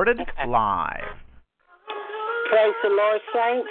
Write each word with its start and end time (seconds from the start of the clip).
Recorded 0.00 0.26
live. 0.48 1.12
Praise 2.48 2.74
the 2.82 2.88
Lord, 2.88 3.20
saints. 3.36 3.68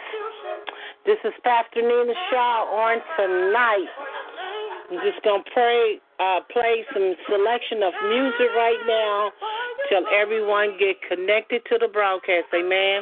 This 1.03 1.17
is 1.25 1.33
Pastor 1.43 1.81
Nina 1.81 2.13
Shaw 2.29 2.69
on 2.69 3.01
tonight. 3.17 3.89
I'm 4.91 4.99
just 5.01 5.25
gonna 5.25 5.41
pray, 5.51 5.97
uh, 6.19 6.41
play 6.53 6.85
some 6.93 7.15
selection 7.25 7.81
of 7.81 7.93
music 8.13 8.53
right 8.55 8.77
now 8.85 9.31
till 9.89 10.05
everyone 10.13 10.77
get 10.77 11.01
connected 11.09 11.65
to 11.65 11.79
the 11.81 11.87
broadcast. 11.87 12.45
Amen. 12.53 13.01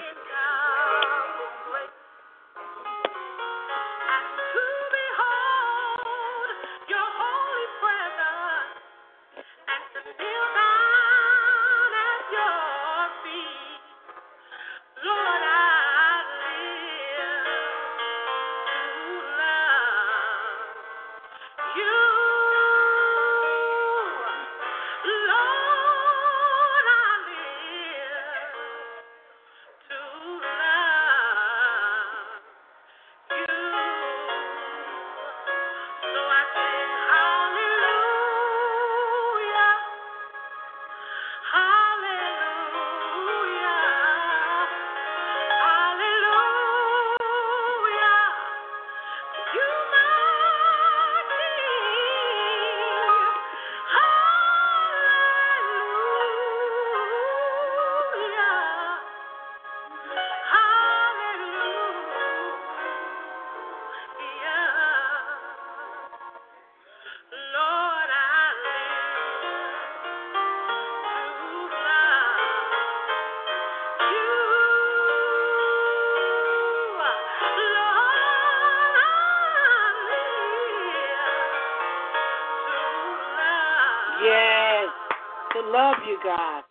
God. 86.28 86.64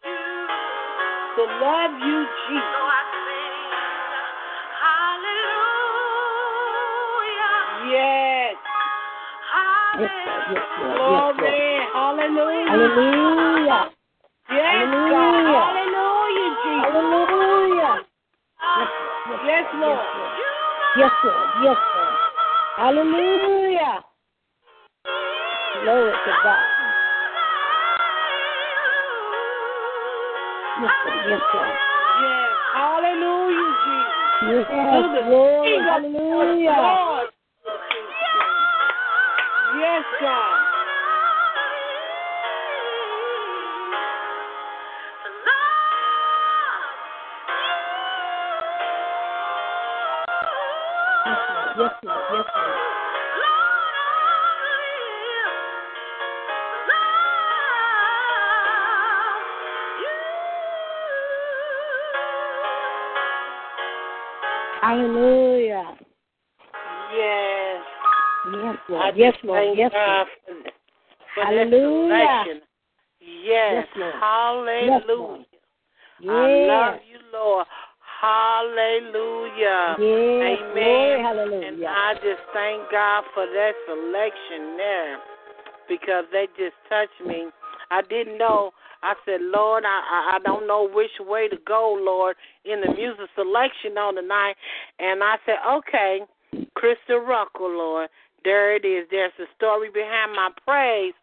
To 1.37 1.44
love 1.65 1.93
you, 2.05 2.27
Jesus. 2.49 2.86
Yes, 69.16 69.34
Lord. 69.43 69.43
Yes, 69.43 69.43
Lord. 69.44 69.65
thank 69.65 69.78
Yes, 69.78 69.91
God 69.93 70.27
Lord. 70.49 70.65
for, 71.34 71.43
for 71.43 71.44
Hallelujah. 71.44 72.60
Yes. 73.21 73.87
Lord. 73.97 74.15
Hallelujah. 74.21 74.81
Yes, 74.81 75.03
Lord. 75.09 75.44
I 76.28 76.66
love 76.66 77.00
you, 77.10 77.19
Lord. 77.32 77.66
Hallelujah. 78.21 79.97
Yes. 79.99 80.59
Amen. 80.60 80.72
Glory. 80.72 81.22
Hallelujah. 81.22 81.69
And 81.69 81.84
I 81.87 82.15
just 82.15 82.43
thank 82.53 82.91
God 82.91 83.25
for 83.34 83.47
that 83.47 83.72
selection 83.87 84.77
there 84.77 85.19
because 85.88 86.25
they 86.33 86.47
just 86.56 86.77
touched 86.88 87.21
me. 87.27 87.48
I 87.91 88.03
didn't 88.03 88.38
know. 88.38 88.72
I 89.03 89.15
said, 89.25 89.41
Lord, 89.43 89.84
I, 89.87 90.37
I 90.37 90.38
don't 90.43 90.66
know 90.66 90.88
which 90.93 91.10
way 91.21 91.48
to 91.48 91.56
go, 91.66 91.97
Lord, 92.00 92.34
in 92.65 92.81
the 92.81 92.93
music 92.94 93.28
selection 93.37 93.98
on 93.98 94.15
the 94.16 94.22
night. 94.22 94.54
And 94.98 95.22
I 95.22 95.37
said, 95.44 95.56
okay, 95.78 96.21
Crystal 96.75 97.21
Ruckle, 97.21 97.71
Lord. 97.71 98.09
There 98.47 98.77
it 98.77 98.84
is. 98.84 99.09
There's 99.11 99.34
a 99.41 99.51
story 99.57 99.91
behind 99.93 100.31
my 100.39 100.51
praise. 100.65 101.15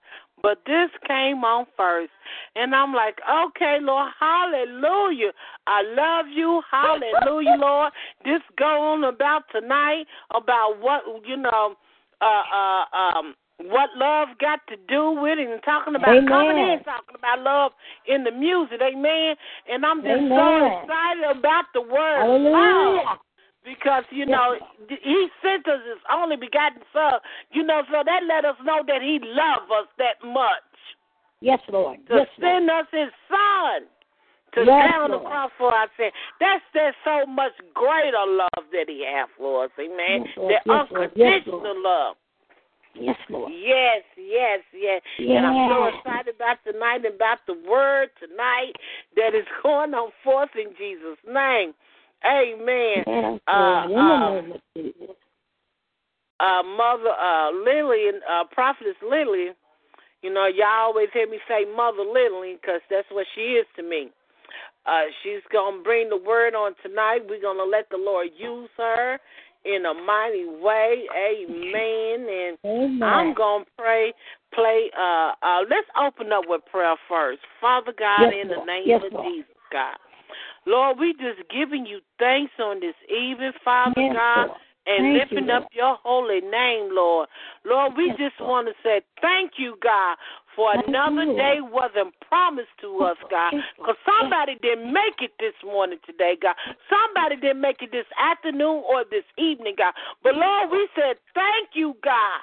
But 0.41 0.59
this 0.67 0.91
came 1.07 1.45
on 1.47 1.65
first. 1.77 2.11
And 2.57 2.75
I'm 2.75 2.93
like, 2.93 3.15
okay, 3.47 3.77
Lord, 3.79 4.11
hallelujah. 4.19 5.31
I 5.65 5.83
love 5.87 6.25
you. 6.27 6.61
Hallelujah, 6.69 7.55
Lord. 7.57 7.93
This 8.25 8.41
go 8.59 8.91
on 8.91 9.05
about 9.05 9.43
tonight, 9.53 10.03
about 10.35 10.81
what, 10.81 11.03
you 11.25 11.37
know, 11.37 11.75
uh, 12.19 12.43
uh, 12.51 12.83
um, 12.91 13.35
what 13.71 13.91
love 13.95 14.27
got 14.41 14.59
to 14.67 14.75
do 14.89 15.15
with 15.15 15.39
it 15.39 15.47
and 15.47 15.63
talking 15.63 15.95
about 15.95 16.17
Amen. 16.17 16.27
coming 16.27 16.57
in, 16.57 16.83
talking 16.83 17.15
about 17.15 17.39
love 17.39 17.71
in 18.05 18.25
the 18.25 18.31
music, 18.31 18.81
amen. 18.83 19.35
And 19.71 19.85
I'm 19.85 20.03
just 20.03 20.27
so 20.27 20.47
excited 20.59 21.39
about 21.39 21.71
the 21.73 21.81
word 21.87 22.19
Hallelujah. 22.19 23.07
love 23.07 23.17
because 23.63 24.03
you 24.11 24.25
know 24.25 24.55
he 24.87 25.27
sent 25.41 25.67
us 25.67 25.79
his 25.87 26.01
only 26.11 26.35
begotten 26.35 26.81
son. 26.91 27.19
You 27.51 27.63
know, 27.63 27.81
so 27.91 28.03
that 28.05 28.21
let 28.27 28.45
us 28.45 28.55
know 28.63 28.83
that 28.87 29.01
he 29.01 29.19
loved 29.23 29.71
us 29.71 29.87
that 29.97 30.19
much 30.25 30.63
Yes, 31.41 31.59
Lord. 31.71 31.99
to 32.07 32.15
Yes, 32.23 32.27
Lord. 32.39 32.51
send 32.53 32.69
us 32.69 32.87
his 32.91 33.11
son 33.27 33.87
to 34.55 34.65
Yes, 34.65 34.93
on 34.99 35.11
the 35.11 35.17
Lord. 35.17 35.27
cross 35.27 35.51
for 35.57 35.73
our 35.73 35.87
sin. 35.97 36.11
That's 36.39 36.63
there's 36.73 36.95
so 37.03 37.25
much 37.25 37.51
greater 37.73 38.23
love 38.27 38.65
that 38.71 38.85
he 38.87 39.03
has 39.05 39.27
for 39.37 39.65
us, 39.65 39.71
amen. 39.79 40.25
Yes, 40.25 40.37
Lord. 40.37 40.49
The 40.49 40.53
Yes, 40.53 40.87
Lord. 40.91 41.11
Yes, 41.15 41.31
unconditional 41.47 41.63
Lord. 41.63 41.77
love. 41.83 42.15
Yes, 42.95 43.17
Lord. 43.29 43.51
Yes, 43.51 44.03
yes, 44.15 44.59
yes. 44.71 45.01
And 45.17 45.45
I'm 45.47 45.67
so 45.67 45.85
excited 45.97 46.35
about 46.35 46.57
tonight 46.63 47.01
and 47.05 47.15
about 47.15 47.39
the 47.47 47.57
word 47.67 48.09
tonight 48.21 48.73
that 49.15 49.33
is 49.33 49.47
going 49.63 49.95
on 49.95 50.11
forth 50.23 50.51
in 50.55 50.69
Jesus' 50.77 51.17
name. 51.25 51.73
Amen. 52.25 53.03
Yes, 53.07 53.39
Uh, 53.47 53.51
uh, 53.51 53.87
the 53.87 54.41
name 54.41 54.51
of 54.53 54.61
Jesus. 54.75 55.15
uh, 56.39 56.63
Mother 56.63 57.11
uh, 57.11 57.51
Lillian, 57.51 58.21
uh, 58.29 58.43
Prophetess 58.51 58.95
Lillian, 59.01 59.55
You 60.21 60.33
know, 60.33 60.47
y'all 60.47 60.87
always 60.87 61.09
hear 61.13 61.27
me 61.27 61.37
say 61.47 61.65
Mother 61.75 62.03
Lily 62.03 62.57
because 62.59 62.81
that's 62.89 63.07
what 63.11 63.27
she 63.35 63.59
is 63.59 63.65
to 63.75 63.83
me. 63.83 64.09
Uh, 64.85 65.03
she's 65.21 65.43
going 65.51 65.77
to 65.79 65.83
bring 65.83 66.09
the 66.09 66.17
word 66.17 66.55
on 66.55 66.73
tonight. 66.81 67.19
We're 67.27 67.41
going 67.41 67.57
to 67.57 67.65
let 67.65 67.89
the 67.89 67.97
Lord 67.97 68.29
use 68.37 68.69
her 68.77 69.19
in 69.65 69.85
a 69.85 69.93
mighty 69.93 70.45
way. 70.45 71.03
Amen. 71.11 72.27
And 72.29 72.57
Amen. 72.65 73.03
I'm 73.03 73.33
going 73.33 73.65
to 73.65 73.71
pray, 73.77 74.13
play. 74.53 74.89
Uh, 74.97 75.31
uh, 75.41 75.59
let's 75.69 75.87
open 75.99 76.31
up 76.31 76.45
with 76.47 76.61
prayer 76.71 76.95
first. 77.09 77.41
Father 77.61 77.93
God, 77.97 78.31
Yes, 78.31 78.33
in 78.43 78.47
the 78.49 78.65
name 78.65 78.87
Yes, 78.87 79.01
of 79.05 79.13
Lord. 79.13 79.27
Jesus, 79.27 79.55
God. 79.71 79.97
Lord, 80.65 80.99
we 80.99 81.13
just 81.13 81.47
giving 81.49 81.85
you 81.85 81.99
thanks 82.19 82.53
on 82.59 82.79
this 82.79 82.95
evening, 83.09 83.51
Father 83.63 83.93
Yes, 83.97 84.15
God 84.15 84.49
and 84.85 85.15
Thank 85.15 85.31
you, 85.31 85.37
lifting 85.37 85.49
up 85.49 85.67
your 85.71 85.97
holy 86.03 86.41
name, 86.41 86.89
Lord. 86.91 87.29
Lord, 87.65 87.93
we 87.95 88.07
Yes, 88.07 88.17
just 88.17 88.39
Lord. 88.39 88.49
want 88.51 88.67
to 88.67 88.73
say 88.83 89.01
thank 89.21 89.53
you, 89.57 89.77
God, 89.81 90.17
for 90.55 90.73
Thank 90.73 90.87
another 90.87 91.23
Lord. 91.25 91.37
day 91.37 91.61
wasn't 91.61 92.13
promised 92.27 92.75
to 92.81 93.03
us, 93.03 93.17
God. 93.29 93.53
Because 93.77 93.95
somebody 94.05 94.55
didn't 94.61 94.91
make 94.91 95.21
it 95.21 95.31
this 95.39 95.55
morning 95.63 95.99
today, 96.05 96.35
God. 96.35 96.55
Somebody 96.89 97.37
didn't 97.37 97.61
make 97.61 97.81
it 97.81 97.91
this 97.91 98.07
afternoon 98.19 98.83
or 98.87 99.03
this 99.09 99.25
evening, 99.37 99.75
God. 99.77 99.93
But 100.21 100.35
Lord, 100.35 100.69
we 100.71 100.87
said 100.95 101.17
thank 101.33 101.69
you, 101.73 101.95
God 102.03 102.41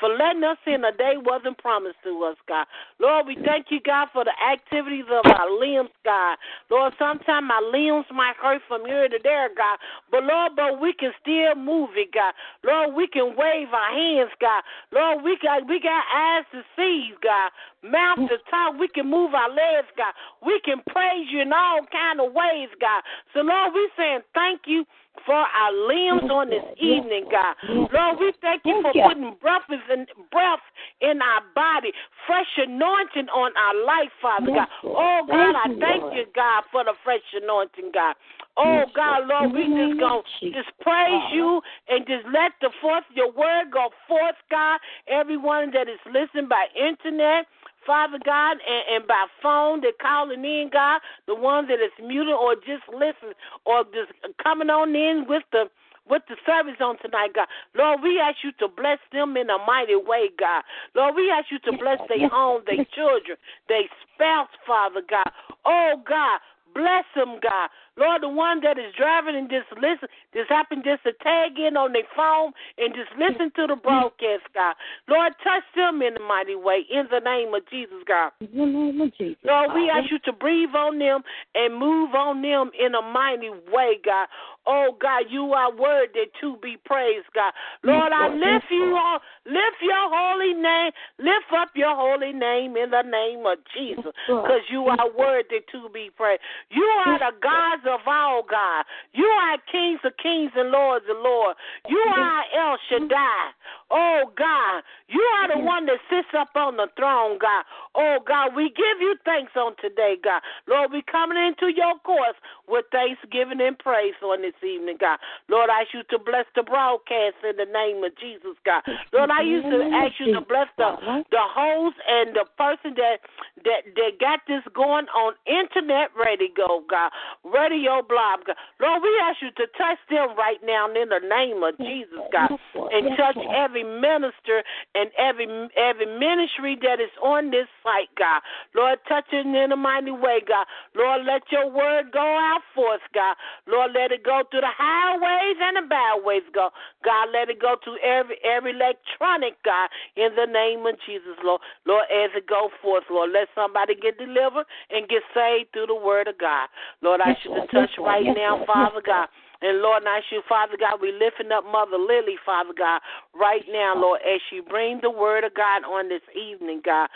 for 0.00 0.08
letting 0.08 0.42
us 0.42 0.58
in 0.66 0.82
a 0.84 0.92
day 0.96 1.14
wasn't 1.20 1.58
promised 1.58 2.00
to 2.04 2.24
us, 2.24 2.36
God. 2.48 2.66
Lord, 2.98 3.26
we 3.26 3.36
thank 3.44 3.66
you, 3.70 3.78
God, 3.84 4.08
for 4.12 4.24
the 4.24 4.32
activities 4.40 5.04
of 5.12 5.30
our 5.30 5.52
limbs, 5.52 5.92
God. 6.04 6.38
Lord, 6.70 6.94
sometimes 6.98 7.46
my 7.46 7.60
limbs 7.60 8.06
might 8.10 8.34
hurt 8.40 8.62
from 8.66 8.86
here 8.86 9.08
to 9.08 9.18
there, 9.22 9.48
God. 9.54 9.78
But 10.10 10.24
Lord, 10.24 10.52
but 10.56 10.80
we 10.80 10.92
can 10.92 11.12
still 11.20 11.54
move 11.54 11.90
it, 11.94 12.12
God. 12.12 12.32
Lord, 12.64 12.94
we 12.96 13.06
can 13.06 13.36
wave 13.36 13.68
our 13.70 13.92
hands, 13.92 14.32
God. 14.40 14.64
Lord, 14.90 15.22
we 15.22 15.38
got 15.42 15.68
we 15.68 15.78
got 15.78 16.02
eyes 16.08 16.44
to 16.52 16.62
see, 16.74 17.12
God. 17.22 17.52
Mouth 17.84 18.28
to 18.28 18.38
talk. 18.50 18.78
We 18.80 18.88
can 18.88 19.08
move 19.08 19.34
our 19.34 19.50
legs, 19.50 19.88
God. 19.96 20.12
We 20.44 20.60
can 20.64 20.80
praise 20.88 21.28
you 21.30 21.42
in 21.42 21.52
all 21.52 21.84
kind 21.92 22.20
of 22.20 22.32
ways, 22.32 22.72
God. 22.80 23.02
So 23.34 23.40
Lord, 23.40 23.72
we 23.74 23.90
saying 23.96 24.20
thank 24.34 24.62
you 24.66 24.84
for 25.26 25.34
our 25.34 25.72
limbs 25.72 26.22
Yes, 26.24 26.32
on 26.32 26.50
this 26.50 26.64
Yes, 26.78 27.02
evening, 27.02 27.24
God. 27.30 27.54
Yes, 27.68 27.90
Lord, 27.92 28.18
we 28.20 28.32
thank 28.40 28.62
you 28.64 28.82
for 28.82 28.92
putting 28.94 29.34
breath 29.40 29.68
in, 29.68 30.06
breath 30.30 30.64
in 31.00 31.20
our 31.20 31.42
body, 31.54 31.92
fresh 32.26 32.48
anointing 32.56 33.28
on 33.28 33.52
our 33.56 33.76
life, 33.84 34.12
Father 34.22 34.46
God. 34.46 34.68
Oh, 34.84 35.22
God, 35.26 35.54
I 35.56 35.66
thank 35.78 36.14
you, 36.14 36.24
God, 36.34 36.64
for 36.72 36.84
the 36.84 36.94
fresh 37.04 37.24
anointing, 37.34 37.90
God. 37.92 38.14
Oh, 38.56 38.84
God, 38.94 39.26
Lord, 39.26 39.52
we 39.54 39.64
just 39.66 40.00
going 40.00 40.22
Jesus. 40.40 40.62
just 40.62 40.70
praise 40.80 41.22
you 41.32 41.60
and 41.88 42.06
just 42.06 42.26
let 42.32 42.52
the 42.60 42.70
forth 42.80 43.04
your 43.14 43.32
word 43.32 43.70
go 43.72 43.90
forth, 44.08 44.36
God. 44.50 44.80
Everyone 45.08 45.70
that 45.72 45.88
is 45.88 46.00
listening 46.06 46.48
by 46.48 46.66
internet, 46.76 47.46
Father 47.86 48.18
God, 48.24 48.58
and, 48.66 48.84
and 48.94 49.06
by 49.06 49.26
phone, 49.42 49.80
they're 49.80 49.92
calling 50.00 50.44
in, 50.44 50.70
God. 50.72 51.00
The 51.26 51.34
ones 51.34 51.68
that 51.68 51.80
is 51.80 51.92
muted 52.00 52.34
or 52.34 52.54
just 52.54 52.86
listening 52.88 53.34
or 53.64 53.84
just 53.84 54.12
coming 54.42 54.70
on 54.70 54.94
in 54.94 55.26
with 55.28 55.44
the 55.52 55.70
with 56.08 56.22
the 56.28 56.36
service 56.44 56.80
on 56.80 56.98
tonight, 56.98 57.30
God. 57.34 57.46
Lord, 57.76 58.00
we 58.02 58.18
ask 58.18 58.38
you 58.42 58.50
to 58.58 58.66
bless 58.66 58.98
them 59.12 59.36
in 59.36 59.48
a 59.48 59.58
mighty 59.64 59.94
way, 59.94 60.28
God. 60.36 60.64
Lord, 60.94 61.14
we 61.14 61.30
ask 61.30 61.46
you 61.52 61.58
to 61.70 61.78
bless 61.78 62.00
their 62.08 62.28
home, 62.28 62.62
their 62.66 62.84
children, 62.94 63.38
their 63.68 63.86
spouse, 64.14 64.50
Father 64.66 65.02
God. 65.08 65.30
Oh, 65.64 66.02
God. 66.06 66.40
Bless 66.74 67.04
them, 67.14 67.38
God. 67.42 67.70
Lord, 68.00 68.22
the 68.22 68.32
one 68.32 68.62
that 68.64 68.78
is 68.78 68.94
driving 68.96 69.36
and 69.36 69.50
just 69.50 69.68
listen, 69.76 70.08
just 70.32 70.48
happen 70.48 70.80
just 70.82 71.04
to 71.04 71.12
tag 71.22 71.60
in 71.60 71.76
on 71.76 71.92
their 71.92 72.08
phone 72.16 72.52
and 72.78 72.94
just 72.96 73.12
listen 73.20 73.52
to 73.56 73.66
the 73.68 73.76
broadcast, 73.76 74.48
God. 74.54 74.74
Lord, 75.06 75.36
touch 75.44 75.64
them 75.76 76.00
in 76.00 76.16
a 76.16 76.24
mighty 76.24 76.56
way 76.56 76.88
in 76.88 77.04
the 77.12 77.20
name 77.20 77.52
of 77.52 77.68
Jesus, 77.68 78.00
God. 78.08 78.32
In 78.40 78.48
the 78.56 78.64
name 78.64 79.00
of 79.02 79.12
Jesus. 79.18 79.44
Lord, 79.44 79.70
we 79.74 79.90
ask 79.92 80.10
you 80.10 80.18
to 80.24 80.32
breathe 80.32 80.74
on 80.74 80.98
them 80.98 81.20
and 81.54 81.76
move 81.76 82.14
on 82.14 82.40
them 82.40 82.70
in 82.72 82.94
a 82.94 83.02
mighty 83.02 83.50
way, 83.68 84.00
God. 84.02 84.28
Oh 84.66 84.96
God, 85.00 85.24
you 85.28 85.52
are 85.52 85.74
worthy 85.74 86.30
to 86.40 86.56
be 86.62 86.76
praised, 86.84 87.26
God. 87.34 87.52
Lord, 87.82 88.12
I 88.12 88.28
lift 88.28 88.70
you 88.70 88.92
on, 88.94 89.20
lift 89.44 89.80
your 89.82 90.06
holy 90.08 90.54
name, 90.54 90.92
lift 91.18 91.52
up 91.56 91.68
your 91.74 91.96
holy 91.96 92.32
name 92.32 92.76
in 92.76 92.90
the 92.90 93.02
name 93.02 93.44
of 93.46 93.58
Jesus, 93.74 94.12
because 94.28 94.64
you 94.70 94.84
are 94.84 95.10
worthy 95.16 95.60
to 95.72 95.88
be 95.92 96.10
praised. 96.14 96.42
You 96.70 96.84
are 97.04 97.18
the 97.18 97.32
gods 97.40 97.82
of 97.90 98.00
all, 98.06 98.42
God. 98.48 98.84
You 99.12 99.26
are 99.26 99.58
kings 99.70 100.00
of 100.04 100.12
kings 100.22 100.52
and 100.56 100.70
lords 100.70 101.04
of 101.10 101.16
lords. 101.18 101.58
You 101.88 101.98
are 101.98 102.44
El 102.56 102.78
Shaddai. 102.88 103.50
Oh 103.90 104.30
God, 104.38 104.82
you 105.08 105.20
are 105.38 105.48
the 105.50 105.58
one 105.58 105.86
that 105.86 105.98
sits 106.08 106.30
up 106.38 106.50
on 106.54 106.76
the 106.76 106.86
throne, 106.96 107.38
God. 107.38 107.64
Oh 107.94 108.18
God, 108.26 108.54
we 108.54 108.70
give 108.70 109.00
you 109.00 109.16
thanks 109.24 109.52
on 109.56 109.74
today, 109.82 110.14
God. 110.22 110.42
Lord, 110.68 110.92
we 110.92 111.02
coming 111.02 111.38
into 111.38 111.74
your 111.74 111.98
courts 112.04 112.38
with 112.68 112.84
thanksgiving 112.92 113.60
and 113.60 113.76
praise 113.78 114.14
on 114.22 114.42
this 114.42 114.54
evening, 114.62 114.96
God. 115.00 115.18
Lord, 115.48 115.70
I 115.70 115.82
ask 115.82 115.94
you 115.94 116.02
to 116.10 116.18
bless 116.22 116.46
the 116.54 116.62
broadcast 116.62 117.42
in 117.42 117.56
the 117.56 117.66
name 117.66 118.04
of 118.04 118.14
Jesus, 118.16 118.54
God. 118.64 118.82
Lord, 119.12 119.30
I 119.30 119.42
used 119.42 119.66
to 119.66 119.82
ask 119.90 120.14
you 120.20 120.34
to 120.34 120.40
bless 120.40 120.68
the 120.78 120.94
the 121.30 121.42
host 121.42 121.96
and 122.06 122.34
the 122.34 122.46
person 122.56 122.94
that 122.94 123.18
that 123.64 123.90
that 123.96 124.12
got 124.20 124.40
this 124.46 124.62
going 124.74 125.06
on 125.10 125.34
internet 125.46 126.10
radio, 126.14 126.82
God, 126.88 127.10
radio 127.42 127.69
blog, 127.78 128.40
Lord, 128.80 129.02
we 129.02 129.10
ask 129.22 129.38
you 129.42 129.50
to 129.56 129.66
touch 129.78 129.98
them 130.10 130.36
right 130.36 130.58
now 130.64 130.86
in 130.88 131.08
the 131.08 131.20
name 131.22 131.62
of 131.62 131.76
Jesus, 131.78 132.18
God, 132.32 132.50
and 132.74 133.16
touch 133.16 133.36
every 133.54 133.84
minister 133.84 134.62
and 134.94 135.10
every 135.18 135.46
every 135.76 136.06
ministry 136.06 136.78
that 136.82 137.00
is 137.00 137.12
on 137.22 137.50
this 137.50 137.66
site, 137.82 138.10
God. 138.18 138.42
Lord, 138.74 138.98
touch 139.08 139.26
it 139.32 139.46
in 139.46 139.72
a 139.72 139.76
mighty 139.76 140.10
way, 140.10 140.40
God. 140.46 140.66
Lord, 140.94 141.22
let 141.26 141.42
your 141.50 141.70
word 141.70 142.12
go 142.12 142.24
out 142.24 142.62
forth, 142.74 143.02
God. 143.14 143.36
Lord, 143.66 143.92
let 143.94 144.12
it 144.12 144.24
go 144.24 144.42
through 144.50 144.62
the 144.62 144.74
highways 144.74 145.56
and 145.60 145.76
the 145.76 145.88
byways, 145.88 146.46
God. 146.54 146.72
God, 147.04 147.28
let 147.32 147.48
it 147.48 147.60
go 147.60 147.76
to 147.84 147.96
every 148.02 148.36
every 148.44 148.72
electronic, 148.72 149.62
God, 149.64 149.88
in 150.16 150.34
the 150.36 150.46
name 150.46 150.86
of 150.86 150.96
Jesus, 151.06 151.36
Lord. 151.44 151.60
Lord, 151.86 152.04
as 152.10 152.30
it 152.36 152.46
go 152.46 152.70
forth, 152.82 153.04
Lord, 153.10 153.30
let 153.32 153.48
somebody 153.54 153.94
get 153.94 154.18
delivered 154.18 154.66
and 154.90 155.08
get 155.08 155.22
saved 155.34 155.72
through 155.72 155.86
the 155.86 155.94
word 155.94 156.28
of 156.28 156.38
God. 156.38 156.68
Lord, 157.02 157.20
I 157.20 157.30
Yes, 157.30 157.38
ask 157.44 157.59
touch 157.68 157.90
right 157.98 158.24
now, 158.24 158.64
Father 158.66 159.02
God. 159.04 159.28
And 159.62 159.82
Lord, 159.82 160.02
I 160.06 160.20
you, 160.30 160.42
Father 160.48 160.76
God, 160.78 161.00
we 161.02 161.12
lifting 161.12 161.52
up 161.52 161.64
Mother 161.64 161.98
Lily, 161.98 162.36
Father 162.46 162.72
God, 162.76 163.00
right 163.34 163.62
now, 163.70 163.94
Lord, 163.94 164.20
as 164.24 164.40
she 164.48 164.60
bring 164.60 165.00
the 165.02 165.10
word 165.10 165.44
of 165.44 165.54
God 165.54 165.84
on 165.84 166.08
this 166.08 166.22
evening, 166.34 166.80
God. 166.84 167.08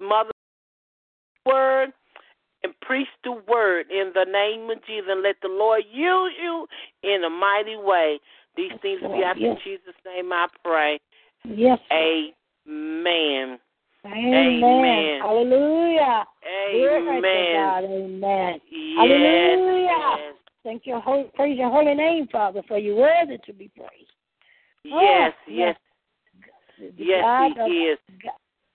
Mother, 0.00 0.30
word 1.44 1.90
and 2.62 2.72
preach 2.80 3.08
the 3.24 3.32
word 3.48 3.86
in 3.90 4.12
the 4.14 4.24
name 4.24 4.70
of 4.70 4.78
Jesus. 4.86 5.08
And 5.08 5.22
let 5.22 5.36
the 5.42 5.48
Lord 5.48 5.82
use 5.90 6.32
you 6.40 6.66
in 7.02 7.24
a 7.24 7.30
mighty 7.30 7.76
way. 7.76 8.20
These 8.56 8.72
things 8.82 9.00
we 9.02 9.08
Lord. 9.08 9.24
ask 9.24 9.38
in 9.38 9.56
Jesus' 9.64 9.94
name 10.04 10.32
I 10.32 10.46
pray. 10.64 11.00
Yes. 11.44 11.78
Amen. 11.92 13.58
Amen. 14.04 14.62
Amen. 14.64 15.20
Hallelujah. 15.20 16.24
Amen. 16.72 17.22
God. 17.54 17.84
Amen. 17.84 18.60
Yes, 18.70 18.96
Hallelujah. 18.96 20.16
yes. 20.18 20.34
Thank 20.64 20.82
you. 20.86 21.00
holy, 21.00 21.30
praise 21.34 21.58
your 21.58 21.70
holy 21.70 21.94
name, 21.94 22.28
Father, 22.30 22.62
for 22.68 22.78
you 22.78 22.96
worthy 22.96 23.38
to 23.46 23.52
be 23.52 23.70
praised. 23.76 24.10
Yes, 24.84 25.32
Oh, 25.48 25.50
yes, 25.50 25.76
The 26.78 26.92
yes, 26.96 27.22
God, 27.22 27.52
he 27.68 27.88
of- 27.88 27.92
is. 27.92 27.98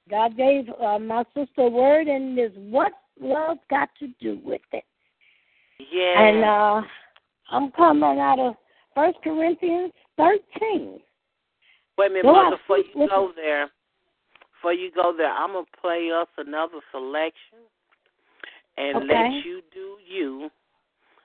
God 0.10 0.36
gave 0.36 0.66
uh, 0.82 1.00
my 1.00 1.24
sister 1.34 1.62
a 1.62 1.70
word, 1.70 2.08
and 2.08 2.38
is 2.38 2.52
what 2.56 2.92
love 3.22 3.58
got 3.70 3.90
to 4.00 4.08
do 4.20 4.40
with 4.44 4.62
it. 4.74 4.84
Yes. 5.80 6.18
And 6.18 6.44
uh, 6.44 6.82
I'm 7.50 7.72
coming 7.72 8.20
out 8.20 8.38
of 8.40 8.56
First 8.94 9.18
Corinthians 9.24 9.94
13. 10.18 11.00
Wait 11.98 12.08
a 12.08 12.10
minute, 12.10 12.26
Mother, 12.26 12.58
before 12.58 12.80
you 12.80 13.08
go 13.08 13.32
there, 13.36 13.70
before 14.64 14.74
you 14.74 14.92
go 14.92 15.14
there, 15.16 15.30
I'm 15.30 15.52
going 15.52 15.66
to 15.66 15.82
play 15.82 16.10
us 16.10 16.28
another 16.38 16.80
selection 16.92 17.68
and 18.78 19.00
Okay. 19.00 19.08
let 19.08 19.46
you 19.46 19.62
do 19.74 19.98
you. 20.08 20.50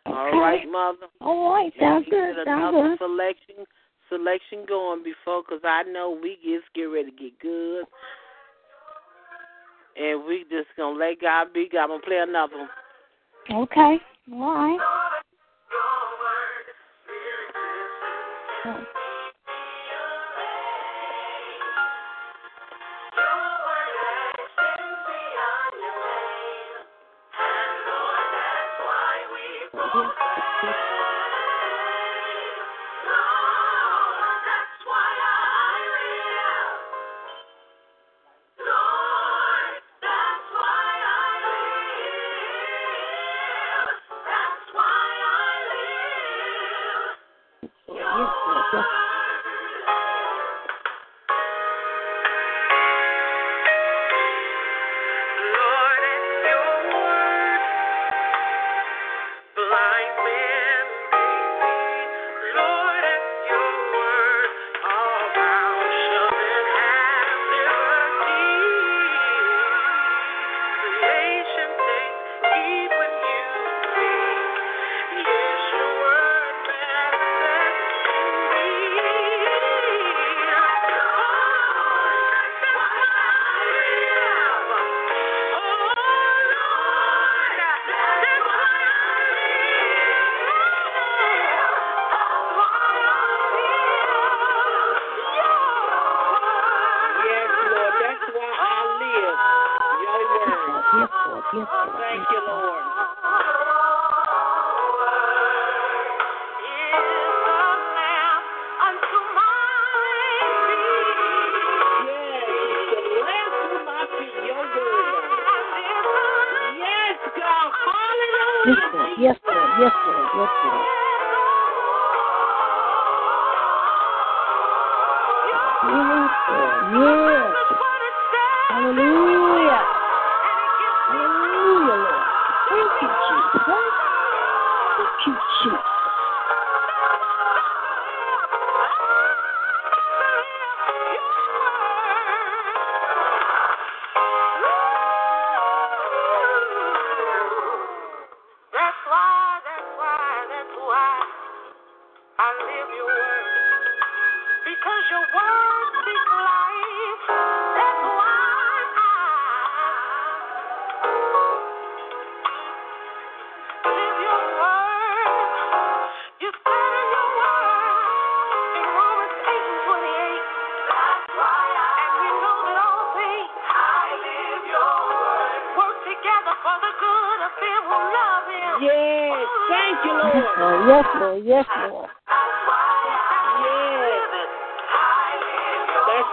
All 0.07 0.27
Okay. 0.27 0.39
right, 0.39 0.69
Mother? 0.69 1.07
All 1.21 1.53
right, 1.55 1.73
Let 1.79 1.87
sounds 1.87 2.05
me 2.07 2.11
good. 2.11 2.35
get 2.35 2.45
Sounds 2.45 2.75
another 2.75 2.89
good. 2.89 2.99
selection 2.99 3.65
selection 4.09 4.65
going 4.67 5.05
before, 5.05 5.43
because 5.43 5.61
I 5.63 5.85
know 5.85 6.19
we 6.21 6.37
just 6.43 6.65
get 6.75 6.85
ready 6.85 7.11
to 7.13 7.17
get 7.17 7.39
good. 7.39 7.85
And 9.97 10.25
we 10.25 10.45
just 10.51 10.69
going 10.77 10.99
to 10.99 10.99
let 10.99 11.21
God 11.21 11.53
be 11.53 11.69
God. 11.71 11.83
I'm 11.83 11.89
going 11.91 12.01
to 12.01 12.07
play 12.07 12.19
another 12.19 12.57
one. 12.57 13.63
Okay. 13.63 13.99
All 14.33 14.55
right. 14.55 14.79
Lord, 18.65 18.87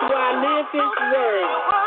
Why 0.02 0.10
I 0.12 0.32
live 0.42 0.68
His. 0.72 1.85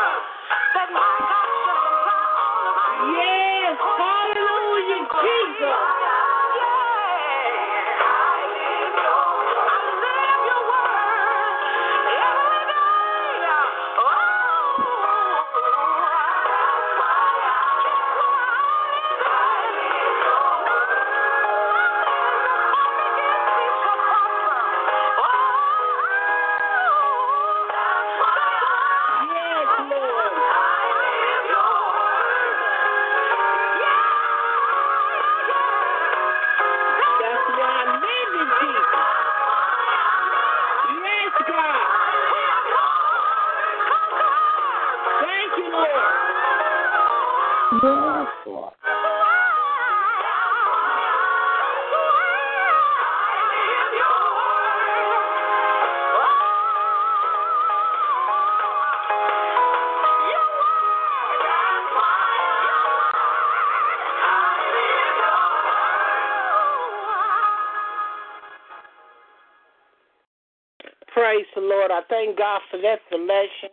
God 72.59 72.67
for 72.71 72.81
that 72.81 72.99
selection. 73.09 73.69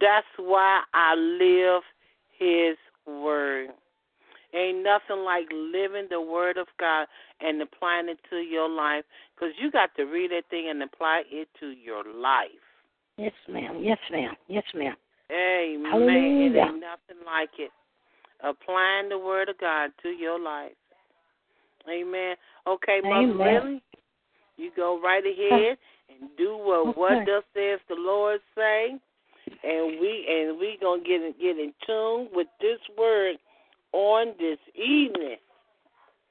That's 0.00 0.26
why 0.38 0.82
I 0.94 1.14
live 1.14 1.82
His 2.38 2.76
Word. 3.06 3.68
Ain't 4.52 4.82
nothing 4.82 5.24
like 5.24 5.46
living 5.52 6.08
the 6.10 6.20
Word 6.20 6.56
of 6.56 6.66
God 6.78 7.06
and 7.40 7.62
applying 7.62 8.08
it 8.08 8.18
to 8.30 8.36
your 8.36 8.68
life 8.68 9.04
because 9.34 9.54
you 9.60 9.70
got 9.70 9.90
to 9.96 10.04
read 10.04 10.32
that 10.32 10.48
thing 10.50 10.68
and 10.70 10.82
apply 10.82 11.22
it 11.30 11.48
to 11.60 11.68
your 11.68 12.02
life. 12.12 12.50
Yes, 13.16 13.32
ma'am. 13.48 13.80
Yes, 13.82 13.98
ma'am. 14.10 14.34
Yes, 14.48 14.64
ma'am. 14.74 14.94
Amen. 15.30 15.92
It 16.02 16.56
ain't 16.56 16.80
nothing 16.80 17.24
like 17.24 17.50
it. 17.58 17.70
Applying 18.42 19.10
the 19.10 19.18
Word 19.18 19.48
of 19.48 19.58
God 19.58 19.90
to 20.02 20.08
your 20.08 20.40
life. 20.40 20.72
Amen. 21.88 22.34
Okay, 22.66 23.00
Mother 23.02 23.16
Amen. 23.16 23.54
Lily, 23.54 23.82
you 24.56 24.70
go 24.74 25.00
right 25.02 25.22
ahead 25.24 25.78
and 26.08 26.30
do 26.36 26.56
what 26.56 26.96
what 26.96 27.24
does 27.26 27.42
says 27.54 27.79
Lord 28.00 28.40
say, 28.56 28.98
and 29.62 30.00
we 30.00 30.26
and 30.28 30.58
we 30.58 30.78
gonna 30.80 31.02
get 31.02 31.20
get 31.40 31.58
in 31.58 31.72
tune 31.86 32.28
with 32.32 32.48
this 32.60 32.78
word 32.96 33.36
on 33.92 34.34
this 34.38 34.58
evening. 34.74 35.36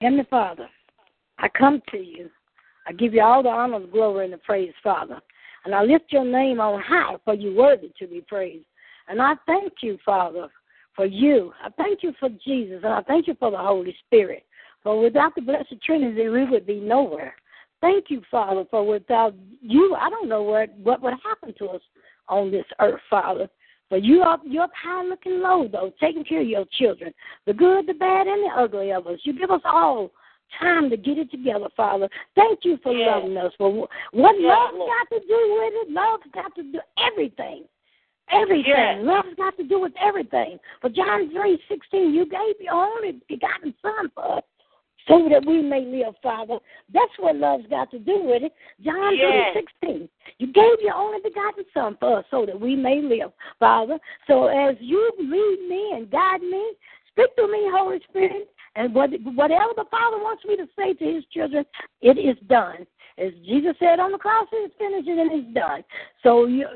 Heavenly 0.02 0.26
Father, 0.30 0.70
I 1.38 1.48
come 1.50 1.82
to 1.92 1.98
you. 1.98 2.30
I 2.88 2.94
give 2.94 3.14
you 3.14 3.22
all 3.22 3.44
the 3.44 3.50
honor, 3.50 3.80
the 3.80 3.88
glory, 3.88 4.26
and 4.26 4.34
the 4.34 4.38
praise, 4.38 4.74
Father. 4.84 5.20
And 5.66 5.76
I 5.76 5.84
lift 5.84 6.06
your 6.10 6.26
name 6.26 6.60
on 6.60 6.82
high, 6.82 7.16
for 7.26 7.34
you 7.34 7.56
worthy 7.56 7.92
to 8.00 8.08
be 8.08 8.22
praised. 8.22 8.66
And 9.08 9.22
I 9.22 9.34
thank 9.46 9.74
you, 9.82 9.98
Father, 10.06 10.48
for 10.96 11.06
you. 11.06 11.54
I 11.64 11.70
thank 11.72 12.02
you 12.02 12.14
for 12.20 12.30
Jesus, 12.46 12.82
and 12.84 12.94
I 12.94 13.02
thank 13.02 13.28
you 13.28 13.36
for 13.40 13.52
the 13.52 13.58
Holy 13.58 13.96
Spirit. 14.06 14.46
For 14.84 15.00
without 15.00 15.36
the 15.36 15.42
Blessed 15.42 15.76
Trinity, 15.84 16.30
we 16.30 16.46
would 16.46 16.66
be 16.66 16.80
nowhere. 16.80 17.36
Thank 17.82 18.06
you, 18.10 18.22
Father, 18.32 18.66
for 18.72 18.86
without 18.86 19.34
you, 19.70 19.96
I 19.96 20.10
don't 20.10 20.28
know 20.28 20.42
what 20.42 20.70
what 20.78 21.02
would 21.02 21.14
happen 21.24 21.54
to 21.60 21.66
us 21.70 21.82
on 22.28 22.52
this 22.52 22.66
earth, 22.80 23.02
Father. 23.10 23.48
But 23.90 24.04
you 24.04 24.22
up 24.22 24.42
you're 24.46 24.64
up 24.64 24.72
high 24.76 25.04
looking 25.04 25.40
low 25.42 25.68
though, 25.68 25.92
taking 26.00 26.24
care 26.24 26.42
of 26.42 26.48
your 26.48 26.66
children. 26.78 27.14
The 27.46 27.54
good, 27.54 27.88
the 27.88 27.94
bad, 27.94 28.28
and 28.28 28.44
the 28.44 28.52
ugly 28.56 28.92
of 28.92 29.08
us. 29.08 29.20
You 29.24 29.34
give 29.38 29.52
us 29.52 29.62
all 29.66 30.12
time 30.60 30.90
to 30.90 30.98
get 30.98 31.18
it 31.20 31.30
together, 31.30 31.68
Father. 31.78 32.10
Thank 32.36 32.60
you 32.64 32.78
for 32.82 32.92
Yes. 32.94 33.08
loving 33.08 33.38
us. 33.38 33.54
For 33.58 33.70
what 34.12 34.36
Yes, 34.40 34.50
love 34.50 34.74
Lord. 34.74 34.90
got 34.90 35.16
to 35.16 35.28
do 35.28 35.60
with 35.60 35.74
it? 35.88 35.92
Love's 35.92 36.32
got 36.34 36.56
to 36.56 36.64
do 36.64 36.80
everything. 36.98 37.64
Everything. 38.32 38.66
Yes. 38.68 39.04
Love's 39.04 39.34
got 39.36 39.58
to 39.58 39.64
do 39.64 39.80
with 39.80 39.94
everything. 40.00 40.60
But 40.82 40.94
John 40.94 41.30
three 41.32 41.62
sixteen, 41.68 42.14
you 42.14 42.26
gave 42.26 42.60
your 42.60 42.74
only 42.74 43.22
begotten 43.28 43.74
son 43.82 44.10
for 44.16 44.38
us. 44.38 44.44
So 45.10 45.28
that 45.30 45.44
we 45.46 45.62
may 45.62 45.84
live, 45.86 46.14
Father. 46.22 46.60
That's 46.94 47.12
what 47.18 47.36
love's 47.36 47.68
got 47.68 47.90
to 47.92 48.00
do 48.00 48.22
with 48.24 48.44
it. 48.44 48.54
John 48.82 49.18
Yes. 49.18 49.54
three 49.54 49.62
sixteen. 49.82 50.10
You 50.38 50.48
gave 50.54 50.80
your 50.82 50.94
only 50.94 51.20
begotten 51.22 51.66
Son 51.74 51.98
for 52.00 52.20
us 52.20 52.26
so 52.32 52.46
that 52.46 52.60
we 52.60 52.76
may 52.76 53.02
live, 53.02 53.32
Father. 53.60 54.00
So 54.28 54.48
as 54.48 54.76
you 54.80 55.12
lead 55.18 55.68
me 55.68 55.92
and 55.96 56.10
guide 56.12 56.42
me, 56.42 56.74
speak 57.08 57.36
to 57.38 57.48
me, 57.48 57.68
Holy 57.74 58.00
Spirit, 58.08 58.50
and 58.76 58.94
what, 58.94 59.10
whatever 59.34 59.74
the 59.76 59.86
Father 59.90 60.18
wants 60.18 60.46
me 60.46 60.56
to 60.58 60.68
say 60.78 60.94
to 60.94 61.14
His 61.16 61.26
children, 61.34 61.66
it 62.02 62.18
is 62.18 62.38
done. 62.48 62.86
As 63.18 63.34
Jesus 63.46 63.76
said 63.80 64.00
on 64.00 64.12
the 64.12 64.18
cross, 64.18 64.48
it's 64.54 64.74
finished 64.78 65.08
and 65.08 65.32
it's 65.32 65.54
done. 65.54 65.84
So 66.24 66.46
you. 66.46 66.68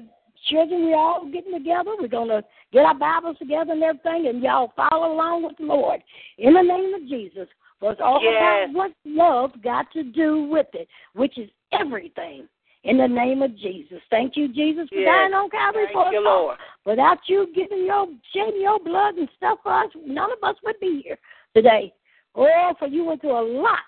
Children, 0.50 0.84
we're 0.84 0.98
all 0.98 1.26
getting 1.32 1.54
together. 1.54 1.92
We're 1.98 2.10
going 2.10 2.28
to 2.28 2.44
get 2.74 2.84
our 2.84 2.94
Bibles 2.94 3.38
together 3.38 3.72
and 3.72 3.82
everything, 3.82 4.28
and 4.28 4.44
y'all 4.44 4.74
follow 4.76 5.14
along 5.14 5.46
with 5.46 5.56
the 5.58 5.64
Lord. 5.64 6.02
In 6.38 6.54
the 6.54 6.62
name 6.62 6.94
of 6.94 7.08
Jesus. 7.08 7.48
It's 7.92 8.02
all 8.02 8.22
Yes. 8.22 8.70
about 8.70 8.76
what 8.76 8.92
love 9.06 9.62
got 9.62 9.92
to 9.92 10.04
do 10.04 10.44
with 10.44 10.74
it, 10.74 10.88
which 11.14 11.38
is 11.38 11.50
everything. 11.72 12.48
In 12.84 12.98
the 12.98 13.08
name 13.08 13.42
of 13.42 13.56
Jesus. 13.56 14.02
Thank 14.10 14.36
you, 14.36 14.50
Jesus, 14.50 14.90
for 14.90 14.96
Yes. 14.96 15.06
dying 15.06 15.34
on 15.34 15.50
Calvary 15.50 15.86
Thank 15.86 15.94
for 15.94 16.08
us 16.08 16.14
you. 16.14 16.20
Lord. 16.20 16.58
Without 16.86 17.30
you 17.30 17.48
giving 17.54 17.86
your 17.86 18.10
shedding 18.34 18.62
your 18.62 18.78
blood 18.80 19.16
and 19.16 19.30
stuff 19.38 19.60
for 19.64 19.72
us, 19.72 19.90
none 19.96 20.32
of 20.32 20.44
us 20.44 20.62
would 20.64 20.78
be 20.82 21.02
here 21.02 21.18
today. 21.54 21.94
Oh, 22.36 22.74
for 22.78 22.88
you 22.88 23.06
went 23.06 23.22
through 23.22 23.38
a 23.38 23.48
lot 23.62 23.80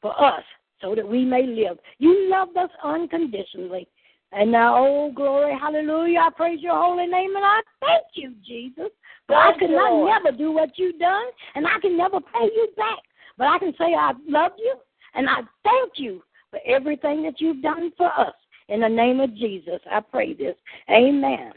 for 0.00 0.18
us 0.18 0.42
so 0.80 0.94
that 0.94 1.06
we 1.06 1.26
may 1.26 1.46
live. 1.46 1.78
You 1.98 2.30
loved 2.30 2.56
us 2.56 2.70
unconditionally. 2.82 3.86
And 4.32 4.52
now, 4.52 4.76
oh, 4.78 5.12
glory, 5.12 5.58
hallelujah, 5.58 6.20
I 6.20 6.30
praise 6.30 6.60
your 6.60 6.76
holy 6.76 7.06
name 7.06 7.34
and 7.36 7.44
I 7.44 7.60
thank 7.80 8.06
you, 8.14 8.34
Jesus. 8.46 8.90
But 9.26 9.36
I 9.36 9.58
could 9.58 9.70
not 9.70 10.06
never 10.06 10.36
do 10.36 10.52
what 10.52 10.70
you've 10.78 10.98
done, 10.98 11.26
and 11.54 11.66
I 11.66 11.78
can 11.80 11.98
never 11.98 12.18
pay 12.20 12.44
you 12.44 12.68
back. 12.78 12.98
But 13.38 13.46
I 13.46 13.58
can 13.58 13.72
say 13.78 13.94
I 13.94 14.12
love 14.28 14.52
you, 14.58 14.74
and 15.14 15.28
I 15.28 15.36
thank 15.64 15.92
you 15.94 16.22
for 16.50 16.58
everything 16.66 17.22
that 17.22 17.40
you've 17.40 17.62
done 17.62 17.92
for 17.96 18.06
us. 18.06 18.34
In 18.68 18.80
the 18.80 18.88
name 18.88 19.20
of 19.20 19.34
Jesus, 19.34 19.80
I 19.90 20.00
pray 20.00 20.34
this. 20.34 20.56
Amen. 20.90 21.52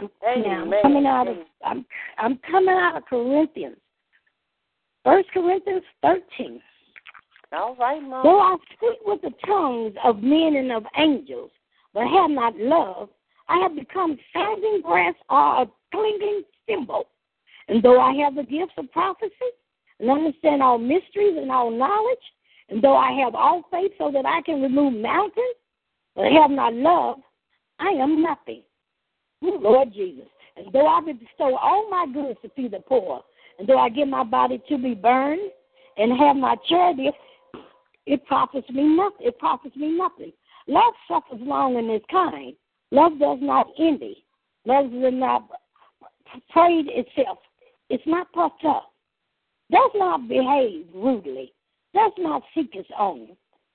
I'm, 0.00 0.42
now, 0.42 0.62
I'm 0.62 0.82
coming 0.82 1.06
out 1.06 1.26
of 1.26 1.36
I'm 1.64 1.84
I'm 2.18 2.38
coming 2.50 2.76
out 2.76 2.96
of 2.96 3.04
Corinthians. 3.06 3.76
First 5.04 5.28
Corinthians 5.32 5.82
thirteen. 6.02 6.60
All 7.52 7.74
right, 7.76 8.00
Mom. 8.00 8.22
Though 8.22 8.40
I 8.40 8.56
speak 8.74 8.98
with 9.04 9.22
the 9.22 9.32
tongues 9.44 9.94
of 10.04 10.22
men 10.22 10.54
and 10.56 10.70
of 10.70 10.84
angels, 10.96 11.50
but 11.94 12.06
have 12.06 12.30
not 12.30 12.56
love, 12.58 13.08
I 13.48 13.58
have 13.58 13.74
become 13.74 14.18
sounding 14.32 14.82
brass 14.82 15.14
or 15.28 15.62
a 15.62 15.66
clinging 15.92 16.42
cymbal. 16.68 17.08
And 17.68 17.82
though 17.82 18.00
I 18.00 18.12
have 18.22 18.36
the 18.36 18.44
gifts 18.44 18.74
of 18.76 18.92
prophecy, 18.92 19.32
and 20.00 20.10
understand 20.10 20.62
all 20.62 20.78
mysteries 20.78 21.36
and 21.36 21.50
all 21.50 21.70
knowledge, 21.70 22.18
and 22.68 22.82
though 22.82 22.96
I 22.96 23.12
have 23.24 23.34
all 23.34 23.62
faith 23.70 23.92
so 23.98 24.10
that 24.12 24.26
I 24.26 24.42
can 24.42 24.62
remove 24.62 24.94
mountains, 24.94 25.56
but 26.14 26.26
I 26.26 26.30
have 26.30 26.50
not 26.50 26.74
love, 26.74 27.16
I 27.78 27.88
am 27.88 28.22
nothing. 28.22 28.62
Ooh, 29.44 29.58
Lord 29.60 29.92
Jesus. 29.92 30.26
And 30.56 30.72
though 30.72 30.86
I 30.86 31.00
bestow 31.00 31.56
all 31.56 31.88
my 31.90 32.06
goods 32.12 32.38
to 32.42 32.50
feed 32.56 32.72
the 32.72 32.80
poor, 32.80 33.22
and 33.58 33.68
though 33.68 33.78
I 33.78 33.88
give 33.88 34.08
my 34.08 34.24
body 34.24 34.60
to 34.68 34.78
be 34.78 34.94
burned, 34.94 35.50
and 35.98 36.16
have 36.18 36.36
not 36.36 36.58
charity, 36.68 37.10
it 38.06 38.24
profits 38.26 38.68
me 38.70 38.84
nothing. 38.84 39.26
It 39.26 39.38
profits 39.38 39.76
me 39.76 39.98
nothing. 39.98 40.32
Love 40.66 40.94
suffers 41.08 41.40
long 41.40 41.76
and 41.76 41.90
is 41.90 42.02
kind. 42.10 42.54
Love 42.90 43.18
does 43.18 43.38
not 43.40 43.66
envy. 43.78 44.24
Love 44.64 44.90
does 44.90 45.12
not 45.12 45.48
parade 46.52 46.86
itself. 46.88 47.38
It's 47.90 48.06
not 48.06 48.32
puffed 48.32 48.64
up. 48.64 48.92
Does 49.70 49.90
not 49.94 50.28
behave 50.28 50.86
rudely. 50.94 51.52
Does 51.94 52.12
not 52.18 52.42
seek 52.54 52.74
its 52.74 52.88
own. 52.98 53.28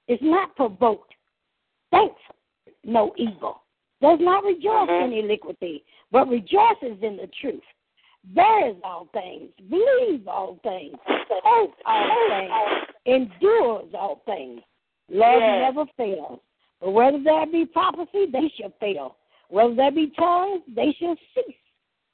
Is 0.08 0.20
not 0.22 0.56
provoked. 0.56 1.14
Thinks 1.92 2.20
no 2.84 3.14
evil. 3.18 3.62
Does 4.02 4.20
not 4.22 4.44
rejoice 4.44 4.90
mm-hmm. 4.90 5.14
in 5.14 5.26
iniquity, 5.26 5.84
but 6.12 6.28
rejoices 6.28 6.98
in 7.02 7.18
the 7.18 7.30
truth. 7.40 7.62
Bears 8.36 8.76
all 8.84 9.08
things. 9.14 9.50
Believes 9.70 10.28
all 10.28 10.60
things. 10.64 10.96
Hopes 11.06 11.78
all 11.86 12.30
things. 12.30 12.52
Endures 13.06 13.94
all 13.94 14.22
things. 14.26 14.62
Love 15.10 15.42
Yes. 15.42 15.74
never 15.74 15.86
fails. 15.98 16.40
But 16.80 16.92
whether 16.92 17.20
there 17.20 17.46
be 17.46 17.66
prophecy, 17.66 18.26
they 18.32 18.52
shall 18.58 18.72
fail. 18.80 19.18
Whether 19.50 19.76
there 19.76 19.92
be 19.92 20.08
tongues, 20.18 20.62
they 20.74 20.94
shall 21.00 21.16
cease. 21.36 21.56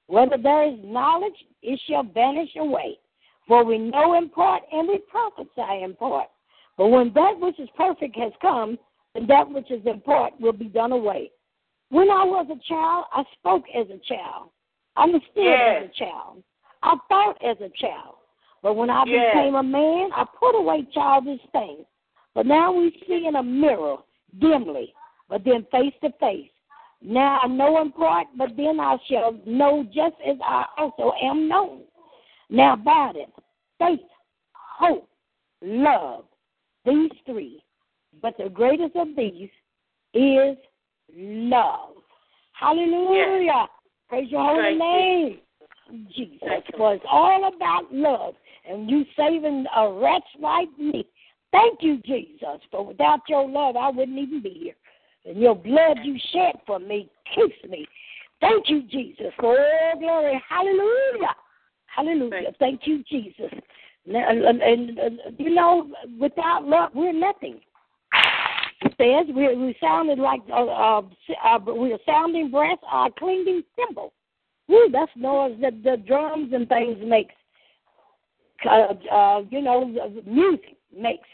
Whether 0.08 0.38
there 0.38 0.64
is 0.64 0.80
knowledge, 0.84 1.46
it 1.62 1.80
shall 1.88 2.04
vanish 2.04 2.56
away. 2.56 2.98
For 3.50 3.66
we 3.66 3.80
know 3.80 4.14
in 4.14 4.30
part 4.30 4.62
and 4.72 4.88
we 4.88 5.00
prophesy 5.00 5.84
in 5.84 5.96
part. 5.96 6.28
But 6.78 6.90
when 6.90 7.12
that 7.16 7.40
which 7.40 7.60
is 7.60 7.68
perfect 7.76 8.16
has 8.16 8.32
come, 8.42 8.78
then 9.16 9.26
that 9.26 9.50
which 9.50 9.72
is 9.72 9.82
in 9.88 10.02
part 10.02 10.40
will 10.40 10.54
be 10.54 10.66
done 10.66 10.92
away. 10.92 11.32
When 11.90 12.12
I 12.12 12.24
was 12.24 12.46
a 12.52 12.68
child, 12.70 13.06
I 13.12 13.24
spoke 13.40 13.64
as 13.76 13.88
a 13.88 13.98
child. 14.08 14.52
I 14.96 15.04
understood 15.04 15.34
Yes. 15.36 15.82
as 15.82 15.90
a 15.90 15.94
child. 15.98 16.44
I 16.84 16.96
thought 17.10 17.44
as 17.44 17.58
a 17.60 17.70
child. 17.70 18.18
But 18.62 18.76
when 18.76 18.92
I 18.92 19.04
Yes. 19.06 19.34
became 19.34 19.56
a 19.56 19.64
man, 19.64 20.12
I 20.14 20.26
put 20.26 20.54
away 20.56 20.84
childish 20.94 21.42
things. 21.52 21.88
But 22.36 22.46
now 22.46 22.72
we 22.72 22.92
see 23.08 23.26
in 23.26 23.36
a 23.36 23.44
mirror 23.44 23.98
dimly, 24.38 24.94
but 25.28 25.44
then 25.44 25.66
face 25.72 25.96
to 26.02 26.12
face. 26.20 26.52
Now 27.02 27.40
I 27.42 27.48
know 27.48 27.82
in 27.82 27.92
part, 27.94 28.28
but 28.38 28.56
then 28.56 28.80
I 28.80 28.98
shall 29.08 29.32
know 29.46 29.84
just 29.86 30.18
as 30.24 30.38
I 30.44 30.66
also 30.78 31.14
am 31.20 31.48
known. 31.48 31.89
Now 32.50 32.74
about 32.74 33.16
it, 33.16 33.30
faith, 33.78 34.00
hope, 34.54 35.08
love, 35.62 36.26
these 36.86 37.12
three. 37.26 37.64
But 38.22 38.36
the 38.38 38.50
greatest 38.50 38.96
of 38.96 39.10
these 39.16 39.50
is 40.14 40.58
love. 41.16 41.94
Hallelujah. 42.54 43.68
Praise 44.10 44.32
your 44.32 44.44
holy 44.44 44.76
name. 44.76 45.40
Jesus. 46.16 46.42
For 46.76 46.96
it's 46.96 47.06
all 47.10 47.52
about 47.56 47.94
love. 47.94 48.34
And 48.70 48.90
you 48.90 49.06
saving 49.16 49.66
a 49.76 49.92
wretch 49.92 50.24
like 50.40 50.70
me. 50.78 51.08
Thank 51.52 51.80
you, 51.82 52.00
Jesus. 52.06 52.60
For 52.70 52.86
without 52.86 53.22
your 53.28 53.48
love, 53.48 53.76
I 53.76 53.90
wouldn't 53.90 54.18
even 54.18 54.42
be 54.42 54.50
here. 54.50 54.76
And 55.26 55.40
your 55.42 55.56
blood 55.56 56.00
you 56.04 56.18
shed 56.32 56.56
for 56.66 56.80
me 56.80 57.10
keeps 57.36 57.56
me. 57.70 57.88
Thank 58.42 58.70
you, 58.70 58.84
Jesus. 58.84 59.34
For 59.40 59.58
all 59.60 60.00
glory. 60.00 60.42
Hallelujah. 60.48 61.36
Hallelujah. 61.96 62.52
Thank 62.60 62.82
you, 62.86 63.04
Jesus. 63.10 63.52
And, 64.06 64.16
and, 64.16 64.62
and, 64.62 64.98
and, 64.98 65.20
you 65.38 65.54
know, 65.54 65.90
without 66.20 66.66
love, 66.66 66.92
we're 66.94 67.14
nothing. 67.14 67.60
It 68.82 68.94
says 68.98 69.36
we 69.36 69.56
we 69.56 69.76
sounded 69.82 70.20
like 70.20 70.40
uh, 70.50 70.66
uh, 70.66 71.02
uh, 71.44 71.60
we're 71.66 71.98
sounding 72.06 72.50
brass, 72.50 72.78
uh, 72.90 73.10
clinging 73.18 73.64
cymbal. 73.76 74.14
Woo, 74.70 74.90
that's 74.92 75.12
noise 75.18 75.58
that 75.62 75.84
the 75.84 75.98
drums 76.08 76.54
and 76.54 76.68
things 76.70 76.98
makes. 77.06 77.34
Uh, 78.66 78.94
uh, 79.12 79.42
you 79.50 79.62
know, 79.62 79.86
music 80.26 80.78
makes. 80.98 81.28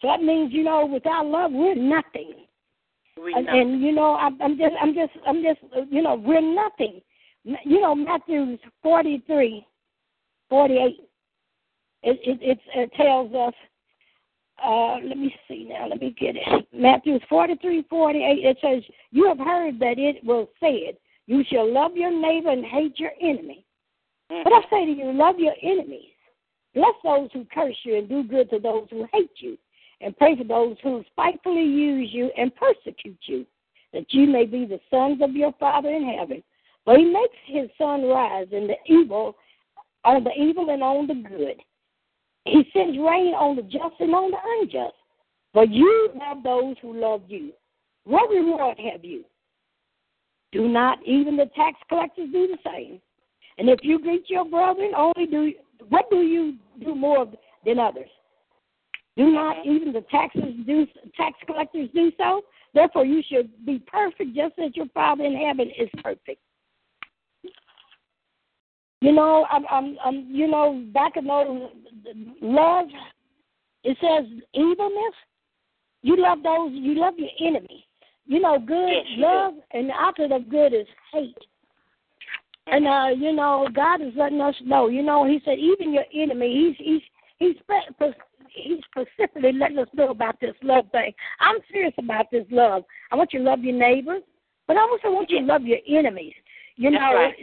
So 0.00 0.08
that 0.08 0.22
means, 0.22 0.52
you 0.52 0.64
know, 0.64 0.86
without 0.86 1.26
love, 1.26 1.52
we're 1.52 1.74
nothing. 1.74 2.34
We 3.22 3.32
And, 3.32 3.48
and 3.48 3.80
you 3.80 3.92
know, 3.92 4.16
I'm, 4.16 4.40
I'm 4.42 4.58
just, 4.58 4.74
I'm 4.80 4.94
just, 4.94 5.12
I'm 5.26 5.42
just, 5.42 5.60
you 5.90 6.02
know, 6.02 6.14
we're 6.16 6.40
nothing. 6.40 7.00
You 7.44 7.80
know, 7.80 7.94
Matthew 7.94 8.58
43, 8.82 9.64
48. 10.54 11.00
It, 12.04 12.20
it, 12.22 12.38
it, 12.40 12.58
it 12.76 12.92
tells 12.92 13.34
us. 13.34 13.54
Uh, 14.64 14.98
let 15.04 15.18
me 15.18 15.34
see 15.48 15.66
now. 15.68 15.88
Let 15.88 16.00
me 16.00 16.14
get 16.16 16.36
it. 16.36 16.68
Matthew 16.72 17.18
43, 17.28 17.84
48. 17.90 18.22
It 18.22 18.56
says, 18.62 18.84
"You 19.10 19.26
have 19.26 19.38
heard 19.38 19.80
that 19.80 19.98
it 19.98 20.22
was 20.22 20.46
said, 20.60 20.96
you 21.26 21.42
shall 21.50 21.72
love 21.72 21.96
your 21.96 22.12
neighbor 22.12 22.50
and 22.50 22.64
hate 22.64 23.00
your 23.00 23.10
enemy. 23.20 23.64
But 24.28 24.52
I 24.52 24.60
say 24.70 24.84
to 24.84 24.92
you, 24.92 25.12
love 25.12 25.40
your 25.40 25.54
enemies. 25.60 26.12
Bless 26.72 26.94
those 27.02 27.30
who 27.32 27.46
curse 27.52 27.76
you 27.82 27.98
and 27.98 28.08
do 28.08 28.22
good 28.22 28.48
to 28.50 28.60
those 28.60 28.86
who 28.90 29.08
hate 29.12 29.30
you. 29.38 29.56
And 30.00 30.16
pray 30.16 30.36
for 30.36 30.44
those 30.44 30.76
who 30.82 31.02
spitefully 31.10 31.64
use 31.64 32.10
you 32.12 32.30
and 32.36 32.52
persecute 32.54 33.18
you, 33.26 33.44
that 33.92 34.12
you 34.12 34.28
may 34.28 34.44
be 34.44 34.66
the 34.66 34.80
sons 34.88 35.20
of 35.20 35.34
your 35.34 35.52
Father 35.58 35.88
in 35.88 36.16
heaven. 36.16 36.42
For 36.84 36.96
he 36.96 37.04
makes 37.04 37.36
his 37.46 37.70
sun 37.78 38.04
rise 38.04 38.48
in 38.52 38.68
the 38.68 38.76
evil, 38.86 39.36
on 40.04 40.24
the 40.24 40.32
evil 40.32 40.70
and 40.70 40.82
on 40.82 41.06
the 41.06 41.14
good. 41.14 41.60
He 42.44 42.62
sends 42.72 42.98
rain 42.98 43.34
on 43.34 43.56
the 43.56 43.62
just 43.62 44.00
and 44.00 44.14
on 44.14 44.30
the 44.30 44.36
unjust. 44.60 44.94
But 45.52 45.70
you 45.70 46.10
love 46.14 46.42
those 46.42 46.76
who 46.82 47.00
love 47.00 47.22
you. 47.28 47.52
What 48.04 48.28
reward 48.30 48.78
have 48.92 49.04
you? 49.04 49.24
Do 50.52 50.68
not 50.68 50.98
even 51.06 51.36
the 51.36 51.50
tax 51.56 51.78
collectors 51.88 52.28
do 52.32 52.48
the 52.48 52.58
same? 52.64 53.00
And 53.58 53.68
if 53.68 53.80
you 53.82 53.98
greet 53.98 54.28
your 54.28 54.44
brethren, 54.44 54.92
only 54.96 55.26
do 55.26 55.52
what 55.88 56.10
do 56.10 56.18
you 56.18 56.56
do 56.80 56.94
more 56.94 57.26
than 57.64 57.78
others? 57.78 58.08
Do 59.16 59.30
not 59.30 59.64
even 59.64 59.92
the 59.92 60.04
taxes 60.10 60.54
do 60.66 60.86
tax 61.16 61.36
collectors 61.46 61.88
do 61.94 62.10
so? 62.18 62.42
Therefore, 62.74 63.04
you 63.04 63.22
should 63.28 63.50
be 63.64 63.80
perfect, 63.86 64.34
just 64.34 64.54
as 64.58 64.74
your 64.74 64.86
Father 64.92 65.24
in 65.24 65.36
heaven 65.36 65.70
is 65.78 65.88
perfect. 66.02 66.40
You 69.04 69.12
know, 69.12 69.46
I'm, 69.50 69.64
I'm, 69.70 69.98
I'm 70.02 70.26
you 70.30 70.48
know, 70.48 70.82
back 70.94 71.18
in 71.18 71.26
those 71.26 71.68
love, 72.40 72.86
it 73.82 73.98
says 74.00 74.24
evilness. 74.54 75.14
You 76.00 76.16
love 76.16 76.42
those. 76.42 76.70
You 76.72 76.94
love 76.94 77.12
your 77.18 77.28
enemy. 77.46 77.86
You 78.24 78.40
know, 78.40 78.58
good 78.58 78.88
Yes, 78.88 79.04
you 79.10 79.16
do. 79.16 79.22
love, 79.22 79.54
and 79.72 79.90
the 79.90 79.92
opposite 79.92 80.32
of 80.32 80.48
good 80.48 80.72
is 80.72 80.86
hate. 81.12 81.36
And 82.66 82.86
uh, 82.86 83.08
you 83.14 83.34
know, 83.34 83.68
God 83.74 84.00
is 84.00 84.14
letting 84.16 84.40
us 84.40 84.54
know. 84.64 84.88
You 84.88 85.02
know, 85.02 85.26
He 85.26 85.38
said, 85.44 85.58
even 85.58 85.92
your 85.92 86.06
enemy. 86.14 86.74
He's 86.78 87.02
he's 87.38 87.56
he's 87.58 88.14
he's 88.54 88.78
specifically 88.90 89.52
letting 89.52 89.80
us 89.80 89.88
know 89.92 90.08
about 90.08 90.40
this 90.40 90.54
love 90.62 90.86
thing. 90.92 91.12
I'm 91.40 91.56
serious 91.70 91.92
about 91.98 92.30
this 92.32 92.46
love. 92.50 92.84
I 93.12 93.16
want 93.16 93.34
you 93.34 93.40
to 93.40 93.44
love 93.44 93.60
your 93.60 93.78
neighbors, 93.78 94.22
but 94.66 94.78
I 94.78 94.80
also 94.80 95.10
want 95.10 95.28
you 95.28 95.40
to 95.40 95.44
love 95.44 95.64
your 95.64 95.80
enemies. 95.86 96.32
You 96.76 96.90
That's 96.90 97.00
know, 97.00 97.14
right. 97.14 97.34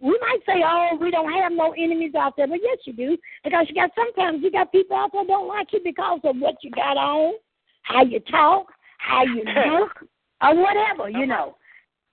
we 0.00 0.18
might 0.20 0.38
say, 0.46 0.62
"Oh, 0.64 0.96
we 1.00 1.10
don't 1.10 1.32
have 1.32 1.50
no 1.52 1.72
enemies 1.72 2.14
out 2.14 2.36
there," 2.36 2.46
but 2.46 2.60
yes, 2.62 2.78
you 2.84 2.92
do, 2.92 3.18
because 3.42 3.66
you 3.68 3.74
got 3.74 3.90
sometimes 3.94 4.42
you 4.42 4.52
got 4.52 4.70
people 4.70 4.96
out 4.96 5.10
there 5.12 5.24
don't 5.24 5.48
like 5.48 5.72
you 5.72 5.80
because 5.82 6.20
of 6.22 6.36
what 6.36 6.62
you 6.62 6.70
got 6.70 6.96
on, 6.96 7.34
how 7.82 8.04
you 8.04 8.20
talk, 8.20 8.72
how 8.98 9.24
you 9.24 9.42
look, 9.66 10.06
or 10.42 10.54
whatever. 10.54 11.10
You 11.10 11.26
know. 11.26 11.56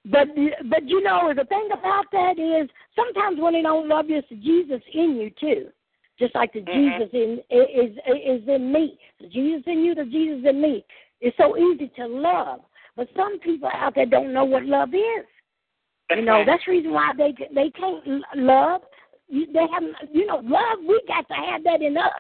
But 0.06 0.28
but 0.70 0.88
you 0.88 1.04
know 1.04 1.34
the 1.36 1.46
thing 1.46 1.70
about 1.72 2.06
that 2.12 2.40
is 2.40 2.70
sometimes 2.96 3.40
when 3.40 3.54
they 3.54 3.62
don't 3.62 3.88
love 3.88 4.10
you, 4.10 4.18
it's 4.18 4.30
Jesus 4.30 4.82
in 4.94 5.18
you 5.18 5.32
too. 5.40 5.70
Just 6.18 6.34
like 6.34 6.54
the 6.54 6.62
Mhm. 6.62 6.98
Jesus 6.98 7.14
in 7.14 7.44
is 7.50 7.98
is 8.08 8.48
in 8.48 8.72
me. 8.72 8.98
The 9.20 9.28
Jesus 9.28 9.64
in 9.68 9.84
you, 9.84 9.94
the 9.94 10.06
Jesus 10.06 10.50
in 10.50 10.62
me. 10.62 10.84
It's 11.22 11.38
so 11.38 11.58
easy 11.58 11.90
to 11.98 12.08
love. 12.08 12.62
But 12.96 13.10
some 13.16 13.40
people 13.40 13.70
out 13.74 13.96
there 13.96 14.06
don't 14.06 14.34
know 14.34 14.46
what 14.46 14.66
love 14.66 14.94
is. 14.94 15.26
You 16.12 16.22
know, 16.22 16.44
that's 16.46 16.64
the 16.66 16.72
reason 16.72 16.92
why 16.92 17.12
they 17.18 17.34
they 17.54 17.70
can't 17.72 18.04
l- 18.08 18.22
love. 18.36 18.82
You- 19.28 19.48
They 19.52 19.66
haven't, 19.74 19.96
you 20.14 20.26
know, 20.28 20.38
love. 20.44 20.80
We 20.88 21.02
got 21.08 21.28
to 21.30 21.34
have 21.34 21.64
that 21.64 21.82
in 21.82 21.98
us. 21.98 22.12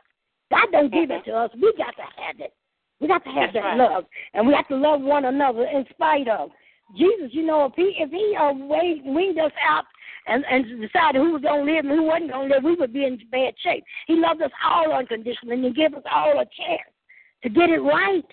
God 0.51 0.67
don't 0.71 0.91
give 0.91 1.11
it 1.11 1.23
to 1.25 1.31
us. 1.33 1.51
We 1.55 1.73
got 1.77 1.95
to 1.95 2.03
have 2.21 2.39
it. 2.39 2.53
We 2.99 3.07
got 3.07 3.23
to 3.25 3.29
have 3.29 3.53
That's 3.53 3.65
that 3.65 3.77
right. 3.77 3.77
love, 3.77 4.05
and 4.33 4.47
we 4.47 4.53
have 4.53 4.67
to 4.69 4.75
love 4.75 5.01
one 5.01 5.25
another 5.25 5.65
in 5.65 5.85
spite 5.91 6.27
of 6.27 6.49
Jesus. 6.97 7.29
You 7.31 7.45
know, 7.45 7.65
if 7.65 7.73
he 7.75 7.95
if 7.99 8.09
he 8.09 8.35
uh, 8.39 8.53
weaned 9.11 9.39
us 9.39 9.51
out 9.67 9.83
and 10.27 10.43
and 10.49 10.65
decided 10.81 11.21
who 11.21 11.33
was 11.33 11.41
gonna 11.41 11.63
live 11.63 11.85
and 11.85 11.89
who 11.93 12.03
wasn't 12.03 12.31
gonna 12.31 12.53
live, 12.53 12.63
we 12.63 12.75
would 12.75 12.93
be 12.93 13.05
in 13.05 13.19
bad 13.31 13.53
shape. 13.61 13.83
He 14.07 14.15
loved 14.15 14.41
us 14.41 14.51
all 14.65 14.93
unconditionally, 14.93 15.55
and 15.57 15.65
He 15.65 15.71
gave 15.71 15.93
us 15.93 16.03
all 16.11 16.39
a 16.39 16.45
chance 16.45 16.89
to 17.43 17.49
get 17.49 17.69
it 17.69 17.79
right. 17.79 18.25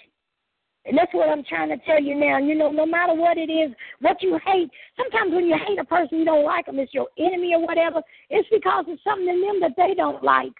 And 0.84 0.98
that's 0.98 1.12
what 1.14 1.28
I'm 1.28 1.44
trying 1.44 1.68
to 1.68 1.76
tell 1.84 2.02
you 2.02 2.14
now. 2.18 2.38
You 2.38 2.54
know, 2.56 2.70
no 2.70 2.86
matter 2.86 3.14
what 3.14 3.38
it 3.38 3.50
is, 3.50 3.70
what 4.00 4.20
you 4.20 4.38
hate, 4.44 4.70
sometimes 4.96 5.32
when 5.32 5.46
you 5.46 5.56
hate 5.66 5.78
a 5.78 5.84
person, 5.84 6.18
you 6.18 6.24
don't 6.24 6.44
like 6.44 6.66
them, 6.66 6.78
it's 6.78 6.92
your 6.92 7.08
enemy 7.18 7.54
or 7.54 7.64
whatever, 7.64 8.02
it's 8.30 8.48
because 8.50 8.84
it's 8.88 9.02
something 9.04 9.28
in 9.28 9.40
them 9.40 9.60
that 9.60 9.72
they 9.76 9.94
don't 9.94 10.22
like. 10.24 10.52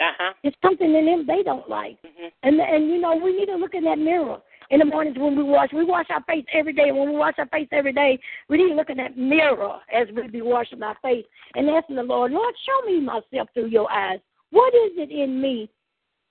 Uh 0.00 0.12
huh. 0.18 0.32
It's 0.42 0.56
something 0.62 0.94
in 0.94 1.06
them 1.06 1.24
they 1.26 1.42
don't 1.42 1.68
like. 1.68 1.98
Mm-hmm. 2.02 2.28
And 2.42 2.60
and 2.60 2.88
you 2.88 3.00
know, 3.00 3.14
we 3.16 3.36
need 3.36 3.46
to 3.46 3.56
look 3.56 3.74
in 3.74 3.84
that 3.84 3.98
mirror 3.98 4.38
in 4.70 4.78
the 4.78 4.84
mornings 4.84 5.18
when 5.18 5.36
we 5.36 5.42
wash. 5.42 5.68
We 5.72 5.84
wash 5.84 6.06
our 6.10 6.22
face 6.24 6.44
every 6.52 6.72
day. 6.72 6.90
When 6.90 7.10
we 7.10 7.16
wash 7.16 7.34
our 7.38 7.46
face 7.46 7.68
every 7.72 7.92
day, 7.92 8.18
we 8.48 8.56
need 8.56 8.70
to 8.70 8.74
look 8.74 8.90
in 8.90 8.96
that 8.96 9.16
mirror 9.16 9.78
as 9.92 10.08
we 10.14 10.26
be 10.28 10.42
washing 10.42 10.82
our 10.82 10.96
face 11.02 11.26
and 11.54 11.68
asking 11.68 11.96
the 11.96 12.02
Lord, 12.02 12.32
Lord, 12.32 12.54
show 12.64 12.86
me 12.86 13.00
myself 13.00 13.48
through 13.52 13.68
your 13.68 13.90
eyes. 13.92 14.20
What 14.50 14.74
is 14.74 14.92
it 14.96 15.10
in 15.10 15.40
me 15.40 15.70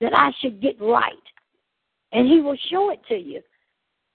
that 0.02 0.14
I 0.14 0.32
should 0.42 0.62
get 0.62 0.82
right? 0.82 1.14
And 2.12 2.28
He 2.28 2.42
will 2.42 2.58
show 2.70 2.92
it 2.92 3.00
to 3.10 3.16
you. 3.16 3.42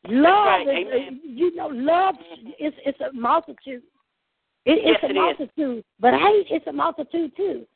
Love 0.09 0.67
right. 0.67 0.87
is, 0.87 1.15
you 1.25 1.55
know, 1.55 1.69
love 1.69 2.17
is 2.61 2.73
it's 2.85 3.01
a 3.01 3.13
multitude. 3.13 3.83
It, 4.67 4.79
it's 4.85 4.99
Yes, 5.03 5.03
a 5.03 5.07
it 5.07 5.11
is. 5.11 5.17
multitude, 5.17 5.85
but 6.01 6.15
hate 6.15 6.47
is 6.51 6.63
a 6.67 6.73
multitude 6.73 7.35
too. 7.37 7.67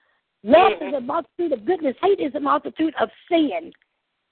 Love 0.45 0.73
Mhm. 0.81 0.89
is 0.89 0.95
a 0.95 1.01
multitude 1.01 1.53
of 1.53 1.65
goodness. 1.65 1.97
Hate 2.03 2.21
is 2.21 2.35
a 2.35 2.41
multitude 2.41 2.95
of 3.01 3.11
sin. 3.31 3.73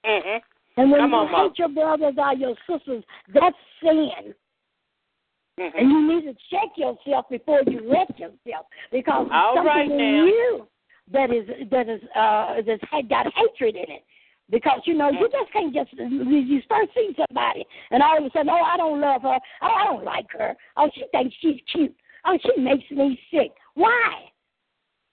hmm 0.05 0.37
And 0.77 0.91
when 0.91 1.01
Come 1.01 1.11
you 1.11 1.17
on, 1.17 1.31
Mom. 1.31 1.49
hate 1.49 1.59
your 1.59 1.69
brothers 1.69 2.15
or 2.17 2.33
your 2.35 2.55
sisters, 2.69 3.03
that's 3.33 3.57
sin. 3.81 4.33
And 5.57 5.73
hmm 5.73 5.79
you 5.79 6.07
need 6.07 6.25
to 6.25 6.35
check 6.51 6.69
yourself 6.77 7.29
before 7.29 7.61
you 7.65 7.91
wreck 7.91 8.09
yourself 8.19 8.67
because 8.91 9.27
All 9.31 9.55
something 9.55 9.65
right 9.65 9.89
in 9.89 9.97
now. 9.97 10.25
you 10.25 10.67
that 11.11 11.31
is 11.31 11.47
that 11.71 11.89
is 11.89 12.01
uh 12.15 12.61
that's 12.65 12.83
had 12.91 13.09
got 13.09 13.25
hatred 13.33 13.75
in 13.75 13.89
it. 13.91 14.03
Because 14.49 14.81
you 14.85 14.93
know 14.93 15.09
you 15.09 15.27
Mhm. 15.27 15.31
just 15.31 15.51
can't 15.51 15.73
just 15.73 15.91
you 15.93 16.61
start 16.61 16.87
seeing 16.95 17.13
somebody 17.27 17.65
and 17.91 18.01
all 18.01 18.17
of 18.17 18.23
a 18.25 18.29
sudden 18.31 18.49
oh 18.49 18.63
I 18.63 18.77
don't 18.77 19.01
love 19.01 19.21
her 19.23 19.39
oh 19.61 19.67
I 19.67 19.83
don't 19.85 20.05
like 20.05 20.31
her 20.31 20.55
oh 20.77 20.89
she 20.95 21.03
thinks 21.11 21.35
she's 21.41 21.59
cute 21.71 21.93
oh 22.25 22.37
she 22.41 22.61
makes 22.61 22.89
me 22.89 23.19
sick 23.29 23.51
why 23.73 24.31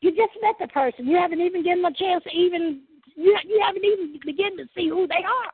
you 0.02 0.10
just 0.10 0.32
met 0.40 0.54
the 0.60 0.68
person 0.68 1.06
you 1.06 1.16
haven't 1.16 1.40
even 1.40 1.64
given 1.64 1.82
them 1.82 1.92
a 1.92 1.96
chance 1.96 2.22
to 2.24 2.30
even 2.30 2.82
you 3.16 3.36
you 3.44 3.60
haven't 3.60 3.84
even 3.84 4.20
begun 4.24 4.56
to 4.56 4.66
see 4.76 4.88
who 4.88 5.06
they 5.08 5.24
are 5.24 5.50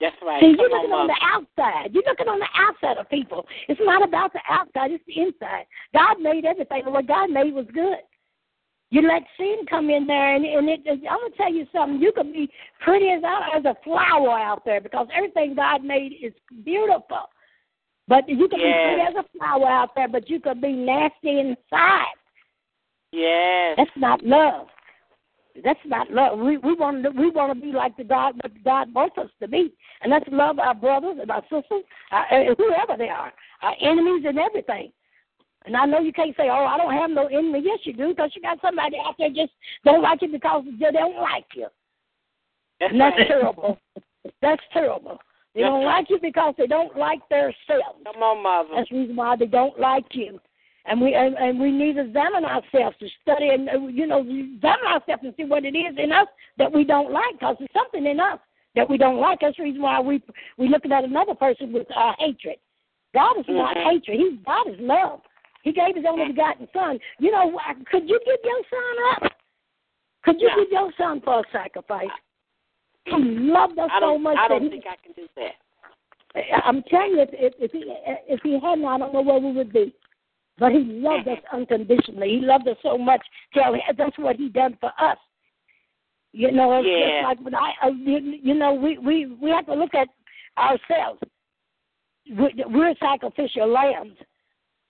That's 0.00 0.16
right. 0.22 0.40
See, 0.40 0.54
you're 0.56 0.66
on, 0.66 0.70
looking 0.72 0.92
on 0.92 1.06
Mom. 1.06 1.08
the 1.08 1.20
outside. 1.34 1.94
You're 1.94 2.04
looking 2.06 2.28
on 2.28 2.38
the 2.38 2.48
outside 2.54 2.98
of 2.98 3.08
people. 3.08 3.46
It's 3.68 3.80
not 3.82 4.02
about 4.06 4.30
the 4.34 4.40
outside, 4.48 4.90
it's 4.90 5.04
the 5.06 5.20
inside. 5.20 5.64
God 5.94 6.20
made 6.20 6.44
everything, 6.44 6.82
and 6.84 6.92
what 6.92 7.06
God 7.06 7.30
made 7.30 7.54
was 7.54 7.64
good. 7.72 8.00
You 8.90 9.02
let 9.02 9.22
sin 9.36 9.66
come 9.68 9.90
in 9.90 10.06
there, 10.06 10.36
and, 10.36 10.44
and 10.44 10.68
it, 10.68 10.80
I'm 10.86 11.18
going 11.18 11.32
to 11.32 11.36
tell 11.36 11.52
you 11.52 11.66
something. 11.72 12.00
You 12.00 12.12
could 12.12 12.32
be 12.32 12.48
pretty 12.80 13.10
as, 13.10 13.22
as 13.54 13.64
a 13.64 13.74
flower 13.82 14.38
out 14.38 14.64
there 14.64 14.80
because 14.80 15.08
everything 15.14 15.56
God 15.56 15.82
made 15.82 16.12
is 16.22 16.32
beautiful. 16.64 17.28
But 18.08 18.28
you 18.28 18.48
could 18.48 18.58
be 18.58 18.72
pretty 18.72 19.02
as 19.02 19.14
a 19.16 19.38
flower 19.38 19.66
out 19.66 19.90
there, 19.96 20.06
but 20.06 20.30
you 20.30 20.38
could 20.38 20.60
be 20.60 20.72
nasty 20.72 21.40
inside. 21.40 22.14
Yes. 23.10 23.74
That's 23.76 23.90
not 23.96 24.22
love. 24.22 24.68
That's 25.64 25.80
not 25.86 26.10
love. 26.10 26.38
We 26.38 26.58
we 26.58 26.74
want 26.74 27.02
to 27.02 27.10
we 27.10 27.30
want 27.30 27.54
to 27.54 27.60
be 27.60 27.72
like 27.72 27.96
the 27.96 28.04
God 28.04 28.34
what 28.42 28.52
God 28.62 28.92
wants 28.92 29.16
us 29.16 29.30
to 29.40 29.48
be, 29.48 29.72
and 30.02 30.12
let's 30.12 30.26
love 30.30 30.58
our 30.58 30.74
brothers 30.74 31.16
and 31.20 31.30
our 31.30 31.42
sisters, 31.44 31.82
uh, 32.12 32.22
whoever 32.58 32.98
they 32.98 33.08
are, 33.08 33.32
our 33.62 33.74
enemies 33.80 34.24
and 34.26 34.38
everything. 34.38 34.92
And 35.66 35.76
I 35.76 35.84
know 35.84 35.98
you 36.00 36.12
can't 36.12 36.36
say, 36.36 36.48
"Oh, 36.48 36.64
I 36.64 36.78
don't 36.78 36.92
have 36.92 37.10
no 37.10 37.26
enemy." 37.26 37.60
Yes, 37.64 37.80
you 37.82 37.92
do, 37.92 38.08
because 38.10 38.30
you 38.34 38.42
got 38.42 38.60
somebody 38.62 38.96
out 39.04 39.16
there 39.18 39.30
just 39.30 39.52
don't 39.84 40.02
like 40.02 40.22
you 40.22 40.28
because 40.28 40.64
they 40.80 40.90
don't 40.92 41.16
like 41.20 41.46
you, 41.54 41.66
That's 42.80 42.92
and 42.92 43.00
that's 43.00 43.18
right. 43.18 43.28
terrible. 43.28 43.78
That's 44.42 44.62
terrible. 44.72 45.20
They 45.54 45.62
That's 45.62 45.70
don't 45.70 45.84
right. 45.84 45.98
like 45.98 46.10
you 46.10 46.18
because 46.20 46.54
they 46.58 46.66
don't 46.66 46.96
like 46.96 47.20
themselves. 47.28 47.98
Come 48.04 48.22
on, 48.22 48.42
Mother. 48.42 48.68
That's 48.76 48.90
the 48.90 48.96
reason 48.98 49.16
why 49.16 49.36
they 49.36 49.46
don't 49.46 49.78
like 49.80 50.04
you. 50.12 50.38
And 50.84 51.00
we 51.00 51.14
and, 51.14 51.34
and 51.36 51.58
we 51.58 51.72
need 51.72 51.94
to 51.94 52.02
examine 52.02 52.44
ourselves 52.44 52.96
to 53.00 53.08
study 53.22 53.48
and 53.48 53.68
uh, 53.68 53.78
you 53.88 54.06
know 54.06 54.20
examine 54.20 54.86
ourselves 54.86 55.22
and 55.24 55.34
see 55.36 55.44
what 55.44 55.64
it 55.64 55.76
is 55.76 55.96
in 55.98 56.12
us 56.12 56.28
that 56.58 56.72
we 56.72 56.84
don't 56.84 57.10
like 57.10 57.32
because 57.40 57.56
there's 57.58 57.70
something 57.74 58.06
in 58.06 58.20
us 58.20 58.38
that 58.76 58.88
we 58.88 58.96
don't 58.98 59.18
like. 59.18 59.40
That's 59.40 59.56
the 59.56 59.64
reason 59.64 59.82
why 59.82 59.98
we 60.00 60.22
we 60.58 60.68
looking 60.68 60.92
at 60.92 61.02
another 61.02 61.34
person 61.34 61.72
with 61.72 61.88
uh, 61.96 62.12
hatred. 62.18 62.56
God 63.14 63.38
is 63.38 63.46
not 63.48 63.76
Mhm. 63.76 63.84
hatred. 63.84 64.20
He's 64.20 64.38
God 64.44 64.68
is 64.68 64.76
love. 64.78 65.22
He 65.66 65.72
gave 65.72 65.96
His 65.96 66.04
only 66.08 66.28
begotten 66.28 66.68
Son. 66.72 66.96
You 67.18 67.32
know, 67.32 67.58
could 67.90 68.08
you 68.08 68.20
give 68.24 68.38
your 68.44 68.62
son 68.70 69.24
up? 69.24 69.32
Could 70.22 70.40
you 70.40 70.48
No. 70.48 70.62
give 70.62 70.70
your 70.70 70.92
son 70.96 71.20
for 71.22 71.40
a 71.40 71.42
sacrifice? 71.50 72.08
He 73.04 73.16
loved 73.16 73.76
us 73.76 73.90
so 73.98 74.16
much 74.16 74.36
I 74.38 74.46
don't 74.46 74.62
he, 74.62 74.68
think 74.68 74.84
I 74.86 74.94
can 75.02 75.12
do 75.14 75.26
that. 75.34 76.64
I'm 76.64 76.84
telling 76.84 77.12
you, 77.12 77.20
if, 77.22 77.30
if, 77.32 77.54
if 77.58 77.72
he 77.72 77.82
if 78.28 78.40
he 78.44 78.60
hadn't, 78.60 78.84
I 78.84 78.96
don't 78.98 79.12
know 79.12 79.22
where 79.22 79.40
we 79.40 79.50
would 79.50 79.72
be. 79.72 79.92
But 80.56 80.70
he 80.70 80.78
loved 80.84 81.26
us 81.26 81.38
unconditionally. 81.52 82.38
He 82.38 82.46
loved 82.46 82.68
us 82.68 82.76
so 82.80 82.96
much. 82.96 83.22
Tell 83.52 83.76
that's 83.98 84.18
what 84.18 84.36
he 84.36 84.48
done 84.48 84.78
for 84.80 84.92
us. 85.00 85.18
You 86.30 86.52
know, 86.52 86.78
it's 86.78 86.86
Yeah. 86.86 87.08
just 87.08 87.24
like 87.24 87.40
when 87.40 87.56
I, 87.56 87.88
you, 87.88 88.54
know, 88.54 88.72
we 88.72 88.98
we 88.98 89.26
we 89.26 89.50
have 89.50 89.66
to 89.66 89.74
look 89.74 89.96
at 89.96 90.08
ourselves. 90.56 91.20
We're 92.30 92.94
sacrificial 93.00 93.66
lambs 93.66 94.16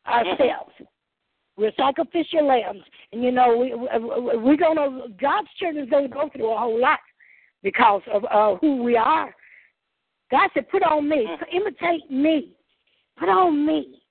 ourselves. 0.06 0.72
We're 1.56 1.72
sacrificial 1.76 2.46
lambs, 2.46 2.82
and 3.12 3.22
you 3.22 3.30
know 3.30 3.56
we 3.56 3.74
we- 3.74 4.36
we're 4.38 4.56
gonna 4.56 5.08
God's 5.20 5.48
children 5.58 5.84
is 5.84 5.90
gonna 5.90 6.08
go 6.08 6.28
through 6.28 6.52
a 6.52 6.58
whole 6.58 6.78
lot 6.78 7.00
because 7.62 8.02
of 8.12 8.24
uh, 8.30 8.56
who 8.56 8.82
we 8.82 8.96
are. 8.96 9.34
God 10.30 10.50
said, 10.52 10.68
"Put 10.68 10.82
on 10.82 11.08
me, 11.08 11.26
imitate 11.52 12.10
me, 12.10 12.50
put 13.16 13.28
on 13.28 13.64
me, 13.64 14.02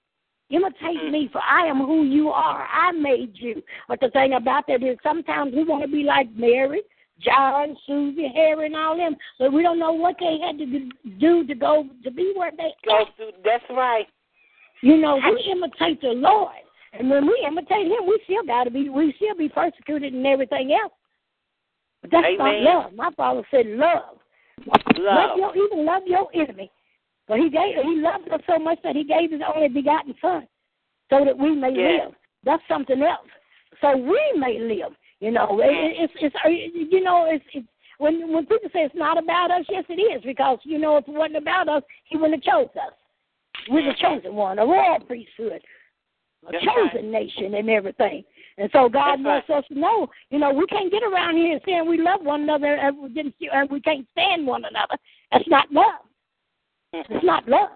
imitate 0.49 1.12
me, 1.12 1.29
for 1.31 1.41
I 1.43 1.67
am 1.67 1.77
who 1.79 2.03
you 2.03 2.29
are. 2.29 2.67
I 2.71 2.91
made 2.93 3.34
you." 3.36 3.62
But 3.88 3.99
the 3.99 4.10
thing 4.10 4.34
about 4.34 4.65
that 4.67 4.81
is, 4.81 4.97
sometimes 5.03 5.53
we 5.53 5.63
want 5.63 5.84
to 5.84 5.88
be 5.88 6.03
like 6.03 6.29
Mary, 6.31 6.81
John, 7.19 7.77
Susie, 7.86 8.27
Harry, 8.34 8.65
and 8.65 8.75
all 8.75 8.97
them, 8.97 9.15
but 9.38 9.53
we 9.53 9.62
don't 9.62 9.79
know 9.79 9.93
what 9.93 10.15
they 10.19 10.39
had 10.39 10.58
to 10.58 10.89
do 11.19 11.45
to 11.45 11.55
go 11.55 11.88
to 12.03 12.12
be 12.12 12.34
where 12.36 12.51
they 12.58 12.73
Go 12.86 13.05
through. 13.17 13.31
That's 13.43 13.63
right. 13.69 14.08
You 14.81 14.97
know, 14.97 15.15
we 15.17 15.51
imitate 15.51 16.01
the 16.01 16.09
Lord, 16.09 16.53
and 16.93 17.09
when 17.09 17.25
we 17.25 17.43
imitate 17.47 17.88
Him, 17.88 18.05
we 18.07 18.19
still 18.25 18.43
got 18.45 18.65
to 18.65 18.71
be, 18.71 18.89
we 18.89 19.13
still 19.17 19.35
be 19.35 19.49
persecuted 19.49 20.13
and 20.13 20.25
everything 20.25 20.71
else. 20.73 20.93
But 22.01 22.11
that's 22.11 22.27
not 22.38 22.53
Amen. 22.53 22.63
love. 22.63 22.93
My 22.93 23.09
Father 23.17 23.43
said, 23.51 23.65
"Love, 23.67 24.17
love 24.67 24.81
Love. 24.97 25.38
your, 25.38 25.55
even 25.65 25.85
love 25.85 26.03
your 26.05 26.27
enemy." 26.33 26.69
But 27.27 27.39
He 27.39 27.49
gave, 27.49 27.75
He 27.83 27.95
loved 28.01 28.29
us 28.29 28.41
so 28.47 28.59
much 28.59 28.79
that 28.83 28.95
He 28.95 29.03
gave 29.03 29.31
His 29.31 29.41
only 29.55 29.69
begotten 29.69 30.13
Son, 30.21 30.47
so 31.09 31.25
that 31.25 31.38
we 31.38 31.55
may 31.55 31.71
live. 31.71 32.13
That's 32.43 32.63
something 32.69 33.01
else. 33.01 33.27
So 33.81 33.97
we 33.97 34.21
may 34.38 34.59
live. 34.59 34.93
You 35.19 35.31
know, 35.31 35.59
it, 35.61 35.65
it- 35.67 35.95
it's 36.03 36.13
it's 36.21 36.35
uh, 36.45 36.49
you 36.49 37.01
know 37.03 37.27
it's 37.31 37.45
it's 37.53 37.67
when 37.97 38.31
when 38.31 38.45
people 38.45 38.69
say 38.73 38.81
it's 38.83 38.93
not 38.95 39.17
about 39.17 39.49
us, 39.51 39.65
yes, 39.69 39.85
it 39.89 39.93
is 39.99 40.21
because 40.23 40.59
you 40.63 40.77
know 40.77 40.97
if 40.97 41.07
it 41.07 41.11
wasn't 41.13 41.38
about 41.38 41.69
us, 41.69 41.81
He 42.05 42.17
wouldn't 42.17 42.43
have 42.45 42.53
chose 42.53 42.69
us. 42.75 42.93
We're 43.69 43.84
the 43.84 43.91
mm-hmm. 43.91 44.15
chosen 44.15 44.36
one, 44.36 44.60
a 44.60 44.65
royal 44.65 44.99
priesthood, 44.99 45.62
a 46.47 46.51
That's 46.51 46.63
chosen 46.63 47.12
nation, 47.12 47.56
and 47.56 47.69
everything. 47.69 48.23
And 48.58 48.69
so 48.71 48.88
God 48.88 49.17
That's 49.17 49.47
wants 49.47 49.49
us 49.49 49.63
to 49.69 49.80
know, 49.80 50.08
you 50.30 50.39
know, 50.39 50.54
we 50.54 50.65
can't 50.67 50.91
get 50.91 51.04
around 51.04 51.38
here 51.38 51.60
saying 51.65 51.89
we 51.89 52.01
love 52.01 52.21
one 52.21 52.43
another 52.43 52.75
and 52.75 52.97
we 52.97 53.10
didn't 53.10 53.36
see, 53.39 53.49
and 53.51 53.69
we 53.69 53.82
can't 53.82 54.08
stand 54.12 54.45
one 54.45 54.63
another. 54.65 54.95
That's 55.32 55.47
not 55.47 55.71
love. 55.71 56.01
Mm-hmm. 56.93 57.13
It's 57.13 57.25
not 57.25 57.47
love. 57.47 57.69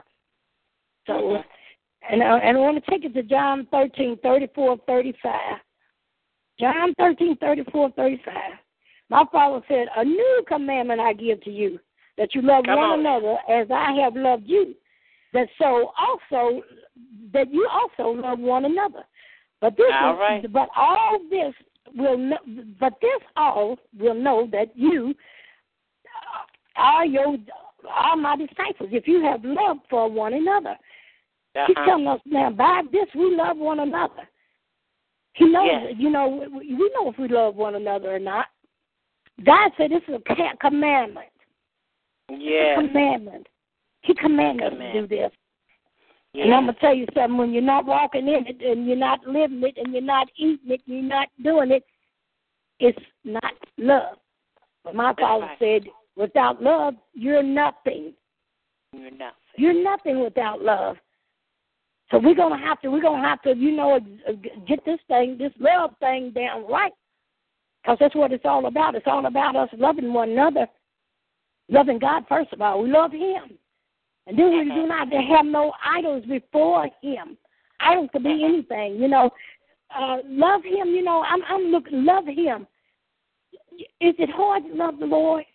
So, 1.08 1.38
and 2.10 2.24
I, 2.24 2.38
and 2.38 2.58
I 2.58 2.60
want 2.60 2.84
to 2.84 2.92
take 2.92 3.04
it 3.04 3.14
to 3.16 3.24
John 3.24 3.68
thirteen 3.72 4.18
thirty 4.22 4.48
four 4.54 4.78
thirty 4.88 5.14
five. 5.22 5.58
John 6.60 6.94
thirteen 6.98 7.36
thirty 7.38 7.64
four 7.72 7.92
thirty 7.92 8.22
five. 8.24 8.54
My 9.10 9.24
Father 9.32 9.66
said, 9.68 9.88
"A 9.98 10.06
new 10.06 10.44
commandment 10.48 11.02
I 11.02 11.14
give 11.14 11.42
to 11.44 11.50
you, 11.50 11.80
that 12.18 12.36
you 12.36 12.42
love 12.42 12.66
Come 12.66 12.78
one 12.78 12.90
on. 12.90 13.00
another 13.00 13.38
as 13.50 13.68
I 13.72 13.94
have 14.04 14.16
loved 14.16 14.44
you. 14.46 14.76
That 15.34 15.48
so 15.62 15.92
also 15.98 16.64
that 17.34 17.52
you 17.54 17.68
also 17.72 18.20
love 18.20 18.40
one 18.40 18.66
another. 18.66 19.04
But 19.62 19.78
this, 19.78 19.92
All 19.94 20.14
is, 20.14 20.20
right. 20.20 20.54
but 20.54 20.70
all 20.76 21.20
this 21.30 21.54
will, 21.96 22.18
know, 22.18 22.38
but 22.80 22.94
this 23.02 23.22
all 23.36 23.78
will 23.98 24.16
know 24.16 24.48
that 24.52 24.76
you 24.76 25.14
are 26.76 27.06
your 27.06 27.38
all 27.90 28.18
my 28.18 28.36
disciples, 28.36 28.90
if 28.92 29.08
you 29.08 29.22
have 29.22 29.44
love 29.44 29.78
for 29.90 30.10
one 30.10 30.34
another. 30.34 30.76
He's 31.54 31.76
Uh-huh. 31.76 31.86
telling 31.86 32.08
us 32.08 32.22
now, 32.26 32.50
by 32.50 32.84
this 32.92 33.08
we 33.16 33.36
love 33.36 33.58
one 33.58 33.80
another. 33.80 34.28
He 35.34 35.46
knows, 35.46 35.68
Yes. 35.68 35.96
you 35.98 36.10
know, 36.10 36.28
we 36.54 36.92
know 36.94 37.10
if 37.10 37.18
we 37.18 37.28
love 37.28 37.56
one 37.56 37.76
another 37.76 38.14
or 38.16 38.20
not. 38.20 38.48
God 39.44 39.72
said 39.78 39.92
this 39.92 40.04
is 40.08 40.16
a 40.16 40.56
commandment. 40.60 41.30
Yeah. 42.30 42.76
Commandment. 42.76 43.48
He 44.02 44.14
commanded 44.14 44.74
us 44.74 44.80
to 44.80 45.02
do 45.02 45.08
this. 45.08 45.32
yeah. 46.34 46.46
And 46.46 46.54
I'm 46.54 46.66
gonna 46.66 46.78
tell 46.80 46.94
you 46.94 47.06
something. 47.14 47.38
When 47.38 47.54
you're 47.54 47.62
not 47.62 47.86
walking 47.86 48.28
in 48.28 48.46
it, 48.48 48.62
and 48.62 48.88
you're 48.88 48.96
not 48.96 49.26
living 49.28 49.62
it, 49.64 49.78
and 49.78 49.94
you're 49.94 50.02
not 50.02 50.28
eating 50.38 50.72
it, 50.72 50.82
and 50.88 50.96
you're 50.96 51.04
not 51.04 51.28
doing 51.44 51.72
it, 51.72 51.84
it's 52.80 53.00
not 53.24 53.54
love. 53.78 54.18
But 54.84 54.96
my 54.96 55.12
That's 55.12 55.20
father 55.20 55.46
right. 55.46 55.60
said, 55.60 55.84
without 56.16 56.62
love, 56.62 56.96
you're 57.14 57.44
nothing. 57.44 58.14
You're 58.94 59.12
nothing. 59.12 59.36
You're 59.58 59.84
nothing 59.84 60.22
without 60.24 60.62
love. 60.62 60.96
So 62.10 62.18
we're 62.18 62.34
gonna 62.36 62.58
have 62.58 62.82
to, 62.82 62.90
we're 62.90 63.02
gonna 63.02 63.28
have 63.28 63.42
to, 63.44 63.56
you 63.56 63.72
know, 63.72 64.00
get 64.68 64.84
this 64.86 65.00
thing, 65.08 65.38
this 65.38 65.52
love 65.60 65.92
thing 66.00 66.32
down 66.32 66.66
right, 66.68 66.94
because 67.84 67.98
that's 68.00 68.16
what 68.16 68.32
it's 68.32 68.46
all 68.46 68.66
about. 68.66 68.96
It's 68.96 69.06
all 69.06 69.28
about 69.28 69.56
us 69.56 69.70
loving 69.78 70.12
one 70.12 70.30
another, 70.30 70.66
loving 71.70 72.00
God 72.00 72.24
first 72.28 72.52
of 72.52 72.62
all. 72.62 72.82
We 72.82 72.90
love 72.90 73.12
Him, 73.12 73.59
and 74.30 74.38
then 74.38 74.52
we 74.52 74.64
do 74.66 74.86
not 74.86 75.12
have 75.12 75.46
no 75.46 75.74
idols 75.84 76.24
before 76.26 76.88
Him. 77.02 77.36
Idols 77.80 78.10
could 78.14 78.24
be 78.24 78.44
anything, 78.46 78.98
you 79.02 79.08
know. 79.08 79.32
Uh, 79.96 80.18
love 80.28 80.64
Him, 80.64 80.90
you 80.90 81.04
know. 81.04 81.24
I'm, 81.28 81.42
I'm 81.50 81.72
looking, 81.72 82.06
love 82.06 82.28
Him. 82.28 82.68
Is 84.00 84.14
it 84.20 84.30
hard 84.30 84.64
to 84.68 84.74
love 84.76 85.00
the 85.00 85.08
Lord? 85.08 85.46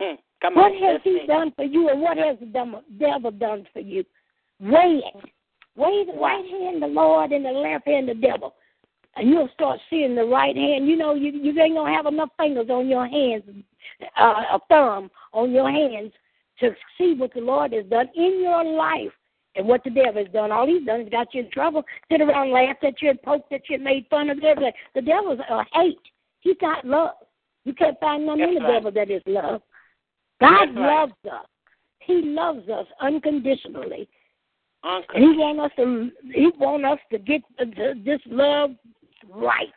Hmm. 0.00 0.14
Come 0.40 0.54
What 0.54 0.72
on. 0.72 0.82
has 0.82 1.00
he 1.04 1.18
see. 1.20 1.26
done 1.26 1.52
for 1.54 1.64
you, 1.64 1.90
and 1.90 2.00
what 2.00 2.16
has 2.16 2.38
the 2.40 2.46
devil- 2.46 2.82
devil 2.98 3.30
done 3.30 3.66
for 3.74 3.80
you? 3.80 4.04
Weigh 4.60 5.02
it. 5.04 5.24
Weigh 5.76 6.04
the 6.06 6.18
right 6.18 6.44
hand 6.46 6.82
the 6.82 6.86
Lord 6.86 7.32
and 7.32 7.44
the 7.44 7.50
left 7.50 7.86
hand 7.86 8.08
the 8.08 8.14
devil, 8.14 8.54
and 9.16 9.28
you'll 9.28 9.48
start 9.52 9.80
seeing 9.90 10.14
the 10.14 10.24
right 10.24 10.56
hand. 10.56 10.86
You 10.86 10.96
know, 10.96 11.14
you 11.14 11.30
you 11.32 11.60
ain't 11.60 11.74
gonna 11.74 11.92
have 11.92 12.06
enough 12.06 12.30
fingers 12.38 12.70
on 12.70 12.88
your 12.88 13.06
hands, 13.06 13.42
uh, 14.16 14.42
a 14.52 14.60
thumb 14.68 15.10
on 15.32 15.50
your 15.50 15.70
hands 15.70 16.12
to 16.60 16.70
see 16.98 17.14
what 17.14 17.34
the 17.34 17.40
Lord 17.40 17.72
has 17.72 17.86
done 17.86 18.08
in 18.14 18.40
your 18.42 18.64
life 18.64 19.12
and 19.56 19.66
what 19.66 19.82
the 19.84 19.90
devil 19.90 20.22
has 20.22 20.32
done. 20.32 20.50
All 20.52 20.66
he's 20.66 20.84
done 20.86 21.02
is 21.02 21.08
got 21.08 21.32
you 21.34 21.42
in 21.42 21.50
trouble, 21.50 21.84
sit 22.10 22.20
around, 22.20 22.50
laughed 22.52 22.84
at 22.84 23.00
you, 23.00 23.10
and 23.10 23.22
poked 23.22 23.52
at 23.52 23.62
you, 23.68 23.76
and 23.76 23.84
made 23.84 24.06
fun 24.10 24.30
of 24.30 24.38
you. 24.38 24.48
everything. 24.48 24.72
The 24.94 25.02
devil's 25.02 25.38
a 25.38 25.64
hate. 25.72 25.98
He's 26.40 26.56
not 26.60 26.84
love. 26.84 27.14
You 27.64 27.72
can't 27.72 27.98
find 27.98 28.26
nothing 28.26 28.42
in 28.42 28.54
the 28.54 28.60
right. 28.60 28.72
devil 28.74 28.90
that 28.92 29.10
is 29.10 29.22
love. 29.26 29.62
God 30.40 30.66
That's 30.66 30.76
right. 30.76 31.00
loves 31.00 31.12
us. 31.32 31.46
He 32.00 32.20
loves 32.22 32.68
us 32.68 32.86
unconditionally, 33.00 34.08
and 34.82 35.04
He 35.14 35.38
want 35.38 35.60
us 35.60 35.70
to. 35.76 36.10
He 36.34 36.50
want 36.58 36.84
us 36.84 36.98
to 37.12 37.18
get 37.18 37.40
this 38.04 38.20
love 38.26 38.72
right. 39.30 39.68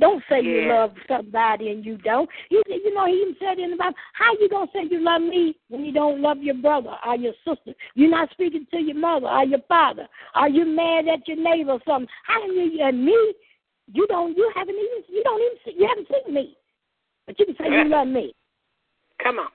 Don't 0.00 0.22
say 0.28 0.42
you 0.42 0.68
love 0.68 0.92
somebody 1.06 1.70
and 1.70 1.84
you 1.84 1.96
don't. 1.98 2.28
You 2.50 2.62
you 2.66 2.92
know 2.94 3.06
he 3.06 3.12
even 3.12 3.36
said 3.38 3.58
in 3.60 3.70
the 3.70 3.76
Bible, 3.76 3.96
how 4.14 4.32
you 4.40 4.48
gonna 4.48 4.70
say 4.72 4.88
you 4.90 5.00
love 5.00 5.22
me 5.22 5.56
when 5.68 5.84
you 5.84 5.92
don't 5.92 6.20
love 6.20 6.38
your 6.38 6.56
brother 6.56 6.96
or 7.06 7.16
your 7.16 7.34
sister? 7.46 7.72
You're 7.94 8.10
not 8.10 8.30
speaking 8.32 8.66
to 8.72 8.78
your 8.78 8.96
mother 8.96 9.28
or 9.28 9.44
your 9.44 9.60
father. 9.68 10.08
Are 10.34 10.48
you 10.48 10.64
mad 10.64 11.06
at 11.06 11.26
your 11.28 11.36
neighbor 11.36 11.72
or 11.72 11.80
something? 11.86 12.08
How 12.24 12.40
can 12.40 12.54
you 12.54 12.82
and 12.82 13.04
me? 13.04 13.34
You 13.92 14.06
don't. 14.08 14.36
You 14.36 14.50
haven't 14.54 14.74
even. 14.74 15.14
You 15.14 15.22
don't 15.22 15.40
even. 15.40 15.58
See, 15.64 15.74
you 15.78 15.86
haven't 15.86 16.08
seen 16.08 16.34
me, 16.34 16.56
but 17.26 17.38
you 17.38 17.46
can 17.46 17.56
say 17.56 17.70
you 17.70 17.88
love 17.88 18.08
me. 18.08 18.34
Come 19.22 19.38
on. 19.38 19.48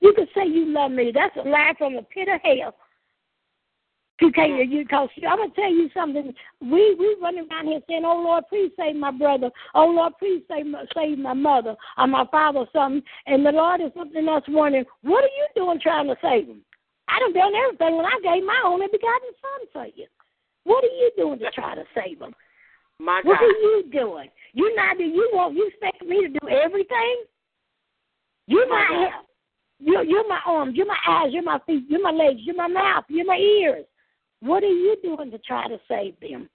You 0.00 0.12
can 0.12 0.26
say 0.34 0.46
you 0.46 0.66
love 0.66 0.90
me. 0.90 1.12
That's 1.14 1.36
a 1.36 1.48
lie 1.48 1.72
from 1.78 1.96
the 1.96 2.02
pit 2.02 2.28
of 2.28 2.40
hell. 2.42 2.74
You 4.20 4.32
can't. 4.32 4.70
You 4.70 4.86
cause 4.86 5.10
I'm 5.28 5.38
gonna 5.38 5.50
tell 5.54 5.70
you 5.70 5.90
something. 5.92 6.32
We 6.60 6.94
we 6.98 7.16
running 7.20 7.46
around 7.50 7.66
here 7.66 7.80
saying, 7.86 8.04
"Oh 8.04 8.22
Lord, 8.22 8.44
please 8.48 8.72
save 8.78 8.96
my 8.96 9.10
brother. 9.10 9.50
Oh 9.74 9.86
Lord, 9.86 10.14
please 10.18 10.42
save 10.48 10.66
my, 10.66 10.84
save 10.94 11.18
my 11.18 11.34
mother 11.34 11.76
or 11.98 12.06
my 12.06 12.24
father 12.30 12.60
or 12.60 12.68
something." 12.72 13.02
And 13.26 13.44
the 13.44 13.52
Lord 13.52 13.82
is 13.82 13.92
looking 13.94 14.26
us 14.28 14.42
wondering, 14.48 14.86
"What 15.02 15.22
are 15.22 15.26
you 15.26 15.46
doing 15.54 15.80
trying 15.80 16.06
to 16.06 16.16
save 16.22 16.46
him?" 16.46 16.62
I 17.08 17.18
done 17.20 17.34
done 17.34 17.52
everything 17.54 17.96
when 17.96 18.06
I 18.06 18.18
gave 18.22 18.42
my 18.44 18.60
only 18.64 18.86
begotten 18.86 19.30
son 19.42 19.68
for 19.72 19.86
you. 19.94 20.06
What 20.64 20.82
are 20.82 20.86
you 20.86 21.10
doing 21.16 21.38
to 21.40 21.50
try 21.50 21.74
to 21.74 21.84
save 21.94 22.20
him? 22.20 22.34
My 22.98 23.20
God. 23.22 23.28
What 23.28 23.42
are 23.42 23.46
you 23.46 23.84
doing? 23.92 24.30
You 24.54 24.74
not 24.76 24.98
you 24.98 25.30
want 25.34 25.54
you 25.54 25.68
expect 25.68 26.02
me 26.02 26.22
to 26.22 26.28
do 26.28 26.48
everything? 26.48 27.24
You're 28.46 28.68
My 28.68 28.88
my 28.90 29.08
help. 29.10 29.26
You're, 29.78 30.04
you're 30.04 30.26
my 30.26 30.40
arms, 30.46 30.74
you're 30.74 30.86
my 30.86 30.96
eyes, 31.06 31.28
you're 31.32 31.42
my 31.42 31.58
feet, 31.66 31.84
you're 31.86 32.00
my 32.00 32.10
legs, 32.10 32.40
you're 32.42 32.56
my 32.56 32.66
mouth, 32.66 33.04
you're 33.08 33.26
my 33.26 33.36
ears. 33.36 33.84
What 34.40 34.62
are 34.62 34.66
you 34.66 34.96
doing 35.02 35.30
to 35.30 35.38
try 35.38 35.68
to 35.68 35.78
save 35.88 36.18
them? 36.20 36.48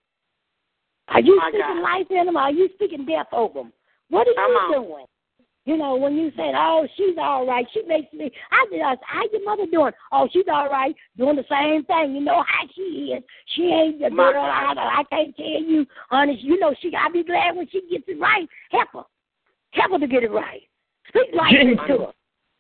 Are 1.08 1.20
oh 1.20 1.24
you 1.24 1.38
My 1.38 1.50
speaking 1.50 1.76
God. 1.76 1.82
life 1.82 2.08
in 2.10 2.26
them? 2.26 2.38
Or 2.38 2.42
are 2.42 2.52
you 2.52 2.70
speaking 2.76 3.06
death 3.06 3.28
over 3.34 3.60
them? 3.60 3.74
What 4.10 4.28
are 4.28 4.34
Come 4.36 4.52
you 4.52 4.58
on. 4.58 4.84
doing? 4.84 5.06
You 5.66 5.78
know, 5.78 5.96
when 5.96 6.16
you 6.16 6.32
said, 6.36 6.54
"Oh, 6.56 6.88
she's 6.98 7.16
all 7.20 7.46
right," 7.46 7.68
she 7.72 7.84
makes 7.84 8.12
me. 8.14 8.32
I 8.52 8.66
just, 8.72 9.02
how 9.06 9.22
your 9.32 9.46
mother 9.46 9.68
doing? 9.72 9.94
Oh, 10.12 10.28
she's 10.34 10.46
all 10.52 10.68
right, 10.70 10.96
doing 11.18 11.36
the 11.36 11.46
same 11.48 11.86
thing. 11.86 12.16
You 12.16 12.22
know 12.22 12.44
how 12.48 12.68
she 12.74 13.14
is. 13.16 13.24
She 13.56 13.66
ain't 13.66 14.00
the 14.00 14.10
My 14.10 14.32
girl. 14.32 14.44
I, 14.44 14.74
I 14.76 15.04
can't 15.12 15.36
tell 15.36 15.46
you, 15.46 15.86
honest. 16.10 16.42
You 16.42 16.60
know, 16.60 16.74
she. 16.82 16.92
I'll 16.96 17.12
be 17.12 17.24
glad 17.24 17.56
when 17.56 17.68
she 17.70 17.82
gets 17.92 18.06
it 18.08 18.20
right. 18.20 18.48
Help 18.72 18.90
her, 18.94 19.04
help 19.74 19.92
her 19.92 20.00
to 20.00 20.08
get 20.08 20.24
it 20.24 20.32
right. 20.32 20.62
Speak 21.10 21.30
life 21.36 21.54
into 21.62 22.06
her. 22.06 22.14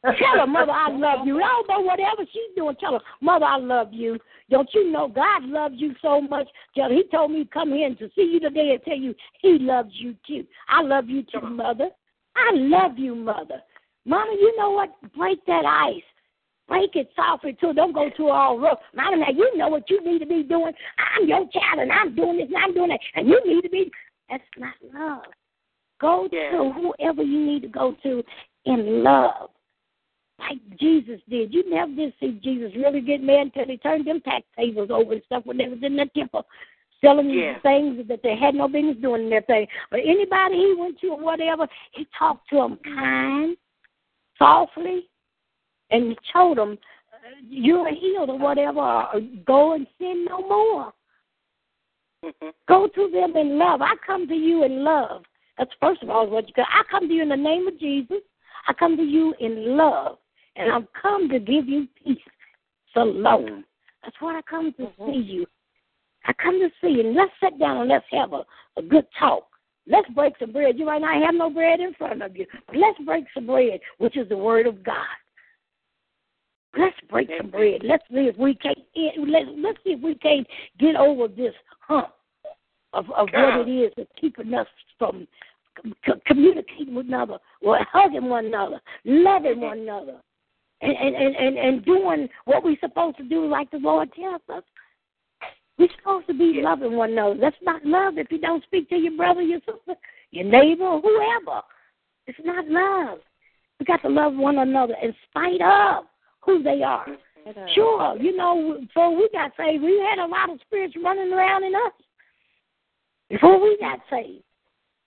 Tell 0.03 0.39
her, 0.39 0.47
mother, 0.47 0.71
I 0.71 0.89
love 0.89 1.27
you. 1.27 1.37
I 1.43 1.47
don't 1.47 1.67
know 1.69 1.79
whatever 1.81 2.23
she's 2.31 2.55
doing. 2.55 2.75
Tell 2.79 2.93
her, 2.93 2.99
mother, 3.21 3.45
I 3.45 3.57
love 3.57 3.89
you. 3.91 4.17
Don't 4.49 4.69
you 4.73 4.91
know 4.91 5.07
God 5.07 5.43
loves 5.43 5.75
you 5.77 5.93
so 6.01 6.19
much? 6.19 6.47
Tell 6.75 6.89
her, 6.89 6.95
He 6.95 7.03
told 7.11 7.31
me 7.31 7.43
to 7.43 7.49
come 7.49 7.71
here 7.71 7.85
and 7.87 7.97
to 7.99 8.09
see 8.15 8.23
you 8.23 8.39
today 8.39 8.71
and 8.71 8.83
tell 8.83 8.97
you 8.97 9.13
He 9.41 9.59
loves 9.59 9.91
you 9.93 10.15
too. 10.25 10.45
I 10.67 10.81
love 10.81 11.07
you 11.07 11.23
too, 11.23 11.41
mother. 11.41 11.89
I 12.35 12.51
love 12.55 12.97
you, 12.97 13.13
mother. 13.13 13.61
Mama, 14.05 14.31
you 14.31 14.57
know 14.57 14.71
what? 14.71 14.89
Break 15.15 15.45
that 15.45 15.65
ice. 15.65 16.01
Break 16.67 16.95
it 16.95 17.11
softly 17.15 17.55
too. 17.59 17.73
Don't 17.73 17.93
go 17.93 18.09
too 18.17 18.29
all 18.29 18.57
rough. 18.57 18.79
Mama, 18.95 19.17
now 19.17 19.29
you 19.29 19.55
know 19.55 19.67
what 19.67 19.87
you 19.89 20.03
need 20.03 20.19
to 20.19 20.25
be 20.25 20.41
doing. 20.41 20.73
I'm 20.97 21.27
your 21.27 21.47
child 21.51 21.79
and 21.79 21.91
I'm 21.91 22.15
doing 22.15 22.37
this 22.37 22.47
and 22.47 22.57
I'm 22.57 22.73
doing 22.73 22.89
that. 22.89 22.99
And 23.13 23.27
you 23.27 23.39
need 23.45 23.61
to 23.61 23.69
be. 23.69 23.91
That's 24.29 24.43
not 24.57 24.73
love. 24.93 25.25
Go 25.99 26.27
Yeah. 26.31 26.51
to 26.51 26.71
whoever 26.71 27.21
you 27.21 27.39
need 27.45 27.61
to 27.63 27.67
go 27.67 27.95
to 28.01 28.23
in 28.65 29.03
love 29.03 29.51
like 30.41 30.79
Jesus 30.79 31.21
did. 31.29 31.53
You 31.53 31.69
never 31.69 31.91
did 31.93 32.13
see 32.19 32.39
Jesus 32.43 32.71
really 32.75 33.01
get 33.01 33.21
mad 33.23 33.47
until 33.47 33.65
he 33.65 33.77
turned 33.77 34.05
them 34.05 34.21
tax 34.21 34.45
tables 34.57 34.89
over 34.91 35.13
and 35.13 35.23
stuff 35.25 35.45
when 35.45 35.57
they 35.57 35.67
was 35.67 35.79
in 35.81 35.95
the 35.95 36.05
temple, 36.15 36.45
selling 36.99 37.29
Yeah. 37.29 37.53
these 37.53 37.61
things 37.61 38.07
that 38.07 38.21
they 38.23 38.35
had 38.35 38.55
no 38.55 38.67
business 38.67 38.97
doing 38.97 39.23
in 39.23 39.29
their 39.29 39.41
thing. 39.41 39.67
But 39.89 40.01
anybody 40.03 40.55
he 40.55 40.75
went 40.77 40.99
to 40.99 41.09
or 41.09 41.17
whatever, 41.19 41.67
he 41.93 42.05
talked 42.17 42.49
to 42.49 42.57
them 42.57 42.77
kind, 42.77 43.57
softly, 44.37 45.09
and 45.89 46.09
he 46.09 46.17
told 46.31 46.57
them, 46.57 46.77
"You're 47.47 47.89
healed 47.89 48.29
or 48.29 48.37
whatever. 48.37 48.79
Or 48.79 49.19
go 49.45 49.73
and 49.73 49.87
sin 49.97 50.25
no 50.25 50.41
more. 50.41 50.93
Mhm. 52.23 52.53
Go 52.67 52.87
to 52.87 53.09
them 53.09 53.35
in 53.35 53.57
love. 53.57 53.81
I 53.81 53.95
come 53.95 54.27
to 54.27 54.35
you 54.35 54.63
in 54.63 54.83
love. 54.83 55.25
That's 55.57 55.73
first 55.75 56.01
of 56.01 56.09
all 56.09 56.27
what 56.27 56.47
you 56.47 56.53
got. 56.53 56.67
I 56.71 56.83
come 56.83 57.07
to 57.07 57.13
you 57.13 57.21
in 57.21 57.29
the 57.29 57.37
name 57.37 57.67
of 57.67 57.77
Jesus. 57.77 58.21
I 58.67 58.73
come 58.73 58.95
to 58.95 59.03
you 59.03 59.33
in 59.39 59.75
love, 59.75 60.19
and 60.55 60.71
I've 60.71 60.87
come 60.99 61.29
to 61.29 61.39
give 61.39 61.67
you 61.67 61.87
peace. 62.03 62.17
Shalom. 62.93 63.63
That's 64.03 64.15
what 64.19 64.35
I 64.35 64.41
come 64.49 64.73
to 64.77 64.83
mm-hmm. 64.83 65.11
see 65.11 65.19
you. 65.19 65.45
I 66.25 66.33
come 66.33 66.59
to 66.59 66.69
see 66.81 66.93
you. 67.01 67.13
Let's 67.13 67.31
sit 67.41 67.59
down 67.59 67.77
and 67.77 67.89
let's 67.89 68.05
have 68.11 68.33
a, 68.33 68.43
a 68.77 68.81
good 68.81 69.05
talk. 69.17 69.47
Let's 69.87 70.09
break 70.09 70.33
some 70.39 70.51
bread. 70.51 70.77
You 70.77 70.85
might 70.85 71.01
not 71.01 71.23
have 71.23 71.33
no 71.33 71.49
bread 71.49 71.79
in 71.79 71.93
front 71.95 72.21
of 72.21 72.35
you, 72.35 72.45
but 72.67 72.75
let's 72.77 72.99
break 73.05 73.25
some 73.33 73.47
bread, 73.47 73.79
which 73.97 74.15
is 74.17 74.29
the 74.29 74.37
word 74.37 74.67
of 74.67 74.83
God. 74.83 74.95
Let's 76.77 76.95
break 77.09 77.29
some 77.37 77.49
bread. 77.49 77.81
Let's 77.83 78.03
see 78.09 78.29
if 78.29 78.37
we 78.37 78.55
can't. 78.55 78.77
Let's 78.95 79.47
let's 79.57 79.77
see 79.83 79.91
if 79.91 80.01
we 80.01 80.15
can't 80.15 80.47
get 80.79 80.95
over 80.95 81.27
this 81.27 81.53
hump 81.79 82.09
of 82.93 83.05
of 83.11 83.27
what 83.33 83.67
it 83.67 83.71
is 83.71 83.91
that's 83.97 84.09
keeping 84.19 84.53
us 84.53 84.67
from 84.97 85.27
c- 85.83 86.13
communicating 86.25 86.95
with 86.95 87.07
another, 87.07 87.39
or 87.61 87.79
hugging 87.91 88.29
one 88.29 88.45
another, 88.45 88.79
loving 89.03 89.53
mm-hmm. 89.53 89.61
one 89.61 89.79
another, 89.79 90.17
and 90.81 90.91
and 90.91 91.35
and 91.35 91.57
and, 91.57 91.85
doing 91.85 92.27
what 92.45 92.63
we're 92.63 92.77
supposed 92.79 93.17
to 93.17 93.23
do, 93.23 93.47
like 93.47 93.69
the 93.71 93.77
Lord 93.77 94.09
tells 94.13 94.41
us. 94.49 94.63
We're 95.77 95.89
supposed 95.97 96.27
to 96.27 96.33
be 96.33 96.59
loving 96.61 96.95
one 96.95 97.13
another. 97.13 97.37
That's 97.39 97.55
not 97.63 97.83
love 97.85 98.17
if 98.17 98.31
you 98.31 98.39
don't 98.39 98.63
speak 98.63 98.89
to 98.89 98.95
your 98.95 99.15
brother, 99.17 99.41
your 99.41 99.59
sister, 99.61 99.95
your 100.31 100.45
neighbor, 100.45 100.99
whoever. 100.99 101.61
It's 102.27 102.37
not 102.43 102.67
love. 102.67 103.19
We 103.79 103.85
got 103.85 104.01
to 104.03 104.09
love 104.09 104.35
one 104.35 104.59
another 104.59 104.95
in 105.01 105.15
spite 105.29 105.61
of 105.61 106.05
who 106.41 106.61
they 106.61 106.83
are. 106.83 107.07
Sure, 107.73 108.15
you 108.19 108.37
know, 108.37 108.77
before 108.81 109.15
we 109.15 109.27
got 109.33 109.51
saved, 109.57 109.83
we 109.83 109.99
had 110.07 110.23
a 110.23 110.27
lot 110.27 110.51
of 110.51 110.59
spirits 110.61 110.93
running 111.03 111.33
around 111.33 111.63
in 111.63 111.73
us. 111.73 111.93
Before 113.29 113.59
we 113.59 113.77
got 113.79 113.99
saved. 114.09 114.43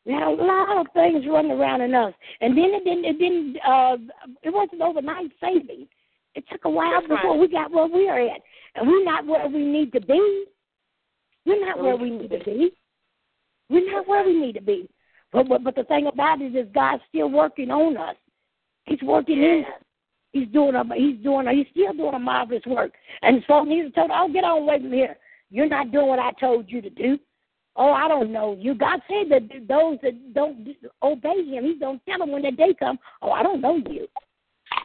We 0.05 0.13
had 0.13 0.23
a 0.25 0.31
lot 0.31 0.79
of 0.79 0.87
things 0.93 1.25
running 1.29 1.53
around 1.53 1.81
in 1.81 1.95
us, 1.95 2.13
and 2.41 2.57
then 2.57 2.73
it 2.75 2.85
didn't. 2.85 3.05
It 3.05 3.19
didn't. 3.19 3.57
Uh, 3.67 3.97
it 4.43 4.53
wasn't 4.53 4.83
overnight 4.83 5.31
saving. 5.41 5.89
It 6.35 6.45
took 6.51 6.65
a 6.65 6.71
while 6.71 7.01
That's 7.01 7.09
before 7.09 7.33
right. 7.33 7.41
we 7.41 7.49
got 7.49 7.71
where 7.71 7.87
we 7.87 8.09
are 8.09 8.21
at, 8.21 8.41
and 8.75 8.87
we're 8.87 9.05
not 9.05 9.27
where 9.27 9.49
we 9.49 9.65
need 9.65 9.93
to 9.93 10.01
be. 10.01 10.45
We're 11.47 11.67
not 11.67 11.81
where 11.81 11.97
we 11.97 12.11
need 12.11 12.31
to 12.31 12.45
be. 12.45 12.73
We're 13.71 13.91
not 13.93 14.07
where 14.07 14.25
we 14.27 14.39
need 14.39 14.55
to 14.55 14.63
be. 14.63 14.89
But 15.33 15.49
but, 15.49 15.65
but 15.65 15.75
the 15.75 15.85
thing 15.85 16.07
about 16.07 16.43
it 16.43 16.55
is, 16.55 16.69
God's 16.75 17.03
still 17.09 17.31
working 17.31 17.71
on 17.71 17.97
us. 17.97 18.17
He's 18.85 19.03
working 19.03 19.43
in 19.43 19.65
us. 19.67 19.83
He's 20.33 20.49
doing 20.49 20.75
a 20.75 20.85
he's 20.95 21.23
doing 21.23 21.47
a, 21.47 21.53
he's 21.53 21.67
still 21.71 21.95
doing 21.95 22.15
a 22.15 22.19
marvelous 22.19 22.65
work. 22.67 22.93
And 23.23 23.43
so 23.47 23.65
he's 23.65 23.93
told, 23.95 24.11
"Oh, 24.13 24.29
get 24.31 24.45
on 24.45 24.63
away 24.63 24.81
from 24.81 24.93
here. 24.93 25.17
You're 25.51 25.69
not 25.69 25.93
doing 25.93 26.09
what 26.09 26.19
I 26.19 26.33
told 26.33 26.69
you 26.69 26.83
to 26.83 26.91
do." 26.91 27.19
Oh, 27.77 27.93
I 27.93 28.07
don't 28.09 28.33
know 28.33 28.57
you. 28.59 28.75
God 28.75 29.01
said 29.09 29.31
that 29.31 29.43
those 29.69 29.99
that 30.03 30.35
don't 30.35 30.69
obey 31.03 31.45
Him, 31.45 31.65
He 31.65 31.77
don't 31.79 32.01
tell 32.09 32.19
them 32.19 32.31
when 32.31 32.43
that 32.43 32.57
day 32.57 32.75
comes. 32.79 32.99
Oh, 33.21 33.31
I 33.31 33.43
don't 33.43 33.61
know 33.61 33.77
you. 33.77 34.07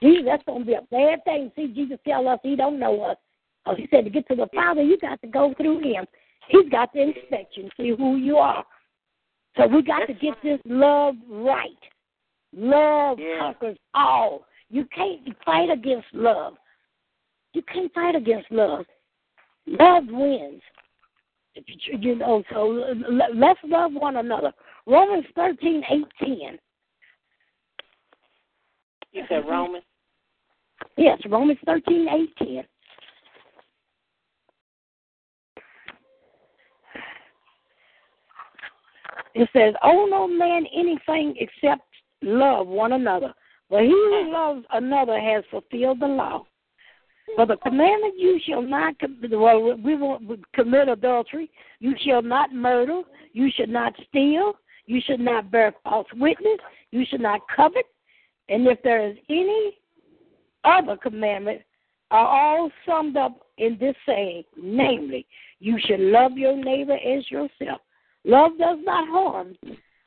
Jesus, 0.02 0.23
that's 0.25 0.43
going 0.45 0.62
to 0.62 0.65
be 0.65 0.73
a 0.73 0.82
bad 0.89 1.23
thing. 1.23 1.52
See, 1.56 1.67
Jesus 1.67 1.99
tell 2.08 2.28
us 2.28 2.39
He 2.41 2.56
don't 2.56 2.80
know 2.80 3.02
us. 3.04 3.17
Oh, 3.65 3.75
He 3.75 3.88
said 3.91 4.06
to 4.06 4.10
get 4.10 4.28
to 4.30 4.36
the 4.36 4.47
Father, 4.54 4.82
you 4.82 4.97
got 4.97 5.21
to 5.21 5.28
go 5.28 5.54
through 5.58 5.82
Him. 5.82 6.06
He's 6.47 6.69
got 6.71 6.91
the 6.93 7.02
inspection, 7.02 7.69
see 7.78 7.93
who 7.95 8.15
you 8.15 8.38
are. 8.38 8.65
So 9.56 9.67
we 9.67 9.84
got 9.84 10.08
to 10.08 10.13
get 10.13 10.36
this 10.41 10.60
love 10.65 11.15
right. 11.28 11.69
Love 12.54 13.19
Yeah. 13.19 13.39
conquers 13.39 13.78
all. 13.93 14.45
You 14.69 14.86
can't 14.86 15.21
fight 15.45 15.69
against 15.69 16.08
love. 16.13 16.56
You 17.54 17.62
can't 17.63 17.93
fight 17.93 18.15
against 18.15 18.52
love. 18.52 18.86
Love 19.67 20.06
wins. 20.08 20.62
You 21.55 22.15
know, 22.15 22.43
so 22.51 22.93
let's 23.33 23.59
love 23.63 23.91
one 23.93 24.17
another. 24.17 24.51
Romans 24.85 25.25
thirteen 25.35 25.83
eighteen. 25.89 26.57
You 29.12 29.23
said 29.27 29.43
Romans. 29.47 29.83
Yes, 30.97 31.19
Romans 31.27 31.59
thirteen 31.65 32.07
eighteen. 32.07 32.63
It 39.35 39.49
says, 39.53 39.73
"Owe 39.83 40.05
no 40.05 40.27
man 40.27 40.65
anything 40.73 41.35
except 41.38 41.81
love 42.21 42.67
one 42.67 42.93
another. 42.93 43.33
But 43.69 43.81
he 43.83 43.89
who 43.89 43.95
mm-hmm. 43.95 44.31
loves 44.31 44.65
another 44.71 45.19
has 45.19 45.43
fulfilled 45.51 45.99
the 45.99 46.07
law. 46.07 46.45
For 47.35 47.45
the 47.45 47.57
commandment, 47.57 48.15
you 48.17 48.39
shall 48.45 48.61
not 48.61 48.95
well, 49.31 49.77
we 49.77 49.95
won't 49.95 50.27
commit 50.53 50.89
adultery. 50.89 51.49
You 51.79 51.93
shall 52.05 52.21
not 52.21 52.53
murder. 52.53 53.01
You 53.33 53.49
should 53.55 53.69
not 53.69 53.93
steal. 54.07 54.53
You 54.85 54.99
should 55.05 55.19
not 55.19 55.51
bear 55.51 55.73
false 55.83 56.07
witness. 56.15 56.59
You 56.91 57.05
should 57.09 57.21
not 57.21 57.41
covet. 57.55 57.85
And 58.49 58.67
if 58.67 58.81
there 58.83 59.07
is 59.07 59.17
any 59.29 59.77
other 60.63 60.97
commandment, 60.97 61.61
are 62.11 62.27
all 62.27 62.71
summed 62.87 63.17
up 63.17 63.39
in 63.57 63.77
this 63.79 63.95
saying, 64.05 64.43
namely, 64.57 65.27
you 65.59 65.77
should 65.85 65.99
love 65.99 66.33
your 66.37 66.55
neighbor 66.55 66.95
as 66.95 67.29
yourself. 67.29 67.81
Love 68.25 68.51
does 68.57 68.79
not 68.81 69.07
harm 69.09 69.55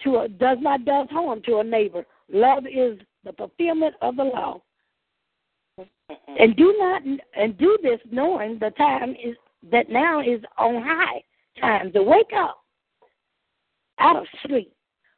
to 0.04 0.16
a, 0.16 0.28
does 0.28 0.58
not 0.60 0.84
does 0.84 1.08
harm 1.10 1.40
to 1.46 1.58
a 1.58 1.64
neighbor. 1.64 2.04
Love 2.32 2.64
is 2.66 2.98
the 3.24 3.32
fulfillment 3.34 3.94
of 4.02 4.16
the 4.16 4.24
law. 4.24 4.60
Mm-hmm. 6.12 6.42
And 6.42 6.56
do 6.56 6.74
not 6.78 7.02
and 7.36 7.58
do 7.58 7.78
this 7.82 8.00
knowing 8.10 8.58
the 8.58 8.70
time 8.70 9.10
is 9.10 9.36
that 9.70 9.88
now 9.88 10.20
is 10.20 10.40
on 10.58 10.82
high 10.82 11.22
time 11.60 11.92
to 11.92 12.02
wake 12.02 12.32
up 12.36 12.58
out 13.98 14.16
of 14.16 14.24
sleep. 14.46 14.72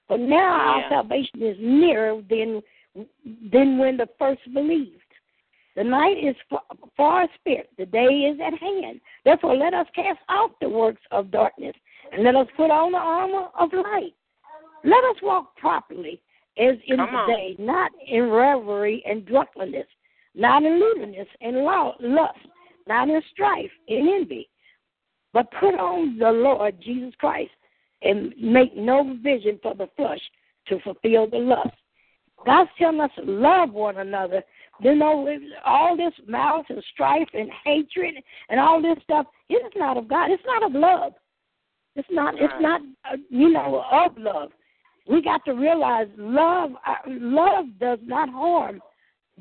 For 0.08 0.18
now 0.18 0.52
our 0.52 0.84
salvation 0.90 1.42
is 1.42 1.56
nearer 1.60 2.20
than 2.28 2.62
than 3.52 3.78
when 3.78 3.96
the 3.96 4.08
first 4.18 4.42
believed. 4.52 5.00
The 5.76 5.82
night 5.82 6.16
is 6.22 6.36
far, 6.48 6.62
far 6.96 7.26
spent, 7.40 7.66
the 7.76 7.86
day 7.86 8.30
is 8.30 8.38
at 8.40 8.56
hand. 8.56 9.00
Therefore, 9.24 9.56
let 9.56 9.74
us 9.74 9.88
cast 9.94 10.20
off 10.28 10.52
the 10.60 10.68
works 10.68 11.02
of 11.10 11.32
darkness, 11.32 11.74
and 12.12 12.22
let 12.22 12.36
us 12.36 12.46
put 12.56 12.70
on 12.70 12.92
the 12.92 12.98
armor 12.98 13.48
of 13.58 13.72
light. 13.72 14.14
Let 14.84 15.02
us 15.04 15.16
walk 15.22 15.56
properly 15.56 16.20
as 16.58 16.76
in 16.86 16.98
Come 16.98 17.10
the 17.10 17.16
on. 17.16 17.28
day, 17.28 17.56
not 17.58 17.90
in 18.06 18.30
revelry 18.30 19.02
and 19.04 19.26
drunkenness, 19.26 19.86
not 20.34 20.62
in 20.62 20.80
lewdness 20.80 21.28
and 21.40 21.58
lust, 21.58 22.00
not 22.86 23.08
in 23.08 23.22
strife 23.32 23.70
and 23.88 24.08
envy, 24.08 24.48
but 25.32 25.50
put 25.58 25.74
on 25.74 26.18
the 26.18 26.30
Lord 26.30 26.76
Jesus 26.80 27.12
Christ 27.18 27.50
and 28.02 28.34
make 28.40 28.76
no 28.76 29.04
provision 29.04 29.58
for 29.62 29.74
the 29.74 29.88
flesh 29.96 30.20
to 30.68 30.78
fulfill 30.80 31.28
the 31.28 31.38
lust. 31.38 31.74
God's 32.44 32.70
telling 32.78 33.00
us 33.00 33.10
to 33.16 33.24
love 33.24 33.72
one 33.72 33.98
another. 33.98 34.42
You 34.80 34.94
know, 34.94 35.26
all 35.64 35.96
this 35.96 36.12
malice 36.26 36.66
and 36.68 36.84
strife 36.92 37.28
and 37.32 37.50
hatred 37.64 38.14
and 38.48 38.60
all 38.60 38.82
this 38.82 39.02
stuff, 39.04 39.26
it 39.48 39.54
is 39.54 39.72
not 39.76 39.96
of 39.96 40.08
God. 40.08 40.30
It's 40.30 40.42
not 40.44 40.64
of 40.64 40.72
love. 40.72 41.12
It's 41.96 42.08
not. 42.10 42.34
It's 42.36 42.52
not. 42.60 42.80
Uh, 43.10 43.16
you 43.30 43.50
know, 43.50 43.84
of 43.90 44.18
love. 44.18 44.50
We 45.08 45.22
got 45.22 45.44
to 45.44 45.52
realize 45.52 46.08
love. 46.16 46.72
Uh, 46.86 46.94
love 47.06 47.66
does 47.78 48.00
not 48.02 48.28
harm. 48.28 48.82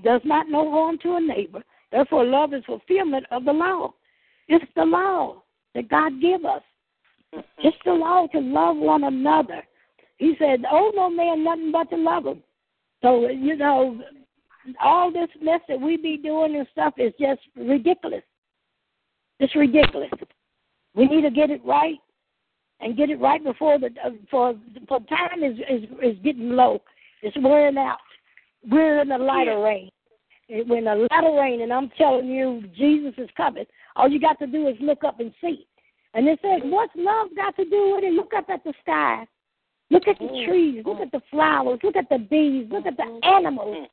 Does 0.02 0.22
not 0.26 0.50
no 0.50 0.72
harm 0.72 0.98
to 1.04 1.16
a 1.16 1.22
neighbor. 1.22 1.64
Therefore, 1.92 2.26
love 2.26 2.54
is 2.54 2.64
fulfillment 2.66 3.26
of 3.30 3.46
the 3.46 3.54
law. 3.54 3.94
It's 4.48 4.66
the 4.76 4.86
law 4.86 5.44
that 5.76 5.90
God 5.90 6.20
give 6.20 6.46
us. 6.46 6.64
It's 7.60 7.78
the 7.86 7.94
law 7.94 8.28
to 8.28 8.40
love 8.40 8.78
one 8.78 9.04
another. 9.04 9.64
He 10.18 10.36
said, 10.40 10.64
"Oh 10.70 10.92
no 10.96 11.10
man 11.10 11.44
nothing 11.44 11.72
but 11.72 11.90
to 11.92 11.98
love 11.98 12.26
him." 12.26 12.44
So 13.02 13.28
you 13.28 13.56
know, 13.56 14.02
all 14.82 15.12
this 15.12 15.30
mess 15.42 15.62
that 15.68 15.80
we 15.80 15.98
be 15.98 16.18
doing 16.18 16.56
and 16.56 16.68
stuff 16.72 16.94
is 16.98 17.14
just 17.20 17.42
ridiculous. 17.56 18.24
It's 19.40 19.56
ridiculous. 19.56 20.12
We 20.96 21.06
need 21.06 21.22
to 21.22 21.32
get 21.32 21.50
it 21.50 21.64
right 21.66 21.98
and 22.80 22.98
get 22.98 23.10
it 23.10 23.20
right 23.20 23.44
before 23.44 23.80
the 23.80 23.88
uh, 24.04 24.12
for 24.30 24.56
for 24.88 25.00
time 25.02 25.44
is 25.44 25.58
is 25.70 25.90
is 26.02 26.18
getting 26.24 26.52
low. 26.52 26.82
It's 27.22 27.36
wearing 27.42 27.78
out. 27.78 27.98
We're 28.70 29.02
in 29.02 29.10
the 29.10 29.18
lighter 29.18 29.60
rain. 29.60 29.90
It- 30.50 30.68
We're 30.68 30.78
in 30.78 30.84
the 30.86 31.08
latter 31.12 31.34
rain, 31.40 31.62
and 31.62 31.72
I'm 31.74 31.90
telling 31.98 32.28
you, 32.28 32.64
Jesus 32.76 33.14
is 33.18 33.30
coming. 33.36 33.66
All 33.96 34.10
you 34.10 34.20
got 34.20 34.40
to 34.40 34.48
do 34.48 34.68
is 34.68 34.76
look 34.80 35.04
up 35.04 35.20
and 35.20 35.34
see. 35.42 35.68
And 36.14 36.28
it 36.28 36.40
says, 36.42 36.62
what's 36.66 36.94
love 36.96 37.30
got 37.36 37.56
to 37.56 37.66
do 37.66 37.96
with 37.96 38.04
it? 38.04 38.14
Look 38.14 38.34
up 38.36 38.50
at 38.50 38.64
the 38.64 38.74
sky. 38.82 39.26
Look 39.90 40.08
at 40.08 40.18
the 40.20 40.26
mm. 40.26 40.48
trees. 40.48 40.84
Look 40.86 40.98
mm. 40.98 41.04
at 41.04 41.12
the 41.12 41.22
flowers. 41.30 41.80
Look 41.84 41.96
at 41.96 42.10
the 42.10 42.20
bees. 42.20 42.68
Look 42.72 42.86
at 42.86 42.98
the 42.98 43.04
mm-hmm. 43.04 43.36
animals. 43.36 43.78
Mm. 43.78 43.88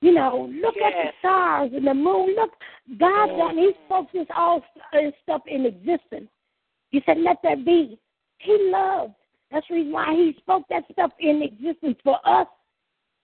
You 0.00 0.12
know, 0.14 0.50
look 0.52 0.76
at 0.78 0.92
the 0.92 1.10
stars 1.20 1.70
and 1.74 1.86
the 1.86 1.94
moon. 1.94 2.34
Look, 2.34 2.50
God 2.98 3.26
done. 3.38 3.56
He 3.56 3.70
spoke 3.86 4.08
this 4.12 4.26
all 4.36 4.60
uh, 4.92 5.00
this 5.00 5.12
stuff 5.22 5.42
in 5.46 5.64
existence. 5.64 6.28
He 6.90 7.00
said, 7.06 7.18
"Let 7.18 7.36
there 7.44 7.56
be." 7.56 8.00
He 8.38 8.70
loved. 8.72 9.14
That's 9.52 9.64
the 9.68 9.76
reason 9.76 9.92
why 9.92 10.12
He 10.12 10.34
spoke 10.38 10.64
that 10.70 10.82
stuff 10.90 11.12
in 11.20 11.40
existence 11.42 11.98
for 12.02 12.18
us. 12.24 12.48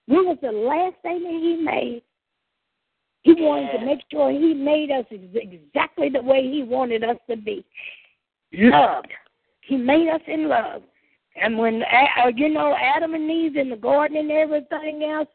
We 0.09 0.17
was 0.17 0.39
the 0.43 0.53
last 0.53 0.97
thing 1.03 1.23
that 1.23 1.41
He 1.41 1.57
made. 1.63 2.03
He 3.23 3.35
wanted 3.35 3.79
to 3.79 3.85
make 3.85 4.01
sure 4.11 4.31
He 4.31 4.55
made 4.55 4.91
us 4.91 5.05
ex- 5.11 5.23
exactly 5.35 6.09
the 6.09 6.23
way 6.23 6.43
He 6.51 6.63
wanted 6.63 7.05
us 7.05 7.17
to 7.29 7.37
be. 7.37 7.65
Loved. 8.53 9.13
He 9.61 9.77
made 9.77 10.09
us 10.09 10.23
in 10.27 10.49
love. 10.49 10.83
And 11.41 11.59
when 11.59 11.83
uh, 11.83 12.29
you 12.35 12.49
know 12.49 12.75
Adam 12.75 13.15
and 13.15 13.31
Eve 13.31 13.57
in 13.57 13.71
the 13.71 13.77
garden 13.77 14.17
and 14.17 14.31
everything 14.31 15.05
else, 15.05 15.29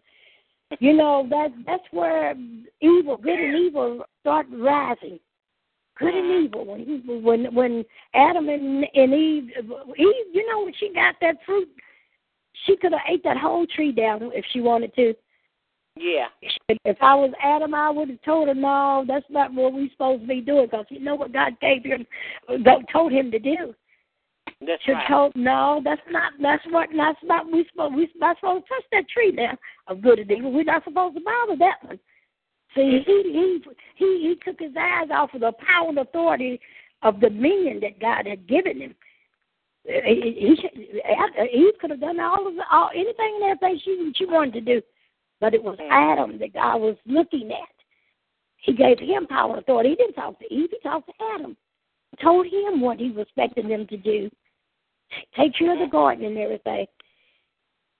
you 0.79 0.93
know 0.93 1.25
that 1.29 1.49
that's 1.65 1.83
where 1.91 2.35
evil, 2.81 3.17
good 3.17 3.39
and 3.39 3.55
evil, 3.55 4.03
start 4.21 4.47
rising. 4.51 5.19
Good 5.99 6.13
and 6.13 6.45
evil. 6.45 6.65
When 6.65 6.79
he, 6.79 7.19
when 7.19 7.53
when 7.53 7.85
Adam 8.15 8.49
and, 8.49 8.85
and 8.93 9.13
Eve, 9.13 9.51
Eve, 9.55 10.25
you 10.33 10.47
know 10.49 10.65
when 10.65 10.73
she 10.79 10.91
got 10.93 11.15
that 11.21 11.37
fruit, 11.45 11.69
she 12.65 12.77
could 12.77 12.91
have 12.91 13.01
ate 13.07 13.23
that 13.23 13.37
whole 13.37 13.65
tree 13.65 13.91
down 13.91 14.31
if 14.33 14.45
she 14.51 14.61
wanted 14.61 14.93
to. 14.95 15.13
Yeah. 15.95 16.27
If 16.85 16.97
I 17.01 17.13
was 17.13 17.31
Adam, 17.41 17.73
I 17.75 17.89
would 17.89 18.09
have 18.09 18.21
told 18.23 18.47
her, 18.47 18.55
no, 18.55 19.05
that's 19.07 19.25
not 19.29 19.53
what 19.53 19.73
we're 19.73 19.89
supposed 19.91 20.21
to 20.23 20.27
be 20.27 20.41
doing 20.41 20.65
because 20.65 20.85
you 20.89 20.99
know 20.99 21.15
what 21.15 21.33
God 21.33 21.53
gave 21.61 21.83
him, 21.83 22.05
God 22.63 22.83
told 22.91 23.11
him 23.11 23.29
to 23.31 23.39
do. 23.39 23.75
That's 24.65 24.83
Should 24.83 24.93
right. 24.93 25.07
told 25.07 25.33
no, 25.35 25.81
that's 25.83 26.01
not 26.09 26.33
that's 26.41 26.63
what 26.69 26.89
that's 26.95 27.19
not 27.23 27.51
we 27.51 27.65
supposed 27.71 27.95
we 27.95 28.09
not 28.15 28.37
supposed 28.37 28.65
to 28.65 28.69
touch 28.69 28.83
that 28.91 29.09
tree 29.09 29.31
now 29.31 29.57
of 29.87 30.01
good 30.01 30.19
and 30.19 30.31
evil. 30.31 30.51
We're 30.51 30.63
not 30.63 30.83
supposed 30.83 31.15
to 31.15 31.21
bother 31.21 31.57
that 31.59 31.77
one. 31.83 31.99
See, 32.75 33.01
he 33.05 33.23
he 33.23 33.61
he 33.95 34.05
he 34.05 34.35
took 34.43 34.59
his 34.59 34.71
eyes 34.77 35.09
off 35.11 35.33
of 35.33 35.41
the 35.41 35.51
power 35.53 35.89
and 35.89 35.99
authority 35.99 36.59
of 37.03 37.19
the 37.19 37.29
dominion 37.29 37.79
that 37.81 37.99
God 37.99 38.25
had 38.27 38.47
given 38.47 38.81
him. 38.81 38.95
He, 39.85 40.35
he, 40.39 40.55
should- 40.61 41.49
he 41.51 41.71
could 41.79 41.89
have 41.89 41.99
done 41.99 42.19
all 42.19 42.47
of 42.47 42.55
the, 42.55 42.63
all 42.71 42.89
anything 42.93 43.39
and 43.41 43.51
everything 43.51 43.81
she 43.83 44.11
she 44.15 44.25
wanted 44.25 44.53
to 44.53 44.61
do, 44.61 44.81
but 45.41 45.53
it 45.53 45.63
was 45.63 45.77
mm. 45.77 45.87
Adam 45.91 46.39
that 46.39 46.53
God 46.53 46.77
was 46.77 46.95
looking 47.05 47.51
at. 47.51 47.69
He 48.57 48.73
gave 48.73 48.99
him 48.99 49.27
power 49.27 49.55
and 49.55 49.59
authority. 49.59 49.89
He 49.89 49.95
didn't 49.95 50.13
talk 50.13 50.39
to 50.39 50.53
Eve. 50.53 50.69
He 50.71 50.79
talked 50.79 51.07
to 51.07 51.13
Adam. 51.35 51.57
Told 52.21 52.45
him 52.45 52.79
what 52.79 52.99
he 52.99 53.11
was 53.11 53.23
expecting 53.23 53.67
them 53.67 53.85
to 53.87 53.97
do 53.97 54.29
take 55.35 55.55
care 55.55 55.73
of 55.73 55.79
the 55.79 55.85
mm. 55.85 55.91
garden 55.91 56.25
and 56.25 56.37
everything. 56.37 56.85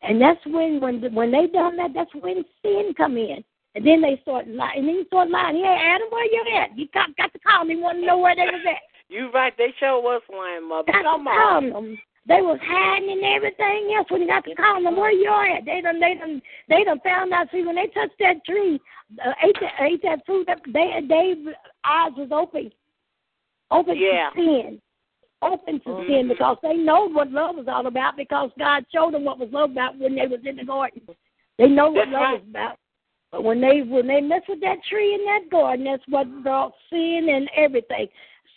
And 0.02 0.22
that's 0.22 0.40
when 0.46 0.82
when 0.82 1.14
when 1.14 1.32
they 1.32 1.48
done 1.48 1.78
that, 1.78 1.92
that's 1.94 2.14
when 2.16 2.44
sin 2.62 2.94
come 2.96 3.18
in. 3.18 3.44
And 3.76 3.86
then 3.86 4.02
they 4.02 4.20
start 4.22 4.48
lying. 4.48 4.80
And 4.80 4.88
then 4.88 4.96
you 4.96 5.06
start 5.06 5.30
lying. 5.32 5.56
Hey, 5.56 5.78
Adam, 5.96 6.08
where 6.12 6.26
you 6.26 6.46
at? 6.62 6.78
You 6.78 6.88
got, 6.94 7.16
got 7.18 7.34
to 7.34 7.40
call 7.40 7.66
me. 7.66 7.76
Want 7.76 8.00
to 8.00 8.06
know 8.06 8.20
where 8.20 8.36
they 8.36 8.44
was 8.44 8.62
at? 8.70 8.93
You 9.14 9.30
right. 9.32 9.54
They 9.58 9.74
show 9.80 10.06
us 10.08 10.24
lying, 10.36 10.68
mother. 10.68 10.92
Got 10.92 11.04
Come 11.04 11.28
on. 11.28 11.70
them. 11.70 11.98
They 12.26 12.42
was 12.42 12.58
hiding 12.64 13.12
and 13.12 13.36
everything 13.36 13.94
else 13.96 14.08
when 14.10 14.22
you 14.22 14.28
got 14.28 14.44
to 14.46 14.56
call 14.56 14.82
them. 14.82 14.96
Where 14.96 15.12
you 15.12 15.30
are 15.30 15.46
at? 15.46 15.66
They 15.66 15.82
done, 15.82 16.00
they 16.00 16.16
done, 16.16 16.42
they 16.70 16.84
done 16.84 17.00
found 17.04 17.34
out. 17.34 17.48
See, 17.52 17.64
when 17.64 17.76
they 17.76 17.88
touched 17.88 18.18
that 18.20 18.44
tree, 18.46 18.80
uh, 19.24 19.34
ate 19.44 19.56
that, 19.60 19.74
ate 19.82 20.02
that 20.04 20.26
fruit, 20.26 20.48
they, 20.68 21.02
they 21.08 21.36
eyes 21.84 22.14
was 22.18 22.30
open, 22.32 22.72
open 23.72 23.98
Yeah. 23.98 24.30
to 24.34 24.40
sin, 24.42 24.82
open 25.42 25.82
to 25.82 26.06
sin 26.08 26.26
Mhm. 26.26 26.30
because 26.30 26.58
they 26.64 26.76
know 26.76 27.10
what 27.10 27.30
love 27.30 27.58
was 27.58 27.68
all 27.68 27.86
about 27.88 28.16
because 28.16 28.52
God 28.58 28.86
showed 28.92 29.14
them 29.14 29.26
what 29.26 29.38
was 29.38 29.52
love 29.52 29.72
about 29.72 29.98
when 29.98 30.16
they 30.16 30.26
was 30.26 30.40
in 30.46 30.56
the 30.56 30.64
garden. 30.64 31.02
They 31.58 31.68
know 31.68 31.92
what 31.92 32.06
That's 32.10 32.12
love 32.14 32.22
right. 32.22 32.42
is 32.42 32.50
about. 32.50 32.78
But 33.34 33.44
when 33.44 33.60
they 33.60 33.82
when 33.82 34.08
they 34.08 34.22
mess 34.22 34.44
with 34.48 34.62
that 34.62 34.78
tree 34.86 35.14
in 35.14 35.26
that 35.26 35.50
garden, 35.50 35.86
that's 35.86 36.08
what 36.08 36.44
brought 36.44 36.74
sin 36.90 37.28
and 37.30 37.50
everything, 37.56 38.08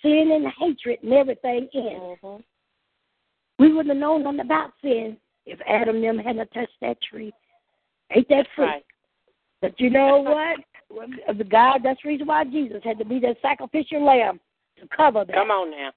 sin 0.07 0.31
and 0.33 0.47
hatred 0.59 0.99
and 1.03 1.13
everything 1.13 1.69
in. 1.75 1.83
Mm-hmm. 1.83 2.37
We 3.59 3.73
wouldn't 3.73 3.89
have 3.89 3.97
known 3.97 4.23
nothing 4.25 4.41
about 4.41 4.73
sin 4.83 5.17
if 5.47 5.59
Adam 5.69 5.97
and 5.97 6.05
them 6.05 6.19
hadn't 6.19 6.53
touched 6.53 6.73
that 6.81 6.99
tree, 7.03 7.33
ate 8.11 8.29
that 8.29 8.47
fruit. 8.55 8.67
right. 8.67 8.85
But 9.63 9.81
you 9.81 9.91
know 9.91 10.19
what? 10.19 10.59
The 11.37 11.45
God, 11.45 11.81
that's 11.83 12.01
the 12.03 12.09
reason 12.11 12.27
why 12.27 12.45
Jesus 12.45 12.81
had 12.85 12.99
to 12.99 13.05
be 13.05 13.19
that 13.21 13.37
sacrificial 13.43 14.05
lamb 14.05 14.39
to 14.81 14.87
cover 14.95 15.25
that. 15.25 15.35
Come 15.35 15.51
on 15.51 15.71
now. 15.71 15.91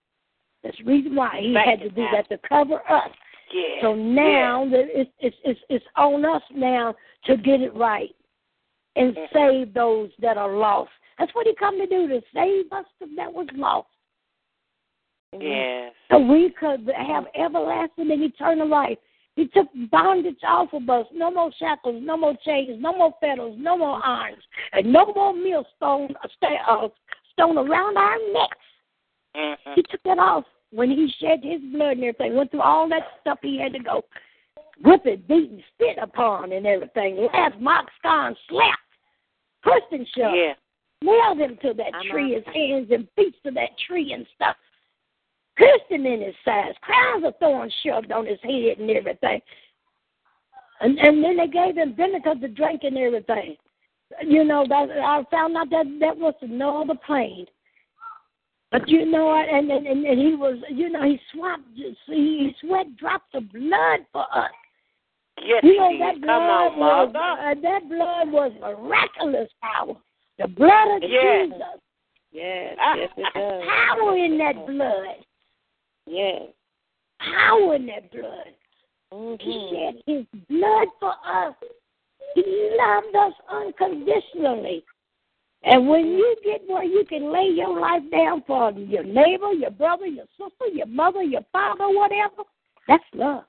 That's 0.64 0.78
the 0.78 0.86
reason 0.86 1.16
why 1.16 1.40
he 1.42 1.54
Thank 1.54 1.70
had 1.70 1.80
to 1.82 1.90
do 1.90 2.06
Pastor. 2.06 2.24
that 2.30 2.42
to 2.42 2.48
cover 2.50 2.76
us. 2.90 3.10
Yeah. 3.54 3.82
So 3.82 3.96
now 3.96 4.68
that 4.72 4.86
it's, 4.90 5.10
it's 5.20 5.36
it's 5.44 5.60
it's 5.70 5.86
on 5.96 6.24
us 6.26 6.42
now 6.54 6.96
to 7.26 7.36
get 7.38 7.62
it 7.62 7.74
right 7.76 8.16
and 8.96 9.16
Mhm. 9.16 9.34
save 9.34 9.74
those 9.74 10.10
that 10.20 10.38
are 10.38 10.56
lost. 10.56 10.92
That's 11.18 11.34
what 11.36 11.48
he 11.48 11.54
come 11.56 11.78
to 11.80 11.88
do 11.88 12.08
to 12.08 12.22
save 12.34 12.72
us 12.72 12.86
that 13.18 13.34
was 13.34 13.48
lost. 13.56 13.88
Yeah. 15.34 15.40
Yes. 15.40 15.94
So 16.12 16.20
we 16.20 16.54
could 16.60 16.90
have 16.96 17.26
everlasting 17.36 18.12
and 18.12 18.24
eternal 18.24 18.68
life. 18.68 18.98
He 19.36 19.48
took 19.48 19.68
bondage 19.90 20.44
off 20.46 20.74
of 20.74 20.90
us. 20.90 21.06
No 21.14 21.32
more 21.32 21.52
shackles, 21.58 22.02
no 22.04 22.18
more 22.18 22.36
chains, 22.46 22.78
no 22.80 22.92
more 22.92 23.14
fetters, 23.22 23.54
no 23.58 23.78
more 23.78 24.04
irons, 24.04 24.44
and 24.74 24.92
no 24.92 25.14
more 25.14 25.34
millstone 25.34 26.10
uh, 26.24 26.48
uh, 26.68 26.88
stone 27.32 27.58
around 27.58 27.98
our 27.98 28.18
necks. 28.34 28.58
Mm-hmm. 29.38 29.72
He 29.76 29.84
took 29.84 30.04
that 30.04 30.20
off 30.20 30.44
when 30.72 30.90
he 30.90 31.14
shed 31.22 31.40
his 31.44 31.62
blood 31.72 31.98
and 31.98 32.04
everything. 32.04 32.36
Went 32.36 32.52
through 32.52 32.62
all 32.62 32.90
that 32.90 33.04
stuff 33.22 33.40
he 33.42 33.60
had 33.60 33.74
to 33.74 33.80
go. 33.80 34.04
Whipped, 34.84 35.28
beaten, 35.28 35.64
spit 35.74 35.98
upon, 36.02 36.52
and 36.52 36.66
everything. 36.66 37.28
Laughed, 37.34 37.60
mocked, 37.62 37.92
scorned, 38.00 38.36
slapped, 38.50 38.78
pushed 39.64 39.92
and 39.92 40.08
shoved. 40.18 40.36
Yeah. 40.36 40.54
Nailed 41.02 41.38
him 41.38 41.58
to 41.62 41.74
that 41.76 41.94
I 41.94 42.04
know. 42.04 42.12
tree, 42.12 42.34
his 42.34 42.44
hands 42.54 42.88
and 42.92 43.08
feet 43.16 43.36
to 43.46 43.52
that 43.52 43.70
tree 43.88 44.12
and 44.14 44.26
stuff. 44.36 44.56
Pierced 45.60 45.90
him 45.90 46.06
in 46.06 46.22
his 46.22 46.36
sides, 46.46 46.78
crowns 46.82 47.26
of 47.26 47.34
thorns 47.40 47.74
shoved 47.86 48.12
on 48.14 48.26
his 48.26 48.40
head 48.42 48.80
and 48.80 48.90
everything. 48.90 49.42
And 50.80 50.98
and 50.98 51.22
then 51.22 51.36
they 51.36 51.48
gave 51.48 51.76
him 51.76 51.94
vinegar 51.96 52.36
to 52.36 52.48
drink 52.48 52.82
and 52.84 52.98
everything. 52.98 53.58
You 54.26 54.46
know, 54.46 54.66
that 54.70 54.90
I 54.90 55.24
found 55.30 55.58
out 55.58 55.70
that 55.70 55.86
that 56.00 56.18
was 56.18 56.34
no 56.42 56.82
other 56.82 56.98
plane. 57.06 57.46
But 58.72 58.88
you 58.88 59.06
know 59.06 59.26
what? 59.26 59.50
And 59.50 59.70
and, 59.70 59.86
and, 59.86 60.20
he 60.20 60.34
was, 60.36 60.58
you 60.70 60.90
know, 60.90 61.04
he 61.04 61.20
swapped, 61.34 61.64
he 62.08 62.56
sweat 62.62 62.96
drops 62.96 63.26
of 63.34 63.52
blood 63.52 64.00
for 64.14 64.26
us. 64.34 64.52
Yes, 65.44 65.62
You 65.64 65.78
know 65.78 65.98
that 66.00 66.22
blood 66.22 66.28
Come 66.28 66.44
on, 66.44 66.80
was 66.80 67.14
mother. 67.14 67.50
uh, 67.50 67.56
that 67.62 67.90
blood 67.90 68.32
was 68.32 68.52
miraculous 68.62 69.50
power. 69.62 69.96
The 70.38 70.48
blood 70.48 70.98
of 70.98 71.10
Yes. 71.10 71.48
Jesus. 71.50 71.62
Yes, 72.32 72.78
yes 72.96 73.10
it 73.18 73.34
does. 73.34 73.64
Power 73.68 74.18
in 74.18 74.38
that 74.38 74.56
blood. 74.68 75.26
Yes. 76.10 76.42
Power 77.20 77.76
in 77.76 77.86
that 77.88 78.12
blood. 78.12 78.54
He 79.12 79.16
Mm-hmm. 79.16 79.76
shed 79.76 80.04
his 80.06 80.26
blood 80.50 80.88
for 81.00 81.14
us. 81.26 81.56
He 82.36 82.44
loved 82.78 83.16
us 83.16 83.34
unconditionally. 83.50 84.84
And 85.64 85.88
when 85.90 86.06
you 86.06 86.36
get 86.44 86.62
where 86.68 86.84
you 86.84 87.04
can 87.06 87.34
lay 87.34 87.50
your 87.54 87.80
life 87.80 88.04
down 88.12 88.44
for 88.46 88.72
your 88.72 89.04
neighbor, 89.04 89.52
your 89.52 89.72
brother, 89.72 90.06
your 90.06 90.26
sister, 90.38 90.68
your 90.72 90.86
mother, 90.86 91.24
your 91.24 91.42
father, 91.52 91.86
whatever, 91.90 92.44
that's 92.88 93.04
love. 93.14 93.44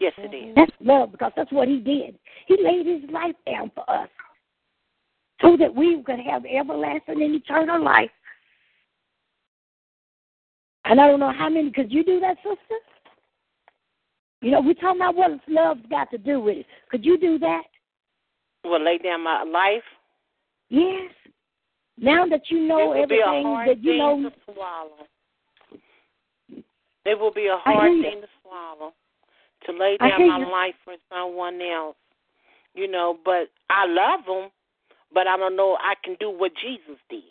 Yes, 0.00 0.12
it 0.18 0.34
is. 0.34 0.54
That's 0.54 0.72
love 0.80 1.12
because 1.12 1.32
that's 1.36 1.52
what 1.52 1.68
he 1.68 1.78
did. 1.78 2.18
He 2.46 2.56
laid 2.62 2.86
his 2.86 3.10
life 3.10 3.36
down 3.46 3.70
for 3.74 3.88
us 3.88 4.08
so 5.40 5.56
that 5.56 5.74
we 5.74 6.02
could 6.02 6.20
have 6.20 6.44
everlasting 6.44 7.22
and 7.22 7.34
eternal 7.34 7.82
life. 7.82 8.10
And 10.84 11.00
I 11.00 11.08
don't 11.08 11.20
know 11.20 11.32
how 11.32 11.48
many, 11.48 11.70
could 11.70 11.90
you 11.90 12.04
do 12.04 12.20
that, 12.20 12.36
sister? 12.38 12.78
You 14.42 14.50
know, 14.50 14.60
we're 14.60 14.74
talking 14.74 15.00
about 15.00 15.16
what 15.16 15.40
love's 15.48 15.86
got 15.88 16.10
to 16.10 16.18
do 16.18 16.40
with 16.40 16.58
it. 16.58 16.66
Could 16.90 17.04
you 17.04 17.18
do 17.18 17.38
that? 17.38 17.62
Will 18.64 18.84
lay 18.84 18.98
down 18.98 19.22
my 19.22 19.42
life. 19.42 19.82
Yes. 20.68 21.10
Now 21.96 22.26
that 22.26 22.42
you 22.50 22.66
know 22.66 22.92
it 22.92 23.00
will 23.00 23.06
be 23.06 23.20
a 23.20 23.26
everything 23.26 23.44
hard 23.44 23.68
that 23.68 23.82
you 23.82 23.92
thing 23.92 23.98
know, 23.98 24.30
to 24.30 24.36
swallow. 24.52 25.06
It 27.06 27.18
will 27.18 27.32
be 27.32 27.46
a 27.46 27.56
hard 27.56 28.02
thing 28.02 28.20
to 28.20 28.28
swallow 28.42 28.92
to 29.66 29.72
lay 29.72 29.96
down 29.96 30.28
my 30.28 30.38
you. 30.38 30.50
life 30.50 30.74
for 30.84 30.94
someone 31.10 31.60
else. 31.62 31.96
You 32.74 32.90
know, 32.90 33.16
but 33.24 33.48
I 33.70 33.86
love 33.86 34.26
them, 34.26 34.50
but 35.12 35.26
I 35.26 35.36
don't 35.36 35.56
know 35.56 35.78
I 35.80 35.94
can 36.02 36.16
do 36.18 36.30
what 36.30 36.52
Jesus 36.60 36.98
did. 37.08 37.22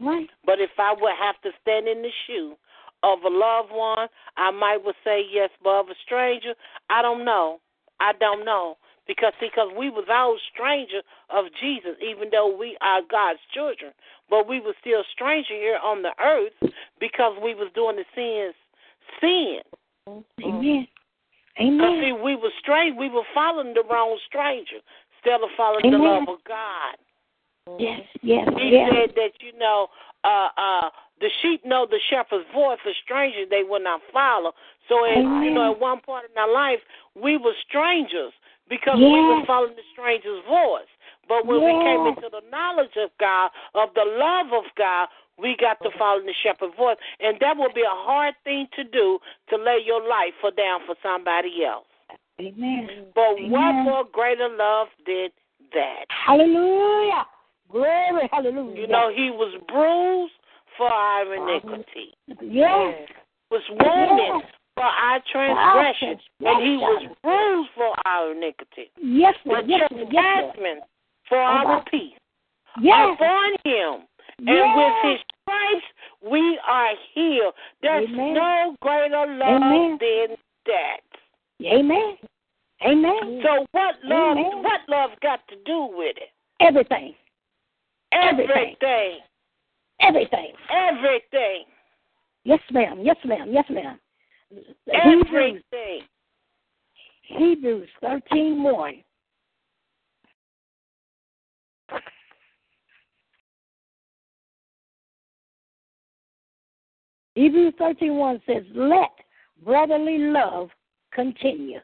Right? 0.00 0.28
But 0.44 0.60
if 0.60 0.70
I 0.78 0.94
would 0.98 1.14
have 1.20 1.40
to 1.42 1.50
stand 1.60 1.88
in 1.88 2.02
the 2.02 2.10
shoe 2.26 2.54
of 3.02 3.18
a 3.24 3.28
loved 3.28 3.70
one, 3.72 4.08
I 4.36 4.50
might 4.50 4.84
would 4.84 4.94
say 5.04 5.22
yes, 5.30 5.50
but 5.62 5.80
of 5.80 5.88
a 5.88 5.94
stranger, 6.04 6.54
I 6.90 7.02
don't 7.02 7.24
know. 7.24 7.60
I 8.00 8.12
don't 8.18 8.44
know. 8.44 8.76
Because 9.06 9.32
because 9.40 9.68
we 9.76 9.90
was 9.90 10.06
all 10.08 10.38
stranger 10.54 11.02
of 11.28 11.46
Jesus, 11.60 11.98
even 12.00 12.28
though 12.30 12.56
we 12.56 12.78
are 12.80 13.00
God's 13.10 13.40
children. 13.52 13.92
But 14.30 14.48
we 14.48 14.60
were 14.60 14.74
still 14.80 15.02
stranger 15.12 15.54
here 15.54 15.78
on 15.82 16.02
the 16.02 16.14
earth 16.22 16.72
because 17.00 17.36
we 17.42 17.54
was 17.54 17.68
doing 17.74 17.96
the 17.96 18.04
sins 18.14 18.54
sin. 19.20 19.60
Mm-hmm. 20.08 20.44
Amen. 20.44 20.86
Because 21.58 21.68
Amen. 21.68 22.00
see, 22.00 22.12
we 22.12 22.36
were 22.36 22.54
strange 22.60 22.96
we 22.98 23.08
were 23.08 23.26
following 23.34 23.74
the 23.74 23.84
wrong 23.88 24.18
stranger 24.26 24.80
instead 25.16 25.42
of 25.42 25.50
following 25.56 25.90
the 25.90 25.98
love 25.98 26.28
of 26.28 26.42
God. 26.46 26.96
Yes, 27.78 28.00
yes, 28.22 28.48
He 28.58 28.70
yes. 28.72 28.90
said 28.90 29.14
that 29.14 29.32
you 29.40 29.56
know, 29.58 29.88
uh, 30.24 30.48
uh, 30.56 30.90
the 31.20 31.30
sheep 31.40 31.64
know 31.64 31.86
the 31.88 32.00
shepherd's 32.10 32.46
voice. 32.52 32.78
A 32.86 32.92
stranger 33.04 33.46
they 33.48 33.62
will 33.62 33.82
not 33.82 34.00
follow. 34.12 34.52
So, 34.88 35.04
at, 35.06 35.18
you 35.18 35.50
know, 35.50 35.72
at 35.72 35.80
one 35.80 36.00
part 36.00 36.24
in 36.30 36.36
our 36.36 36.52
life, 36.52 36.80
we 37.14 37.36
were 37.36 37.54
strangers 37.66 38.32
because 38.68 38.98
we 38.98 39.20
were 39.20 39.46
following 39.46 39.76
the 39.76 39.86
stranger's 39.92 40.42
voice. 40.48 40.90
But 41.28 41.46
when 41.46 41.62
we 41.62 41.70
came 41.70 42.06
into 42.06 42.28
the 42.30 42.42
knowledge 42.50 42.96
of 42.98 43.10
God, 43.20 43.50
of 43.74 43.94
the 43.94 44.04
love 44.04 44.52
of 44.52 44.64
God, 44.76 45.08
we 45.38 45.56
got 45.58 45.78
to 45.82 45.90
follow 45.98 46.20
the 46.20 46.34
shepherd's 46.42 46.74
voice, 46.76 46.96
and 47.20 47.38
that 47.40 47.56
will 47.56 47.72
be 47.72 47.82
a 47.82 47.98
hard 48.04 48.34
thing 48.44 48.66
to 48.76 48.84
do 48.84 49.18
to 49.50 49.56
lay 49.56 49.78
your 49.84 50.02
life 50.02 50.34
for 50.40 50.50
down 50.50 50.80
for 50.84 50.96
somebody 51.02 51.64
else. 51.64 51.86
Amen. 52.40 53.06
But 53.14 53.38
Amen. 53.38 53.50
what 53.50 53.72
more 53.84 54.04
greater 54.10 54.48
love 54.48 54.88
than 55.06 55.28
that? 55.74 56.06
Hallelujah. 56.08 57.24
Glory, 57.72 58.28
hallelujah. 58.30 58.80
You 58.82 58.86
know, 58.86 59.10
he 59.14 59.30
was 59.30 59.52
bruised 59.66 60.32
for 60.76 60.86
our 60.92 61.34
iniquity, 61.34 62.14
yes. 62.42 63.08
was 63.50 63.62
wounded 63.70 64.44
for 64.74 64.84
our 64.84 65.20
transgression, 65.30 66.18
and 66.40 66.62
he 66.62 66.76
was 66.76 67.16
bruised 67.22 67.70
for 67.74 67.92
our 68.06 68.32
iniquity. 68.32 68.90
Yes, 69.00 69.34
The 69.44 69.50
Lord. 69.50 69.64
Yes, 69.68 69.90
Lord. 69.90 70.08
Yes, 70.12 70.56
for 71.28 71.38
our 71.38 71.82
peace 71.90 72.14
Yes. 72.80 73.14
upon 73.14 73.52
him, 73.64 74.06
and 74.38 74.48
Yes. 74.48 74.76
with 74.76 75.12
his 75.12 75.20
stripes 75.42 75.86
we 76.22 76.58
are 76.66 76.94
healed. 77.14 77.54
There's 77.80 78.08
Amen. 78.08 78.34
no 78.34 78.76
greater 78.80 79.26
love 79.26 79.62
Amen. 79.62 79.98
than 79.98 80.36
that. 80.66 81.00
Amen. 81.64 82.18
Amen. 82.82 83.42
So 83.42 83.66
what 83.72 84.02
love? 84.04 84.36
Amen. 84.36 84.62
What 84.62 84.80
love 84.88 85.10
got 85.20 85.46
to 85.48 85.56
do 85.64 85.84
with 85.96 86.16
it? 86.16 86.30
Everything. 86.60 87.14
Everything. 88.12 88.76
Everything. 88.80 89.18
Everything. 90.00 90.52
Everything. 90.70 91.64
Yes, 92.44 92.60
ma'am. 92.70 93.00
Yes, 93.02 93.16
ma'am. 93.24 93.48
Yes, 93.52 93.64
ma'am. 93.70 93.98
Hebrews, 94.50 95.62
Everything. 95.72 96.00
Hebrews 97.22 97.88
thirteen 98.00 98.62
one. 98.62 99.02
Hebrews 107.34 107.74
thirteen 107.78 108.16
one 108.16 108.42
says, 108.46 108.64
"Let 108.74 109.10
brotherly 109.64 110.18
love 110.18 110.70
continue. 111.12 111.78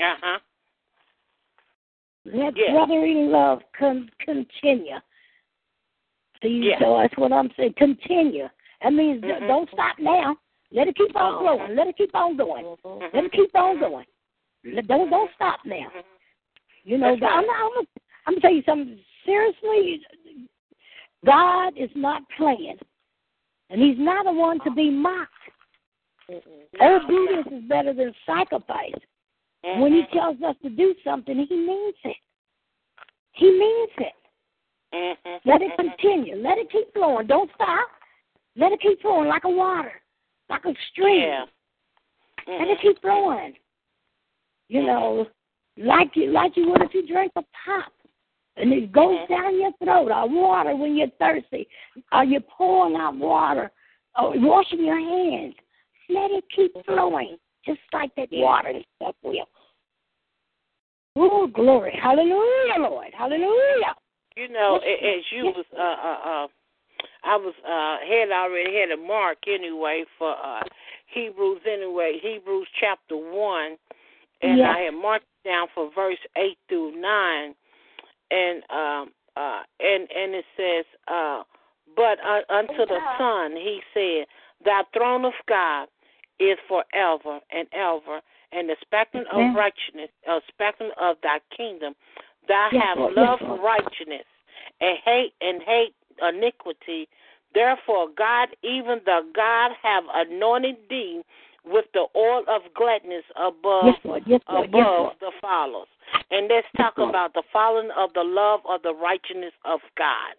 Uh 0.00 0.16
huh. 0.20 0.38
Let 2.24 2.56
Yeah. 2.56 2.72
brotherly 2.72 3.26
love 3.28 3.62
con- 3.72 4.10
continue. 4.18 4.96
See, 6.42 6.70
Yeah. 6.70 6.78
so 6.80 6.98
that's 6.98 7.16
what 7.16 7.32
I'm 7.32 7.50
saying. 7.56 7.74
Continue. 7.74 8.48
That 8.82 8.92
means 8.92 9.22
Mhm. 9.22 9.46
don't 9.46 9.70
stop 9.70 9.98
now. 9.98 10.36
Let 10.72 10.88
it 10.88 10.96
keep 10.96 11.14
on 11.16 11.34
Oh. 11.34 11.38
flowing. 11.40 11.74
Let 11.74 11.88
it 11.88 11.96
keep 11.96 12.14
on 12.14 12.36
going. 12.36 12.64
Mhm. 12.64 13.12
Let 13.12 13.24
it 13.24 13.32
keep 13.32 13.54
on 13.54 13.78
going. 13.78 14.06
Let- 14.64 14.86
Don't 14.86 15.10
don't 15.10 15.30
stop 15.34 15.64
now. 15.64 15.90
You 16.84 16.96
know, 16.98 17.10
right. 17.10 17.22
I'm, 17.22 17.50
I'm, 17.50 17.70
I'm 18.26 18.34
gonna 18.34 18.40
tell 18.40 18.52
you 18.52 18.62
something. 18.62 18.98
Seriously, 19.24 20.04
God 21.24 21.76
is 21.76 21.90
not 21.94 22.22
playing, 22.30 22.78
and 23.68 23.82
He's 23.82 23.98
not 23.98 24.24
the 24.24 24.32
one 24.32 24.60
to 24.60 24.70
be 24.70 24.90
mocked. 24.90 25.32
No, 26.28 26.96
Obedience 26.96 27.48
is 27.50 27.64
better 27.64 27.92
than 27.92 28.14
sacrifice. 28.24 28.94
When 29.62 29.92
He 29.92 30.02
Mhm. 30.04 30.12
tells 30.12 30.42
us 30.42 30.56
to 30.62 30.70
do 30.70 30.94
something, 31.04 31.38
He 31.38 31.56
means 31.56 31.96
it. 32.04 32.16
He 33.32 33.50
means 33.50 33.90
it. 33.98 34.14
Mhm. 34.92 35.40
Let 35.44 35.62
it 35.62 35.76
continue. 35.76 36.36
Let 36.36 36.58
it 36.58 36.70
keep 36.70 36.92
flowing. 36.92 37.26
Don't 37.26 37.50
stop. 37.54 37.88
Let 38.56 38.72
it 38.72 38.80
keep 38.80 39.00
flowing 39.00 39.28
like 39.28 39.44
a 39.44 39.48
water, 39.48 40.02
like 40.48 40.64
a 40.64 40.74
stream. 40.90 41.20
Yeah. 41.20 41.46
Let 42.46 42.68
it 42.68 42.78
Mhm. 42.78 42.82
keep 42.82 43.00
flowing. 43.00 43.56
You 44.68 44.82
know, 44.82 45.26
like 45.76 46.16
you 46.16 46.30
like 46.30 46.56
you 46.56 46.70
would 46.70 46.82
if 46.82 46.94
you 46.94 47.06
drank 47.06 47.32
a 47.36 47.42
pop. 47.64 47.92
And 48.56 48.72
it 48.72 48.92
goes 48.92 49.18
Mhm. 49.20 49.28
down 49.28 49.60
your 49.60 49.72
throat, 49.82 50.10
or 50.10 50.26
water 50.28 50.74
when 50.76 50.96
you're 50.96 51.08
thirsty. 51.18 51.68
Are 52.12 52.24
you're 52.24 52.40
pouring 52.40 52.96
out 52.96 53.14
water? 53.14 53.70
Or 54.18 54.32
washing 54.36 54.84
your 54.84 54.98
hands. 54.98 55.54
Let 56.08 56.32
it 56.32 56.44
keep 56.50 56.72
flowing, 56.84 57.38
just 57.64 57.80
like 57.92 58.12
that 58.16 58.28
water 58.32 58.68
and 58.70 58.84
stuff 58.96 59.14
will. 59.22 59.48
Oh, 61.16 61.46
glory. 61.46 61.92
Hallelujah, 61.92 62.78
Lord. 62.78 63.14
Hallelujah. 63.14 63.94
You 64.40 64.48
know, 64.48 64.76
as 64.76 65.24
you 65.30 65.44
was 65.52 65.66
uh 65.76 65.82
uh 65.82 66.20
uh 66.30 66.46
I 67.24 67.36
was 67.36 67.54
uh 67.60 67.96
had 68.08 68.30
already 68.32 68.74
had 68.74 68.90
a 68.90 68.96
mark 68.96 69.38
anyway 69.46 70.04
for 70.18 70.32
uh 70.32 70.62
Hebrews 71.12 71.60
anyway, 71.70 72.18
Hebrews 72.22 72.68
chapter 72.80 73.16
one 73.16 73.76
and 74.42 74.58
Yes. 74.58 74.68
I 74.74 74.80
had 74.84 74.94
marked 74.94 75.26
down 75.44 75.66
for 75.74 75.90
verse 75.94 76.18
eight 76.36 76.56
through 76.68 76.98
nine 76.98 77.54
and 78.30 78.62
um 78.70 79.12
uh 79.36 79.62
and 79.78 80.08
and 80.10 80.34
it 80.34 80.44
says 80.56 80.86
uh 81.06 81.42
but 81.96 82.18
uh, 82.24 82.40
unto 82.48 82.86
the 82.86 83.00
Son 83.18 83.52
he 83.56 83.80
said, 83.92 84.26
Thy 84.64 84.82
throne 84.94 85.24
of 85.24 85.34
God 85.48 85.88
is 86.38 86.56
forever 86.68 87.40
and 87.52 87.68
ever, 87.72 88.20
and 88.52 88.68
the 88.68 88.76
spectrum 88.80 89.24
of 89.32 89.54
righteousness, 89.54 90.10
a 90.28 90.40
spectrum 90.48 90.90
of 91.00 91.16
thy 91.22 91.40
kingdom, 91.54 91.94
thou 92.48 92.68
Yes, 92.72 92.96
Lord. 92.96 93.12
Yes, 93.12 93.16
loved 93.16 93.42
Lord. 93.42 93.60
righteousness 93.62 94.26
and 94.80 94.98
hate 95.04 95.32
and 95.40 95.62
hate 95.62 95.94
iniquity. 96.22 97.08
Therefore, 97.54 98.08
God, 98.16 98.48
even 98.62 99.00
the 99.04 99.22
God, 99.34 99.72
have 99.82 100.04
anointed 100.14 100.76
thee 100.88 101.22
with 101.64 101.86
the 101.92 102.06
oil 102.16 102.44
of 102.48 102.62
gladness 102.74 103.24
above 103.36 103.86
Yes, 103.86 103.98
Lord. 104.04 104.22
Yes, 104.26 104.40
Lord. 104.48 104.70
Yes, 104.72 104.86
above 104.86 105.12
the 105.20 105.32
followers. 105.40 105.88
And 106.30 106.48
let's 106.48 106.66
talk 106.76 106.94
about 106.96 107.34
the 107.34 107.42
following 107.52 107.90
of 107.96 108.12
the 108.14 108.22
love 108.22 108.60
of 108.68 108.82
the 108.82 108.94
righteousness 108.94 109.52
of 109.64 109.80
God. 109.98 110.34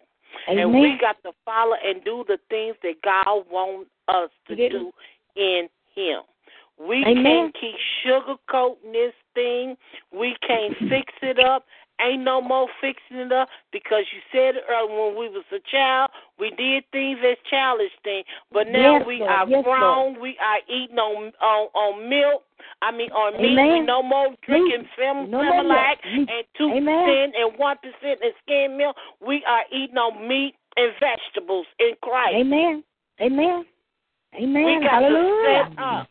Amen. 0.48 0.64
And 0.64 0.80
we 0.80 0.98
got 1.00 1.22
to 1.22 1.32
follow 1.44 1.76
and 1.84 2.02
do 2.04 2.24
the 2.26 2.38
things 2.48 2.76
that 2.82 2.94
God 3.04 3.44
wants 3.50 3.90
us 4.08 4.30
to 4.48 4.56
Yes. 4.56 4.72
do 4.72 4.92
in 5.36 5.68
Him. 5.94 6.22
We 6.78 7.04
Amen. 7.04 7.22
can't 7.22 7.54
keep 7.54 7.76
sugarcoating 8.04 8.92
this 8.92 9.14
thing. 9.34 9.76
We 10.10 10.36
can't 10.46 10.76
fix 10.88 11.12
it 11.22 11.38
up. 11.38 11.66
Ain't 12.02 12.22
no 12.22 12.40
more 12.40 12.68
fixing 12.80 13.18
it 13.18 13.32
up 13.32 13.48
because 13.72 14.04
you 14.12 14.20
said 14.32 14.56
it 14.56 14.64
earlier 14.68 14.90
when 14.90 15.18
we 15.18 15.28
was 15.28 15.44
a 15.52 15.60
child, 15.70 16.10
we 16.38 16.50
did 16.50 16.84
things 16.90 17.18
as 17.24 17.36
childish 17.48 17.92
things, 18.02 18.26
but 18.52 18.66
now 18.66 18.98
Yes, 18.98 19.06
we 19.06 19.18
Lord. 19.18 19.30
are 19.30 19.48
Yes, 19.48 19.64
grown. 19.64 20.20
We 20.20 20.36
are 20.42 20.58
eating 20.68 20.98
on 20.98 21.32
on 21.40 21.68
on 21.74 22.08
milk. 22.08 22.42
I 22.80 22.90
mean 22.90 23.10
on 23.12 23.40
meat. 23.40 23.52
Amen. 23.52 23.80
We 23.80 23.86
no 23.86 24.02
more 24.02 24.34
drinking 24.46 24.88
fem 24.96 25.30
No 25.30 25.42
more 25.42 25.62
Similac 25.62 25.96
milk. 26.04 26.28
And 26.30 26.44
two 26.56 26.70
percent 26.70 27.34
and 27.38 27.58
one 27.58 27.76
percent 27.78 28.20
in 28.22 28.32
skim 28.42 28.76
milk. 28.76 28.96
We 29.24 29.44
are 29.46 29.62
eating 29.70 29.98
on 29.98 30.26
meat 30.26 30.54
and 30.76 30.92
vegetables 30.98 31.66
in 31.78 31.92
Christ. 32.02 32.36
Amen. 32.36 32.82
Amen. 33.20 33.64
Amen. 34.34 34.64
We 34.64 34.86
got 34.86 35.02
Hallelujah. 35.02 35.70
to 35.76 35.82
up 35.82 36.06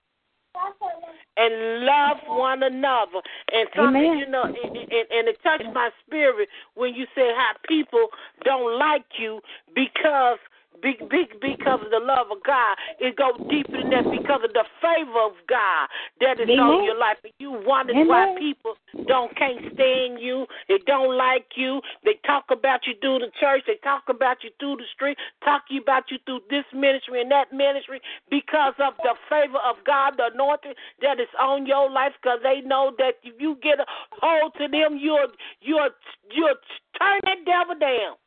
and 1.38 1.86
love 1.86 2.18
one 2.28 2.64
another. 2.64 3.22
And 3.54 3.68
something, 3.76 4.02
Amen. 4.04 4.18
you 4.18 4.28
know, 4.28 4.44
and, 4.44 4.56
and, 4.58 5.08
and 5.12 5.28
it 5.28 5.38
touched 5.44 5.74
my 5.74 5.90
spirit 6.06 6.50
when 6.76 6.94
you 6.94 7.06
said 7.16 7.34
how 7.36 7.52
people 7.68 8.08
don't 8.44 8.78
like 8.78 9.06
you 9.18 9.42
because. 9.76 10.40
Be, 10.82 10.98
be, 11.10 11.30
because 11.40 11.80
of 11.84 11.92
the 11.92 12.02
love 12.02 12.28
of 12.32 12.42
God, 12.44 12.76
it 13.00 13.16
goes 13.16 13.38
deeper 13.50 13.78
than 13.78 13.90
that. 13.92 14.10
Because 14.10 14.42
of 14.44 14.54
the 14.54 14.66
favor 14.82 15.22
of 15.22 15.34
God 15.48 15.88
that 16.20 16.40
is 16.40 16.50
on 16.50 16.84
your 16.84 16.98
life, 16.98 17.18
and 17.24 17.34
you 17.38 17.52
wonder 17.66 17.94
why 17.94 18.36
people 18.38 18.74
don't 19.08 19.36
can't 19.38 19.62
stand 19.74 20.20
you. 20.20 20.46
They 20.68 20.80
don't 20.86 21.18
like 21.18 21.54
you. 21.56 21.82
They 22.04 22.18
talk 22.26 22.46
about 22.50 22.82
you 22.88 22.94
through 23.02 23.20
the 23.20 23.32
church. 23.40 23.64
They 23.68 23.78
talk 23.84 24.04
about 24.10 24.44
you 24.44 24.50
through 24.60 24.78
the 24.78 24.90
street. 24.94 25.18
Talk 25.44 25.64
about 25.72 26.10
you 26.10 26.18
through 26.26 26.42
this 26.50 26.66
ministry 26.74 27.22
and 27.22 27.32
that 27.32 27.54
ministry 27.54 28.02
because 28.30 28.74
of 28.80 28.94
the 29.04 29.16
favor 29.30 29.60
of 29.62 29.78
God, 29.86 30.18
the 30.18 30.34
anointing 30.34 30.74
that 31.02 31.20
is 31.20 31.32
on 31.40 31.66
your 31.66 31.90
life. 31.90 32.14
Because 32.22 32.40
they 32.44 32.62
know 32.62 32.92
that 32.98 33.22
if 33.24 33.40
you 33.40 33.58
get 33.62 33.80
a 33.80 33.86
hold 34.22 34.54
to 34.58 34.68
them, 34.68 34.98
you'll 35.00 35.32
you'll 35.62 35.90
you'll 36.34 36.60
turn 36.98 37.20
that 37.24 37.46
devil 37.46 37.78
down. 37.80 38.18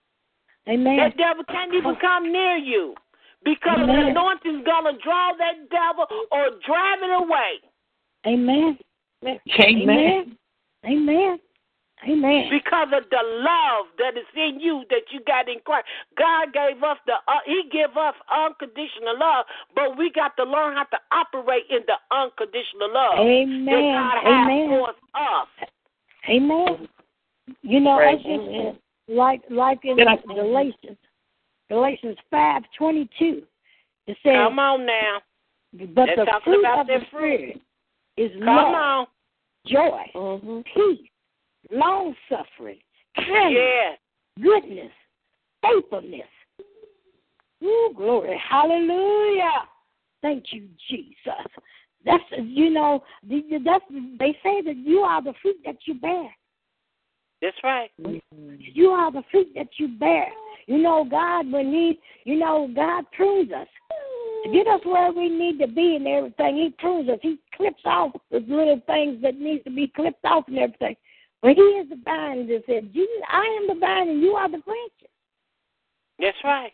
Amen. 0.68 0.96
That 0.96 1.16
devil 1.16 1.44
can't 1.44 1.74
even 1.74 1.96
come 2.00 2.32
near 2.32 2.56
you 2.56 2.94
because 3.44 3.78
the 3.86 4.08
anointing's 4.10 4.64
gonna 4.64 4.96
draw 5.04 5.32
that 5.36 5.68
devil 5.70 6.06
or 6.32 6.50
drive 6.66 7.02
it 7.02 7.22
away. 7.22 7.60
Amen. 8.26 8.78
Amen. 9.60 10.36
Amen. 10.86 11.38
Amen. 12.06 12.48
because 12.50 12.88
of 12.92 13.04
the 13.10 13.22
love 13.22 13.86
that 13.96 14.18
is 14.18 14.26
in 14.36 14.60
you 14.60 14.84
that 14.90 15.08
you 15.10 15.20
got 15.26 15.48
in 15.48 15.56
Christ. 15.64 15.86
God 16.18 16.52
gave 16.52 16.82
us 16.82 16.98
the 17.06 17.14
uh, 17.28 17.40
He 17.46 17.62
give 17.72 17.96
us 17.96 18.14
unconditional 18.28 19.18
love, 19.18 19.46
but 19.74 19.96
we 19.96 20.10
got 20.10 20.36
to 20.36 20.44
learn 20.44 20.76
how 20.76 20.84
to 20.84 20.98
operate 21.12 21.64
in 21.70 21.80
the 21.86 21.96
unconditional 22.14 22.92
love 22.92 23.18
Amen. 23.20 23.64
that 23.66 23.72
Amen. 23.72 23.94
God 23.94 24.16
has 24.20 24.44
Amen. 24.44 24.68
towards 24.68 24.98
us. 25.14 25.48
Amen. 26.28 26.88
You 27.62 27.80
know, 27.80 27.98
Right. 27.98 28.18
it's 28.18 28.24
just 28.24 28.83
like 29.08 29.42
like 29.50 29.80
in 29.84 29.96
Can 29.96 30.08
I- 30.08 30.16
Galatians, 30.16 30.98
Galatians 31.68 32.16
five 32.30 32.62
twenty 32.76 33.08
two. 33.18 33.42
It 34.06 34.16
says, 34.22 34.32
Come 34.36 34.58
on 34.58 34.84
now, 34.86 35.18
"But 35.72 36.06
They're 36.06 36.16
the 36.16 36.24
talking 36.26 36.40
fruit 36.52 36.60
about 36.60 36.80
of 36.80 36.86
their 36.86 37.00
the 37.00 37.06
fruit. 37.10 37.38
spirit 37.38 37.60
is 38.16 38.30
come 38.38 38.46
love, 38.46 38.74
on, 38.74 39.06
joy, 39.66 40.10
Mm-hmm. 40.14 40.60
peace, 40.74 41.08
long 41.70 42.14
suffering, 42.28 42.78
kindness, 43.16 43.56
yeah, 43.56 43.94
goodness, 44.42 44.92
faithfulness. 45.62 46.28
Ooh, 47.62 47.92
glory, 47.96 48.36
hallelujah! 48.46 49.66
Thank 50.20 50.52
you, 50.52 50.68
Jesus. 50.90 51.46
That's 52.04 52.22
you 52.38 52.68
know, 52.70 53.02
the- 53.22 53.40
the- 53.48 53.58
that's 53.64 53.84
they 54.18 54.38
say 54.42 54.60
that 54.60 54.76
you 54.76 55.00
are 55.00 55.22
the 55.22 55.32
fruit 55.40 55.56
that 55.64 55.76
you 55.86 55.94
bear. 55.94 56.28
That's 57.42 57.56
right. 57.62 57.90
Mm-hmm. 58.00 58.54
You 58.58 58.88
are 58.88 59.12
the 59.12 59.22
fruit 59.30 59.48
that 59.54 59.68
you 59.78 59.88
bear. 59.88 60.28
You 60.66 60.78
know, 60.78 61.06
God, 61.08 61.50
when 61.50 61.70
need, 61.70 61.98
you 62.24 62.38
know, 62.38 62.70
God 62.74 63.04
prunes 63.12 63.52
us 63.52 63.68
to 64.44 64.52
get 64.52 64.66
us 64.66 64.80
where 64.84 65.12
we 65.12 65.28
need 65.28 65.58
to 65.58 65.66
be 65.66 65.96
and 65.96 66.06
everything. 66.06 66.56
He 66.56 66.74
prunes 66.78 67.08
us. 67.08 67.18
He 67.22 67.38
clips 67.56 67.82
off 67.84 68.12
the 68.30 68.38
little 68.38 68.80
things 68.86 69.20
that 69.22 69.38
needs 69.38 69.64
to 69.64 69.70
be 69.70 69.92
clipped 69.94 70.24
off 70.24 70.44
and 70.48 70.58
everything. 70.58 70.96
But 71.42 71.56
He 71.56 71.62
is 71.62 71.88
the 71.90 72.00
vine 72.04 72.46
that 72.48 72.62
said, 72.66 72.92
Jesus, 72.92 73.08
I 73.30 73.60
am 73.60 73.74
the 73.74 73.80
vine 73.80 74.08
and 74.08 74.22
you 74.22 74.32
are 74.32 74.50
the 74.50 74.58
branches. 74.58 75.08
That's 76.18 76.36
right. 76.44 76.72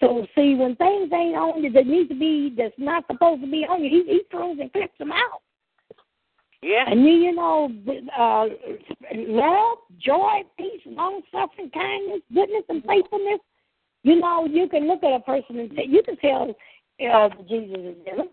So 0.00 0.26
see, 0.34 0.54
when 0.54 0.76
things 0.76 1.10
ain't 1.12 1.36
on 1.36 1.62
you 1.62 1.70
that 1.72 1.86
need 1.86 2.08
to 2.08 2.14
be, 2.14 2.52
that's 2.56 2.74
not 2.76 3.04
supposed 3.10 3.42
to 3.42 3.50
be 3.50 3.64
on 3.64 3.82
you, 3.84 3.90
He, 3.90 4.12
he 4.12 4.22
prunes 4.30 4.60
and 4.60 4.72
clips 4.72 4.98
them 4.98 5.12
out. 5.12 5.40
Yeah, 6.62 6.84
And 6.88 7.04
you, 7.04 7.12
you 7.12 7.34
know, 7.34 7.70
uh, 8.16 8.46
love, 9.14 9.78
joy, 9.98 10.42
peace, 10.56 10.80
long 10.86 11.20
suffering, 11.32 11.70
kindness, 11.74 12.20
goodness, 12.32 12.62
and 12.68 12.84
faithfulness. 12.84 13.40
You 14.04 14.20
know, 14.20 14.46
you 14.46 14.68
can 14.68 14.86
look 14.86 15.02
at 15.02 15.12
a 15.12 15.20
person 15.20 15.58
and 15.58 15.70
say, 15.74 15.86
you 15.88 16.02
can 16.04 16.16
tell 16.18 16.54
uh, 17.12 17.28
Jesus 17.48 17.78
is 17.78 17.96
in 18.06 18.16
them. 18.16 18.28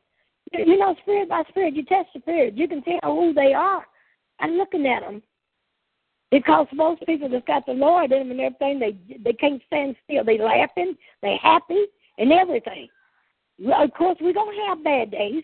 You 0.52 0.78
know, 0.78 0.96
spirit 1.02 1.30
by 1.30 1.44
spirit, 1.50 1.76
you 1.76 1.84
test 1.86 2.10
the 2.14 2.22
spirit. 2.22 2.56
You 2.56 2.68
can 2.68 2.84
tell 2.84 3.00
who 3.04 3.34
they 3.34 3.54
are 3.54 3.86
by 4.40 4.48
looking 4.48 4.86
at 4.88 5.02
them. 5.02 5.22
Because 6.32 6.68
most 6.74 7.04
people 7.08 7.30
that's 7.30 7.46
got 7.48 7.66
the 7.66 7.74
Lord 7.74 8.12
in 8.12 8.20
them 8.20 8.32
and 8.32 8.40
everything, 8.40 8.80
they 8.80 9.18
they 9.24 9.34
can't 9.34 9.62
stand 9.66 9.96
still. 10.04 10.24
They 10.24 10.38
laughing, 10.38 10.96
they 11.24 11.38
happy, 11.42 11.86
and 12.20 12.32
everything. 12.32 12.88
Of 13.66 13.92
course, 13.94 14.18
we're 14.22 14.34
gonna 14.34 14.52
have 14.68 14.84
bad 14.84 15.10
days, 15.10 15.44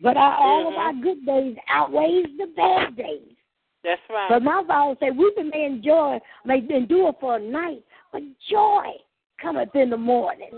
But 0.00 0.16
our, 0.16 0.36
all 0.36 0.68
of 0.68 0.74
Mhm. 0.74 0.78
our 0.78 0.92
good 0.94 1.24
days 1.24 1.56
outweighs 1.68 2.36
the 2.36 2.46
bad 2.48 2.96
days. 2.96 3.36
That's 3.82 4.00
right. 4.10 4.28
But 4.28 4.42
my 4.42 4.62
Bible 4.62 4.96
said, 4.98 5.16
weeping 5.16 5.50
may 5.50 5.64
enjoy, 5.66 6.18
may 6.44 6.58
endure 6.58 7.12
for 7.20 7.36
a 7.36 7.38
night, 7.38 7.84
but 8.12 8.22
joy 8.50 8.92
cometh 9.40 9.74
in 9.76 9.90
the 9.90 9.96
morning. 9.96 10.50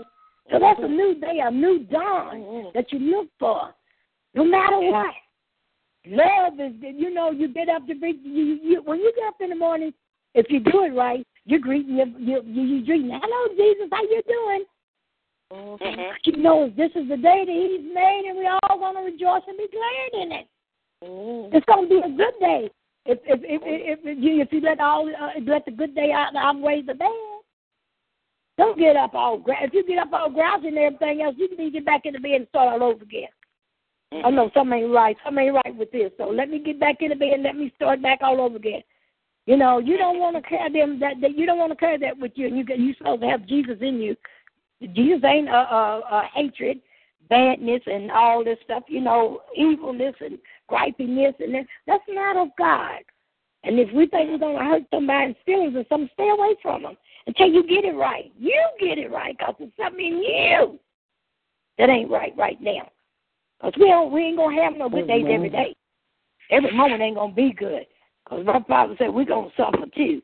So 0.49 0.55
mm-hmm. 0.55 0.59
that's 0.61 0.79
a 0.81 0.87
new 0.87 1.15
day, 1.15 1.39
a 1.43 1.51
new 1.51 1.79
dawn 1.79 2.37
mm-hmm. 2.37 2.69
that 2.73 2.91
you 2.91 2.99
look 2.99 3.27
for, 3.37 3.73
no 4.33 4.43
matter 4.43 4.77
mm-hmm. 4.77 4.91
what. 4.91 5.13
Love 6.09 6.53
is, 6.59 6.73
you 6.81 7.13
know, 7.13 7.31
you 7.31 7.49
get 7.49 7.67
up 7.67 7.85
to 7.87 7.93
be, 7.93 8.17
you, 8.23 8.59
you, 8.63 8.81
when 8.85 8.99
you 8.99 9.11
get 9.13 9.27
up 9.27 9.35
in 9.41 9.49
the 9.49 9.55
morning, 9.55 9.93
if 10.35 10.45
you 10.49 10.61
do 10.61 10.83
it 10.83 10.95
right, 10.95 11.27
you're 11.45 11.59
greeting, 11.59 11.97
you, 11.97 12.05
you, 12.17 12.41
you, 12.45 12.61
you 12.63 12.85
greeting, 12.85 13.09
hello, 13.11 13.55
Jesus, 13.57 13.89
how 13.91 14.01
you 14.03 14.21
doing? 14.25 14.63
Mhm. 15.51 16.13
You 16.25 16.37
know, 16.37 16.69
this 16.75 16.91
is 16.95 17.07
the 17.07 17.17
day 17.17 17.45
that 17.45 17.53
He's 17.53 17.93
made, 17.93 18.25
and 18.27 18.37
we 18.37 18.47
all 18.47 18.77
going 18.77 18.95
to 18.95 19.01
rejoice 19.01 19.43
and 19.47 19.57
be 19.57 19.67
glad 19.71 20.21
in 20.21 20.31
it. 20.31 20.47
It's 21.55 21.65
going 21.65 21.87
to 21.87 21.89
be 21.89 22.01
a 22.01 22.09
good 22.09 22.33
day 22.39 22.69
if 23.05 23.19
if 23.25 23.39
if 23.43 23.61
if, 23.63 23.99
if 24.03 24.17
you 24.23 24.41
if 24.41 24.51
you 24.51 24.61
let 24.61 24.79
all 24.79 25.07
uh, 25.07 25.39
let 25.45 25.63
the 25.65 25.71
good 25.71 25.95
day 25.95 26.11
out 26.11 26.35
outweigh 26.35 26.81
the 26.81 26.93
bad. 26.93 27.11
Don't 28.57 28.77
get 28.77 28.95
up 28.95 29.13
all 29.13 29.37
gra- 29.37 29.63
if 29.63 29.73
you 29.73 29.85
get 29.85 29.99
up 29.99 30.11
all 30.11 30.31
grouchy 30.31 30.69
and 30.69 30.77
everything 30.77 31.21
else, 31.21 31.35
you 31.37 31.47
need 31.49 31.65
to 31.65 31.71
get 31.71 31.85
back 31.85 32.01
in 32.05 32.13
the 32.13 32.19
bed 32.19 32.31
and 32.31 32.47
start 32.49 32.73
all 32.73 32.89
over 32.89 33.03
again. 33.03 33.29
I 34.11 34.31
know 34.31 34.49
something 34.53 34.79
ain't 34.79 34.93
right. 34.93 35.15
Something 35.23 35.45
ain't 35.45 35.55
right 35.55 35.75
with 35.75 35.91
this. 35.91 36.11
So 36.17 36.29
let 36.29 36.49
me 36.49 36.59
get 36.59 36.79
back 36.79 36.97
in 37.01 37.09
the 37.09 37.15
bed 37.15 37.33
and 37.33 37.43
let 37.43 37.55
me 37.55 37.71
start 37.75 38.01
back 38.01 38.19
all 38.21 38.41
over 38.41 38.55
again. 38.55 38.81
You 39.45 39.57
know, 39.57 39.79
you 39.79 39.97
don't 39.97 40.19
want 40.19 40.35
to 40.35 40.41
carry 40.41 40.71
them 40.73 40.99
that, 40.99 41.21
that 41.21 41.37
you 41.37 41.45
don't 41.45 41.59
want 41.59 41.71
to 41.71 41.77
carry 41.77 41.97
that 41.99 42.17
with 42.17 42.31
you. 42.35 42.47
And 42.47 42.57
you 42.57 42.65
you 42.75 42.93
supposed 42.97 43.21
to 43.21 43.27
have 43.27 43.45
Jesus 43.45 43.77
in 43.81 44.01
you. 44.01 44.15
Jesus 44.81 45.23
ain't 45.25 45.49
a, 45.49 45.51
a, 45.51 45.99
a 46.11 46.29
hatred, 46.33 46.79
badness, 47.29 47.81
and 47.85 48.11
all 48.11 48.43
this 48.43 48.59
stuff. 48.63 48.83
You 48.87 49.01
know, 49.01 49.41
evilness 49.55 50.15
and 50.19 50.37
gripiness, 50.69 51.33
and 51.39 51.55
that, 51.55 51.65
that's 51.85 52.03
not 52.09 52.37
of 52.37 52.49
God. 52.57 53.01
And 53.63 53.79
if 53.79 53.91
we 53.93 54.07
think 54.07 54.29
we're 54.29 54.37
going 54.37 54.57
to 54.57 54.63
hurt 54.63 54.83
somebody's 54.93 55.35
feelings 55.45 55.75
or 55.75 55.83
something, 55.89 56.09
stay 56.13 56.29
away 56.29 56.55
from 56.61 56.83
them 56.83 56.97
until 57.25 57.47
you 57.47 57.67
get 57.67 57.85
it 57.85 57.95
right. 57.95 58.31
You 58.37 58.61
get 58.79 58.97
it 58.97 59.11
right 59.11 59.35
because 59.37 59.55
there's 59.59 59.71
something 59.77 60.05
in 60.05 60.17
you 60.19 60.79
that 61.77 61.89
ain't 61.89 62.09
right 62.09 62.33
right 62.37 62.61
now. 62.61 62.89
Because 63.59 63.73
we, 63.79 63.87
don't, 63.87 64.11
we 64.11 64.21
ain't 64.21 64.37
going 64.37 64.55
to 64.55 64.61
have 64.61 64.77
no 64.77 64.89
good 64.89 65.07
days 65.07 65.25
every 65.29 65.49
day. 65.49 65.75
Every 66.51 66.71
moment 66.71 67.01
ain't 67.01 67.15
going 67.15 67.31
to 67.31 67.35
be 67.35 67.51
good. 67.51 67.85
Because 68.23 68.45
my 68.45 68.63
father 68.67 68.95
said 68.97 69.13
we're 69.13 69.25
going 69.25 69.49
to 69.49 69.55
suffer 69.57 69.85
too. 69.95 70.21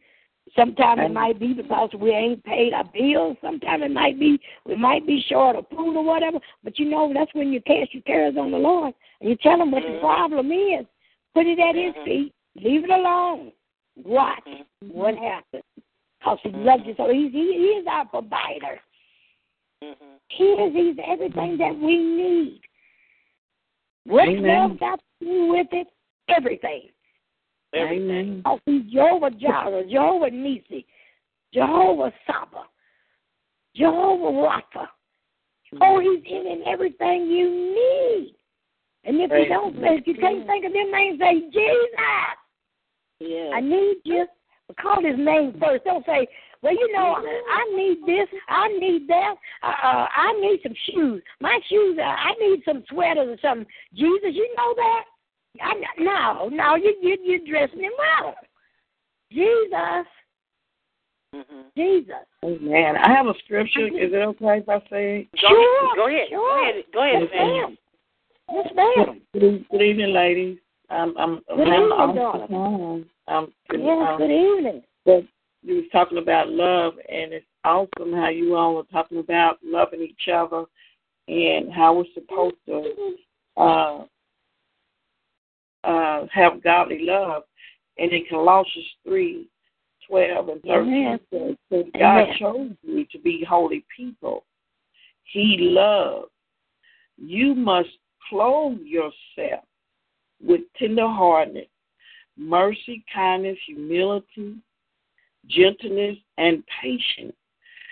Sometimes 0.56 1.02
it 1.04 1.12
might 1.12 1.40
be 1.40 1.54
because 1.54 1.90
we 1.98 2.12
ain't 2.12 2.44
paid 2.44 2.74
our 2.74 2.84
bills. 2.84 3.38
Sometimes 3.42 3.84
it 3.84 3.92
might 3.92 4.20
be 4.20 4.40
we 4.66 4.76
might 4.76 5.08
be 5.08 5.24
short 5.28 5.56
of 5.56 5.66
food 5.70 5.96
or 5.96 6.04
whatever. 6.04 6.40
But 6.64 6.78
you 6.78 6.90
know 6.90 7.12
that's 7.14 7.34
when 7.34 7.52
you 7.52 7.62
cast 7.62 7.94
your 7.94 8.04
cares 8.04 8.36
on 8.38 8.52
the 8.52 8.58
Lord 8.58 8.94
and 9.20 9.30
you 9.30 9.38
tell 9.38 9.60
him 9.60 9.72
what 9.72 9.82
the 9.84 9.90
mm-hmm. 9.90 10.06
problem 10.06 10.52
is. 10.52 10.86
Put 11.34 11.48
it 11.48 11.60
at 11.60 11.76
His 11.76 11.94
mm-hmm. 11.94 12.06
feet. 12.06 12.34
Leave 12.56 12.84
it 12.84 12.90
alone. 12.90 13.52
Watch 14.04 14.44
mm-hmm. 14.48 14.90
what 14.90 15.16
happens. 15.16 15.64
Because 16.20 16.38
He 16.44 16.50
loves 16.50 16.84
you 16.86 16.94
so. 16.98 17.10
He's, 17.12 17.32
he, 17.32 17.54
he 17.54 17.80
is 17.80 17.88
our 17.90 18.06
provider. 18.06 18.80
He 20.30 20.44
is. 20.44 20.74
He's 20.74 20.96
everything 21.06 21.58
that 21.58 21.78
we 21.78 21.98
need. 21.98 22.62
What's 24.06 24.30
Amen. 24.30 24.70
love 24.70 24.80
got 24.80 25.00
to 25.00 25.26
do 25.26 25.48
with 25.48 25.68
it? 25.72 25.88
Everything. 26.30 26.90
Amen. 27.76 28.42
Oh, 28.46 28.60
he's 28.66 28.84
Jehovah 28.92 29.32
Jireh, 29.32 29.84
Jehovah 29.90 30.30
Nisi, 30.30 30.86
Jehovah 31.54 32.12
Saba, 32.28 32.64
Jehovah 33.76 34.38
Rapha. 34.38 34.88
Oh, 35.82 36.00
he's 36.00 36.24
in 36.32 36.46
in 36.48 36.64
everything 36.68 37.28
you 37.28 37.50
need. 37.50 38.36
And 39.06 39.20
if 39.20 39.32
you 39.32 39.50
don't 39.50 39.76
if 39.78 40.08
you 40.08 40.16
can't 40.16 40.46
think 40.46 40.66
of 40.66 40.74
them 40.74 40.92
names, 40.92 41.20
say 41.20 41.42
Jesus. 41.52 42.40
Yeah. 43.20 43.52
I 43.56 43.60
need 43.60 43.98
you. 44.06 44.26
Call 44.80 45.04
his 45.04 45.18
name 45.18 45.56
first. 45.60 45.84
Don't 45.84 46.06
say, 46.06 46.28
well, 46.62 46.74
you 46.74 46.92
know, 46.94 47.18
I 47.18 47.76
need 47.76 47.98
this, 48.08 48.28
I 48.48 48.70
need 48.80 49.08
that, 49.10 49.36
uh, 49.62 49.68
uh, 49.68 50.08
I 50.16 50.32
need 50.40 50.62
some 50.64 50.74
shoes. 50.90 51.22
My 51.42 51.60
shoes, 51.70 51.98
uh, 52.00 52.04
I 52.04 52.32
need 52.40 52.62
some 52.66 52.84
sweaters 52.90 53.38
or 53.38 53.38
something. 53.42 53.68
Jesus, 53.94 54.32
you 54.32 54.48
know 54.58 54.74
that? 54.76 55.04
I, 55.62 55.74
no, 56.00 56.50
no, 56.50 56.76
you 56.76 56.96
you 57.02 57.18
you're 57.24 57.40
dressing 57.48 57.82
him 57.84 57.92
wrong. 58.00 58.34
Jesus, 59.32 60.08
Mhm. 61.36 61.66
Jesus. 61.76 62.16
Amen. 62.44 62.96
I 62.98 63.12
have 63.12 63.26
a 63.28 63.34
scripture. 63.44 63.88
Is 63.88 64.14
it 64.14 64.16
okay 64.16 64.60
if 64.60 64.70
I 64.70 64.80
say 64.90 65.20
it? 65.22 65.32
Go, 65.42 65.48
Sure, 65.50 65.96
go 65.96 66.08
ahead. 66.08 66.28
Go 66.30 66.36
sure. 66.38 66.62
ahead. 66.62 66.84
Go 66.94 67.04
ahead, 67.04 67.22
Yes, 67.22 67.32
ma'am. 67.34 67.78
Yes, 68.52 68.74
ma'am. 68.76 69.22
Good, 69.34 69.66
good 69.70 69.82
evening, 69.82 70.14
ladies. 70.14 70.58
I'm 70.90 71.18
I'm 71.18 71.36
Good 71.48 71.68
I'm, 71.68 71.84
evening, 71.84 71.92
I'm, 71.98 72.16
darling. 72.16 73.06
I'm, 73.28 73.54
Yes, 73.72 74.10
um, 74.10 74.18
good 74.18 74.32
evening. 74.32 74.84
but 75.06 75.24
you 75.64 75.76
was 75.78 75.86
talking 75.92 76.18
about 76.20 76.50
love, 76.50 76.94
and 77.10 77.34
it's 77.34 77.46
awesome 77.64 78.14
how 78.14 78.30
you 78.30 78.56
all 78.56 78.78
are 78.78 78.84
talking 78.92 79.18
about 79.20 79.58
loving 79.64 80.02
each 80.02 80.28
other 80.32 80.66
and 81.28 81.72
how 81.74 81.94
we're 81.96 82.04
supposed 82.14 82.58
to 82.68 83.16
uh, 83.58 84.04
uh, 85.84 86.26
have 86.32 86.64
godly 86.64 87.00
love. 87.02 87.44
And 87.98 88.12
in 88.12 88.26
Colossians 88.30 88.86
three, 89.06 89.48
twelve 90.08 90.50
and 90.50 90.62
thirteen 90.64 90.94
Amen. 90.94 91.20
says, 91.32 91.56
"Since 91.72 91.90
God 91.98 92.28
chose 92.40 92.72
you 92.82 93.06
to 93.12 93.20
be 93.20 93.46
holy 93.48 93.86
people, 93.96 94.46
He 95.24 95.58
loved. 95.60 96.32
You 97.18 97.54
must 97.54 97.90
clothe 98.30 98.80
yourself 98.80 99.66
with 100.42 100.62
tenderheartedness, 100.82 101.70
mercy, 102.38 103.04
kindness, 103.14 103.58
humility, 103.68 104.56
gentleness, 105.48 106.18
and 106.38 106.64
patience. 106.82 107.36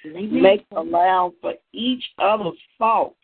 Amen. 0.05 0.41
Make 0.41 0.65
allow 0.75 1.33
for 1.41 1.53
each 1.73 2.03
other's 2.17 2.57
faults 2.77 3.15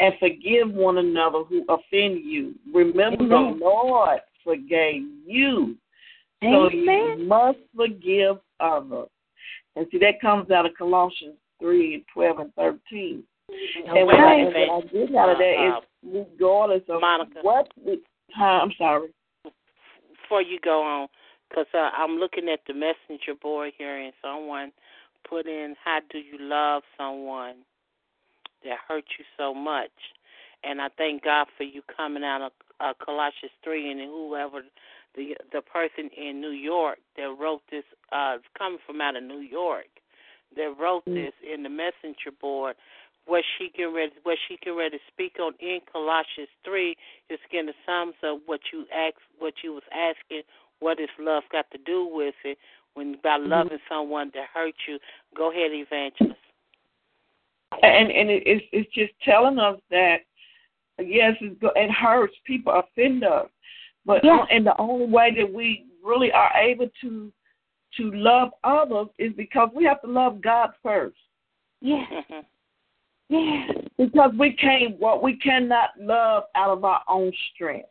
and 0.00 0.14
forgive 0.20 0.70
one 0.70 0.98
another 0.98 1.42
who 1.44 1.64
offend 1.68 2.24
you. 2.24 2.54
Remember, 2.72 3.24
Amen. 3.24 3.58
the 3.58 3.64
Lord 3.64 4.20
forgave 4.44 5.02
you, 5.26 5.76
so 6.42 6.70
you 6.70 7.24
must 7.26 7.58
forgive 7.76 8.38
others. 8.60 9.08
And 9.76 9.86
see, 9.90 9.98
that 9.98 10.20
comes 10.20 10.50
out 10.50 10.66
of 10.66 10.72
Colossians 10.76 11.36
3 11.60 12.04
12 12.12 12.38
and 12.38 12.54
13. 12.54 13.24
And 13.86 14.06
what 14.06 14.14
I, 14.14 14.34
and 14.34 14.46
what 14.46 14.84
I 14.84 14.86
get 14.88 15.14
out 15.16 15.30
of 15.30 15.38
that 15.38 15.54
Uh, 15.58 15.78
is 15.78 16.26
regardless 16.30 16.82
of 16.88 17.00
Monica. 17.00 17.40
what 17.42 17.68
we, 17.84 18.00
huh, 18.34 18.44
I'm 18.62 18.72
sorry. 18.76 19.08
Before 20.22 20.42
you 20.42 20.58
go 20.60 20.82
on, 20.82 21.08
because 21.48 21.66
uh, 21.72 21.90
I'm 21.96 22.18
looking 22.18 22.48
at 22.48 22.60
the 22.66 22.74
messenger 22.74 23.34
board 23.40 23.72
here, 23.78 23.96
and 23.98 24.12
someone 24.22 24.72
put 25.28 25.46
in, 25.46 25.74
"How 25.82 26.00
do 26.10 26.18
you 26.18 26.38
love 26.38 26.82
someone 26.98 27.56
that 28.64 28.78
hurt 28.88 29.04
you 29.18 29.24
so 29.36 29.54
much?" 29.54 29.90
And 30.64 30.80
I 30.80 30.88
thank 30.96 31.24
God 31.24 31.46
for 31.56 31.62
you 31.62 31.82
coming 31.82 32.24
out 32.24 32.42
of 32.42 32.52
uh, 32.80 32.94
Colossians 33.04 33.52
three, 33.62 33.90
and 33.90 34.00
whoever 34.00 34.62
the 35.14 35.36
the 35.52 35.62
person 35.62 36.10
in 36.16 36.40
New 36.40 36.50
York 36.50 36.98
that 37.16 37.34
wrote 37.38 37.62
this, 37.70 37.84
uh, 38.12 38.38
coming 38.56 38.78
from 38.86 39.00
out 39.00 39.16
of 39.16 39.22
New 39.22 39.40
York, 39.40 39.88
that 40.56 40.74
wrote 40.78 41.04
Mm. 41.06 41.14
this 41.14 41.34
in 41.42 41.62
the 41.62 41.68
messenger 41.68 42.30
board. 42.40 42.76
What 43.26 43.44
she 43.56 43.68
can 43.68 43.92
ready, 43.92 44.12
what 44.22 44.38
she 44.48 44.56
can 44.56 44.74
ready 44.74 44.98
to 44.98 45.04
speak 45.12 45.38
on 45.38 45.52
in 45.60 45.80
Colossians 45.92 46.48
three 46.64 46.96
is 47.28 47.38
getting 47.52 47.66
the 47.66 47.74
sums 47.84 48.14
of 48.22 48.40
what 48.46 48.60
you 48.72 48.86
asked, 48.92 49.26
what 49.38 49.54
you 49.62 49.74
was 49.74 49.82
asking. 49.92 50.42
What 50.80 50.98
does 50.98 51.08
love 51.18 51.42
got 51.52 51.70
to 51.72 51.78
do 51.78 52.06
with 52.06 52.36
it? 52.44 52.58
When 52.94 53.14
about 53.14 53.40
Mm-hmm. 53.40 53.50
loving 53.50 53.78
someone 53.88 54.30
that 54.34 54.48
hurt 54.54 54.74
you, 54.86 54.98
go 55.36 55.50
ahead, 55.50 55.72
evangelist. 55.72 56.40
And 57.82 58.10
and 58.10 58.30
it, 58.30 58.42
it's 58.46 58.64
it's 58.72 58.92
just 58.94 59.12
telling 59.24 59.58
us 59.58 59.78
that 59.90 60.18
yes, 60.98 61.34
it, 61.40 61.56
it 61.60 61.90
hurts. 61.90 62.34
People 62.44 62.72
offend 62.72 63.24
us, 63.24 63.48
but 64.04 64.24
Yeah. 64.24 64.44
and 64.50 64.66
the 64.66 64.76
only 64.78 65.06
way 65.06 65.34
that 65.36 65.52
we 65.52 65.86
really 66.02 66.32
are 66.32 66.52
able 66.56 66.88
to 67.00 67.32
to 67.96 68.10
love 68.12 68.50
others 68.64 69.08
is 69.18 69.32
because 69.34 69.70
we 69.74 69.84
have 69.84 70.00
to 70.02 70.08
love 70.08 70.40
God 70.40 70.70
first. 70.82 71.16
Yeah, 71.80 72.04
Mhm. 72.10 72.44
yeah. 73.28 73.66
Because 73.96 74.32
we 74.38 74.52
can't 74.52 74.98
what 74.98 75.22
we 75.22 75.36
cannot 75.36 75.90
love 75.98 76.44
out 76.54 76.70
of 76.70 76.84
our 76.84 77.02
own 77.08 77.32
strength. 77.54 77.88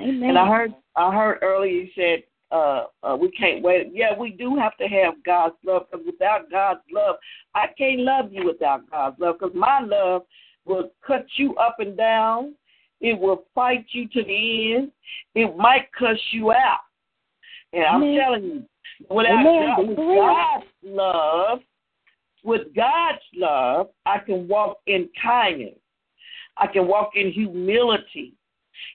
Amen. 0.00 0.30
And 0.30 0.38
I 0.38 0.46
heard 0.48 0.74
I 0.96 1.14
heard 1.14 1.38
earlier 1.42 1.72
you 1.72 1.88
said 1.94 2.24
uh, 2.52 2.84
uh, 3.02 3.16
we 3.16 3.30
can't 3.30 3.62
wait. 3.62 3.90
Yeah, 3.92 4.18
we 4.18 4.30
do 4.30 4.56
have 4.56 4.76
to 4.76 4.84
have 4.84 5.14
God's 5.24 5.54
love 5.64 5.86
because 5.90 6.06
without 6.06 6.50
God's 6.50 6.80
love, 6.92 7.16
I 7.54 7.66
can't 7.78 8.00
love 8.00 8.32
you 8.32 8.46
without 8.46 8.88
God's 8.90 9.18
love 9.18 9.36
because 9.40 9.54
my 9.56 9.80
love 9.80 10.22
will 10.64 10.90
cut 11.04 11.26
you 11.36 11.56
up 11.56 11.76
and 11.78 11.96
down. 11.96 12.54
It 13.00 13.18
will 13.18 13.44
fight 13.54 13.86
you 13.92 14.06
to 14.08 14.22
the 14.22 14.74
end. 14.74 14.92
It 15.34 15.56
might 15.56 15.92
cuss 15.98 16.18
you 16.30 16.52
out. 16.52 16.80
And 17.72 17.84
I'm 17.84 18.02
Amen. 18.02 18.20
telling 18.20 18.44
you, 18.44 18.64
without. 19.10 19.42
God, 19.42 19.88
with 19.88 19.96
God's 19.96 20.66
love, 20.84 21.58
with 22.44 22.74
God's 22.76 23.22
love, 23.34 23.88
I 24.04 24.18
can 24.18 24.46
walk 24.46 24.78
in 24.86 25.08
kindness. 25.20 25.78
I 26.58 26.66
can 26.66 26.86
walk 26.86 27.12
in 27.14 27.32
humility. 27.32 28.34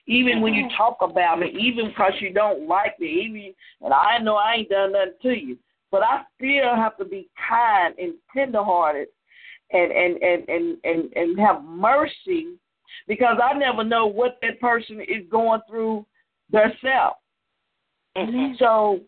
Even 0.06 0.40
when 0.40 0.54
you 0.54 0.64
mm-hmm. 0.64 0.76
talk 0.76 0.98
about 1.00 1.40
me, 1.40 1.54
even 1.58 1.88
because 1.88 2.12
you 2.20 2.32
don't 2.32 2.68
like 2.68 2.98
me, 2.98 3.06
even 3.06 3.54
and 3.82 3.92
I 3.92 4.18
know 4.18 4.36
I 4.36 4.56
ain't 4.56 4.68
done 4.68 4.92
nothing 4.92 5.12
to 5.22 5.30
you, 5.30 5.58
but 5.90 6.02
I 6.02 6.22
still 6.36 6.74
have 6.74 6.96
to 6.98 7.04
be 7.04 7.28
kind 7.48 7.94
and 7.98 8.14
tenderhearted 8.34 9.08
and 9.72 9.92
and 9.92 10.22
and 10.22 10.48
and 10.48 10.78
and, 10.84 11.12
and 11.14 11.40
have 11.40 11.62
mercy 11.64 12.54
because 13.06 13.38
I 13.42 13.56
never 13.56 13.84
know 13.84 14.06
what 14.06 14.38
that 14.42 14.60
person 14.60 15.00
is 15.00 15.24
going 15.30 15.60
through 15.68 16.06
themselves. 16.50 17.16
Amen. 18.16 18.56
So 18.58 19.00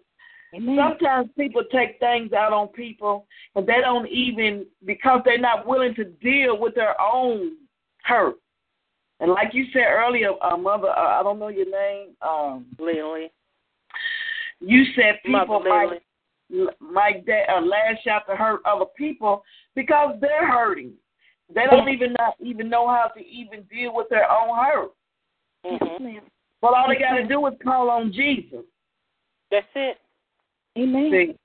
Amen. 0.54 0.76
sometimes 0.78 1.30
people 1.36 1.62
take 1.70 1.98
things 1.98 2.32
out 2.32 2.52
on 2.52 2.68
people 2.68 3.26
and 3.54 3.66
they 3.66 3.80
don't 3.80 4.08
even 4.08 4.66
because 4.84 5.20
they're 5.24 5.38
not 5.38 5.66
willing 5.66 5.94
to 5.96 6.04
deal 6.04 6.58
with 6.58 6.74
their 6.74 7.00
own 7.00 7.52
hurt. 8.04 8.36
And 9.20 9.30
like 9.32 9.52
you 9.52 9.66
said 9.72 9.84
earlier, 9.86 10.30
uh, 10.42 10.56
mother, 10.56 10.88
uh, 10.88 11.20
I 11.20 11.22
don't 11.22 11.38
know 11.38 11.48
your 11.48 11.70
name. 11.70 12.08
Um, 12.22 12.66
Lily. 12.78 13.30
you 14.60 14.84
said 14.96 15.18
people 15.24 15.46
Mother 15.60 15.68
might 15.68 16.00
Lily. 16.50 16.70
might 16.80 17.26
they, 17.26 17.44
uh, 17.48 17.60
lash 17.60 18.06
out 18.10 18.22
to 18.28 18.34
hurt 18.34 18.60
other 18.64 18.86
people 18.96 19.44
because 19.74 20.16
they're 20.20 20.50
hurting. 20.50 20.92
They 21.54 21.64
don't 21.70 21.88
even 21.88 22.14
not 22.18 22.34
even 22.40 22.68
know 22.68 22.88
how 22.88 23.10
to 23.16 23.24
even 23.26 23.62
deal 23.64 23.94
with 23.94 24.08
their 24.08 24.30
own 24.30 24.56
hurt. 24.56 24.92
Yes, 25.64 25.80
Mhm. 25.82 26.00
ma'am. 26.00 26.22
But 26.62 26.74
all 26.74 26.88
they 26.88 26.96
got 26.96 27.16
to 27.16 27.26
do 27.26 27.46
is 27.46 27.54
call 27.62 27.90
on 27.90 28.12
Jesus. 28.12 28.64
That's 29.50 29.66
it. 29.74 29.98
Amen. 30.78 31.10
See, 31.10 31.36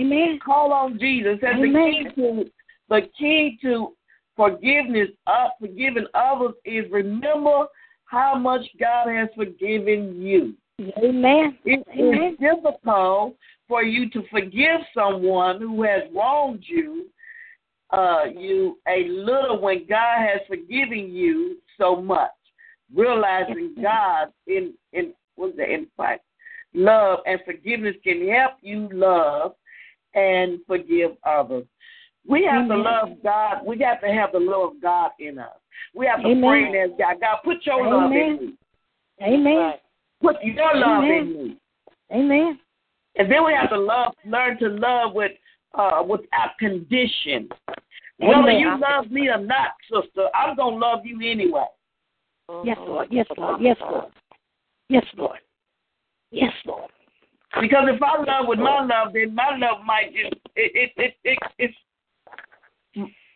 Amen. 0.00 0.38
call 0.38 0.72
on 0.72 0.98
Jesus. 0.98 1.38
And 1.42 1.62
the 1.62 1.68
key 1.68 2.04
to 2.14 2.50
the 2.88 3.02
key 3.18 3.58
to 3.62 3.96
forgiveness, 4.42 5.08
uh, 5.26 5.48
forgiving 5.60 6.06
others, 6.14 6.54
is 6.64 6.84
remember 6.90 7.66
how 8.06 8.34
much 8.34 8.62
God 8.78 9.08
has 9.08 9.28
forgiven 9.36 10.20
you. 10.20 10.54
Amen. 10.98 11.58
It 11.64 11.86
Amen. 11.96 12.32
is 12.32 12.38
difficult 12.40 13.36
for 13.68 13.84
you 13.84 14.10
to 14.10 14.22
forgive 14.30 14.80
someone 14.94 15.60
who 15.60 15.82
has 15.84 16.02
wronged 16.14 16.64
you, 16.66 17.06
uh, 17.90 18.24
you 18.36 18.78
a 18.88 19.08
little 19.08 19.60
when 19.60 19.86
God 19.88 20.18
has 20.18 20.40
forgiven 20.48 21.14
you 21.14 21.58
so 21.78 22.00
much. 22.00 22.30
Realizing 22.94 23.74
God 23.80 24.32
in 24.46 24.74
in 24.92 25.14
what's 25.36 25.56
the 25.56 25.64
in 25.64 25.86
fact 25.96 26.24
love 26.74 27.20
and 27.26 27.40
forgiveness 27.44 27.94
can 28.02 28.28
help 28.28 28.52
you 28.60 28.88
love 28.92 29.52
and 30.14 30.58
forgive 30.66 31.12
others. 31.24 31.64
We 32.26 32.48
have 32.50 32.68
to 32.68 32.76
love 32.76 33.08
God. 33.22 33.66
We 33.66 33.78
have 33.80 34.00
to 34.00 34.08
have 34.08 34.32
the 34.32 34.38
love 34.38 34.72
of 34.72 34.82
God 34.82 35.10
in 35.18 35.38
us. 35.38 35.48
We 35.94 36.06
have 36.06 36.22
to 36.22 36.28
Amen. 36.28 36.42
pray 36.42 36.80
as 36.80 36.90
God. 36.98 37.20
God, 37.20 37.38
put 37.44 37.66
your 37.66 37.86
love 37.86 38.12
in 38.12 38.36
me. 38.40 38.54
Amen. 39.22 39.56
Right. 39.56 39.80
Put 40.20 40.36
your 40.42 40.76
love 40.76 41.04
in 41.04 41.32
me. 41.32 41.56
Amen. 42.12 42.58
And 43.16 43.30
then 43.30 43.44
we 43.44 43.52
have 43.52 43.70
to 43.70 43.78
love, 43.78 44.14
learn 44.24 44.58
to 44.58 44.68
love 44.68 45.14
with 45.14 45.32
uh, 45.74 46.02
without 46.06 46.56
condition. 46.58 47.48
Whether 48.18 48.52
you 48.52 48.78
love 48.78 49.10
me 49.10 49.28
or 49.28 49.38
not, 49.38 49.70
sister, 49.90 50.28
I'm 50.34 50.56
gonna 50.56 50.76
love 50.76 51.00
you 51.04 51.18
anyway. 51.28 51.64
Yes, 52.64 52.76
Lord. 52.80 53.08
Yes, 53.10 53.26
Lord. 53.36 53.60
Yes, 53.60 53.76
Lord. 53.80 54.12
Yes, 54.88 55.04
Lord. 55.16 55.38
Yes, 56.30 56.52
Lord. 56.66 56.90
Because 57.60 57.84
if 57.88 58.00
I 58.02 58.18
love 58.18 58.46
with 58.48 58.58
my 58.58 58.84
love, 58.84 59.12
then 59.12 59.34
my 59.34 59.56
love 59.56 59.84
might 59.84 60.14
just 60.14 60.34
it 60.56 60.72
it 60.74 60.92
it, 60.96 61.14
it 61.24 61.38
it's 61.58 61.74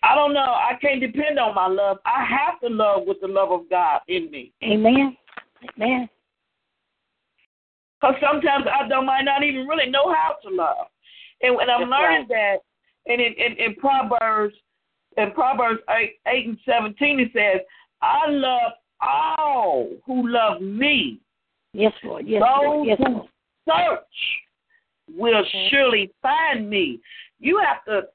I 0.03 0.15
don't 0.15 0.35
know. 0.35 0.41
I 0.41 0.73
can't 0.81 1.01
depend 1.01 1.39
on 1.39 1.55
my 1.55 1.67
love. 1.67 1.99
I 2.05 2.25
have 2.25 2.61
to 2.61 2.69
love 2.69 3.03
with 3.07 3.21
the 3.21 3.29
love 3.29 3.51
of 3.51 3.69
God 3.69 4.01
in 4.09 4.31
me. 4.31 4.53
Amen. 4.63 5.17
Amen. 5.77 6.09
Because 8.01 8.15
sometimes 8.21 8.67
I 8.73 8.87
don't 8.89 9.07
might 9.07 9.25
not 9.25 9.43
even 9.43 9.67
really 9.67 9.91
know 9.91 10.13
how 10.13 10.37
to 10.43 10.55
love. 10.55 10.87
And 11.43 11.57
when 11.57 11.71
I'm 11.71 11.89
That's 11.89 11.91
learning 11.91 12.27
that, 12.29 12.57
and 13.07 13.21
in, 13.21 13.33
in, 13.35 13.53
in 13.59 13.75
Proverbs, 13.77 14.55
in 15.17 15.31
Proverbs 15.33 15.81
8, 15.89 16.11
8 16.27 16.47
and 16.47 16.59
17, 16.67 17.21
it 17.21 17.31
says, 17.33 17.61
I 18.03 18.29
love 18.29 18.73
all 19.01 19.89
who 20.05 20.29
love 20.29 20.61
me. 20.61 21.21
Yes, 21.73 21.93
Lord. 22.05 22.27
Yes, 22.27 22.43
Those 22.43 22.67
Lord. 22.67 22.89
Yes, 22.89 22.99
who 22.99 23.13
Lord. 23.13 23.29
search 23.69 25.17
will 25.17 25.43
mm-hmm. 25.43 25.69
surely 25.71 26.11
find 26.23 26.69
me. 26.69 27.01
You 27.39 27.61
have 27.65 27.85
to 27.85 28.09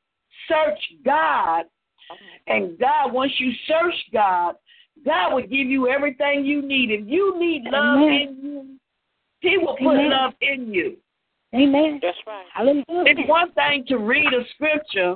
search 0.47 0.79
God, 1.03 1.65
oh. 2.11 2.15
and 2.47 2.77
God, 2.79 3.13
once 3.13 3.31
you 3.37 3.51
search 3.67 3.95
God, 4.13 4.55
God 5.05 5.33
will 5.33 5.41
give 5.41 5.67
you 5.67 5.87
everything 5.87 6.45
you 6.45 6.61
need. 6.61 6.91
If 6.91 7.07
you 7.07 7.39
need 7.39 7.63
love 7.65 7.97
Amen. 7.97 8.11
in 8.11 8.39
you, 8.43 8.77
He 9.39 9.57
will 9.57 9.77
put 9.77 9.95
Amen. 9.95 10.11
love 10.11 10.33
in 10.41 10.73
you. 10.73 10.97
Amen. 11.53 11.99
That's 12.01 12.17
right. 12.25 12.45
Hallelujah. 12.53 12.83
It's 12.87 13.29
one 13.29 13.51
thing 13.53 13.83
to 13.87 13.97
read 13.97 14.27
a 14.27 14.43
scripture, 14.55 15.15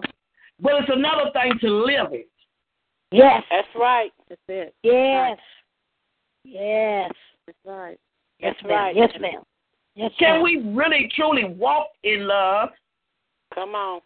but 0.59 0.73
it's 0.75 0.89
another 0.91 1.31
thing 1.33 1.53
to 1.61 1.69
live 1.69 2.11
it. 2.11 2.29
Yes. 3.11 3.43
That's 3.49 3.67
right. 3.75 4.11
That's 4.27 4.41
it. 4.49 4.75
Yes. 4.83 5.37
Yes. 6.43 7.11
That's 7.45 7.57
right. 7.65 7.97
Yes, 8.39 8.53
That's 8.55 8.67
ma'am. 8.67 8.71
right. 8.71 8.95
Yes, 8.95 9.09
ma'am. 9.19 9.41
Yes, 9.95 10.11
Can 10.19 10.35
ma'am. 10.35 10.43
we 10.43 10.73
really 10.73 11.09
truly 11.15 11.45
walk 11.45 11.87
in 12.03 12.27
love? 12.27 12.69
Come 13.53 13.75
on. 13.75 14.01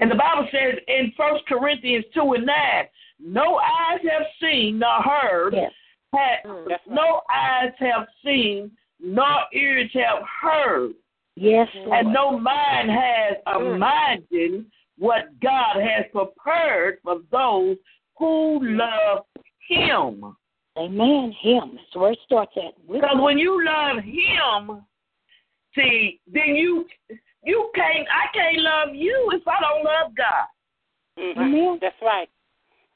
And 0.00 0.10
the 0.10 0.14
Bible 0.16 0.48
says 0.50 0.78
in 0.88 1.12
First 1.16 1.46
Corinthians 1.46 2.04
two 2.14 2.32
and 2.34 2.46
nine, 2.46 2.84
no 3.20 3.58
eyes 3.58 4.00
have 4.10 4.26
seen 4.40 4.78
nor 4.80 5.02
heard, 5.02 5.54
Yes. 5.54 5.72
Mm, 6.12 6.68
that's 6.68 6.86
right. 6.86 6.94
no 6.94 7.20
eyes 7.32 7.72
have 7.78 8.06
seen 8.24 8.70
nor 9.00 9.42
ears 9.52 9.90
have 9.94 10.22
heard, 10.42 10.92
Yes, 11.36 11.68
Lord. 11.74 11.92
and 11.92 12.12
no 12.12 12.38
mind 12.38 12.90
has 12.90 13.36
Mm. 13.46 13.74
imagined 13.76 14.66
what 14.98 15.38
God 15.40 15.76
has 15.80 16.06
prepared 16.12 17.00
for 17.02 17.20
those 17.30 17.76
who 18.16 18.60
love 18.62 19.26
Him. 19.68 20.36
Amen. 20.76 21.32
Him. 21.40 21.76
That's 21.76 21.94
where 21.96 22.12
it 22.12 22.18
starts 22.24 22.52
at. 22.56 22.74
Because 22.90 23.16
when 23.20 23.38
you 23.38 23.64
love 23.64 23.98
him, 23.98 24.84
see, 25.74 26.20
then 26.26 26.56
you 26.56 26.84
you 27.44 27.70
can't 27.74 28.06
I 28.10 28.26
can't 28.34 28.58
love 28.60 28.94
you 28.94 29.30
if 29.32 29.46
I 29.46 29.60
don't 29.60 29.84
love 29.84 30.12
God. 30.16 30.46
Mhm. 31.18 31.36
Amen. 31.36 31.78
That's 31.80 31.96
right. 32.02 32.28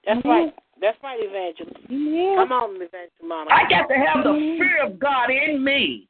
That's 0.04 0.24
Amen. 0.24 0.44
right. 0.44 0.54
That's 0.80 0.98
right, 1.02 1.18
Evangelist. 1.20 1.76
Amen. 1.90 2.36
Come 2.36 2.52
on, 2.52 2.74
Evangelist 2.76 3.12
Mama. 3.22 3.50
I 3.50 3.68
got 3.68 3.88
to 3.88 3.94
have 3.94 4.22
the 4.24 4.56
fear 4.58 4.84
of 4.84 4.98
God 4.98 5.30
in 5.30 5.62
me 5.62 6.06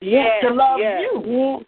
Yes. 0.00 0.42
to 0.42 0.50
love 0.54 0.80
yes. 0.80 1.02
you. 1.02 1.66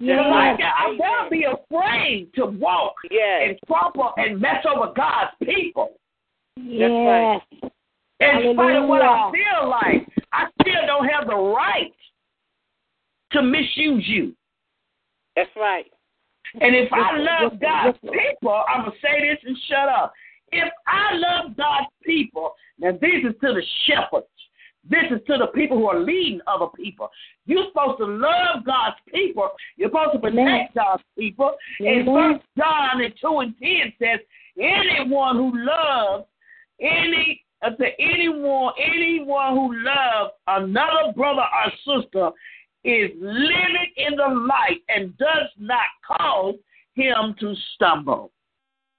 Yes. 0.00 0.16
Because 0.16 0.32
I, 0.32 0.50
Yes. 0.50 0.58
got- 0.58 0.74
I 0.78 0.96
gotta 0.96 1.30
be 1.30 1.44
afraid 1.44 2.32
to 2.34 2.46
walk 2.46 2.94
Yes. 3.10 3.42
and 3.50 3.58
trample 3.66 4.14
and 4.16 4.40
mess 4.40 4.64
over 4.64 4.92
God's 4.94 5.32
people. 5.44 5.98
Yes. 6.56 7.42
In 8.20 8.54
spite 8.54 8.76
of 8.76 8.88
what 8.88 9.02
I 9.02 9.30
feel 9.30 9.68
like, 9.68 10.08
I 10.32 10.48
still 10.62 10.86
don't 10.86 11.08
have 11.08 11.26
the 11.28 11.36
right 11.36 11.94
to 13.32 13.42
misuse 13.42 14.06
you. 14.08 14.34
That's 15.38 15.50
right. 15.54 15.86
And 16.60 16.74
if 16.74 16.92
I 16.92 17.16
love 17.16 17.60
God's 17.60 17.98
people, 18.02 18.64
I'm 18.68 18.86
going 18.86 18.92
to 18.92 18.98
say 19.00 19.28
this 19.28 19.38
and 19.46 19.56
shut 19.68 19.88
up. 19.88 20.12
If 20.50 20.72
I 20.88 21.14
love 21.14 21.56
God's 21.56 21.86
people, 22.02 22.54
now 22.78 22.90
this 22.92 23.22
is 23.22 23.34
to 23.40 23.52
the 23.52 23.62
shepherds. 23.86 24.26
This 24.90 25.04
is 25.12 25.20
to 25.28 25.36
the 25.38 25.46
people 25.54 25.76
who 25.76 25.86
are 25.86 26.00
leading 26.00 26.40
other 26.48 26.66
people. 26.74 27.08
You're 27.46 27.66
supposed 27.68 27.98
to 27.98 28.06
love 28.06 28.64
God's 28.66 28.96
people. 29.14 29.50
You're 29.76 29.90
supposed 29.90 30.14
to 30.14 30.18
protect. 30.18 30.74
God's 30.74 31.04
people. 31.16 31.54
And. 31.78 32.06
First 32.06 32.44
John 32.56 33.00
in 33.00 33.12
2 33.20 33.38
and 33.38 33.54
10 33.62 33.92
says, 34.00 34.18
anyone 34.58 35.36
who 35.36 35.52
loves 35.54 36.24
any 36.80 37.44
to 37.62 37.86
anyone 37.98 38.72
anyone 38.80 39.54
who 39.54 39.84
loves 39.84 40.32
another 40.46 41.12
brother 41.14 41.42
or 41.42 41.72
sister 41.84 42.30
is 42.84 43.10
living 43.20 43.92
in 43.96 44.16
the 44.16 44.46
light 44.46 44.82
and 44.88 45.16
does 45.18 45.48
not 45.58 45.86
cause 46.06 46.54
him 46.94 47.34
to 47.40 47.54
stumble. 47.74 48.30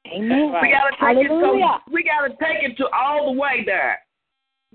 Amen. 0.07 0.51
That's 0.51 0.63
We 0.63 0.71
gotta 0.71 0.91
take 0.91 1.25
it 1.25 1.30
Hallelujah. 1.30 1.82
to 1.86 1.93
we 1.93 2.03
gotta 2.03 2.30
take 2.30 2.63
it 2.63 2.77
to 2.77 2.88
all 2.89 3.34
the 3.34 3.39
way 3.39 3.63
there. 3.65 3.99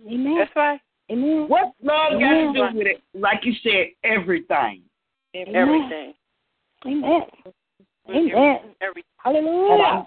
Amen. 0.07 0.37
That's 0.39 0.57
right. 0.57 0.81
Amen. 1.11 1.47
What's 1.49 1.75
love 1.83 2.13
got 2.13 2.23
Amen. 2.23 2.55
to 2.55 2.71
do 2.71 2.79
with 2.79 2.87
it? 2.87 3.03
Like 3.15 3.45
you 3.45 3.53
said, 3.63 3.89
everything. 4.05 4.83
Amen. 5.37 5.55
Everything. 5.55 6.15
Amen. 6.87 7.23
Amen. 8.09 8.59
Every, 8.81 9.05
Hallelujah. 9.17 10.05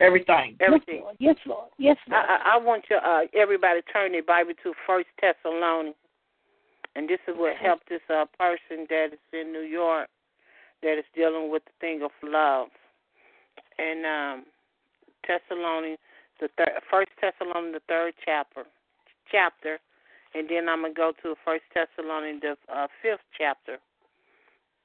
Everything. 0.00 0.56
everything. 0.60 1.04
Yes, 1.18 1.36
Lord. 1.46 1.68
Yes, 1.78 1.96
I, 2.08 2.12
Lord. 2.12 2.26
I, 2.28 2.54
I 2.54 2.64
want 2.64 2.84
you, 2.90 2.96
uh, 2.96 3.20
everybody 3.34 3.80
turn 3.92 4.12
their 4.12 4.22
Bible 4.24 4.52
to 4.62 4.72
First 4.86 5.06
Thessalonians, 5.20 5.94
and 6.96 7.08
this 7.08 7.20
is 7.28 7.34
what 7.36 7.56
helped 7.56 7.88
this 7.88 8.00
uh, 8.08 8.24
person 8.38 8.86
that 8.88 9.08
is 9.12 9.18
in 9.32 9.52
New 9.52 9.66
York 9.66 10.08
that 10.82 10.98
is 10.98 11.04
dealing 11.14 11.50
with 11.50 11.64
the 11.64 11.72
thing 11.80 12.02
of 12.02 12.10
love. 12.22 12.68
And 13.78 14.04
um, 14.06 14.44
Thessalonians 15.26 15.98
the 16.40 16.48
third, 16.56 16.82
First 16.90 17.10
Thessalonians, 17.20 17.74
the 17.74 17.82
third 17.88 18.14
chapter, 18.24 18.64
chapter, 19.30 19.78
and 20.34 20.48
then 20.48 20.68
I'm 20.68 20.82
gonna 20.82 20.94
go 20.94 21.12
to 21.22 21.34
First 21.44 21.64
Thessalonians, 21.74 22.42
the 22.42 22.56
uh, 22.72 22.86
fifth 23.02 23.24
chapter. 23.36 23.78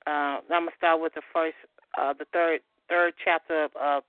Uh, 0.07 0.39
I'm 0.49 0.65
gonna 0.65 0.71
start 0.77 1.01
with 1.01 1.13
the 1.15 1.21
first, 1.33 1.55
uh, 1.97 2.13
the 2.13 2.25
third, 2.31 2.61
third 2.87 3.13
chapter 3.23 3.65
of 3.65 3.71
uh, 3.79 4.01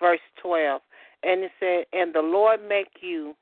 verse 0.00 0.24
twelve, 0.40 0.82
and 1.22 1.42
it 1.42 1.52
said, 1.60 1.84
"And 1.92 2.14
the 2.14 2.22
Lord 2.22 2.60
make 2.66 3.00
you 3.00 3.34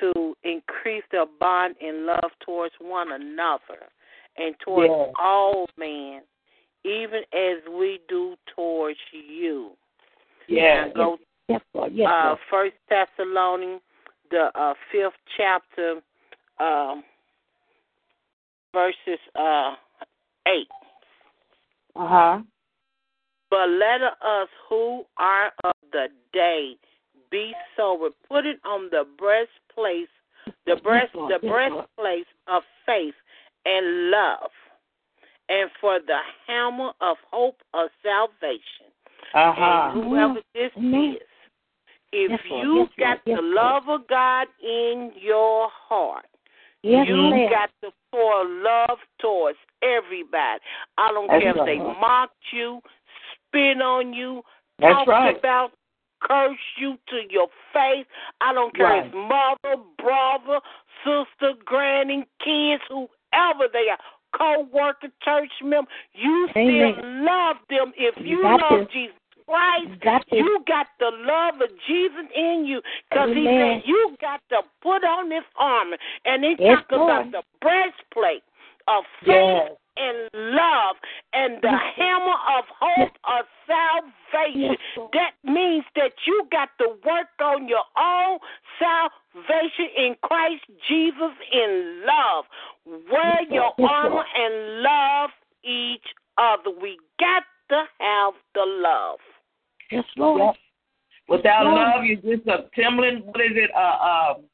to 0.00 0.36
increase 0.42 1.04
their 1.10 1.26
bond 1.40 1.76
in 1.80 2.06
love 2.06 2.30
towards 2.44 2.74
one 2.80 3.12
another, 3.12 3.88
and 4.36 4.54
towards 4.60 4.90
Yes. 4.90 5.14
all 5.18 5.68
men, 5.76 6.22
even 6.84 7.22
as 7.32 7.64
we 7.68 8.00
do 8.08 8.36
towards 8.54 8.98
you." 9.12 9.76
Yeah. 10.48 10.88
Go 10.88 11.18
Yes, 11.48 11.60
Lord. 11.74 11.92
Yes, 11.92 12.08
uh, 12.10 12.26
Lord. 12.26 12.38
First 12.50 12.76
Thessalonians, 12.88 13.82
the 14.30 14.50
uh, 14.54 14.74
fifth 14.90 15.18
chapter, 15.36 16.00
um, 16.58 17.04
verses 18.72 19.20
uh, 19.34 19.74
eight. 20.48 20.68
Uh 21.94 22.06
huh. 22.08 22.42
But 23.50 23.68
let 23.68 24.00
us 24.02 24.48
who 24.68 25.04
are 25.18 25.52
of 25.64 25.74
the 25.92 26.08
day 26.32 26.76
be 27.30 27.52
sober, 27.76 28.08
putting 28.28 28.56
on 28.64 28.88
the 28.90 29.04
breastplate, 29.74 30.08
the 30.66 30.76
breast, 30.76 31.12
the 31.14 31.38
Yes, 31.42 31.42
Lord. 31.42 31.86
breastplate 31.96 32.26
of 32.48 32.62
faith 32.86 33.14
and 33.64 34.10
love, 34.10 34.50
and 35.48 35.70
for 35.80 35.98
the 36.06 36.18
hammer 36.46 36.92
of 37.00 37.16
hope 37.30 37.56
of 37.74 37.88
salvation. 38.02 38.90
Uh 39.34 39.52
huh. 39.56 39.92
And 39.94 40.04
whoever 40.04 40.40
this 40.54 40.70
Amen. 40.76 41.16
is, 41.16 41.28
if 42.12 42.30
Yes, 42.30 42.40
you 42.62 42.78
Yes, 42.80 42.88
got 42.98 43.18
Yes, 43.26 43.36
the 43.36 43.42
Lord. 43.42 43.54
love 43.54 43.88
of 43.88 44.08
God 44.08 44.48
in 44.62 45.12
your 45.16 45.68
heart, 45.70 46.26
Yes, 46.82 47.06
you 47.06 47.30
ma'am. 47.30 47.50
got 47.50 47.70
to 47.82 47.92
pour 48.10 48.44
love 48.44 48.98
towards 49.20 49.58
everybody. 49.82 50.60
I 50.98 51.12
don't 51.12 51.28
That's 51.28 51.42
care 51.42 51.56
if 51.56 51.66
they 51.66 51.78
mocked 51.78 52.34
you, 52.52 52.80
spit 53.48 53.80
on 53.80 54.12
you, 54.12 54.42
That's 54.78 54.92
talked 54.92 55.08
right. 55.08 55.38
about, 55.38 55.70
curse 56.26 56.58
you 56.78 56.96
to 57.08 57.20
your 57.30 57.48
face. 57.72 58.06
I 58.40 58.52
don't 58.52 58.74
care 58.74 59.06
if 59.06 59.12
mother, 59.12 59.82
brother, 59.98 60.60
sister, 61.04 61.54
granny, 61.64 62.26
kids, 62.42 62.82
whoever 62.88 63.68
they 63.72 63.88
are, 63.90 63.98
co-worker, 64.36 65.08
church 65.22 65.52
member, 65.62 65.90
you 66.14 66.48
still 66.50 66.94
love 67.24 67.56
them 67.68 67.92
if 67.96 68.14
You 68.18 68.38
you 68.38 68.58
love 68.58 68.88
to. 68.88 68.92
Jesus 68.92 69.16
Christ. 69.46 69.90
You 69.90 69.96
got. 70.02 70.24
You 70.32 70.64
got 70.66 70.86
the 70.98 71.10
love 71.12 71.60
of 71.60 71.68
Jesus 71.86 72.26
in 72.34 72.64
you 72.66 72.80
because 73.10 73.28
he 73.34 73.44
said 73.44 73.82
you 73.84 74.16
got 74.20 74.40
to 74.50 74.62
put 74.82 75.04
on 75.04 75.28
this 75.28 75.44
armor. 75.58 75.96
And 76.24 76.44
he 76.44 76.56
Yes, 76.58 76.78
talked 76.78 76.92
about 76.92 77.30
the 77.32 77.42
breastplate 77.60 78.44
of 78.88 79.04
faith 79.24 79.28
Yes. 79.28 79.72
And 79.96 80.28
love 80.32 80.96
and 81.32 81.60
the 81.62 81.70
Yes. 81.70 81.94
hammer 81.96 82.36
of 82.56 82.64
hope 82.80 83.18
of 83.24 83.46
salvation. 83.66 84.76
Yes, 84.96 85.08
That 85.12 85.34
means 85.44 85.84
that 85.96 86.12
you 86.26 86.46
got 86.50 86.70
to 86.78 86.88
work 87.04 87.28
on 87.40 87.68
your 87.68 87.84
own 87.96 88.38
salvation 88.78 89.88
in 89.96 90.16
Christ 90.22 90.64
Jesus 90.88 91.32
in 91.52 92.04
love. 92.06 92.44
Wear 92.84 93.42
Yes, 93.42 93.50
your 93.52 93.72
Yes, 93.78 93.90
armor 93.90 94.24
and 94.34 94.82
love 94.82 95.30
each 95.62 96.06
other. 96.38 96.70
We 96.70 96.98
got 97.20 97.44
to 97.70 97.84
have 98.00 98.34
the 98.54 98.64
love. 98.66 99.20
Yes, 99.90 100.04
Lord. 100.16 100.40
Yep. 100.40 100.56
Without 101.28 101.64
Lord. 101.64 101.76
love, 101.76 102.04
you're 102.04 102.36
just 102.36 102.48
a 102.48 102.68
trembling. 102.74 103.18
What 103.26 103.40
is 103.40 103.52
it? 103.54 103.70
Uh, 103.74 104.34
um, 104.36 104.44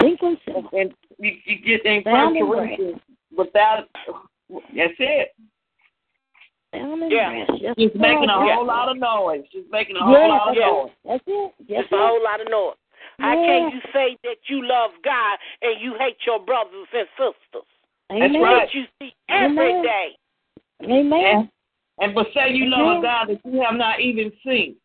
Twinkling 0.00 0.36
and 0.72 0.92
you, 1.18 1.32
you 1.44 1.58
get 1.58 1.86
in 1.86 2.02
Bound 2.02 2.36
First 2.38 2.50
Corinthians 2.50 3.00
without. 3.36 3.88
That's 4.50 4.94
it. 4.98 5.34
Down 6.72 7.02
in 7.02 7.10
Yeah. 7.10 7.46
Yes, 7.60 7.74
She's 7.78 7.90
making 7.94 8.28
a 8.28 8.36
Lord. 8.36 8.54
whole 8.54 8.66
lot 8.66 8.88
of 8.88 8.98
noise. 8.98 9.44
She's 9.52 9.64
making 9.70 9.96
a 9.96 10.00
whole 10.00 10.12
Yes, 10.12 10.28
lot 10.28 10.48
of 10.48 10.54
yes. 10.56 10.70
noise. 10.70 10.90
That's 11.04 11.22
it. 11.26 11.54
Yes, 11.68 11.82
It's 11.84 11.92
a 11.92 11.96
whole 11.96 12.22
lot 12.22 12.40
of 12.40 12.50
noise. 12.50 12.76
How 13.20 13.34
can 13.34 13.70
you 13.70 13.80
say 13.92 14.16
that 14.24 14.36
you 14.48 14.66
love 14.66 14.90
God 15.04 15.38
and 15.62 15.80
you 15.80 15.94
hate 15.98 16.16
your 16.26 16.40
brothers 16.40 16.88
and 16.92 17.06
sisters 17.16 17.68
Amen. 18.10 18.42
right. 18.42 18.66
that 18.66 18.74
you 18.74 18.84
see 18.98 19.14
every 19.28 19.70
Amen. 19.70 19.82
day? 19.82 20.08
Amen. 20.82 21.24
And, 21.24 21.48
and 22.00 22.14
but 22.14 22.26
say 22.34 22.52
you 22.52 22.66
love 22.66 22.80
Amen. 22.80 22.98
a 22.98 23.02
God 23.02 23.28
that 23.28 23.40
you 23.44 23.60
have 23.62 23.76
not 23.76 24.00
even 24.00 24.32
seen. 24.44 24.76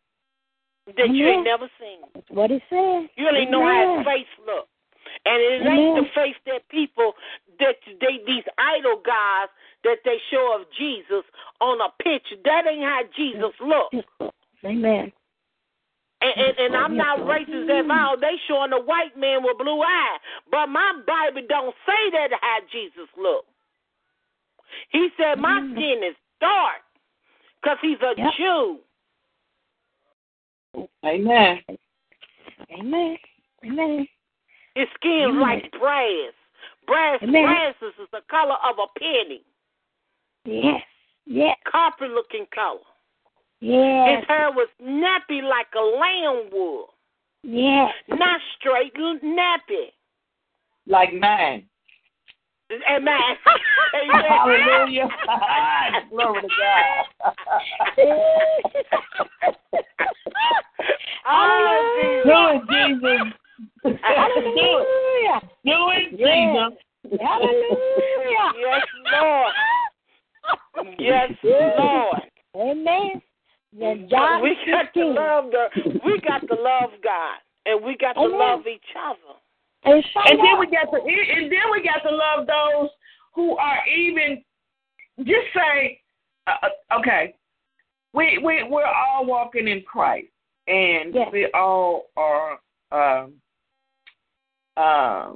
that 0.86 1.10
you 1.10 1.26
Amen. 1.26 1.34
ain't 1.34 1.44
never 1.44 1.68
seen? 1.80 2.00
That's 2.14 2.30
what 2.30 2.50
he 2.50 2.60
said. 2.70 3.08
You 3.16 3.26
only 3.28 3.46
know 3.46 3.62
how 3.64 3.82
Amen. 3.82 3.98
his 3.98 4.06
face 4.06 4.46
look. 4.46 4.68
And 5.24 5.42
it 5.42 5.66
ain't 5.66 5.96
the 5.96 6.08
face 6.14 6.36
that 6.46 6.68
people 6.70 7.12
that 7.60 7.76
they 8.00 8.20
these 8.26 8.44
idol 8.58 9.00
guys 9.04 9.48
that 9.84 9.98
they 10.04 10.18
show 10.30 10.58
of 10.60 10.66
Jesus 10.76 11.24
on 11.60 11.80
a 11.80 12.02
picture. 12.02 12.36
That 12.44 12.66
ain't 12.66 12.82
how 12.82 13.02
Jesus 13.16 13.54
look. 13.60 13.88
Yes, 13.92 14.04
Lord. 14.18 14.32
Amen. 14.64 15.12
And, 16.22 16.34
and, 16.36 16.58
and 16.58 16.76
I'm 16.76 16.96
not 16.96 17.20
racist 17.20 17.70
at 17.70 17.90
all. 17.90 18.16
They 18.20 18.36
showing 18.46 18.72
a 18.72 18.80
white 18.80 19.16
man 19.16 19.42
with 19.42 19.56
blue 19.56 19.80
eyes, 19.80 20.20
but 20.50 20.66
my 20.66 20.92
Bible 21.06 21.46
don't 21.48 21.74
say 21.86 22.10
that 22.12 22.28
how 22.40 22.58
Jesus 22.70 23.08
look. 23.16 23.46
He 24.90 25.08
said 25.16 25.38
my 25.38 25.60
Mm. 25.60 25.72
skin 25.72 26.02
is 26.04 26.16
dark 26.40 26.82
because 27.60 27.78
he's 27.80 28.00
a 28.02 28.14
Yep. 28.16 28.34
Jew. 28.36 28.80
Amen. 31.04 31.64
Amen. 32.70 33.18
Amen. 33.64 34.08
His 34.74 34.88
skin 34.94 35.30
Amen. 35.30 35.40
like 35.40 35.70
brass. 35.72 36.32
Brass, 36.90 37.20
Amen. 37.22 37.44
brass 37.44 37.74
is 37.82 38.08
the 38.10 38.18
color 38.28 38.56
of 38.68 38.74
a 38.80 38.98
penny, 38.98 39.42
Yes. 40.44 40.82
Yes. 41.24 41.56
copper 41.70 42.08
looking 42.08 42.46
color. 42.52 42.80
Yes. 43.60 44.18
His 44.18 44.26
hair 44.28 44.50
was 44.50 44.66
nappy 44.82 45.40
like 45.40 45.68
a 45.76 45.80
lamb 45.80 46.50
would, 46.50 46.86
Yes. 47.44 47.94
not 48.08 48.40
straight, 48.58 48.92
nappy. 48.94 49.92
Like 50.88 51.12
mine. 51.14 51.68
Amen. 52.72 53.20
Amen. 53.94 54.24
Hallelujah. 54.28 55.08
Glory 56.10 56.40
to 56.42 56.48
God. 56.48 57.06
Oh, 61.28 62.22
Do 62.24 62.74
it, 62.74 63.00
Jesus. 63.00 63.32
Do 63.82 63.90
it. 63.90 64.00
Hallelujah. 64.02 65.40
Do 65.64 65.90
it, 65.90 66.18
Yes. 66.18 66.78
Jesus. 67.08 67.20
Hallelujah. 67.20 68.52
Yes, 68.58 68.82
Lord. 69.12 69.52
Yes, 70.98 71.30
Lord. 71.44 72.22
Amen. 72.56 73.22
Then 73.78 74.08
John 74.10 74.42
we 74.42 74.56
got 74.66 74.92
to 74.94 75.06
love 75.06 75.44
the 75.52 76.00
we 76.04 76.20
got 76.20 76.40
to 76.48 76.60
love 76.60 76.90
God 77.02 77.36
and 77.66 77.84
we 77.84 77.96
got 77.96 78.14
to 78.14 78.20
Amen. 78.20 78.38
love 78.38 78.66
each 78.66 78.82
other. 78.98 79.38
And, 79.84 80.04
find 80.12 80.28
And 80.30 80.38
then 80.40 80.58
we 80.58 80.66
got 80.66 80.90
to 80.90 80.98
and 80.98 81.50
then 81.52 81.70
we 81.70 81.82
got 81.82 82.08
to 82.08 82.14
love 82.14 82.46
those 82.46 82.90
who 83.34 83.56
are 83.56 83.78
even 83.88 84.42
just 85.18 85.46
say 85.54 86.00
uh, 86.48 86.66
uh, 86.66 86.98
okay 86.98 87.34
we 88.12 88.38
we 88.44 88.64
we're 88.68 88.84
all 88.84 89.24
walking 89.24 89.68
in 89.68 89.82
Christ 89.82 90.26
and 90.66 91.14
Yes. 91.14 91.28
we 91.32 91.48
all 91.54 92.06
are 92.16 92.58
um 92.90 93.34
uh 94.76 95.32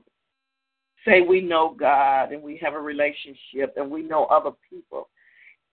say 1.06 1.20
we 1.20 1.40
know 1.40 1.74
God 1.78 2.32
and 2.32 2.42
we 2.42 2.58
have 2.62 2.74
a 2.74 2.80
relationship 2.80 3.74
and 3.76 3.90
we 3.90 4.02
know 4.02 4.24
other 4.26 4.50
people 4.70 5.08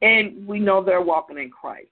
and 0.02 0.46
we 0.46 0.60
know 0.60 0.84
they're 0.84 1.02
walking 1.02 1.38
in 1.38 1.50
Christ 1.50 1.88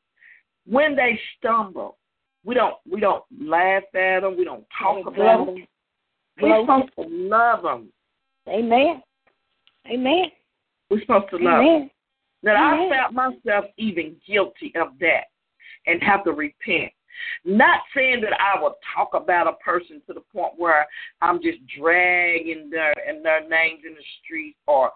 when 0.66 0.96
they 0.96 1.20
stumble 1.38 1.98
we 2.44 2.56
don't 2.56 2.76
we 2.90 3.00
don't 3.00 3.24
laugh 3.42 3.84
at 3.96 4.22
them 4.22 4.38
we 4.38 4.44
don't 4.44 4.66
talk 4.82 5.04
Gloat. 5.04 5.16
about 5.16 5.46
them 5.46 5.68
we're 6.42 6.64
Gloat. 6.64 6.90
supposed 6.92 7.10
to 7.10 7.16
love 7.16 7.64
them 7.64 7.90
Amen. 8.48 9.02
Amen. 9.92 10.26
we're 10.90 11.02
supposed 11.02 11.30
to 11.32 11.38
love 11.38 11.60
them 11.60 11.66
Amen. 11.68 11.92
that 12.44 12.56
I 12.56 12.90
felt 12.90 13.14
myself 13.14 13.66
even 13.78 14.16
guilty 14.28 14.74
of 14.80 14.90
that 15.00 15.26
and 15.88 16.02
have 16.04 16.24
to 16.26 16.32
repent. 16.32 16.92
Not 17.46 17.82
saying 17.96 18.22
that 18.22 18.34
I 18.40 18.62
will 18.62 18.76
talk 18.96 19.10
about 19.14 19.48
a 19.48 19.54
person 19.64 20.02
to 20.08 20.14
the 20.14 20.22
point 20.34 20.54
where 20.58 20.86
I'm 21.22 21.42
just 21.42 21.60
dragging 21.78 22.70
their 22.70 22.94
and 23.08 23.24
their 23.24 23.42
names 23.48 23.82
in 23.86 23.94
the 23.94 24.04
street 24.24 24.56
or 24.68 24.92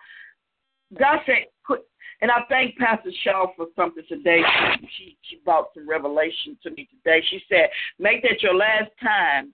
God 0.97 1.19
said 1.25 1.45
put 1.65 1.85
and 2.21 2.31
I 2.31 2.41
thank 2.47 2.77
Pastor 2.77 3.11
Shaw 3.23 3.47
for 3.55 3.67
something 3.75 4.03
today. 4.07 4.41
She, 4.41 4.87
she 4.97 5.17
she 5.23 5.41
brought 5.43 5.69
some 5.73 5.89
revelation 5.89 6.57
to 6.63 6.71
me 6.71 6.87
today. 6.89 7.23
She 7.29 7.41
said, 7.49 7.69
Make 7.99 8.21
that 8.23 8.41
your 8.41 8.55
last 8.55 8.91
time 9.01 9.53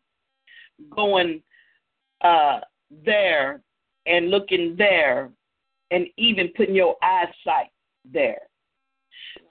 going 0.95 1.41
uh 2.21 2.59
there 3.05 3.61
and 4.05 4.29
looking 4.29 4.75
there 4.77 5.29
and 5.91 6.07
even 6.17 6.49
putting 6.55 6.75
your 6.75 6.95
eyesight 7.01 7.71
there. 8.11 8.41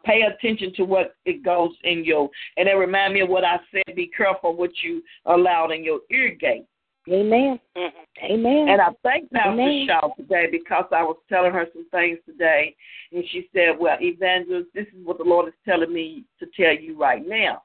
Pay 0.08 0.22
attention 0.22 0.72
to 0.74 0.84
what 0.84 1.16
it 1.24 1.44
goes 1.44 1.70
in 1.84 2.04
your. 2.04 2.30
And 2.56 2.68
it 2.68 2.72
remind 2.72 3.14
me 3.14 3.20
of 3.20 3.28
what 3.28 3.44
I 3.44 3.58
said. 3.70 3.94
Be 3.94 4.10
careful 4.16 4.56
what 4.56 4.70
you 4.82 5.02
allowed 5.26 5.70
in 5.70 5.84
your 5.84 6.00
ear 6.10 6.34
gate. 6.40 6.64
Amen. 7.08 7.58
Mm-hmm. 7.76 8.32
Amen. 8.32 8.66
And 8.68 8.80
I 8.80 8.88
thank 9.02 9.30
Pastor 9.30 9.52
Amen. 9.52 9.86
Shaw 9.86 10.14
today 10.14 10.46
because 10.50 10.84
I 10.92 11.02
was 11.02 11.16
telling 11.28 11.52
her 11.52 11.66
some 11.72 11.88
things 11.90 12.18
today, 12.26 12.74
and 13.12 13.24
she 13.30 13.48
said, 13.54 13.78
"Well, 13.78 13.96
Evangelist, 14.00 14.68
this 14.74 14.86
is 14.88 15.04
what 15.06 15.16
the 15.16 15.24
Lord 15.24 15.48
is 15.48 15.54
telling 15.66 15.92
me 15.92 16.24
to 16.38 16.46
tell 16.54 16.74
you 16.74 16.98
right 16.98 17.26
now." 17.26 17.62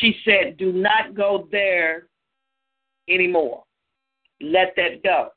She 0.00 0.16
said, 0.24 0.58
"Do 0.58 0.72
not 0.72 1.14
go 1.14 1.48
there 1.50 2.08
anymore. 3.08 3.64
Let 4.40 4.74
that 4.76 5.02
go." 5.02 5.30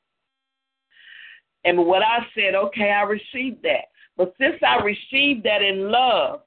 And 1.64 1.86
what 1.86 2.02
I 2.02 2.20
said, 2.34 2.54
okay, 2.54 2.90
I 2.90 3.02
received 3.02 3.62
that. 3.62 3.86
But 4.18 4.34
since 4.38 4.56
I 4.66 4.82
received 4.82 5.44
that 5.44 5.62
in 5.62 5.90
love, 5.90 6.40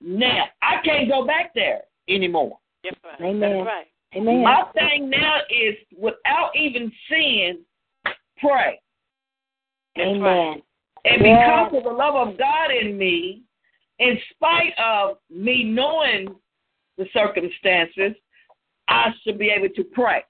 now 0.00 0.44
I 0.60 0.82
can't 0.84 1.08
go 1.08 1.24
back 1.24 1.54
there 1.54 1.82
anymore. 2.08 2.58
That's 2.82 2.96
right. 3.04 3.20
Amen. 3.20 3.40
That's 3.40 3.66
right. 3.66 3.86
Amen. 4.16 4.42
My 4.42 4.64
thing 4.74 5.08
now 5.08 5.38
is 5.48 5.76
without 5.96 6.50
even 6.54 6.92
sin, 7.08 7.60
pray. 8.38 8.78
That's 9.96 10.08
Amen. 10.08 10.20
right. 10.20 10.62
And 11.04 11.22
Yeah. 11.24 11.68
because 11.68 11.78
of 11.78 11.84
the 11.84 11.96
love 11.96 12.16
of 12.16 12.36
God 12.36 12.70
in 12.72 12.98
me, 12.98 13.42
in 13.98 14.20
spite 14.30 14.76
of 14.78 15.18
me 15.30 15.62
knowing 15.62 16.34
the 16.98 17.08
circumstances, 17.12 18.14
I 18.88 19.14
should 19.22 19.38
be 19.38 19.50
able 19.50 19.68
to 19.70 19.84
pray. 19.84 20.24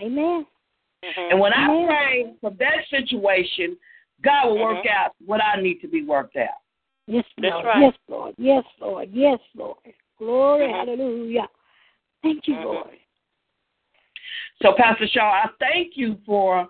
Amen. 0.00 0.46
Mhm. 1.02 1.30
And 1.30 1.40
when 1.40 1.52
I 1.52 1.86
pray 1.86 2.34
for 2.40 2.50
that 2.50 2.86
situation, 2.88 3.78
God 4.22 4.46
will 4.48 4.58
work 4.58 4.84
Mhm. 4.84 4.90
out 4.90 5.12
what 5.24 5.42
I 5.42 5.60
need 5.60 5.80
to 5.80 5.88
be 5.88 6.02
worked 6.04 6.36
out. 6.36 6.48
Yes, 7.06 7.24
That's 7.38 7.52
Lord. 7.52 7.64
right. 7.66 7.80
Yes, 7.80 7.94
Lord. 8.08 8.34
Yes, 8.38 8.64
Lord. 8.80 9.10
Yes, 9.12 9.40
Lord. 9.54 9.94
Glory. 10.18 10.66
Mhm. 10.68 10.72
Hallelujah. 10.72 11.48
Thank 12.22 12.46
you, 12.46 12.54
Mhm. 12.54 12.64
Lord. 12.64 12.98
So, 14.62 14.72
Pastor 14.74 15.06
Shaw, 15.08 15.28
I 15.32 15.48
thank 15.58 15.96
you 15.96 16.16
for 16.24 16.68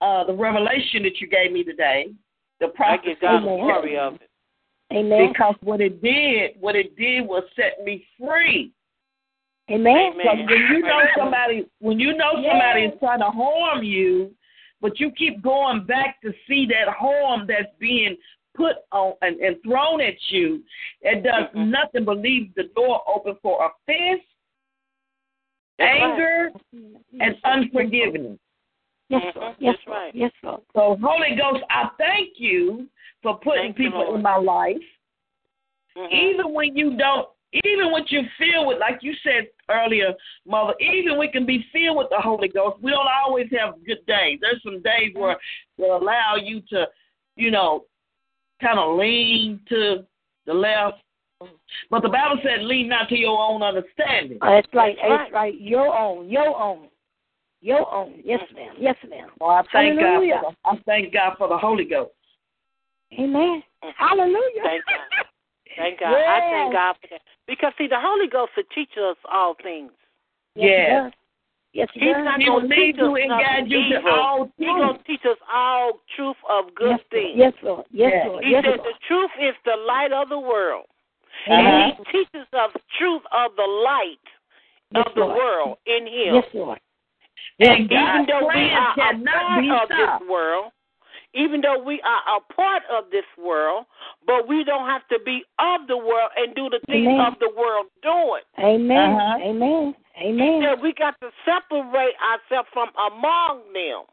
uh, 0.00 0.22
the 0.22 0.32
revelation 0.32 1.02
that 1.02 1.20
you 1.20 1.26
gave 1.26 1.50
me 1.50 1.64
today. 1.64 2.12
The 2.60 2.66
I 2.66 2.70
prophecy. 2.70 3.08
give 3.10 3.20
God 3.20 3.42
the 3.42 3.48
Amen. 3.48 3.64
glory 3.64 3.98
of 3.98 4.14
it. 4.20 4.30
Amen. 4.92 5.28
Because 5.32 5.56
what 5.60 5.80
it 5.80 6.00
did, 6.00 6.52
what 6.60 6.76
it 6.76 6.94
did 6.96 7.22
was 7.26 7.42
set 7.56 7.82
me 7.84 8.06
free. 8.16 8.72
Amen. 9.70 10.12
Amen. 10.12 10.16
Because 10.16 10.38
when 10.48 10.60
you 10.72 10.78
know 10.82 11.00
somebody, 11.16 11.66
when 11.80 11.98
you 11.98 12.14
know 12.16 12.32
somebody 12.34 12.82
Yes. 12.82 12.94
is 12.94 12.98
trying 13.00 13.18
to 13.18 13.30
harm 13.30 13.82
you, 13.82 14.32
but 14.80 14.98
you 15.00 15.10
keep 15.12 15.42
going 15.42 15.84
back 15.84 16.20
to 16.22 16.32
see 16.46 16.66
that 16.66 16.88
harm 16.88 17.46
that's 17.46 17.72
being 17.78 18.16
put 18.54 18.76
on 18.92 19.14
and, 19.22 19.38
and 19.40 19.56
thrown 19.62 20.00
at 20.00 20.14
you, 20.30 20.62
it 21.02 21.22
does 21.22 21.44
Mhm. 21.54 21.68
nothing 21.68 22.04
but 22.04 22.18
leave 22.18 22.54
the 22.54 22.64
door 22.74 23.02
open 23.06 23.36
for 23.42 23.64
offense, 23.64 24.22
That's 25.78 26.00
right. 26.00 26.10
anger, 26.10 26.52
and 27.20 27.38
unforgiveness. 27.44 28.38
Yes, 29.08 29.22
Mhm. 29.22 29.36
Lord. 29.36 29.56
Yes, 29.58 29.76
That's 29.76 29.86
Lord. 29.86 29.98
right. 29.98 30.14
Yes, 30.14 30.32
Lord. 30.42 30.62
So, 30.74 30.96
Holy 30.96 31.34
Ghost, 31.36 31.64
I 31.70 31.88
thank 31.98 32.38
you 32.40 32.88
for 33.22 33.38
putting 33.38 33.72
Thank 33.72 33.76
people 33.76 34.14
in 34.14 34.22
my 34.22 34.36
life. 34.36 34.82
Mhm. 35.96 36.12
even 36.12 36.52
when 36.52 36.76
you 36.76 36.96
don't, 36.96 37.28
even 37.52 37.92
when 37.92 38.04
you 38.08 38.22
feel 38.38 38.66
with, 38.66 38.78
like 38.78 38.98
you 39.02 39.14
said 39.22 39.48
earlier, 39.70 40.12
Mother, 40.46 40.74
even 40.80 41.18
we 41.18 41.28
can 41.28 41.46
be 41.46 41.64
filled 41.72 41.96
with 41.96 42.08
the 42.10 42.18
Holy 42.18 42.48
Ghost. 42.48 42.76
We 42.82 42.90
don't 42.90 43.08
always 43.24 43.46
have 43.58 43.74
good 43.86 44.04
days. 44.06 44.38
There's 44.40 44.62
some 44.62 44.82
days 44.82 45.12
where 45.14 45.38
will 45.78 45.96
allow 45.96 46.36
you 46.36 46.60
to, 46.70 46.86
you 47.36 47.50
know, 47.50 47.84
kind 48.60 48.78
of 48.78 48.98
lean 48.98 49.60
to 49.70 50.04
the 50.46 50.54
left. 50.54 50.98
But 51.90 52.02
the 52.02 52.08
Bible 52.08 52.38
said, 52.42 52.64
lean 52.64 52.88
not 52.88 53.08
to 53.10 53.16
your 53.16 53.38
own 53.38 53.62
understanding. 53.62 54.38
Uh, 54.42 54.52
it's 54.52 54.68
right. 54.74 54.96
That's 55.00 55.08
right. 55.08 55.26
It's 55.26 55.32
right. 55.32 55.60
Your 55.60 55.96
own. 55.96 56.28
Your 56.28 56.60
own. 56.60 56.88
Your 57.60 57.92
own. 57.92 58.20
Yes, 58.24 58.40
ma'am. 58.54 58.74
Yes, 58.78 58.96
ma'am. 59.08 59.28
So 59.38 59.46
I 59.46 59.62
thank 59.72 59.98
Hallelujah. 59.98 60.40
God. 60.42 60.54
For 60.64 60.74
the, 60.74 60.80
I 60.80 60.82
thank 60.84 61.12
God 61.14 61.34
for 61.38 61.48
the 61.48 61.56
Holy 61.56 61.84
Ghost. 61.84 62.12
Amen. 63.18 63.62
Hallelujah. 63.96 64.62
Thank 64.64 64.84
God. 64.84 65.26
Thank 65.78 66.00
God. 66.00 66.14
I 66.14 66.40
thank 66.50 66.72
God 66.72 66.96
for 67.00 67.06
that. 67.10 67.20
Because 67.46 67.72
see, 67.78 67.86
the 67.86 67.98
Holy 68.00 68.26
Ghost 68.28 68.52
will 68.56 68.64
teach 68.74 68.90
us 69.00 69.16
all 69.30 69.54
things. 69.62 69.92
Yes, 70.54 70.64
he 70.64 70.68
Yes. 70.68 71.02
does. 71.02 71.12
He 71.94 72.00
He's 72.00 72.14
does. 72.14 72.24
not 72.24 72.40
He 72.40 72.46
going 72.46 72.62
to 72.62 72.74
lead 72.74 72.76
teach 72.76 72.94
us 72.96 73.00
you 73.00 73.16
and 73.16 73.28
nothing 73.28 73.44
guide 73.46 73.70
you 73.70 73.78
to 73.88 73.98
evil. 73.98 74.10
all 74.10 74.44
He's 74.56 74.66
truth. 74.66 74.78
going 74.78 74.98
to 74.98 75.04
teach 75.04 75.24
us 75.24 75.38
all 75.52 75.92
truth 76.16 76.36
of 76.48 76.74
good 76.74 76.90
yes, 76.90 77.00
Lord. 77.00 77.10
things. 77.10 77.36
Yes, 77.38 77.52
Lord. 77.62 77.84
Yes, 77.92 78.10
Yes. 78.14 78.26
Lord. 78.26 78.44
He 78.44 78.50
Yes, 78.50 78.64
said 78.64 78.76
Lord. 78.78 78.88
the 78.88 78.94
truth 79.06 79.30
is 79.40 79.54
the 79.64 79.76
light 79.86 80.12
of 80.12 80.28
the 80.28 80.38
world. 80.38 80.86
Uh-huh. 81.46 81.54
And 81.54 81.94
he 81.94 82.04
teaches 82.10 82.46
us 82.52 82.72
truth 82.98 83.22
of 83.32 83.54
the 83.56 83.62
light 83.84 84.18
Yes, 84.90 85.04
of 85.06 85.14
the 85.14 85.20
Lord. 85.20 85.36
world 85.38 85.78
in 85.86 86.06
him. 86.06 86.34
Yes, 86.36 86.44
Lord. 86.54 86.80
And 87.60 87.90
even 87.90 88.26
though 88.26 88.46
we 88.46 88.52
plan 88.54 88.72
are 88.72 88.90
a 88.90 88.94
cannot 88.94 89.34
part 89.34 89.82
of 89.82 89.88
this 90.20 90.28
world, 90.28 90.72
even 91.34 91.60
though 91.60 91.82
we 91.82 92.00
are 92.02 92.38
a 92.38 92.52
part 92.52 92.82
of 92.90 93.10
this 93.10 93.24
world, 93.36 93.84
but 94.26 94.48
we 94.48 94.64
don't 94.64 94.86
have 94.86 95.06
to 95.08 95.18
be 95.24 95.44
of 95.58 95.86
the 95.86 95.96
world 95.96 96.30
and 96.36 96.54
do 96.54 96.68
the 96.70 96.80
things 96.86 97.06
Amen. 97.06 97.20
of 97.20 97.38
the 97.38 97.50
world 97.56 97.86
doing. 98.02 98.42
Amen. 98.58 99.14
Uh-huh. 99.14 99.38
Amen. 99.42 99.94
He 100.14 100.28
Amen. 100.28 100.62
said 100.62 100.82
we 100.82 100.92
got 100.94 101.14
to 101.20 101.30
separate 101.44 102.14
ourselves 102.18 102.68
from 102.72 102.88
among 102.96 103.72
them. 103.72 104.04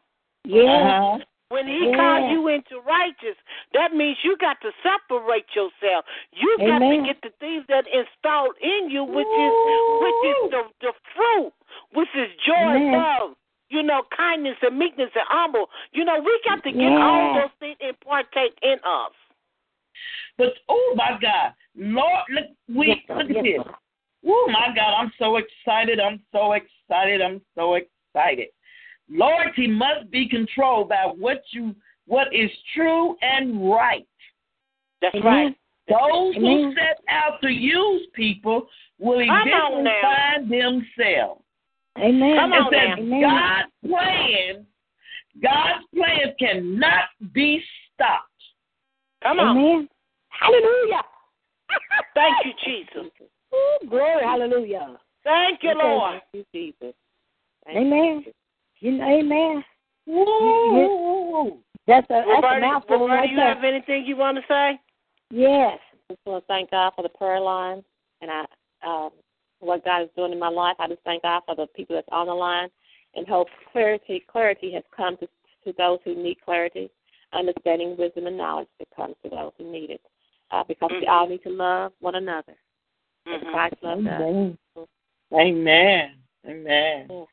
Yeah. 0.44 0.62
Uh-huh. 0.62 1.18
When 1.48 1.68
he 1.68 1.86
Yeah. 1.86 1.94
calls 1.94 2.30
you 2.32 2.48
into 2.48 2.80
righteous, 2.80 3.36
that 3.72 3.94
means 3.94 4.18
you 4.24 4.36
got 4.36 4.60
to 4.62 4.72
separate 4.82 5.46
yourself. 5.54 6.04
You 6.32 6.58
got 6.58 6.82
Amen. 6.82 7.04
to 7.04 7.06
get 7.06 7.22
the 7.22 7.30
things 7.38 7.64
that 7.68 7.86
installed 7.86 8.56
in 8.58 8.90
you, 8.90 9.04
which 9.04 9.28
is 9.28 9.54
which 10.00 10.24
is 10.24 10.50
the 10.50 10.62
the 10.80 10.92
fruit, 11.14 11.52
which 11.92 12.12
is 12.14 12.30
joy, 12.44 12.74
Amen. 12.74 12.92
love, 12.92 13.36
you 13.68 13.82
know, 13.82 14.02
kindness 14.16 14.56
and 14.62 14.78
meekness 14.78 15.10
and 15.14 15.24
humble. 15.28 15.68
You 15.92 16.04
know, 16.04 16.20
we 16.20 16.40
got 16.44 16.62
to 16.62 16.72
get 16.72 16.80
Yeah. 16.80 17.04
all 17.04 17.34
those 17.34 17.50
things 17.58 17.76
and 17.80 17.98
partake 18.00 18.56
in 18.62 18.78
us. 18.84 19.12
But 20.36 20.54
oh 20.68 20.94
my 20.96 21.18
God, 21.20 21.54
Lord, 21.74 22.24
look, 22.28 22.46
we 22.68 22.88
Yes, 22.88 22.98
look 23.08 23.30
at 23.30 23.42
this. 23.42 23.62
Oh 24.28 24.48
my 24.48 24.74
God, 24.74 24.94
I'm 24.94 25.12
so 25.18 25.36
excited. 25.36 26.00
I'm 26.00 26.22
so 26.32 26.52
excited. 26.52 27.22
I'm 27.22 27.40
so 27.54 27.74
excited. 27.74 28.48
Loyalty 29.08 29.66
must 29.66 30.10
be 30.10 30.28
controlled 30.28 30.88
by 30.88 31.06
what 31.06 31.42
you 31.52 31.74
what 32.06 32.32
is 32.32 32.50
true 32.74 33.16
and 33.22 33.70
right. 33.70 34.06
That's 35.00 35.14
Amen. 35.14 35.24
right. 35.24 35.56
Those 35.88 36.34
who 36.34 36.46
Amen. 36.46 36.74
set 36.76 37.00
out 37.08 37.40
to 37.42 37.48
use 37.48 38.06
people 38.12 38.68
will 38.98 39.20
eventually 39.20 39.90
find 40.02 40.50
themselves. 40.50 41.42
Amen. 41.98 42.36
Come 42.36 42.52
It 42.52 42.56
on 42.56 42.72
says 42.72 42.88
now. 42.88 43.16
Amen. 43.16 43.22
God's 43.22 43.70
plan, 43.86 44.66
God's 45.42 45.84
plan 45.94 46.34
cannot 46.38 47.04
be 47.32 47.62
stopped. 47.94 48.30
Come 49.22 49.40
on. 49.40 49.56
Amen. 49.56 49.88
Hallelujah. 50.28 51.02
Thank 52.14 52.36
you, 52.44 52.52
Jesus. 52.64 53.10
Ooh, 53.54 53.88
glory. 53.88 54.22
Hallelujah. 54.22 54.98
Thank 55.24 55.62
you, 55.62 55.74
Lord. 55.74 56.20
Amen. 57.68 58.24
You 58.80 58.92
know, 58.92 59.04
amen. 59.04 59.64
Woo! 60.06 61.58
That's 61.86 62.06
a 62.10 62.22
that's 62.26 62.28
a 62.28 62.32
Roberta, 62.34 62.60
mouthful 62.60 62.98
Roberta, 63.00 63.14
right 63.14 63.30
you 63.30 63.36
there. 63.36 63.54
have 63.54 63.64
anything 63.64 64.04
you 64.06 64.16
want 64.16 64.36
to 64.36 64.42
say? 64.48 64.78
Yes. 65.30 65.78
just 66.08 66.20
want 66.26 66.44
to 66.44 66.46
thank 66.46 66.70
God 66.70 66.92
for 66.94 67.02
the 67.02 67.08
prayer 67.08 67.40
line 67.40 67.82
and 68.20 68.30
I 68.30 68.44
um, 68.86 69.10
what 69.60 69.84
God 69.84 70.02
is 70.02 70.08
doing 70.16 70.32
in 70.32 70.38
my 70.38 70.48
life. 70.48 70.76
I 70.78 70.88
just 70.88 71.02
thank 71.04 71.22
God 71.22 71.42
for 71.46 71.54
the 71.54 71.66
people 71.68 71.96
that's 71.96 72.08
on 72.12 72.26
the 72.26 72.34
line 72.34 72.68
and 73.14 73.26
hope 73.26 73.48
clarity 73.72 74.24
clarity 74.30 74.72
has 74.72 74.84
come 74.96 75.16
to 75.18 75.28
to 75.64 75.74
those 75.76 75.98
who 76.04 76.14
need 76.14 76.36
clarity, 76.44 76.90
understanding, 77.32 77.96
wisdom, 77.98 78.26
and 78.26 78.36
knowledge 78.36 78.68
that 78.78 78.88
comes 78.94 79.16
to 79.24 79.30
those 79.30 79.52
who 79.58 79.70
need 79.70 79.90
it. 79.90 80.00
Uh, 80.52 80.62
because 80.62 80.90
we 80.92 81.06
Mhm. 81.06 81.08
all 81.08 81.28
need 81.28 81.42
to 81.42 81.50
love 81.50 81.92
one 81.98 82.14
another 82.14 82.56
as 83.26 83.40
Mhm. 83.40 83.50
Christ 83.50 83.82
loved 83.82 84.06
us. 84.06 84.20
Amen. 84.20 84.58
Amen. 85.32 86.24
Amen. 86.46 87.26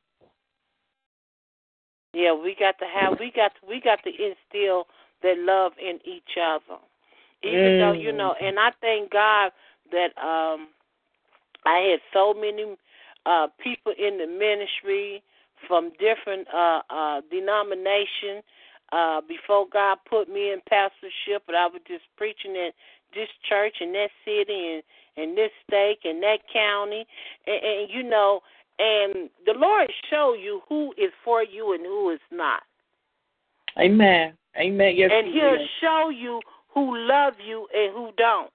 Yeah, 2.14 2.34
we 2.34 2.56
got 2.56 2.78
to 2.80 2.86
have 2.86 3.20
we 3.20 3.32
got 3.32 3.54
to, 3.56 3.66
we 3.66 3.80
got 3.80 4.04
to 4.04 4.10
instill 4.10 4.88
that 5.22 5.38
love 5.38 5.78
in 5.78 6.00
each 6.06 6.38
other. 6.38 6.80
Even 7.44 7.78
though 7.78 7.92
you 7.92 8.12
Mm. 8.12 8.18
know, 8.18 8.34
and 8.34 8.60
I 8.60 8.72
thank 8.82 9.12
God 9.12 9.52
that 9.92 10.18
um 10.18 10.73
I 11.66 11.80
had 11.92 12.00
so 12.14 12.34
many 12.34 12.76
uh 13.26 13.48
people 13.64 13.94
in 13.98 14.18
the 14.18 14.28
ministry 14.28 15.24
from 15.68 15.92
different 16.00 16.48
uh 16.54 16.82
uh 16.90 17.22
denomination 17.32 18.44
uh 18.92 19.22
before 19.28 19.66
God 19.72 19.98
put 20.10 20.28
me 20.30 20.52
in 20.52 20.60
pastorship 20.70 21.44
but 21.46 21.56
I 21.56 21.68
was 21.68 21.82
just 21.88 22.04
preaching 22.18 22.56
at 22.58 22.74
this 23.14 23.30
church 23.48 23.76
and 23.80 23.94
that 23.96 24.10
city 24.26 24.74
and 24.76 24.84
and 25.16 25.38
this 25.38 25.52
state 25.68 26.00
and 26.04 26.22
that 26.24 26.40
county 26.52 27.06
and, 27.48 27.64
and 27.64 27.90
you 27.90 28.04
know 28.04 28.42
and 28.80 29.30
the 29.46 29.54
Lord 29.56 29.92
show 30.10 30.34
you 30.34 30.62
who 30.68 30.94
is 30.98 31.12
for 31.24 31.44
you 31.44 31.74
and 31.74 31.86
who 31.86 32.10
is 32.10 32.20
not. 32.32 32.64
Amen. 33.80 34.34
Amen. 34.58 34.96
Yes, 34.96 35.12
and 35.14 35.28
he 35.28 35.34
he'll 35.34 35.52
will. 35.52 35.68
show 35.82 36.10
you 36.10 36.40
who 36.74 36.98
love 36.98 37.34
you 37.46 37.68
and 37.74 37.92
who 37.94 38.10
don't. 38.18 38.50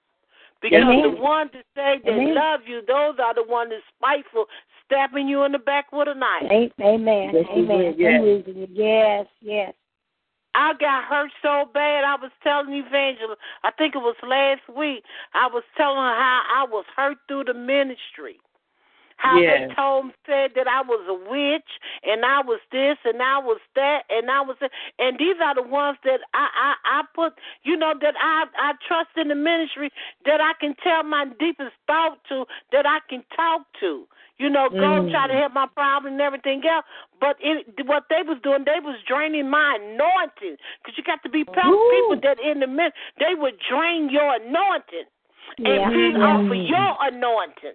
Because 0.61 0.83
Amen. 0.83 1.03
the 1.03 1.21
ones 1.21 1.51
that 1.53 1.65
say 1.75 2.01
they 2.05 2.13
Amen. 2.13 2.35
love 2.35 2.61
you, 2.67 2.83
those 2.87 3.15
are 3.23 3.35
the 3.35 3.45
ones 3.45 3.71
that's 3.71 3.83
spiteful, 3.97 4.47
stabbing 4.85 5.29
you 5.29 5.45
in 5.45 5.53
the 5.53 5.59
back 5.59 5.93
with 5.93 6.09
a 6.09 6.15
knife. 6.15 6.51
A- 6.51 6.83
Amen. 6.83 7.31
Yes, 7.33 7.45
Amen. 7.51 7.95
yes. 7.97 8.21
I'm 8.21 8.27
using 8.27 8.57
you. 8.57 8.69
Yes, 8.73 9.27
yes. 9.41 9.75
I 10.55 10.73
got 10.81 11.05
hurt 11.05 11.31
so 11.41 11.67
bad. 11.73 12.03
I 12.03 12.17
was 12.21 12.33
telling 12.43 12.73
Evangelist, 12.73 13.41
I 13.63 13.71
think 13.71 13.95
it 13.95 13.99
was 13.99 14.17
last 14.27 14.63
week, 14.77 15.05
I 15.35 15.47
was 15.47 15.63
telling 15.77 15.99
her 15.99 16.15
how 16.17 16.43
I 16.51 16.67
was 16.69 16.85
hurt 16.97 17.19
through 17.29 17.45
the 17.45 17.55
ministry. 17.55 18.41
How 19.19 19.39
Yes. 19.39 19.69
they 19.69 19.75
told 19.75 20.13
said 20.27 20.53
that 20.55 20.67
I 20.67 20.81
was 20.81 21.03
a 21.07 21.19
witch 21.31 21.71
and 22.05 22.25
I 22.25 22.41
was 22.41 22.61
this 22.73 22.97
and 23.05 23.21
I 23.23 23.39
was 23.39 23.61
that 23.75 24.03
and 24.11 24.31
I 24.31 24.41
was 24.41 24.57
that. 24.61 24.71
and 24.99 25.19
these 25.19 25.37
are 25.43 25.55
the 25.55 25.63
ones 25.63 25.99
that 26.05 26.21
I 26.35 26.49
I 26.55 26.75
I 26.85 27.03
put 27.15 27.35
you 27.63 27.77
know 27.77 27.95
that 28.01 28.15
I 28.19 28.47
I 28.57 28.73
trust 28.87 29.11
in 29.17 29.29
the 29.29 29.35
ministry 29.35 29.91
that 30.25 30.41
I 30.41 30.53
can 30.61 30.75
tell 30.83 31.03
my 31.03 31.27
deepest 31.39 31.75
thought 31.87 32.19
to 32.31 32.47
that 32.73 32.87
I 32.87 32.99
can 33.11 33.25
talk 33.35 33.63
to. 33.81 34.07
You 34.39 34.49
know, 34.49 34.69
go 34.71 35.03
Mm. 35.03 35.11
try 35.11 35.27
to 35.27 35.35
help 35.35 35.53
my 35.53 35.67
problem 35.67 36.13
and 36.13 36.23
everything 36.23 36.63
else. 36.65 36.85
But 37.21 37.37
it, 37.41 37.67
what 37.87 38.05
they 38.09 38.23
was 38.23 38.39
doing, 38.45 38.63
they 38.65 38.79
was 38.79 38.95
draining 39.03 39.51
my 39.51 39.75
anointing. 39.83 40.57
Because 40.79 40.97
you 40.97 41.03
got 41.03 41.21
to 41.25 41.29
be 41.29 41.43
people 41.43 42.21
that 42.23 42.39
in 42.39 42.61
the 42.61 42.69
midst, 42.69 42.97
they 43.19 43.35
would 43.35 43.59
drain 43.69 44.09
your 44.09 44.37
anointing 44.37 45.11
and 45.59 45.67
Yeah. 45.67 45.91
feed 45.91 46.15
off 46.23 46.47
of 46.47 46.57
Mm. 46.57 46.69
your 46.69 46.97
anointing. 47.01 47.75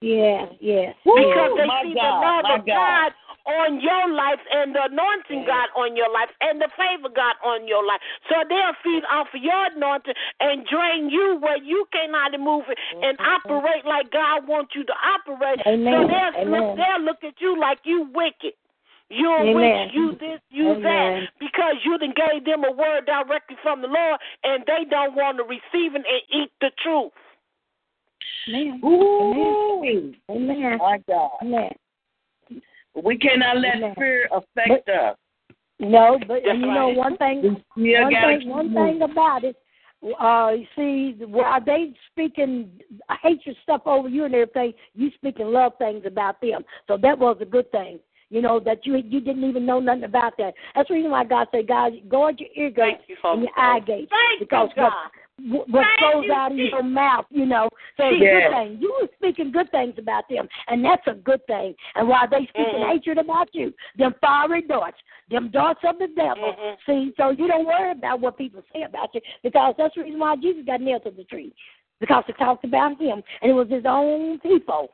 Yeah, 0.00 0.48
yes. 0.60 0.96
Because 1.04 1.52
Ooh, 1.52 1.60
they 1.60 1.68
see 1.84 1.94
God, 1.94 2.08
the 2.08 2.24
love 2.24 2.60
of 2.60 2.66
God. 2.66 3.12
God 3.12 3.12
on 3.46 3.80
your 3.80 4.08
life 4.12 4.40
and 4.52 4.74
the 4.74 4.84
anointing 4.84 5.44
Yeah. 5.44 5.46
God 5.46 5.68
on 5.76 5.96
your 5.96 6.08
life 6.08 6.30
and 6.40 6.60
the 6.60 6.68
favor 6.76 7.08
God 7.08 7.36
on 7.42 7.66
your 7.68 7.84
life. 7.84 8.00
So 8.28 8.36
they'll 8.48 8.74
feed 8.82 9.04
off 9.10 9.28
of 9.34 9.42
your 9.42 9.64
anointing 9.76 10.14
and 10.40 10.66
drain 10.66 11.10
you 11.10 11.36
where 11.36 11.56
you 11.56 11.86
cannot 11.92 12.38
move 12.40 12.64
it 12.68 12.78
and 13.02 13.18
mm-hmm. 13.18 13.50
operate 13.50 13.84
like 13.84 14.10
God 14.10 14.46
wants 14.46 14.74
you 14.74 14.84
to 14.84 14.94
operate. 15.04 15.60
Amen. 15.66 15.92
So 15.92 16.06
they'll 16.08 16.48
Amen. 16.48 16.50
look, 16.50 16.76
they'll 16.76 17.04
look 17.04 17.24
at 17.24 17.40
you 17.40 17.58
like 17.58 17.80
you 17.84 18.08
wicked. 18.14 18.54
You're 19.10 19.42
a 19.42 19.50
Amen. 19.50 19.54
witch, 19.56 19.90
you 19.92 20.12
this, 20.12 20.40
you 20.50 20.70
Amen. 20.70 20.82
that, 20.82 21.28
because 21.40 21.74
you 21.84 21.98
done 21.98 22.14
gave 22.14 22.44
them 22.44 22.62
a 22.64 22.70
word 22.70 23.06
directly 23.06 23.56
from 23.60 23.82
the 23.82 23.88
Lord 23.88 24.20
and 24.44 24.64
they 24.66 24.84
don't 24.88 25.16
want 25.16 25.38
to 25.38 25.44
receive 25.44 25.96
it 25.96 26.06
and 26.06 26.22
eat 26.30 26.52
the 26.60 26.70
truth. 26.82 27.10
Amen. 28.48 28.80
Ooh, 28.84 30.14
Amen. 30.30 30.78
my 30.78 30.98
God. 31.08 31.30
Amen. 31.42 31.70
We 33.02 33.18
cannot 33.18 33.58
let 33.58 33.76
Amen. 33.76 33.94
fear 33.96 34.28
affect 34.32 34.88
us. 34.88 35.16
No, 35.78 36.18
but 36.26 36.42
That's 36.44 36.58
you 36.58 36.66
know 36.66 36.88
one 36.88 37.16
thing. 37.16 37.62
One 37.76 38.12
thing, 38.12 38.48
one 38.48 38.74
thing 38.74 39.02
about 39.02 39.44
it, 39.44 39.56
uh, 40.20 40.52
you 40.52 40.66
see, 40.76 41.24
while 41.24 41.62
they 41.64 41.94
speaking 42.10 42.70
hatred 43.22 43.56
stuff 43.62 43.82
over 43.86 44.08
you 44.08 44.24
and 44.24 44.34
everything, 44.34 44.74
you 44.94 45.10
speaking 45.14 45.46
love 45.46 45.72
things 45.78 46.02
about 46.06 46.40
them. 46.40 46.64
So 46.86 46.96
that 46.98 47.18
was 47.18 47.38
a 47.40 47.46
good 47.46 47.70
thing. 47.70 48.00
You 48.30 48.42
know 48.42 48.60
that 48.60 48.86
you 48.86 48.96
you 48.96 49.20
didn't 49.20 49.44
even 49.44 49.66
know 49.66 49.80
nothing 49.80 50.04
about 50.04 50.36
that. 50.38 50.54
That's 50.74 50.88
the 50.88 50.94
reason 50.94 51.10
why 51.10 51.24
God 51.24 51.48
said, 51.50 51.66
God, 51.66 51.92
guard 52.08 52.38
your 52.38 52.48
ear 52.56 52.70
gates 52.70 53.02
you, 53.08 53.16
and 53.24 53.42
your 53.42 53.50
eye 53.56 53.80
gates 53.80 54.10
Thank 54.10 54.40
because 54.40 54.68
you, 54.76 54.82
God. 54.82 55.10
What 55.48 55.68
what 55.70 55.86
goes 56.00 56.24
you, 56.26 56.32
out 56.32 56.52
of 56.52 56.58
your 56.58 56.82
mouth, 56.82 57.26
you 57.30 57.46
know. 57.46 57.68
So 57.96 58.08
it's 58.08 58.20
a 58.20 58.24
Yes. 58.24 58.50
good 58.50 58.56
thing. 58.56 58.78
You 58.80 58.96
were 59.00 59.08
speaking 59.16 59.52
good 59.52 59.70
things 59.70 59.94
about 59.98 60.28
them, 60.28 60.48
and 60.68 60.84
that's 60.84 61.06
a 61.06 61.14
good 61.14 61.44
thing. 61.46 61.74
And 61.94 62.08
while 62.08 62.28
they 62.28 62.46
speaking 62.46 62.80
Mhm. 62.80 62.88
hatred 62.88 63.18
about 63.18 63.54
you, 63.54 63.72
them 63.96 64.14
fiery 64.20 64.62
darts, 64.62 64.98
them 65.28 65.48
darts 65.48 65.82
of 65.84 65.98
the 65.98 66.08
devil. 66.08 66.52
Mhm. 66.52 66.76
See, 66.86 67.14
so 67.16 67.30
you 67.30 67.46
don't 67.46 67.66
worry 67.66 67.92
about 67.92 68.20
what 68.20 68.36
people 68.36 68.62
say 68.72 68.82
about 68.82 69.14
you 69.14 69.20
because 69.42 69.76
that's 69.76 69.94
the 69.94 70.02
reason 70.02 70.18
why 70.18 70.36
Jesus 70.36 70.64
got 70.64 70.80
nailed 70.80 71.04
to 71.04 71.10
the 71.10 71.24
tree 71.24 71.52
because 72.00 72.24
it 72.28 72.38
talked 72.38 72.64
about 72.64 72.98
him 73.00 73.22
and 73.42 73.50
it 73.50 73.54
was 73.54 73.68
his 73.68 73.84
own 73.86 74.38
people. 74.40 74.92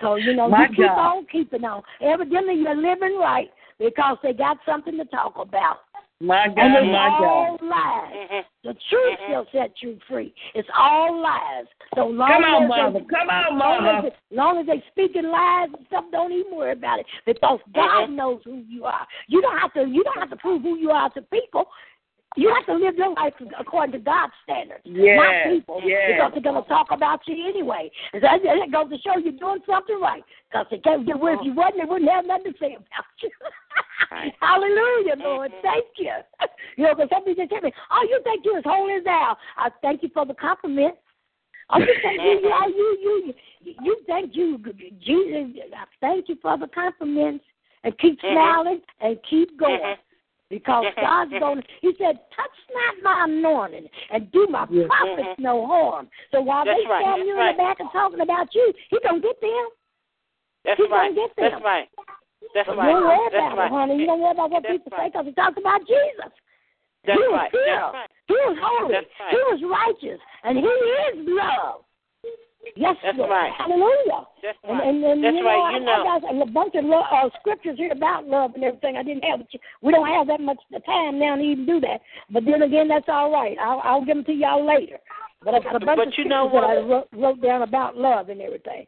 So 0.00 0.16
you 0.16 0.34
know, 0.34 0.48
My 0.48 0.64
you 0.64 0.68
keep 0.70 0.86
God. 0.86 0.98
on 0.98 1.26
keeping 1.26 1.64
on. 1.64 1.82
Evidently, 2.00 2.54
you're 2.54 2.74
living 2.74 3.16
right 3.16 3.50
because 3.78 4.18
they 4.22 4.32
got 4.32 4.58
something 4.66 4.96
to 4.96 5.04
talk 5.06 5.38
about. 5.38 5.80
My 6.20 6.44
And 6.44 6.54
God, 6.56 6.82
it's 6.82 6.92
my 6.92 7.08
all 7.08 7.58
God. 7.58 7.68
lies. 7.68 8.28
Mhm. 8.30 8.44
The 8.62 8.74
truth 8.88 9.18
Mhm. 9.20 9.26
shall 9.28 9.46
set 9.52 9.82
you 9.82 9.98
free. 10.08 10.32
It's 10.54 10.68
all 10.72 11.16
lies. 11.20 11.66
So 11.96 12.06
long 12.06 12.28
Come 12.28 12.44
on, 12.44 12.62
as 12.62 12.68
mama. 12.68 12.98
they, 13.00 13.04
Come 13.06 13.30
on, 13.30 13.58
long 13.58 13.82
mama. 13.84 14.06
as, 14.06 14.12
long 14.30 14.58
as 14.58 14.66
they 14.66 14.80
speaking 14.88 15.28
lies 15.28 15.70
and 15.76 15.86
stuff, 15.88 16.04
don't 16.12 16.32
even 16.32 16.54
worry 16.54 16.72
about 16.72 17.00
it 17.00 17.06
because 17.26 17.60
God 17.72 18.08
Mhm. 18.08 18.14
knows 18.14 18.42
who 18.44 18.64
you 18.68 18.84
are. 18.84 19.06
You 19.26 19.42
don't 19.42 19.58
have 19.58 19.72
to. 19.74 19.88
You 19.88 20.02
don't 20.04 20.18
have 20.18 20.30
to 20.30 20.36
prove 20.36 20.62
who 20.62 20.76
you 20.76 20.90
are 20.92 21.10
to 21.10 21.22
people. 21.22 21.70
You 22.36 22.52
have 22.52 22.66
to 22.66 22.74
live 22.74 22.96
your 22.96 23.14
life 23.14 23.34
according 23.58 23.92
to 23.92 23.98
God's 24.00 24.32
standards, 24.42 24.82
Yes, 24.84 25.16
not 25.16 25.52
people, 25.54 25.80
yes. 25.84 26.02
because 26.10 26.30
they're 26.34 26.42
going 26.52 26.62
to 26.62 26.68
talk 26.68 26.88
about 26.90 27.20
you 27.28 27.46
anyway. 27.48 27.90
And 28.12 28.22
that 28.22 28.42
goes 28.72 28.90
to 28.90 28.98
show 28.98 29.18
you're 29.18 29.38
doing 29.38 29.60
something 29.66 30.00
right. 30.00 30.24
Because 30.50 30.66
they 30.70 30.78
can't 30.78 31.06
get 31.06 31.14
if 31.16 31.40
you 31.44 31.54
wasn't, 31.54 31.78
they 31.78 31.84
wouldn't 31.88 32.10
have 32.10 32.26
nothing 32.26 32.52
to 32.52 32.58
say 32.58 32.74
about 32.74 33.06
you. 33.22 33.30
Hallelujah, 34.40 35.14
Lord. 35.18 35.52
Mhm. 35.52 35.62
Thank 35.62 35.86
you. 35.98 36.12
You 36.76 36.84
know, 36.84 36.94
because 36.94 37.10
somebody 37.10 37.34
just 37.36 37.50
tell 37.50 37.60
me, 37.60 37.72
"Oh, 37.90 38.06
you 38.08 38.20
think 38.24 38.44
you're 38.44 38.58
as 38.58 38.64
holy 38.64 38.94
as 38.94 39.04
thou?" 39.04 39.36
I 39.56 39.70
thank 39.82 40.02
you 40.02 40.10
for 40.12 40.26
the 40.26 40.34
compliment. 40.34 40.94
Oh, 41.70 41.78
you 41.78 41.86
think 42.02 42.20
you, 42.20 42.40
you, 42.42 42.98
you, 43.02 43.34
you, 43.62 43.74
you 43.82 43.96
think 44.06 44.36
you, 44.36 44.58
Jesus? 45.00 45.62
I 45.74 45.84
thank 46.00 46.28
you 46.28 46.36
for 46.42 46.58
the 46.58 46.66
compliments, 46.68 47.44
and 47.84 47.96
keep 47.98 48.20
Mhm. 48.20 48.32
smiling 48.32 48.80
and 49.00 49.18
keep 49.28 49.56
going. 49.58 49.96
Because. 50.50 50.84
God's 51.00 51.30
going 51.38 51.62
to, 51.62 51.68
He 51.80 51.94
said, 51.98 52.20
touch 52.36 52.56
not 52.72 52.94
my 53.02 53.24
anointing 53.28 53.88
and 54.10 54.30
do 54.32 54.46
my 54.50 54.66
Yes. 54.70 54.86
prophets 54.88 55.28
Mhm. 55.28 55.38
no 55.38 55.66
harm. 55.66 56.08
So 56.30 56.40
while 56.40 56.64
That's 56.64 56.78
they 56.82 56.88
right. 56.88 57.02
standing 57.02 57.28
you 57.28 57.34
That's 57.36 57.50
in 57.50 57.56
the 57.56 57.62
back 57.62 57.80
and 57.80 57.90
talking 57.92 58.20
about 58.20 58.54
you, 58.54 58.72
He 58.90 58.98
going 59.00 59.20
to 59.22 59.26
get 59.28 59.40
them. 59.40 59.68
That's 60.64 60.80
He's 60.80 60.90
right. 60.90 61.14
gonna 61.14 61.28
get 61.28 61.36
them. 61.36 61.50
That's 61.50 61.64
right. 61.64 61.88
That's 62.54 62.68
But 62.68 62.76
right. 62.78 62.88
you 62.88 62.92
don't 62.92 63.04
worry 63.04 63.30
That's 63.32 63.34
about 63.34 63.58
right. 63.58 63.66
it, 63.66 63.70
honey. 63.72 63.96
You 64.00 64.06
don't 64.06 64.20
worry 64.20 64.32
about 64.32 64.50
what 64.50 64.62
That's 64.62 64.72
people 64.72 64.92
say 64.96 65.06
because 65.08 65.26
He 65.26 65.32
talks 65.32 65.58
about 65.58 65.80
Jesus. 65.86 66.32
That's 67.04 67.20
he 67.20 67.28
was 67.28 67.36
right. 67.36 67.50
pure. 67.50 67.66
That's 67.66 67.94
right. 67.94 68.10
He 68.28 68.34
was 68.34 68.56
holy. 68.60 68.92
That's 68.92 69.06
right. 69.20 69.30
He 69.30 69.36
was 69.36 69.60
righteous. 69.68 70.20
And 70.44 70.58
He 70.58 70.64
is 70.64 71.28
love. 71.28 71.83
Yes, 72.76 72.96
That's 73.02 73.18
Lord. 73.18 73.30
right. 73.30 73.52
Hallelujah. 73.56 74.26
That's 74.42 74.58
And, 74.64 74.78
right. 74.78 74.88
and, 74.88 75.04
and 75.04 75.24
That's 75.24 75.34
you 75.36 75.42
know, 75.42 75.48
right. 75.48 75.74
I, 75.74 75.78
You 75.78 75.84
know. 75.84 76.04
I 76.04 76.20
got 76.20 76.42
a 76.42 76.50
bunch 76.50 76.74
of 76.74 76.84
uh, 76.90 77.30
scriptures 77.40 77.76
here 77.78 77.92
about 77.92 78.26
love 78.26 78.52
and 78.54 78.64
everything. 78.64 78.96
I 78.96 79.02
didn't 79.02 79.24
have, 79.24 79.40
we 79.82 79.92
don't 79.92 80.08
have 80.08 80.26
that 80.28 80.40
much 80.40 80.58
time 80.86 81.18
now 81.18 81.36
to 81.36 81.42
even 81.42 81.66
do 81.66 81.80
that. 81.80 82.00
But 82.30 82.44
then 82.44 82.62
again, 82.62 82.88
that's 82.88 83.08
all 83.08 83.30
right. 83.30 83.56
I'll, 83.60 83.80
I'll 83.84 84.04
give 84.04 84.16
them 84.16 84.24
to 84.24 84.32
y'all 84.32 84.66
later. 84.66 84.98
But 85.44 85.54
I 85.54 85.58
got 85.60 85.76
a 85.76 85.84
bunch 85.84 85.98
But 85.98 86.08
of 86.08 86.14
you 86.16 86.24
scriptures 86.24 86.30
know 86.30 86.50
that 86.52 86.64
I 86.64 86.76
wrote, 86.80 87.08
wrote 87.12 87.42
down 87.42 87.62
about 87.62 87.96
love 87.96 88.28
and 88.28 88.40
everything. 88.40 88.86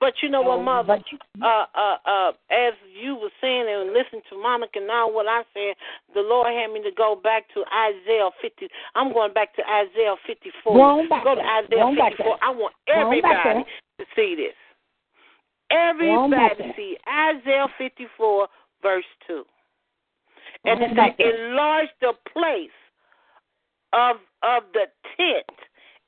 But 0.00 0.14
you 0.22 0.28
know 0.28 0.42
what, 0.42 0.62
mother? 0.62 0.98
Uh, 1.40 1.46
uh, 1.46 1.96
uh, 2.04 2.32
as 2.50 2.74
you 3.00 3.14
were 3.16 3.30
saying 3.40 3.66
and 3.68 3.94
listening 3.94 4.22
to 4.30 4.36
Monica 4.36 4.80
now, 4.84 5.10
what 5.10 5.26
I 5.26 5.42
said, 5.54 5.76
the 6.14 6.20
Lord 6.20 6.48
had 6.52 6.72
me 6.72 6.82
to 6.82 6.90
go 6.94 7.16
back 7.16 7.44
to 7.54 7.64
Isaiah 7.72 8.28
50. 8.42 8.68
I'm 8.94 9.12
going 9.12 9.32
back 9.32 9.54
to 9.56 9.62
Isaiah 9.62 10.16
54. 10.26 10.74
Go 10.74 10.82
on 10.82 11.08
back 11.08 11.24
go 11.24 11.34
to. 11.36 11.40
Isaiah 11.40 11.94
Go 11.94 11.94
54. 11.94 12.38
I 12.42 12.50
want 12.50 12.74
Go 12.86 12.92
on 12.92 13.22
back 13.22 13.46
everybody 13.46 13.64
to 13.98 14.04
see 14.16 14.34
this. 14.36 14.58
Everybody 15.70 16.54
there. 16.58 16.72
see 16.76 16.96
Isaiah 17.08 17.68
54, 17.78 18.48
verse 18.82 19.04
2. 19.26 19.42
And 20.64 20.82
on 20.82 20.90
it 20.90 21.16
says, 21.16 21.32
enlarge 21.32 21.88
the 22.00 22.12
place 22.32 22.76
of 23.92 24.16
of 24.42 24.64
the 24.74 24.86
tent, 25.16 25.58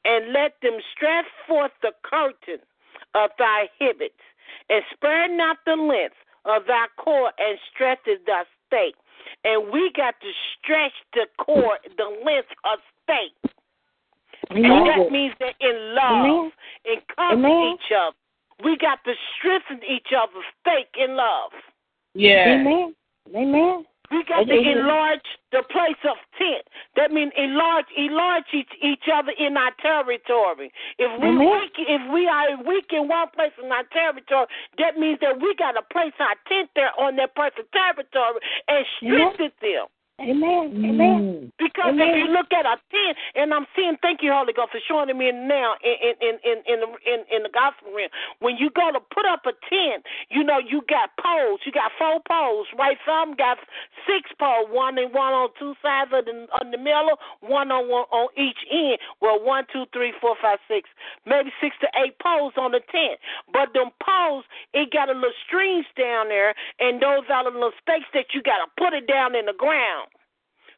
and 0.05 0.33
let 0.33 0.53
them 0.61 0.77
stretch 0.95 1.25
forth 1.47 1.73
the 1.81 1.93
curtain 2.05 2.61
of 3.17 3.31
thy 3.39 3.69
hibits, 3.81 4.23
and 4.69 4.83
spare 4.93 5.35
not 5.35 5.59
the 5.65 5.77
length 5.77 6.17
of 6.45 6.67
thy 6.67 6.87
cord, 6.97 7.33
and 7.39 7.59
stretch 7.73 8.01
thy 8.27 8.43
stake. 8.67 8.95
And 9.45 9.73
we 9.73 9.91
got 9.97 10.15
to 10.21 10.31
stretch 10.59 10.93
the 11.15 11.27
cord, 11.39 11.79
the 11.97 12.11
length 12.25 12.49
of 12.65 12.79
stake. 13.03 13.53
And 14.51 14.65
Amen. 14.65 14.85
that 14.87 15.11
means 15.11 15.35
that 15.41 15.55
in 15.61 15.95
love, 15.95 16.27
Amen. 16.27 16.53
in 16.85 17.01
comfort 17.17 17.75
each 17.75 17.93
other, 17.97 18.17
we 18.65 18.77
got 18.77 19.03
to 19.05 19.15
strengthen 19.37 19.81
each 19.89 20.09
other's 20.17 20.45
stake 20.61 20.95
in 20.97 21.17
love. 21.17 21.51
Yeah. 22.15 22.61
Amen. 22.61 22.95
Amen. 23.35 23.85
We 24.11 24.25
got 24.25 24.47
to 24.47 24.55
enlarge 24.55 25.27
the 25.53 25.63
place 25.71 25.99
of 26.05 26.17
tent. 26.39 26.67
That 26.97 27.11
means 27.11 27.33
enlarge, 27.37 27.87
enlarge 27.97 28.45
each, 28.55 28.71
each 28.83 29.05
other 29.13 29.33
in 29.39 29.57
our 29.57 29.73
territory. 29.83 30.71
If 30.99 31.11
we 31.21 31.29
Amen. 31.29 31.41
weak, 31.41 31.73
if 31.79 32.03
we 32.13 32.27
are 32.27 32.63
weak 32.63 32.87
in 32.93 33.09
one 33.09 33.29
place 33.35 33.53
in 33.63 33.71
our 33.73 33.85
territory, 33.93 34.47
that 34.79 34.97
means 34.99 35.19
that 35.21 35.41
we 35.41 35.55
got 35.59 35.73
to 35.73 35.83
place 35.91 36.15
our 36.21 36.37
tent 36.47 36.71
there 36.75 36.93
on 36.99 37.17
that 37.17 37.35
person's 37.35 37.69
territory 37.73 38.41
and 38.69 38.85
strengthen 38.99 39.51
them. 39.61 39.87
Amen. 40.19 40.73
Amen. 40.81 41.21
Mm. 41.21 41.53
Because 41.61 41.93
Amen. 41.93 42.09
if 42.09 42.17
you 42.17 42.33
look 42.33 42.49
at 42.49 42.65
a 42.65 42.81
tent 42.89 43.17
And 43.37 43.53
I'm 43.53 43.67
seeing, 43.77 44.01
thank 44.01 44.25
you, 44.25 44.33
Holy 44.33 44.55
Ghost, 44.57 44.73
for 44.73 44.81
showing 44.89 45.13
me 45.13 45.31
now 45.31 45.77
in 45.85 46.17
in 46.25 46.35
in 46.41 46.57
in 46.65 46.81
the 46.81 46.89
in, 47.05 47.21
in 47.29 47.41
the 47.45 47.53
gospel 47.53 47.93
realm. 47.93 48.09
When 48.41 48.57
you 48.57 48.71
go 48.73 48.89
to 48.93 49.01
put 49.13 49.29
up 49.29 49.45
a 49.45 49.53
tent, 49.69 50.09
you 50.31 50.43
know 50.43 50.57
you 50.57 50.81
got 50.89 51.13
poles. 51.21 51.61
You 51.69 51.73
got 51.73 51.93
four 52.01 52.25
poles, 52.25 52.67
right? 52.79 52.97
Some 53.05 53.37
got 53.37 53.59
six 54.09 54.33
poles, 54.41 54.73
one 54.73 54.97
and 54.97 55.13
one 55.13 55.37
on 55.37 55.51
two 55.61 55.77
sides 55.85 56.09
of 56.17 56.25
the 56.25 56.49
on 56.65 56.73
the 56.73 56.81
middle, 56.81 57.21
one 57.45 57.69
on 57.71 57.85
one 57.93 58.09
on 58.09 58.33
each 58.41 58.65
end. 58.73 58.97
Well, 59.21 59.37
one, 59.37 59.69
two, 59.71 59.85
three, 59.93 60.17
four, 60.17 60.35
five, 60.41 60.65
six, 60.65 60.89
maybe 61.29 61.53
six 61.61 61.77
to 61.85 61.89
eight 62.01 62.17
poles 62.25 62.57
on 62.57 62.73
the 62.73 62.81
tent. 62.89 63.21
But 63.53 63.77
them 63.77 63.93
poles, 64.01 64.49
it 64.73 64.97
got 64.97 65.13
a 65.13 65.13
little 65.13 65.37
strings 65.45 65.85
down 65.93 66.33
there, 66.33 66.57
and 66.81 67.05
those 67.05 67.29
are 67.29 67.45
the 67.45 67.53
little 67.53 67.77
stakes 67.85 68.09
that 68.17 68.33
you 68.33 68.41
got 68.41 68.65
to 68.65 68.69
put 68.81 68.97
it 68.97 69.05
down 69.05 69.37
in 69.37 69.45
the 69.45 69.53
ground 69.53 70.06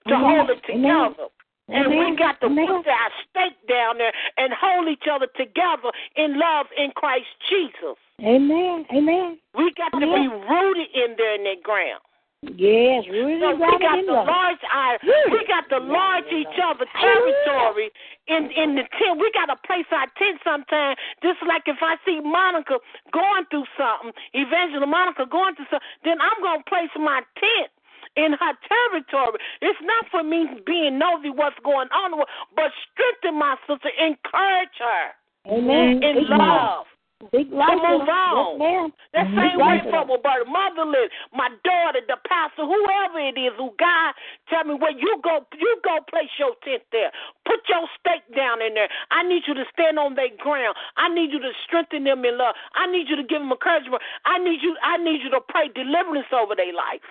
to 0.08 0.14
Amen. 0.14 0.36
hold 0.36 0.50
it 0.50 0.62
Amen. 0.70 1.12
together. 1.12 1.28
And 1.68 1.90
we 1.92 2.16
got 2.16 2.40
to 2.40 2.46
Amen. 2.46 2.66
put 2.66 2.88
our 2.88 3.12
stake 3.28 3.60
down 3.68 3.98
there 3.98 4.12
and 4.38 4.52
hold 4.56 4.88
each 4.88 5.04
other 5.10 5.28
together 5.36 5.92
in 6.16 6.38
love 6.38 6.66
in 6.76 6.90
Christ 6.96 7.28
Jesus. 7.48 8.00
Amen. 8.24 8.86
Amen. 8.88 9.38
We 9.54 9.72
got 9.76 9.92
to 9.92 10.00
be 10.00 10.26
rooted 10.28 10.88
in 10.96 11.14
there 11.16 11.36
in 11.36 11.44
that 11.44 11.62
ground. 11.62 12.00
Yes, 12.42 13.02
really 13.10 13.42
So 13.42 13.50
we 13.58 13.66
got 13.82 13.98
to 13.98 14.14
large 14.14 14.62
our, 14.70 14.94
we 15.02 15.42
got 15.50 15.66
to 15.74 15.82
large 15.82 16.30
each 16.30 16.54
other 16.62 16.86
territory 16.86 17.90
in 18.28 18.46
in 18.54 18.78
the 18.78 18.86
tent. 18.94 19.18
We 19.18 19.26
got 19.34 19.50
to 19.50 19.58
place 19.66 19.90
our 19.90 20.06
tent 20.14 20.38
sometime. 20.46 20.94
Just 21.20 21.42
like 21.42 21.66
if 21.66 21.82
I 21.82 21.98
see 22.06 22.20
Monica 22.22 22.78
going 23.10 23.42
through 23.50 23.66
something, 23.74 24.14
Evangelist 24.38 24.86
Monica 24.86 25.26
going 25.26 25.56
through 25.58 25.66
something, 25.66 25.90
then 26.06 26.22
I'm 26.22 26.38
gonna 26.38 26.62
place 26.70 26.94
my 26.94 27.26
tent 27.42 27.74
in 28.18 28.34
her 28.34 28.54
territory. 28.66 29.38
It's 29.62 29.78
not 29.82 30.10
for 30.10 30.22
me 30.22 30.60
being 30.66 30.98
nosy 30.98 31.30
what's 31.30 31.58
going 31.62 31.88
on, 31.94 32.18
but 32.54 32.70
strengthen 32.90 33.38
my 33.38 33.54
sister, 33.66 33.90
encourage 33.94 34.76
her 34.82 35.06
Amen. 35.46 36.02
in 36.02 36.26
life. 36.26 36.38
love. 36.38 36.86
Life. 37.18 37.82
move 37.82 38.06
to 38.06 38.14
her. 38.14 38.30
on. 38.30 38.62
Yes. 38.62 38.90
That 39.10 39.26
same 39.34 39.58
way 39.58 39.82
life 39.82 39.82
to 39.82 39.90
from 39.90 40.06
her. 40.06 40.14
Roberta, 40.14 40.46
motherless, 40.46 41.10
my 41.34 41.50
daughter, 41.66 41.98
the 42.06 42.14
pastor, 42.22 42.62
whoever 42.62 43.18
it 43.18 43.34
is, 43.34 43.50
who 43.58 43.74
God 43.74 44.14
tell 44.46 44.62
me, 44.62 44.78
well, 44.78 44.94
you 44.94 45.18
go, 45.26 45.42
you 45.58 45.82
go 45.82 45.98
place 46.06 46.30
your 46.38 46.54
tent 46.62 46.86
there. 46.94 47.10
Put 47.42 47.66
your 47.66 47.90
stake 47.98 48.22
down 48.38 48.62
in 48.62 48.78
there. 48.78 48.86
I 49.10 49.26
need 49.26 49.50
you 49.50 49.54
to 49.58 49.66
stand 49.74 49.98
on 49.98 50.14
their 50.14 50.30
ground. 50.38 50.78
I 50.94 51.10
need 51.10 51.34
you 51.34 51.42
to 51.42 51.50
strengthen 51.66 52.06
them 52.06 52.22
in 52.22 52.38
love. 52.38 52.54
I 52.78 52.86
need 52.86 53.10
you 53.10 53.18
to 53.18 53.26
give 53.26 53.42
them 53.42 53.50
encouragement. 53.50 53.98
I 54.22 54.38
need 54.38 54.62
you, 54.62 54.78
I 54.78 55.02
need 55.02 55.18
you 55.18 55.30
to 55.34 55.42
pray 55.42 55.74
deliverance 55.74 56.30
over 56.30 56.54
their 56.54 56.70
life 56.70 57.02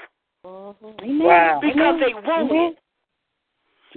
Mm-hmm. 0.48 0.86
Amen. 1.04 1.20
Wow. 1.20 1.60
because 1.62 1.78
Amen. 1.78 2.00
they 2.00 2.14
wounded. 2.14 2.52
Amen. 2.52 2.76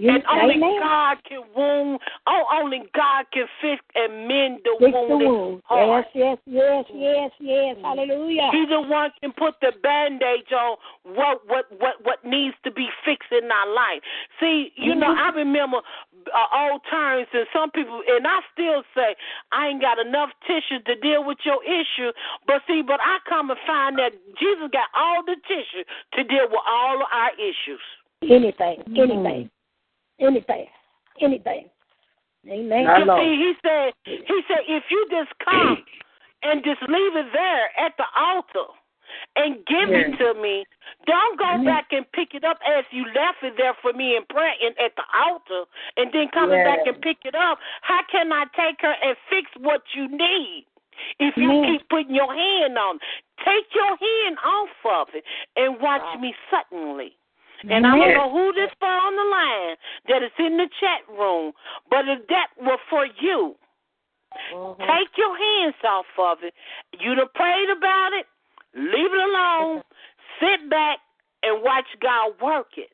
You- 0.01 0.09
And 0.09 0.25
only 0.33 0.55
Amen. 0.55 0.81
God 0.81 1.23
can 1.29 1.43
wound. 1.55 2.01
Oh, 2.27 2.45
only 2.57 2.81
God 2.95 3.27
can 3.33 3.45
fix 3.61 3.85
and 3.95 4.27
mend 4.27 4.61
the 4.65 4.75
Fix 4.81 4.93
the 4.93 5.01
wounded 5.01 5.29
wound. 5.29 5.63
heart. 5.67 6.07
Yes, 6.15 6.39
yes, 6.47 6.85
yes, 6.87 6.87
yes, 6.89 7.31
yes. 7.39 7.77
Mm. 7.77 7.83
Hallelujah. 7.83 8.49
He's 8.51 8.69
the 8.71 8.81
one 8.81 9.13
can 9.21 9.33
put 9.33 9.61
the 9.61 9.73
bandage 9.83 10.53
on 10.53 10.79
what 11.05 11.45
what 11.47 11.67
what 11.79 12.03
what 12.03 12.25
needs 12.25 12.57
to 12.65 12.71
be 12.71 12.89
fixed 13.05 13.31
in 13.31 13.51
our 13.53 13.69
life. 13.69 14.01
See, 14.41 14.73
you 14.77 14.95
know, 14.95 15.13
mm-hmm. 15.13 15.37
I 15.37 15.37
remember 15.37 15.79
uh, 16.33 16.47
old 16.57 16.81
times, 16.91 17.29
and 17.35 17.47
some 17.53 17.71
people, 17.71 18.01
and 18.09 18.27
I 18.27 18.41
still 18.57 18.83
say 18.97 19.15
I 19.53 19.69
ain't 19.69 19.83
got 19.83 19.99
enough 19.99 20.31
tissue 20.47 20.81
to 20.81 20.95
deal 20.97 21.25
with 21.25 21.45
your 21.45 21.63
issue. 21.65 22.13
But 22.47 22.63
see, 22.67 22.81
but 22.81 23.01
I 23.05 23.19
come 23.29 23.51
and 23.51 23.61
find 23.67 23.99
that 23.99 24.13
Jesus 24.41 24.71
got 24.73 24.89
all 24.97 25.23
the 25.25 25.37
tissue 25.47 25.85
to 26.17 26.25
deal 26.25 26.49
with 26.49 26.65
all 26.67 26.97
of 27.03 27.09
our 27.13 27.33
issues. 27.37 27.85
Anything, 28.23 28.83
anything, 28.97 29.49
mm. 29.49 29.51
Anything, 30.21 30.67
anything. 31.21 31.69
Amen. 32.49 32.87
You 32.99 33.05
know. 33.05 33.19
see, 33.19 33.37
he 33.37 33.53
said, 33.63 33.93
he 34.05 34.41
said, 34.49 34.65
if 34.67 34.85
you 34.91 35.07
just 35.11 35.31
come 35.45 35.77
and 36.43 36.65
just 36.65 36.81
leave 36.89 37.17
it 37.17 37.27
there 37.33 37.69
at 37.79 37.93
the 37.99 38.09
altar 38.17 38.73
and 39.37 39.57
give 39.67 39.91
it 39.91 40.17
to 40.19 40.41
me, 40.41 40.65
don't 41.07 41.39
go 41.39 41.63
back 41.65 41.89
and 41.93 42.11
pick 42.13 42.35
it 42.35 42.45
up 42.45 42.59
as 42.67 42.85
you 42.93 43.05
left 43.07 43.43
it 43.43 43.55
there 43.59 43.75
for 43.83 43.93
me 43.93 44.17
in 44.17 44.25
prayer 44.31 44.55
in, 44.63 44.73
at 44.83 44.93
the 44.97 45.05
altar, 45.13 45.69
and 45.97 46.13
then 46.13 46.29
coming 46.33 46.59
Yeah. 46.59 46.77
back 46.77 46.87
and 46.87 47.01
pick 47.03 47.19
it 47.25 47.35
up. 47.35 47.59
How 47.83 48.03
can 48.11 48.33
I 48.33 48.45
take 48.57 48.81
her 48.81 48.97
and 49.03 49.17
fix 49.29 49.51
what 49.59 49.83
you 49.95 50.09
need? 50.09 50.67
If 51.19 51.37
you 51.37 51.51
Amen. 51.51 51.65
keep 51.79 51.89
putting 51.89 52.15
your 52.15 52.33
hand 52.33 52.79
on, 52.79 53.01
take 53.45 53.75
your 53.75 53.97
hand 53.97 54.39
off 54.45 54.69
of 54.85 55.15
it 55.15 55.25
and 55.57 55.81
watch 55.81 56.21
me 56.21 56.35
suddenly. 56.51 57.17
And 57.69 57.87
I 57.87 57.97
don't 57.97 58.15
know 58.15 58.31
who 58.31 58.53
this 58.53 58.71
for 58.79 58.89
on 58.89 59.15
the 59.17 59.29
line 59.29 59.77
that 60.09 60.23
is 60.25 60.33
in 60.39 60.57
the 60.57 60.69
chat 60.81 61.05
room, 61.13 61.53
but 61.91 62.09
if 62.09 62.27
that 62.29 62.49
were 62.57 62.79
for 62.89 63.07
you, 63.21 63.55
mm-hmm. 64.53 64.81
take 64.81 65.13
your 65.17 65.37
hands 65.37 65.77
off 65.85 66.07
of 66.19 66.39
it. 66.43 66.55
You 66.99 67.15
done 67.15 67.29
prayed 67.35 67.69
about 67.69 68.11
it, 68.17 68.27
leave 68.75 69.13
it 69.13 69.21
alone, 69.29 69.85
mm-hmm. 69.85 70.45
sit 70.45 70.71
back 70.71 70.99
and 71.43 71.63
watch 71.63 71.87
God 72.01 72.33
work 72.41 72.77
it. 72.77 72.91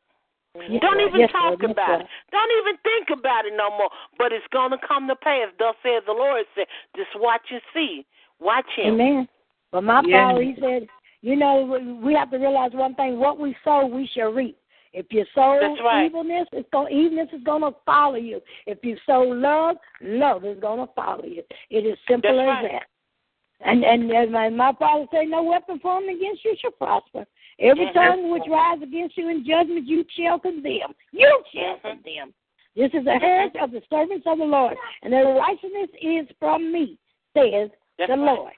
Yes, 0.57 0.81
Don't 0.81 1.01
even 1.01 1.21
Yes, 1.21 1.31
talk 1.33 1.61
Yes, 1.61 1.71
about 1.71 1.89
Lord. 1.89 2.01
it. 2.03 2.09
Don't 2.33 2.53
even 2.59 2.77
think 2.79 3.11
about 3.11 3.45
it 3.45 3.53
no 3.55 3.71
more. 3.71 3.91
But 4.19 4.33
it's 4.33 4.47
gonna 4.53 4.79
come 4.79 5.07
to 5.09 5.17
pass. 5.17 5.53
Thus 5.59 5.77
says 5.83 6.03
the 6.07 6.13
Lord 6.13 6.47
said, 6.55 6.67
just 6.97 7.15
watch 7.17 7.51
and 7.51 7.61
see. 7.75 8.07
Watch 8.41 8.67
him. 8.75 8.95
Amen. 8.95 9.29
But 9.71 9.85
my 9.85 10.01
Yeah. 10.03 10.29
father, 10.29 10.43
he 10.43 10.55
said, 10.57 10.89
you 11.27 11.35
know, 11.35 11.99
we 12.05 12.15
have 12.15 12.31
to 12.31 12.39
realize 12.39 12.71
one 12.73 12.95
thing: 12.95 13.19
what 13.19 13.41
we 13.41 13.57
sow, 13.65 13.85
we 13.85 14.09
shall 14.15 14.33
reap. 14.33 14.57
If 14.93 15.07
you 15.11 15.25
sow 15.35 15.59
right. 15.85 16.07
evilness, 16.07 16.47
it's 16.53 16.69
going 16.73 16.97
evilness 16.97 17.29
is 17.33 17.43
going 17.43 17.63
to 17.63 17.77
follow 17.85 18.15
you. 18.15 18.41
If 18.67 18.79
you 18.83 18.97
sow 19.05 19.23
love, 19.23 19.77
love 20.01 20.45
is 20.45 20.61
going 20.61 20.87
to 20.87 20.93
follow 20.95 21.25
you. 21.25 21.43
It 21.69 21.85
is 21.85 21.99
simple 22.09 22.37
That's 22.37 22.61
as 22.61 22.71
right. 22.71 22.81
that. 22.81 23.69
And 23.69 23.83
and 23.83 24.13
as 24.13 24.31
my, 24.31 24.51
my 24.51 24.73
father 24.79 25.07
said, 25.11 25.25
no 25.27 25.43
weapon 25.43 25.81
formed 25.81 26.09
against 26.09 26.45
you 26.45 26.55
shall 26.61 26.71
prosper. 26.71 27.27
Every 27.59 27.87
Mhm. 27.87 27.95
tongue 27.95 28.31
which 28.31 28.45
rise 28.49 28.81
against 28.81 29.17
you 29.19 29.29
in 29.29 29.45
judgment, 29.45 29.85
you 29.85 30.05
shall 30.17 30.39
condemn. 30.39 30.95
You 31.11 31.43
shall 31.53 31.77
Mhm. 31.79 31.81
condemn. 31.81 32.35
This 32.77 32.95
is 32.95 33.05
the 33.05 33.19
heritage 33.19 33.61
of 33.61 33.73
the 33.73 33.83
servants 33.91 34.27
of 34.29 34.39
the 34.39 34.45
Lord, 34.45 34.77
and 35.03 35.13
their 35.13 35.35
righteousness 35.35 35.91
is 36.01 36.29
from 36.39 36.71
me, 36.71 36.99
says 37.35 37.71
That's 37.99 38.13
the 38.13 38.17
right. 38.17 38.39
Lord. 38.39 38.53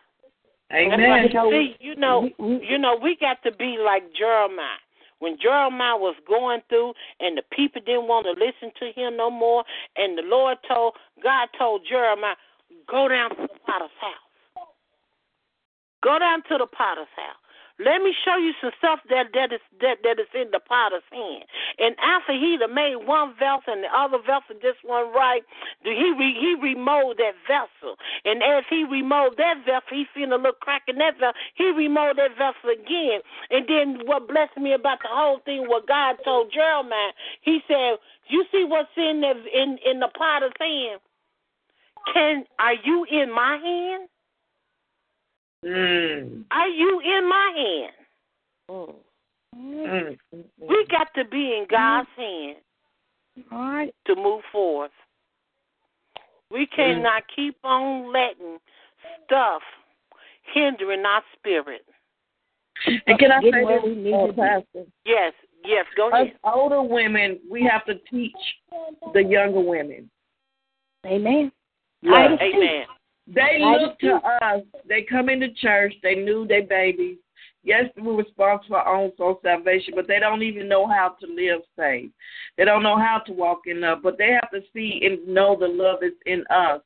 That's 0.71 0.93
Amen. 0.93 1.11
right. 1.11 1.33
See, 1.51 1.77
you 1.81 1.97
know, 1.97 2.21
we- 2.21 2.35
we- 2.39 2.67
you 2.67 2.79
know, 2.79 2.95
we 2.97 3.17
got 3.17 3.43
to 3.43 3.53
be 3.53 3.79
like 3.79 4.13
Jeremiah. 4.13 4.79
When 5.19 5.37
Jeremiah 5.39 5.97
was 5.97 6.15
going 6.27 6.61
through 6.69 6.95
and 7.21 7.37
the 7.37 7.43
people 7.43 7.83
didn't 7.85 8.07
want 8.07 8.27
to 8.27 8.33
listen 8.33 8.71
to 8.79 8.93
him 8.93 9.17
no 9.17 9.31
more, 9.31 9.65
and 9.97 10.17
the 10.17 10.23
Lord 10.23 10.59
told 10.69 10.95
God 11.23 11.49
told 11.59 11.85
Jeremiah, 11.87 12.37
go 12.87 13.09
down 13.09 13.31
to 13.31 13.43
the 13.43 13.59
potter's 13.67 13.91
house. 14.01 14.67
Go 16.03 16.19
down 16.19 16.43
to 16.43 16.59
the 16.59 16.67
potter's 16.67 17.09
house. 17.17 17.37
Let 17.79 18.03
me 18.03 18.15
show 18.25 18.37
you 18.39 18.53
some 18.61 18.71
stuff 18.79 19.01
that 19.11 19.35
that 19.35 19.53
is 19.53 19.63
that 19.81 20.03
that 20.03 20.19
is 20.19 20.31
in 20.35 20.51
the 20.51 20.61
potter's 20.61 21.07
hand. 21.11 21.45
And 21.79 21.95
after 22.03 22.35
he 22.35 22.59
done 22.59 22.75
made 22.75 22.97
one 23.07 23.35
vessel 23.39 23.75
and 23.75 23.85
the 23.85 23.93
other 23.95 24.19
vessel 24.19 24.59
just 24.63 24.83
one 24.83 25.15
right, 25.15 25.43
he 25.83 26.11
re, 26.19 26.35
he 26.35 26.59
remolded 26.59 27.19
that 27.19 27.39
vessel. 27.47 27.97
And 28.25 28.43
as 28.43 28.65
he 28.71 28.85
remolded 28.85 29.39
that 29.39 29.63
vessel, 29.67 29.91
he 29.91 30.07
seen 30.15 30.33
a 30.33 30.37
little 30.37 30.59
crack 30.61 30.83
in 30.89 30.99
that 30.99 31.19
vessel. 31.19 31.39
He 31.55 31.71
remolded 31.71 32.19
that 32.19 32.39
vessel 32.39 32.71
again. 32.71 33.23
And 33.51 33.67
then 33.69 34.07
what 34.07 34.29
blessed 34.29 34.59
me 34.59 34.75
about 34.75 34.99
the 35.03 35.11
whole 35.11 35.39
thing, 35.45 35.67
what 35.69 35.87
God 35.87 36.17
told 36.25 36.53
Jeremiah, 36.53 37.15
he 37.43 37.63
said, 37.69 37.99
"You 38.29 38.45
see 38.53 38.65
what's 38.65 38.91
in 38.97 39.23
the 39.23 39.35
in 39.55 39.79
in 39.87 40.01
the 40.01 40.11
potter's 40.19 40.53
hand? 40.61 41.01
Can 42.15 42.45
are 42.59 42.75
you 42.75 43.07
in 43.11 43.33
my 43.33 43.57
hand? 43.59 44.09
Mm. 45.65 46.45
Are 46.51 46.69
you 46.69 47.01
in 47.01 47.29
my 47.29 47.53
hand?" 47.57 47.93
Mm. 48.71 48.95
We 50.61 50.87
got 50.91 51.09
to 51.15 51.25
be 51.25 51.57
in 51.57 51.67
God's 51.71 52.09
hand 52.17 52.57
All 53.51 53.59
right. 53.59 53.95
to 54.07 54.15
move 54.15 54.43
forth. 54.53 54.91
We 56.51 56.67
cannot 56.67 57.25
keep 57.35 57.57
on 57.65 58.13
letting 58.13 58.59
stuff 59.25 59.63
hindering 60.55 61.05
our 61.05 61.23
spirit. 61.37 61.85
And 63.07 63.19
can 63.19 63.33
I 63.33 63.41
say 63.41 63.51
where 63.65 63.81
this, 63.81 63.85
we 63.85 63.95
need 63.97 64.13
to 64.13 64.33
be. 64.33 64.41
Pastor? 64.41 64.85
Yes, 65.05 65.33
yes, 65.65 65.85
go 65.97 66.11
Us 66.11 66.29
older 66.45 66.83
women, 66.83 67.39
we 67.51 67.63
have 67.65 67.85
to 67.87 67.95
teach 68.11 68.33
the 69.13 69.23
younger 69.23 69.61
women. 69.61 70.09
Amen. 71.07 71.51
Love. 72.03 72.39
Amen. 72.41 72.85
They 73.35 73.59
look 73.61 73.99
to 74.01 74.15
us. 74.43 74.63
They 74.89 75.03
come 75.03 75.29
into 75.29 75.53
church. 75.55 75.95
They 76.03 76.15
knew 76.15 76.47
their 76.47 76.65
babies. 76.65 77.19
Yes, 77.63 77.85
we're 77.99 78.17
responsible 78.17 78.77
for 78.77 78.79
our 78.79 78.95
own 78.95 79.13
soul 79.17 79.41
salvation, 79.43 79.93
but 79.95 80.09
they 80.09 80.21
don't 80.21 80.43
even 80.43 80.69
know 80.69 80.87
how 80.87 81.17
to 81.21 81.27
live 81.27 81.61
saved. 81.79 82.13
They 82.57 82.65
don't 82.65 82.83
know 82.83 82.97
how 82.97 83.21
to 83.27 83.33
walk 83.33 83.63
in 83.67 83.83
love, 83.83 83.99
but 84.03 84.17
they 84.17 84.31
have 84.31 84.51
to 84.53 84.61
see 84.73 85.01
and 85.03 85.27
know 85.29 85.57
the 85.59 85.67
love 85.69 85.99
is 86.03 86.15
in 86.25 86.45
us, 86.49 86.81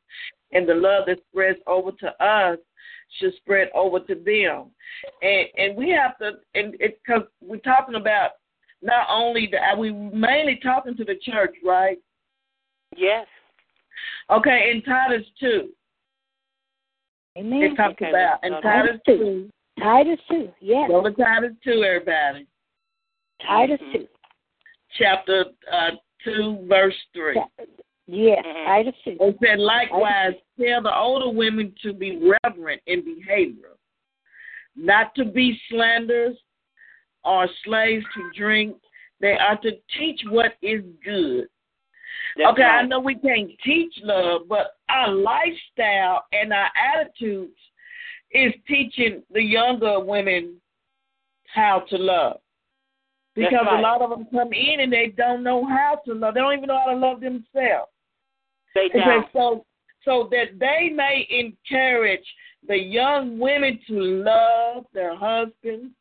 and 0.50 0.68
the 0.68 0.74
love 0.74 1.04
that 1.06 1.18
spreads 1.30 1.58
over 1.66 1.92
to 1.92 2.24
us 2.24 2.58
should 3.18 3.34
spread 3.36 3.68
over 3.74 4.00
to 4.00 4.14
them. 4.14 4.70
And 5.20 5.46
and 5.56 5.76
we 5.76 5.90
have 5.90 6.18
to, 6.18 6.38
and 6.54 6.74
because 6.78 7.28
we're 7.40 7.58
talking 7.58 7.94
about 7.94 8.30
not 8.80 9.06
only 9.08 9.48
the 9.50 9.58
uh, 9.58 9.76
we 9.76 9.92
mainly 9.92 10.58
talking 10.62 10.96
to 10.96 11.04
the 11.04 11.16
church, 11.22 11.54
right? 11.64 11.98
Yes. 12.96 13.26
Okay, 14.30 14.72
in 14.74 14.82
Titus 14.82 15.26
2, 15.38 15.68
Amen. 17.38 17.62
it 17.62 17.76
talks 17.76 17.92
Okay, 17.92 18.10
about, 18.10 18.38
in 18.44 18.52
let's 18.52 18.62
Titus 18.62 19.00
Titus 19.06 19.18
2, 19.18 19.50
Titus 19.80 20.18
2. 20.30 20.52
Yes. 20.60 20.88
go 20.88 21.02
to 21.02 21.10
Titus 21.12 21.52
2, 21.64 21.82
everybody, 21.84 22.46
Titus 23.46 23.80
Mhm. 23.80 23.92
2. 23.92 24.08
chapter 24.98 25.46
uh, 25.70 25.92
2, 26.24 26.66
verse 26.68 26.94
3. 27.14 27.40
Yes. 28.06 28.44
Mhm. 28.44 28.64
Titus 28.66 28.94
2. 29.04 29.16
It 29.20 29.36
said, 29.42 29.58
likewise, 29.60 30.34
tell 30.60 30.82
the 30.82 30.94
older 30.94 31.30
women 31.30 31.74
to 31.82 31.92
be 31.94 32.18
reverent 32.44 32.82
in 32.86 33.02
behavior, 33.02 33.76
not 34.76 35.14
to 35.14 35.24
be 35.24 35.58
slanderers 35.70 36.36
or 37.24 37.48
slaves 37.64 38.04
to 38.14 38.30
drink. 38.36 38.76
They 39.20 39.38
are 39.38 39.56
to 39.58 39.70
teach 39.96 40.20
what 40.28 40.54
is 40.62 40.82
good. 41.04 41.48
That's 42.36 42.50
okay, 42.52 42.62
I 42.62 42.86
know 42.86 43.00
we 43.00 43.14
can't 43.14 43.50
teach 43.64 43.94
love, 44.02 44.42
but 44.48 44.76
our 44.88 45.10
lifestyle 45.12 46.24
and 46.32 46.52
our 46.52 46.70
attitudes 46.94 47.58
is 48.30 48.52
teaching 48.66 49.22
the 49.32 49.42
younger 49.42 50.00
women 50.00 50.56
how 51.52 51.84
to 51.90 51.96
love. 51.96 52.40
Because 53.34 53.66
right. 53.66 53.78
a 53.78 53.82
lot 53.82 54.02
of 54.02 54.10
them 54.10 54.26
come 54.30 54.52
in 54.52 54.80
and 54.80 54.92
they 54.92 55.12
don't 55.16 55.42
know 55.42 55.64
how 55.66 56.00
to 56.06 56.12
love. 56.12 56.34
They 56.34 56.40
don't 56.40 56.54
even 56.54 56.68
know 56.68 56.80
how 56.84 56.92
to 56.92 56.98
love 56.98 57.20
themselves. 57.20 57.90
Okay, 58.76 58.98
down. 58.98 59.24
so 59.32 59.64
so 60.04 60.28
that 60.30 60.58
they 60.58 60.90
may 60.92 61.26
encourage 61.30 62.26
the 62.66 62.76
young 62.76 63.38
women 63.38 63.78
to 63.86 64.00
love 64.00 64.84
their 64.92 65.16
husbands, 65.16 65.94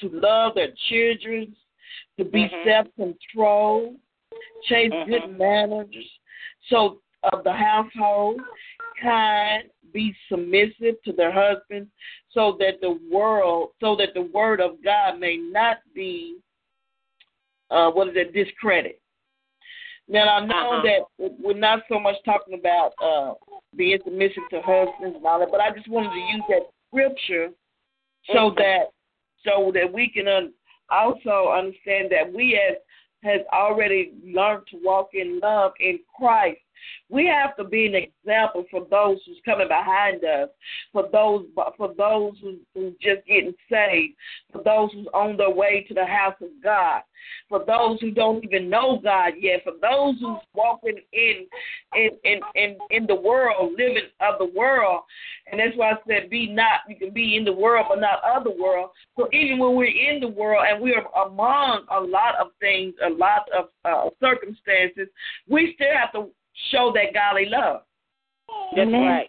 to 0.00 0.08
love 0.12 0.54
their 0.54 0.72
children, 0.88 1.54
to 2.18 2.24
be 2.24 2.48
Mhm. 2.48 2.64
self-controlled, 2.64 3.96
chase 4.64 4.92
Mhm. 4.92 5.06
good 5.06 5.38
manners, 5.38 6.20
so 6.68 7.00
of 7.32 7.42
the 7.44 7.52
household, 7.52 8.40
kind, 9.00 9.70
be 9.92 10.14
submissive 10.28 11.00
to 11.02 11.12
their 11.12 11.32
husbands, 11.32 11.90
so 12.30 12.52
that 12.52 12.80
the 12.80 12.92
world, 13.10 13.72
so 13.80 13.96
that 13.96 14.14
the 14.14 14.22
word 14.22 14.60
of 14.60 14.82
God 14.82 15.18
may 15.18 15.36
not 15.36 15.78
be, 15.94 16.38
uh, 17.70 17.90
what 17.90 18.08
is 18.08 18.16
it, 18.16 18.32
discredit. 18.32 19.00
Now 20.08 20.36
I 20.36 20.44
know 20.44 20.72
Uh-huh. 20.72 20.82
that 20.82 21.32
we're 21.40 21.54
not 21.54 21.86
so 21.88 21.98
much 21.98 22.16
talking 22.24 22.54
about 22.54 22.94
uh, 23.02 23.34
being 23.76 24.00
submissive 24.04 24.48
to 24.50 24.62
husbands 24.62 25.16
and 25.16 25.26
all 25.26 25.38
that, 25.38 25.50
but 25.50 25.60
I 25.60 25.70
just 25.70 25.88
wanted 25.88 26.12
to 26.12 26.20
use 26.20 26.44
that 26.48 26.70
scripture 26.86 27.52
so 28.26 28.50
Mhm. 28.50 28.56
that 28.56 28.92
so 29.44 29.70
that 29.72 29.92
we 29.92 30.08
can 30.08 30.26
un- 30.28 30.54
also 30.90 31.48
understand 31.50 32.10
that 32.10 32.32
we 32.32 32.56
as 32.58 32.78
has 33.22 33.40
already 33.52 34.12
learned 34.24 34.66
to 34.70 34.78
walk 34.82 35.10
in 35.12 35.40
love 35.40 35.72
in 35.80 35.98
Christ. 36.16 36.60
We 37.08 37.26
have 37.26 37.56
to 37.56 37.64
be 37.64 37.86
an 37.86 37.94
example 37.94 38.64
for 38.70 38.86
those 38.90 39.18
who's 39.24 39.40
coming 39.44 39.68
behind 39.68 40.24
us, 40.24 40.50
for 40.92 41.08
those 41.10 41.46
for 41.76 41.94
those 41.96 42.34
who, 42.42 42.56
who's 42.74 42.94
just 43.00 43.26
getting 43.26 43.54
saved, 43.70 44.14
for 44.52 44.62
those 44.62 44.92
who's 44.92 45.06
on 45.14 45.36
their 45.36 45.50
way 45.50 45.84
to 45.88 45.94
the 45.94 46.04
house 46.04 46.36
of 46.42 46.48
God, 46.62 47.02
for 47.48 47.64
those 47.64 47.98
who 48.00 48.10
don't 48.10 48.44
even 48.44 48.68
know 48.68 49.00
God 49.02 49.34
yet, 49.40 49.64
for 49.64 49.72
those 49.80 50.16
who's 50.20 50.40
walking 50.54 50.98
in 51.12 51.46
in 51.94 52.10
in 52.24 52.40
in, 52.54 52.76
in 52.90 53.06
the 53.06 53.14
world, 53.14 53.72
living 53.72 54.08
of 54.20 54.38
the 54.38 54.52
world. 54.54 55.02
And 55.50 55.58
that's 55.58 55.76
why 55.76 55.92
I 55.92 55.94
said 56.06 56.30
be 56.30 56.48
not 56.48 56.80
you 56.88 56.96
can 56.96 57.10
be 57.10 57.36
in 57.36 57.44
the 57.44 57.52
world 57.52 57.86
but 57.88 58.00
not 58.00 58.20
of 58.24 58.44
the 58.44 58.50
world. 58.50 58.90
So 59.16 59.28
even 59.32 59.58
when 59.58 59.76
we're 59.76 59.86
in 59.86 60.20
the 60.20 60.28
world 60.28 60.64
and 60.68 60.82
we're 60.82 61.04
among 61.24 61.86
a 61.90 62.00
lot 62.00 62.34
of 62.40 62.48
things, 62.60 62.94
a 63.04 63.10
lot 63.10 63.48
of 63.56 63.68
uh, 63.84 64.10
circumstances, 64.20 65.08
we 65.48 65.72
still 65.74 65.94
have 65.94 66.12
to 66.12 66.30
show 66.70 66.92
that 66.94 67.14
godly 67.14 67.46
love. 67.46 67.82
That's 68.74 68.86
Amen. 68.88 69.00
right. 69.02 69.28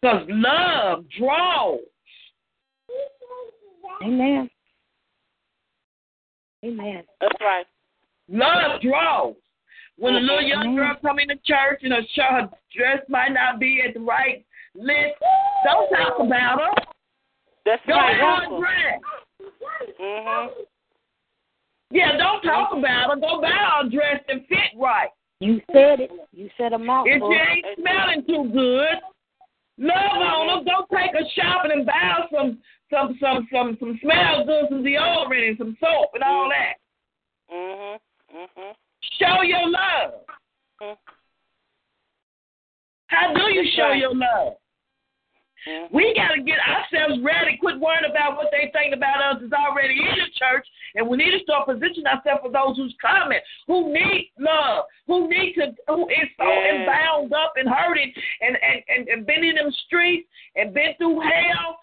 Because 0.00 0.26
love 0.28 1.04
draws. 1.18 1.80
Amen. 4.02 4.50
Amen. 6.64 7.02
That's 7.20 7.34
right. 7.40 7.66
Love 8.28 8.80
draws. 8.80 9.34
When 9.96 10.14
a 10.16 10.18
little 10.20 10.42
young 10.42 10.74
girl 10.74 10.96
come 11.02 11.18
into 11.20 11.36
church 11.44 11.80
and 11.82 11.92
her, 11.92 12.02
sh- 12.02 12.18
her 12.28 12.48
dress 12.76 12.98
might 13.08 13.32
not 13.32 13.60
be 13.60 13.82
at 13.86 13.94
the 13.94 14.00
right 14.00 14.44
length, 14.74 15.18
don't 15.64 15.88
talk 15.90 16.18
about 16.20 16.60
her. 16.60 16.84
That's 17.64 17.82
Go 17.86 17.94
right. 17.94 18.20
out 18.20 18.40
Helpful. 18.42 18.56
and 18.56 18.64
dress. 18.64 19.00
Mhm. 20.00 20.48
Yeah, 21.90 22.16
don't 22.16 22.42
talk 22.42 22.72
about 22.72 23.10
her. 23.10 23.16
Go 23.16 23.40
buy 23.40 23.50
her 23.50 23.88
dressed 23.88 24.24
and 24.28 24.44
fit 24.48 24.72
right. 24.76 25.10
You 25.40 25.60
said 25.72 26.00
it. 26.00 26.10
You 26.32 26.48
said 26.56 26.72
a 26.72 26.78
mouthful. 26.78 27.12
If 27.12 27.22
she 27.22 27.68
ain't 27.68 27.78
smelling 27.78 28.24
too 28.26 28.50
good, 28.52 28.96
love 29.78 30.22
on 30.22 30.48
her. 30.48 30.64
Go 30.64 30.86
take 30.96 31.12
her 31.12 31.28
shopping 31.34 31.72
and 31.72 31.86
buy 31.86 32.26
some 32.32 32.58
some 32.90 33.16
some 33.20 33.48
some 33.52 33.76
some 33.80 33.98
smell 34.02 34.44
good, 34.46 34.66
some 34.68 34.82
deodorant 34.82 35.48
and 35.48 35.58
some 35.58 35.76
soap 35.80 36.10
and 36.14 36.22
all 36.22 36.48
that. 36.48 36.74
Mhm. 37.52 37.98
Mhm. 38.34 38.74
Show 39.18 39.42
your 39.42 39.68
love. 39.68 40.26
Mhm. 40.80 40.96
How 43.08 43.34
do 43.34 43.52
you 43.52 43.70
show 43.72 43.92
your 43.92 44.14
love? 44.14 44.56
We 45.92 46.12
got 46.14 46.34
to 46.34 46.42
get 46.42 46.58
ourselves 46.60 47.22
ready. 47.24 47.56
Quit 47.56 47.80
worrying 47.80 48.10
about 48.10 48.36
what 48.36 48.48
they 48.50 48.70
think 48.72 48.94
about 48.94 49.22
us 49.22 49.42
is 49.42 49.52
already 49.52 49.96
in 49.96 50.16
the 50.18 50.30
church, 50.36 50.66
and 50.94 51.08
we 51.08 51.16
need 51.16 51.32
to 51.32 51.42
start 51.42 51.66
positioning 51.66 52.06
ourselves 52.06 52.42
for 52.44 52.52
those 52.52 52.76
who's 52.76 52.94
coming, 53.00 53.38
who 53.66 53.92
need 53.92 54.32
love, 54.38 54.84
who 55.06 55.28
need 55.28 55.54
to, 55.54 55.72
who 55.88 56.08
is 56.08 56.28
so 56.36 56.44
Yeah. 56.44 56.86
bound 56.86 57.32
up 57.32 57.54
and 57.56 57.68
hurting, 57.68 58.12
and 58.40 58.56
and 58.60 58.82
and, 58.88 59.08
and 59.08 59.26
been 59.26 59.44
in 59.44 59.56
them 59.56 59.72
streets 59.86 60.28
and 60.56 60.74
been 60.74 60.94
through 60.98 61.20
hell, 61.20 61.78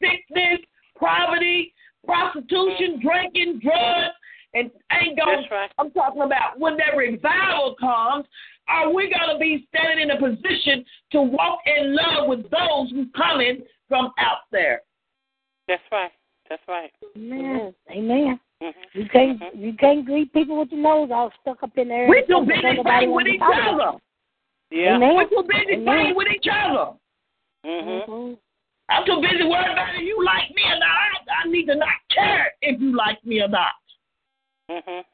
sickness, 0.00 0.60
poverty, 0.98 1.72
prostitution, 2.04 2.98
mm. 2.98 3.02
drinking, 3.02 3.60
drugs, 3.60 4.14
and 4.54 4.70
ain't 4.92 5.18
going. 5.18 5.44
Right. 5.50 5.70
I'm 5.78 5.90
talking 5.92 6.22
about 6.22 6.58
when 6.58 6.76
that 6.76 6.96
revival 6.96 7.74
comes, 7.80 8.26
are 8.68 8.92
we 8.92 9.10
going 9.10 9.34
to 9.34 9.38
be 9.38 9.66
standing 9.74 10.08
in 10.08 10.10
a 10.10 10.18
position 10.18 10.84
to 11.12 11.22
walk 11.22 11.60
in 11.66 11.94
love 11.94 12.28
with 12.28 12.42
those 12.50 12.90
who 12.90 13.06
coming 13.16 13.62
from 13.88 14.12
out 14.18 14.38
there? 14.50 14.82
That's 15.68 15.82
right. 15.90 16.10
That's 16.48 16.62
right. 16.68 16.90
Amen. 17.16 17.74
Amen. 17.90 18.40
Mhm. 18.62 18.74
You 18.92 19.08
can't 19.08 19.40
Mhm. 19.40 19.58
you 19.58 19.72
can't 19.74 20.04
greet 20.04 20.32
people 20.32 20.58
with 20.58 20.70
your 20.70 20.80
nose 20.80 21.10
all 21.10 21.32
stuck 21.40 21.62
up 21.62 21.76
in 21.78 21.88
there. 21.88 22.08
We 22.08 22.18
and 22.18 22.28
too 22.28 22.40
busy 22.46 22.82
fighting 22.82 23.12
with 23.12 23.26
each 23.26 23.40
other. 23.42 23.98
Yeah. 24.70 24.96
Amen. 24.96 25.16
We're 25.16 25.28
too 25.28 25.42
busy 25.48 25.74
Amen. 25.74 25.86
fighting 25.86 26.14
with 26.14 26.28
each 26.28 26.48
other. 26.48 26.92
Mhm. 27.64 28.06
Mhm. 28.06 28.38
I'm 28.88 29.04
too 29.06 29.20
busy 29.20 29.44
worrying 29.44 29.72
about 29.72 29.94
if 29.94 30.02
you 30.02 30.22
like 30.24 30.54
me 30.54 30.62
or 30.64 30.78
not. 30.78 30.90
I, 30.90 31.42
I 31.44 31.48
need 31.48 31.66
to 31.66 31.74
not 31.74 31.96
care 32.10 32.52
if 32.62 32.80
you 32.80 32.94
like 32.94 33.24
me 33.24 33.40
or 33.40 33.48
not. 33.48 33.72
Mhm. 34.70 35.04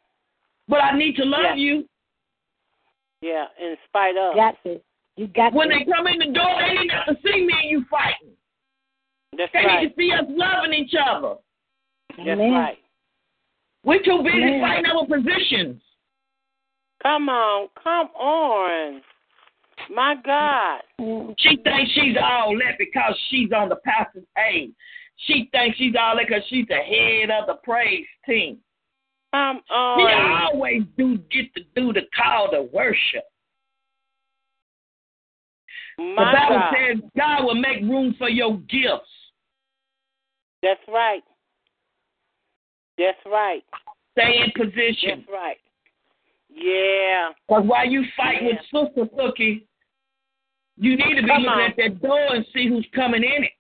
But 0.67 0.83
I 0.83 0.97
need 0.97 1.17
to 1.17 1.25
love 1.25 1.43
Yeah. 1.43 1.55
you. 1.55 1.89
Yeah. 3.21 3.47
In 3.61 3.77
spite 3.89 4.17
of. 4.17 4.35
Got 4.35 4.55
to. 4.65 4.81
You 5.17 5.27
got 5.29 5.53
When 5.53 5.69
to. 5.71 5.75
they 5.79 5.91
come 5.91 6.07
in 6.07 6.19
the 6.19 6.33
door, 6.33 6.61
they 6.61 6.75
need 6.81 6.89
not 6.89 7.07
to 7.07 7.17
see 7.25 7.45
me 7.45 7.55
and 7.63 7.71
you 7.71 7.85
fighting. 7.91 8.35
That's 9.37 9.53
They 9.53 9.65
right. 9.65 9.83
need 9.83 9.89
to 9.89 9.95
see 9.97 10.13
us 10.13 10.25
loving 10.29 10.73
each 10.73 10.95
other. 10.95 11.35
That's 12.17 12.29
Amen. 12.31 12.53
right. 12.53 12.79
We're 13.85 14.03
too 14.03 14.21
busy 14.23 14.43
Amen. 14.43 14.61
fighting 14.61 14.91
over 14.91 15.17
positions. 15.21 15.81
Come 17.03 17.29
on. 17.29 17.69
Come 17.83 18.09
on. 18.17 19.01
My 19.95 20.17
God. 20.25 20.81
She 21.39 21.57
thinks 21.63 21.93
she's 21.93 22.17
all 22.21 22.57
that 22.59 22.77
because 22.79 23.15
she's 23.31 23.51
on 23.53 23.69
the 23.69 23.77
pastor's 23.85 24.25
aid. 24.37 24.73
She 25.27 25.49
thinks 25.53 25.79
she's 25.79 25.95
all 25.99 26.17
that 26.17 26.27
because 26.29 26.43
she's 26.49 26.67
the 26.69 26.75
head 26.77 27.31
of 27.31 27.47
the 27.47 27.55
praise 27.63 28.07
team. 28.27 28.59
Come 29.33 29.61
on. 29.71 30.53
always 30.55 30.83
do 30.97 31.19
get 31.31 31.55
to 31.55 31.63
do 31.77 31.93
the 31.93 32.03
call 32.17 32.51
to 32.51 32.63
worship. 32.73 33.25
the 35.99 36.05
My 36.05 36.33
Bible 36.33 36.57
God. 36.57 36.75
says 36.75 37.11
God 37.17 37.45
will 37.45 37.55
make 37.55 37.83
room 37.83 38.15
for 38.19 38.29
your 38.29 38.57
gifts. 38.71 39.11
That's 40.63 40.81
right. 40.89 41.23
That's 42.97 43.19
right. 43.27 43.63
Stay 44.19 44.39
in 44.45 44.51
position. 44.57 45.25
That's 45.27 45.31
right. 45.33 45.57
Yeah. 46.49 47.31
Because 47.47 47.65
while 47.67 47.87
you 47.87 48.05
fight 48.17 48.43
Yeah. 48.43 48.49
with 48.73 48.87
Sister 48.87 49.07
Cookie, 49.17 49.67
you 50.77 50.97
need 50.97 51.17
to 51.17 51.23
be 51.23 51.29
Come 51.29 51.43
looking 51.43 51.49
on. 51.49 51.71
at 51.71 51.77
that 51.77 52.01
door 52.01 52.35
and 52.35 52.47
see 52.55 52.67
who's 52.69 52.87
coming 52.95 53.23
in 53.23 53.45
it. 53.45 53.53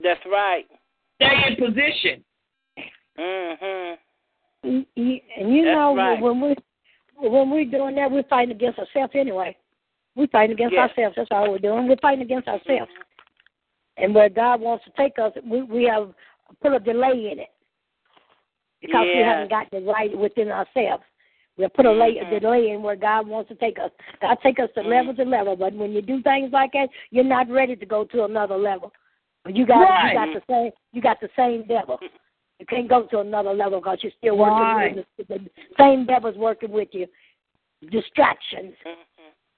That's 0.00 0.24
right. 0.26 0.66
Stay 1.16 1.46
in 1.48 1.56
position. 1.56 2.24
Mhm. 3.18 3.98
And 4.62 4.86
you 4.96 5.20
That's 5.64 5.74
know 5.74 5.96
right. 5.96 6.20
when 6.20 6.40
we 6.40 6.56
when 7.16 7.50
we're 7.50 7.64
doing 7.64 7.94
that, 7.96 8.10
we're 8.10 8.22
fighting 8.24 8.54
against 8.54 8.78
ourselves 8.78 9.12
anyway. 9.14 9.56
We're 10.16 10.26
fighting 10.28 10.54
against 10.54 10.74
Yes. 10.74 10.90
ourselves. 10.90 11.16
That's 11.16 11.28
all 11.30 11.50
we're 11.50 11.58
doing. 11.58 11.86
We're 11.86 11.96
fighting 11.96 12.22
against 12.22 12.48
ourselves. 12.48 12.90
Mhm. 12.90 13.04
And 13.98 14.14
where 14.14 14.28
God 14.28 14.60
wants 14.60 14.84
to 14.84 14.90
take 14.92 15.18
us, 15.18 15.32
we 15.44 15.62
we 15.62 15.84
have 15.84 16.14
put 16.60 16.72
a 16.72 16.80
delay 16.80 17.30
in 17.30 17.38
it 17.38 17.50
because 18.80 19.06
we 19.06 19.20
haven't 19.20 19.48
gotten 19.50 19.82
it 19.82 19.86
right 19.90 20.16
within 20.16 20.50
ourselves. 20.50 21.04
We'll 21.56 21.68
put 21.68 21.84
a 21.84 21.92
lay, 21.92 22.16
Mhm. 22.16 22.40
delay 22.40 22.70
in 22.70 22.82
where 22.82 22.96
God 22.96 23.26
wants 23.28 23.48
to 23.48 23.54
take 23.54 23.78
us. 23.78 23.90
God 24.20 24.38
take 24.42 24.58
us 24.58 24.70
to 24.72 24.80
Mhm. 24.82 24.86
level 24.86 25.14
to 25.14 25.24
level, 25.24 25.56
but 25.56 25.74
when 25.74 25.92
you 25.92 26.00
do 26.00 26.22
things 26.22 26.52
like 26.52 26.72
that, 26.72 26.88
you're 27.10 27.24
not 27.24 27.50
ready 27.50 27.76
to 27.76 27.86
go 27.86 28.04
to 28.04 28.24
another 28.24 28.56
level. 28.56 28.92
You 29.46 29.66
got 29.66 29.88
Right. 29.88 30.12
you 30.12 30.14
got 30.14 30.32
the 30.32 30.42
same 30.52 30.72
you 30.92 31.02
got 31.02 31.20
the 31.20 31.30
same 31.36 31.62
devil. 31.64 31.98
You 32.60 32.66
can't 32.66 32.88
go 32.88 33.04
to 33.04 33.20
another 33.20 33.54
level 33.54 33.80
because 33.80 33.98
you're 34.02 34.12
still 34.18 34.36
working 34.36 34.54
Right. 34.58 34.94
with 34.96 35.06
the, 35.28 35.38
the 35.38 35.50
same 35.78 36.04
devil's 36.04 36.36
working 36.36 36.70
with 36.70 36.88
you. 36.92 37.06
Distractions. 37.90 38.74
Mhm. 38.84 38.94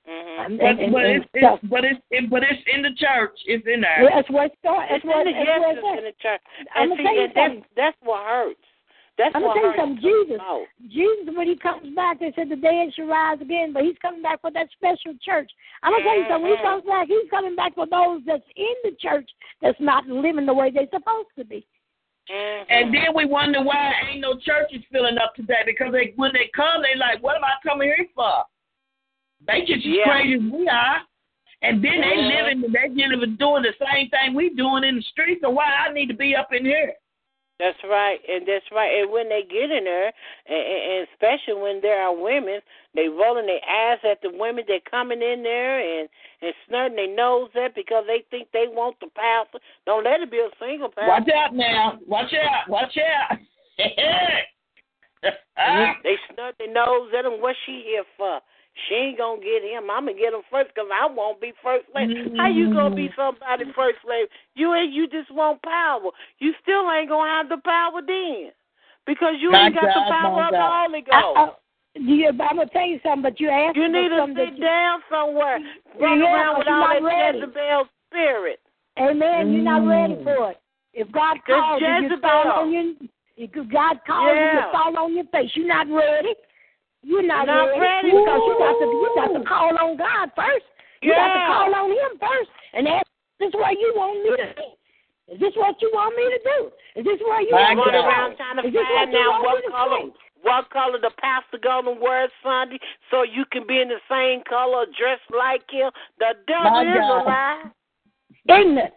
Mhm. 0.08 0.46
And, 0.46 0.58
But, 0.58 0.66
and, 0.66 0.80
and, 0.80 0.92
but 0.92 1.04
and 1.04 1.22
it's, 1.22 1.30
it's 1.34 1.62
but 1.64 1.84
it's 1.84 2.00
it, 2.10 2.30
but 2.30 2.42
it's 2.44 2.62
in 2.72 2.82
the 2.82 2.94
church. 2.94 3.38
It's 3.46 3.66
in 3.66 3.80
there. 3.80 3.98
Well, 4.02 4.10
that's 4.14 4.30
where 4.30 4.46
it 4.46 4.54
starts. 4.60 4.86
That's 4.90 4.98
It's 4.98 5.04
where, 5.04 5.20
in 5.20 5.26
the 5.26 5.32
yes, 5.32 5.60
where 5.60 5.70
it's 5.72 5.80
it's 5.82 5.98
in 5.98 6.04
the 6.04 6.16
church. 6.22 6.40
I'm 6.74 6.90
And 6.90 6.98
see, 6.98 7.02
tell 7.02 7.14
you 7.14 7.22
and 7.22 7.32
that's 7.34 7.66
that's 7.76 7.96
what 8.02 8.22
hurts. 8.24 8.60
That's 9.18 9.34
I'm 9.34 9.42
what 9.42 9.54
gonna 9.54 9.76
tell 9.76 9.88
you 9.90 9.98
something. 9.98 10.02
Jesus, 10.02 10.38
most. 10.38 10.70
Jesus, 10.90 11.34
when 11.36 11.46
he 11.48 11.56
comes 11.56 11.94
back, 11.94 12.18
they 12.20 12.32
said 12.34 12.48
the 12.48 12.56
dead 12.56 12.94
shall 12.94 13.06
rise 13.06 13.40
again, 13.40 13.72
but 13.72 13.82
he's 13.82 13.98
coming 14.00 14.22
back 14.22 14.40
for 14.40 14.50
that 14.52 14.68
special 14.72 15.14
church. 15.22 15.50
I'm 15.82 15.92
gonna 15.92 16.04
tell 16.04 16.16
you 16.18 16.26
something. 16.30 16.42
When 16.42 16.52
he 16.54 16.62
Mhm. 16.62 16.70
comes 16.70 16.84
back, 16.86 17.06
he's 17.08 17.30
coming 17.30 17.54
back 17.56 17.74
for 17.74 17.86
those 17.86 18.22
that's 18.24 18.46
in 18.56 18.74
the 18.84 18.92
church 18.98 19.28
that's 19.60 19.78
not 19.80 20.06
living 20.06 20.46
the 20.46 20.54
way 20.54 20.70
they're 20.70 20.88
supposed 20.90 21.34
to 21.36 21.44
be. 21.44 21.66
Mhm. 22.30 22.66
And 22.68 22.94
then 22.94 23.14
we 23.14 23.24
wonder 23.24 23.62
why 23.62 23.92
ain't 24.08 24.20
no 24.20 24.36
churches 24.38 24.82
filling 24.90 25.18
up 25.18 25.34
today 25.34 25.62
because 25.66 25.92
they 25.92 26.12
when 26.16 26.32
they 26.32 26.48
come 26.54 26.82
they 26.82 26.94
like, 26.96 27.22
what 27.22 27.36
am 27.36 27.44
I 27.44 27.54
coming 27.62 27.88
here 27.88 28.06
for? 28.14 28.44
They 29.46 29.64
just 29.64 29.84
as 29.84 29.96
crazy 30.04 30.34
as 30.34 30.52
we 30.52 30.68
are. 30.68 31.02
And 31.62 31.82
then 31.82 32.00
they 32.00 32.16
Mhm. 32.16 32.28
living 32.28 32.72
they 32.72 32.88
living 32.88 33.36
doing 33.36 33.62
the 33.62 33.74
same 33.74 34.08
thing 34.10 34.34
we 34.34 34.50
doing 34.50 34.84
in 34.84 34.96
the 34.96 35.02
streets, 35.02 35.42
so 35.42 35.50
why 35.50 35.66
I 35.66 35.92
need 35.92 36.08
to 36.08 36.14
be 36.14 36.34
up 36.34 36.52
in 36.52 36.64
here? 36.64 36.94
That's 37.62 37.78
right, 37.88 38.18
and 38.28 38.42
that's 38.42 38.66
right. 38.72 38.90
And 38.90 39.12
when 39.12 39.28
they 39.28 39.42
get 39.46 39.70
in 39.70 39.84
there, 39.84 40.10
and, 40.50 40.64
and 40.66 41.06
especially 41.14 41.62
when 41.62 41.80
there 41.80 42.02
are 42.02 42.10
women, 42.10 42.58
they 42.92 43.06
rolling 43.06 43.46
their 43.46 43.62
eyes 43.62 44.02
at 44.02 44.20
the 44.20 44.30
women 44.34 44.64
that 44.66 44.90
coming 44.90 45.22
in 45.22 45.44
there 45.44 45.78
and 45.78 46.08
and 46.42 46.52
snurting 46.66 46.96
their 46.96 47.14
nose 47.14 47.50
at 47.54 47.76
because 47.76 48.02
they 48.08 48.24
think 48.32 48.48
they 48.52 48.66
want 48.66 48.98
the 48.98 49.06
pastor. 49.14 49.60
Don't 49.86 50.02
let 50.02 50.20
it 50.20 50.30
be 50.32 50.38
a 50.38 50.50
single 50.58 50.88
pastor. 50.88 51.06
Watch 51.06 51.28
out 51.30 51.54
now. 51.54 52.00
Watch 52.04 52.34
out. 52.34 52.68
Watch 52.68 52.98
out. 52.98 53.38
They 56.02 56.16
snort 56.34 56.56
their 56.58 56.72
nose 56.72 57.10
at 57.16 57.22
them. 57.22 57.40
What 57.40 57.54
she 57.64 57.84
here 57.86 58.02
for? 58.16 58.40
She 58.88 58.94
ain't 58.94 59.18
gonna 59.18 59.40
get 59.40 59.62
him. 59.62 59.90
I'm 59.90 60.06
gonna 60.06 60.16
get 60.18 60.32
him 60.32 60.40
first 60.50 60.70
because 60.74 60.88
I 60.92 61.06
won't 61.06 61.40
be 61.40 61.52
first 61.62 61.84
lady. 61.94 62.14
How 62.36 62.48
you 62.48 62.72
gonna 62.72 62.94
be 62.94 63.10
somebody 63.14 63.64
first 63.76 63.98
lady? 64.08 64.28
You 64.54 64.72
ain't. 64.74 64.92
You 64.92 65.06
just 65.08 65.30
want 65.30 65.62
power. 65.62 66.10
You 66.38 66.52
still 66.62 66.90
ain't 66.90 67.08
gonna 67.08 67.30
have 67.30 67.48
the 67.48 67.58
power 67.64 68.00
then 68.00 68.50
because 69.06 69.34
you 69.40 69.50
My 69.52 69.66
ain't 69.66 69.74
got 69.74 69.92
the 69.92 70.00
power 70.08 70.36
my 70.36 70.48
of 70.48 70.52
the 70.52 70.58
God. 70.58 70.88
Holy 70.88 71.04
I, 71.12 71.20
Ghost. 71.20 71.36
I, 71.36 72.00
you, 72.00 72.28
I'm 72.28 72.56
gonna 72.56 72.66
tell 72.72 72.86
you 72.86 72.98
something, 73.02 73.22
but 73.22 73.38
you 73.38 73.50
asked 73.50 73.76
You 73.76 73.88
need 73.92 74.08
to 74.08 74.18
something 74.18 74.36
sit 74.36 74.50
that 74.52 74.56
you- 74.56 74.64
down 74.64 75.00
somewhere. 75.10 75.58
Run 76.00 76.20
Yeah, 76.20 76.32
around 76.32 76.58
with 76.58 76.68
all 76.68 76.88
that 76.88 77.02
ready. 77.02 77.38
Jezebel 77.40 77.88
spirit. 78.08 78.60
Amen. 78.98 79.52
You're 79.52 79.62
not 79.64 79.86
ready 79.86 80.14
Mm. 80.14 80.24
for 80.24 80.50
it. 80.52 80.60
If 80.94 81.10
God 81.12 81.34
Because 81.44 81.60
calls 81.60 81.82
you, 81.82 81.88
you 81.88 82.02
Jezebel. 82.04 82.20
fall 82.20 82.52
on 82.52 82.72
your. 82.72 82.94
If 83.36 83.50
God 83.68 84.00
calls 84.06 84.36
you, 84.36 84.44
Yeah. 84.44 84.66
you 84.66 84.72
fall 84.72 84.96
on 84.96 85.14
your 85.14 85.24
face. 85.26 85.50
You're 85.56 85.66
not 85.66 85.88
ready. 85.90 86.34
You're 87.02 87.22
not, 87.26 87.46
Not 87.46 87.66
ready, 87.74 87.80
ready. 87.80 88.10
because 88.14 88.40
you 88.46 88.54
got 88.58 88.74
to 88.78 88.86
you 88.86 89.10
got 89.18 89.30
to 89.34 89.42
call 89.44 89.74
on 89.76 89.96
God 89.98 90.30
first. 90.36 90.66
You 91.02 91.10
got 91.12 91.34
to 91.34 91.40
call 91.50 91.74
on 91.74 91.90
Him 91.90 92.12
first 92.20 92.50
and 92.74 92.86
ask, 92.88 93.06
"Is 93.40 93.50
this 93.50 93.54
what 93.58 93.74
you 93.74 93.92
want 93.96 94.22
me 94.22 94.30
to 94.38 94.54
do? 94.54 94.68
Is 95.34 95.40
this 95.40 95.52
what 95.56 95.80
you 95.82 95.90
want 95.92 96.14
me 96.14 96.24
to 96.30 96.40
do? 96.44 96.58
Is 97.00 97.04
this 97.04 97.18
where 97.26 97.40
you 97.42 97.50
want 97.50 97.78
me 97.78 97.84
to 97.84 97.90
God. 97.90 98.02
go? 98.02 98.08
around 98.08 98.36
trying 98.36 98.56
to 98.62 98.68
Is 98.68 98.72
this 98.74 98.86
find 98.86 99.10
what 99.10 99.18
you 99.18 99.18
out 99.18 99.30
want 99.30 99.42
what 99.42 99.56
me 99.56 99.62
to 99.62 99.70
color 99.70 100.00
what 100.42 100.70
color 100.70 100.98
the 101.00 101.10
pastor 101.22 101.58
gonna 101.62 101.92
wear 102.00 102.28
Sunday 102.42 102.78
so 103.10 103.22
you 103.22 103.44
can 103.50 103.66
be 103.66 103.80
in 103.80 103.88
the 103.88 104.00
same 104.10 104.42
color, 104.48 104.86
dressed 104.98 105.22
like 105.30 105.62
him. 105.70 105.90
The 106.18 106.34
devil 106.46 106.70
My 106.70 106.82
is 106.82 106.96
a 106.96 106.98
God. 106.98 107.26
lie. 107.26 107.62
Ignorant, 108.48 108.94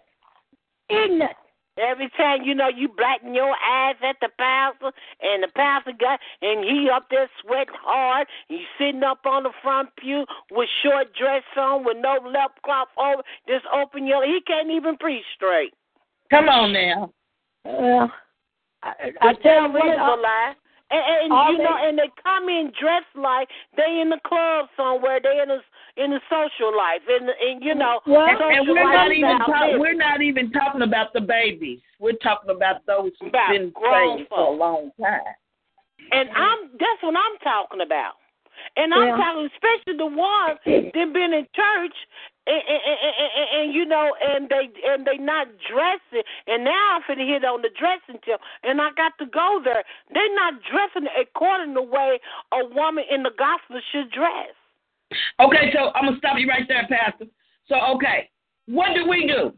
ignorant. 0.89 1.37
Every 1.77 2.09
time 2.15 2.43
you 2.43 2.55
know 2.55 2.69
you 2.69 2.87
blacken 2.87 3.33
your 3.33 3.53
eyes 3.53 3.95
at 4.01 4.15
the 4.21 4.29
pastor, 4.37 4.91
and 5.21 5.43
the 5.43 5.49
pastor 5.55 5.91
got 5.99 6.19
and 6.41 6.63
he 6.63 6.89
up 6.89 7.07
there 7.09 7.29
sweating 7.41 7.73
hard. 7.81 8.27
and 8.49 8.59
You 8.59 8.65
sitting 8.77 9.03
up 9.03 9.25
on 9.25 9.43
the 9.43 9.51
front 9.61 9.89
pew 9.97 10.25
with 10.51 10.69
short 10.83 11.13
dress 11.15 11.43
on, 11.57 11.83
with 11.83 11.97
no 11.99 12.17
left 12.25 12.61
cloth 12.63 12.87
over, 12.97 13.23
just 13.47 13.65
open 13.73 14.07
your. 14.07 14.25
He 14.25 14.39
can't 14.47 14.71
even 14.71 14.95
preach 14.97 15.25
straight. 15.35 15.73
Come 16.29 16.47
on 16.47 16.73
now. 16.73 17.11
Uh, 17.65 18.07
I, 18.81 19.11
I 19.21 19.33
tell 19.33 19.67
you 19.67 19.73
devil 19.73 19.77
is 19.77 19.97
what, 19.97 20.19
a 20.19 20.21
lie. 20.21 20.53
And, 20.91 21.23
and 21.23 21.33
all 21.33 21.51
you 21.51 21.57
know, 21.57 21.77
and 21.81 21.97
they 21.97 22.09
come 22.23 22.47
in 22.47 22.71
dressed 22.79 23.15
like 23.15 23.49
they 23.75 23.99
in 24.01 24.09
the 24.09 24.19
club 24.25 24.67
somewhere. 24.77 25.19
They 25.21 25.41
in 25.41 25.49
the 25.49 25.59
in 25.97 26.11
the 26.11 26.19
social 26.29 26.75
life, 26.75 27.01
and 27.07 27.29
and 27.29 27.63
you 27.63 27.75
know, 27.75 28.01
Well, 28.05 28.27
And, 28.27 28.67
we're 28.67 28.91
not 28.91 29.11
even 29.11 29.29
lifestyle 29.29 29.47
talk, 29.47 29.79
we're 29.79 29.93
not 29.93 30.21
even 30.21 30.51
talking 30.51 30.81
about 30.81 31.13
the 31.13 31.21
babies. 31.21 31.79
We're 31.99 32.19
talking 32.21 32.51
about 32.51 32.85
those 32.85 33.11
who've 33.19 33.29
About 33.29 33.51
been 33.51 33.69
grown 33.71 34.17
saved 34.19 34.29
for 34.29 34.39
a 34.39 34.51
long 34.51 34.91
time. 35.01 35.21
And 36.11 36.29
I'm 36.35 36.69
that's 36.77 37.01
what 37.01 37.15
I'm 37.15 37.37
talking 37.43 37.81
about. 37.81 38.15
And 38.77 38.93
I'm 38.93 39.07
Yeah. 39.07 39.17
talking 39.17 39.49
especially 39.53 39.97
the 39.97 40.05
ones 40.05 40.59
that 40.65 41.13
been 41.13 41.33
in 41.33 41.47
church 41.53 41.95
and, 42.47 42.61
and, 42.61 42.81
and, 42.87 43.15
and, 43.19 43.47
and 43.61 43.73
you 43.73 43.85
know 43.85 44.15
and 44.21 44.49
they 44.49 44.69
and 44.85 45.05
they 45.05 45.17
not 45.17 45.47
dressing 45.67 46.23
and 46.47 46.63
now 46.63 46.95
I'm 46.95 47.01
finna 47.03 47.27
hit 47.27 47.43
on 47.43 47.61
the 47.61 47.69
dressing 47.69 48.19
tip 48.23 48.39
and 48.63 48.81
I 48.81 48.91
got 48.95 49.17
to 49.19 49.25
go 49.25 49.61
there. 49.63 49.83
They're 50.13 50.35
not 50.35 50.61
dressing 50.63 51.07
according 51.19 51.73
to 51.75 51.81
the 51.81 51.87
way 51.87 52.19
a 52.51 52.65
woman 52.73 53.03
in 53.09 53.23
the 53.23 53.31
gospel 53.37 53.81
should 53.91 54.11
dress. 54.11 54.55
Okay, 55.39 55.71
so 55.73 55.91
I'm 55.95 56.05
gonna 56.05 56.17
stop 56.17 56.37
you 56.39 56.47
right 56.47 56.67
there, 56.67 56.87
Pastor. 56.89 57.25
So 57.67 57.75
okay, 57.95 58.29
what 58.67 58.93
do 58.95 59.07
we 59.07 59.27
do? 59.27 59.53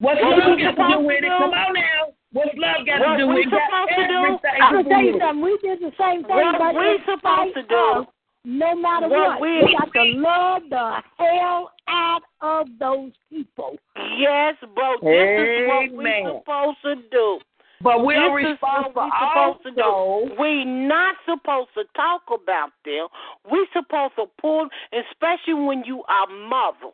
What's 0.00 0.20
What 0.22 0.38
love 0.38 0.58
got 0.58 0.76
to 0.76 0.96
do 0.96 1.00
to 1.02 1.06
with 1.06 1.18
it? 1.18 1.22
do? 1.22 1.28
Come 1.28 1.52
on 1.52 1.74
now. 1.74 2.12
What's 2.32 2.56
love 2.56 2.86
got 2.86 3.00
What 3.00 3.12
to 3.16 3.18
do 3.18 3.26
we 3.28 3.34
with 3.44 3.52
it? 3.52 3.60
Supposed 3.68 3.90
to 3.96 4.06
do? 4.08 4.20
I'm 4.62 4.72
gonna 4.72 4.88
tell 4.88 5.00
do 5.00 5.06
you 5.06 5.18
something. 5.20 5.42
We 5.44 5.58
did 5.60 5.78
the 5.80 5.92
same 6.00 6.24
thing, 6.24 6.36
What 6.36 6.58
but 6.58 6.74
we 6.74 6.98
supposed 7.04 7.54
to 7.54 7.62
do? 7.68 8.06
no 8.46 8.74
matter 8.74 9.08
What 9.08 9.36
what, 9.36 9.40
we- 9.42 9.64
we 9.64 9.76
got 9.76 9.92
to 9.92 10.04
love 10.16 10.62
the 10.70 11.02
hell 11.18 11.72
out 11.88 12.22
of 12.40 12.68
those 12.78 13.12
people. 13.28 13.76
Yes, 14.16 14.54
bro. 14.74 14.96
this 15.02 15.60
is 15.60 15.68
what 15.68 15.92
we 15.92 16.08
Amen. 16.08 16.40
supposed 16.40 16.78
to 16.84 16.94
do. 17.10 17.40
But 17.82 18.04
we 18.04 18.14
are 18.14 18.42
This 18.42 18.52
is 18.52 18.58
what 18.60 18.84
responsible 18.92 19.10
supposed 19.18 19.62
to 19.64 19.70
do. 19.72 19.82
also. 19.82 20.34
We 20.38 20.64
not 20.64 21.16
supposed 21.24 21.70
to 21.74 21.84
talk 21.96 22.22
about 22.28 22.72
them. 22.84 23.08
We're 23.50 23.66
supposed 23.72 24.14
to 24.16 24.26
pull, 24.40 24.68
especially 24.92 25.54
when 25.54 25.82
you 25.84 26.02
are 26.08 26.26
mothers. 26.26 26.92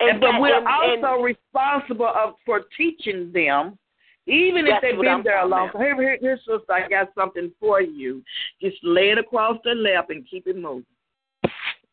And, 0.00 0.20
but 0.20 0.40
we're 0.40 0.56
and- 0.56 0.66
and- 0.66 1.04
also 1.04 1.22
responsible 1.22 2.06
of, 2.06 2.34
for 2.44 2.62
teaching 2.76 3.30
them, 3.32 3.78
even 4.26 4.66
if 4.66 4.82
they've 4.82 4.96
been 4.96 5.06
I'm 5.06 5.22
there 5.22 5.38
a 5.40 5.46
long 5.46 5.70
time. 5.70 5.80
Here, 5.80 5.94
here, 5.94 6.18
here, 6.20 6.38
sister, 6.38 6.72
I 6.72 6.88
got 6.88 7.14
something 7.14 7.52
for 7.60 7.80
you. 7.80 8.24
Just 8.60 8.76
lay 8.82 9.10
it 9.10 9.18
across 9.18 9.56
the 9.62 9.70
lap 9.70 10.10
and 10.10 10.26
keep 10.28 10.48
it 10.48 10.56
moving. 10.56 10.84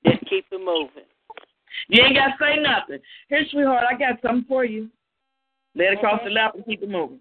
just 0.05 0.25
keep 0.27 0.45
it 0.51 0.59
moving. 0.59 1.03
You 1.89 2.03
ain't 2.03 2.15
got 2.15 2.27
to 2.27 2.33
say 2.39 2.59
nothing. 2.59 2.99
Here, 3.29 3.45
sweetheart, 3.51 3.83
I 3.89 3.95
got 3.97 4.19
something 4.21 4.45
for 4.47 4.65
you. 4.65 4.89
Lay 5.75 5.85
it 5.85 5.93
across 5.93 6.19
the 6.23 6.29
mm-hmm. 6.29 6.35
lap 6.35 6.55
and 6.55 6.65
keep 6.65 6.81
it 6.81 6.89
moving. 6.89 7.19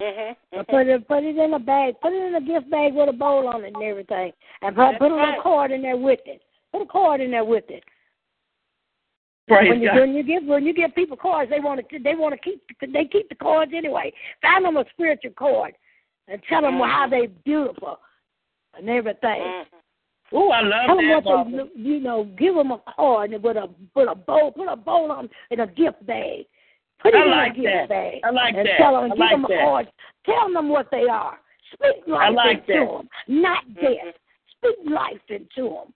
Mhm. 0.00 0.36
But 0.52 0.66
mhm. 0.66 0.70
Put 0.70 0.86
it 0.86 1.08
put 1.08 1.24
it 1.24 1.36
in 1.36 1.54
a 1.54 1.58
bag. 1.58 2.00
Put 2.00 2.12
it 2.12 2.24
in 2.24 2.34
a 2.36 2.40
gift 2.40 2.70
bag 2.70 2.94
with 2.94 3.08
a 3.08 3.12
bowl 3.12 3.48
on 3.48 3.64
it 3.64 3.74
and 3.74 3.82
everything. 3.82 4.32
And 4.62 4.76
put, 4.76 4.98
put 4.98 5.10
a 5.10 5.14
little 5.14 5.18
right. 5.18 5.40
cord 5.40 5.70
in 5.72 5.82
there 5.82 5.96
with 5.96 6.20
it. 6.26 6.42
Put 6.72 6.82
a 6.82 6.86
card 6.86 7.20
in 7.20 7.30
there 7.32 7.44
with 7.44 7.64
it. 7.68 7.82
Praise 9.48 9.70
when 9.70 9.80
you 9.80 9.88
God. 9.88 10.00
when 10.00 10.14
you 10.14 10.22
give 10.22 10.44
when 10.44 10.64
you 10.66 10.74
give 10.74 10.94
people 10.94 11.16
cards, 11.16 11.50
they 11.50 11.58
want 11.58 11.80
to 11.88 11.98
they 11.98 12.14
want 12.14 12.34
to 12.34 12.38
keep 12.38 12.62
they 12.92 13.06
keep 13.06 13.28
the 13.28 13.34
cards 13.34 13.72
anyway. 13.74 14.12
Find 14.42 14.64
them 14.64 14.76
a 14.76 14.84
spiritual 14.92 15.32
card 15.36 15.74
and 16.28 16.40
tell 16.48 16.62
them 16.62 16.78
how 16.78 17.06
Mhm. 17.06 17.10
they 17.10 17.26
beautiful 17.44 17.98
and 18.74 18.88
everything. 18.88 19.40
Mhm. 19.40 19.66
Ooh, 20.34 20.50
I 20.50 20.60
love 20.60 20.86
Tell 20.86 20.96
them 20.96 21.08
that. 21.08 21.24
what 21.24 21.74
they 21.74 21.80
you 21.80 22.00
know. 22.00 22.24
Give 22.24 22.54
them 22.54 22.70
a 22.70 22.78
card 22.78 23.32
and 23.32 23.42
with 23.42 23.56
a 23.56 23.68
put 23.94 24.06
a 24.06 24.14
bowl 24.14 24.52
put 24.52 24.68
a 24.68 24.76
bowl 24.76 25.10
on 25.10 25.30
in 25.50 25.60
a 25.60 25.66
gift 25.66 26.04
bag. 26.06 26.46
Put 27.02 27.14
it 27.14 27.18
I 27.18 27.24
in 27.24 27.30
like 27.30 27.52
a 27.52 27.54
gift 27.54 27.66
that. 27.66 27.88
bag. 27.88 28.20
I 28.24 28.30
like 28.30 28.54
and 28.54 28.66
that. 28.66 28.76
Tell 28.78 28.92
them, 28.94 29.04
I 29.04 29.08
give 29.08 29.18
like 29.18 29.30
them 29.30 29.44
a 29.44 29.48
that. 29.48 29.60
card. 29.64 29.92
Tell 30.26 30.52
them 30.52 30.68
what 30.68 30.90
they 30.90 31.06
are. 31.06 31.38
Speak 31.72 32.06
life 32.06 32.34
like 32.34 32.58
into 32.68 32.72
that. 32.72 32.86
them, 32.98 33.08
not 33.28 33.64
Mhm. 33.68 33.80
death. 33.80 34.14
Speak 34.56 34.76
life 34.90 35.20
into 35.28 35.68
them. 35.68 35.94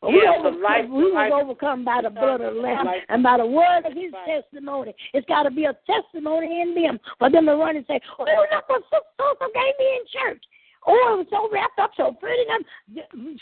But 0.00 0.10
Yeah, 0.12 0.14
we, 0.14 0.26
but 0.26 0.46
over, 0.46 0.58
life- 0.60 0.88
we 0.88 1.10
life- 1.12 1.32
was 1.32 1.42
overcome 1.42 1.84
by 1.84 2.02
the 2.02 2.10
blood 2.10 2.40
of 2.40 2.54
the 2.54 2.60
Lamb 2.60 2.86
Life- 2.86 3.04
and 3.08 3.20
by 3.22 3.36
the 3.38 3.46
word 3.46 3.84
of 3.84 3.92
His 3.94 4.12
Right. 4.12 4.26
testimony. 4.26 4.94
It's 5.12 5.26
got 5.26 5.42
to 5.42 5.50
be 5.50 5.64
a 5.64 5.74
testimony 5.90 6.60
in 6.60 6.74
them 6.74 7.00
for 7.18 7.30
them 7.30 7.46
to 7.46 7.56
run 7.56 7.74
and 7.76 7.84
say, 7.86 8.00
"Oh, 8.16 8.22
look 8.24 8.68
what 8.68 8.84
so 8.90 9.00
so 9.18 9.48
gave 9.52 9.78
me 9.78 9.96
in 9.96 10.06
church." 10.06 10.44
Oh, 10.86 11.14
it 11.14 11.16
was 11.18 11.26
so 11.30 11.48
wrapped 11.50 11.80
up, 11.80 11.90
so 11.96 12.12
pretty. 12.12 12.48
And 12.48 12.64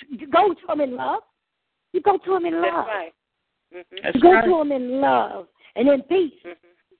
you 0.09 0.27
go 0.28 0.55
to 0.55 0.66
them 0.66 0.81
in 0.81 0.97
love. 0.97 1.23
You 1.93 2.01
go 2.01 2.16
to 2.16 2.31
them 2.32 2.47
in 2.47 2.55
love. 2.55 2.64
That's 2.64 2.77
love. 2.77 2.86
right. 2.86 3.12
Mhm. 3.74 4.02
That's 4.02 4.14
You 4.14 4.20
go 4.23 4.32
right. 4.32 4.44
to 4.44 4.51
them 4.56 4.73
in 4.73 5.01
love 5.02 5.48
and 5.74 5.89
in 5.90 6.02
peace 6.05 6.43
Mhm. 6.43 6.56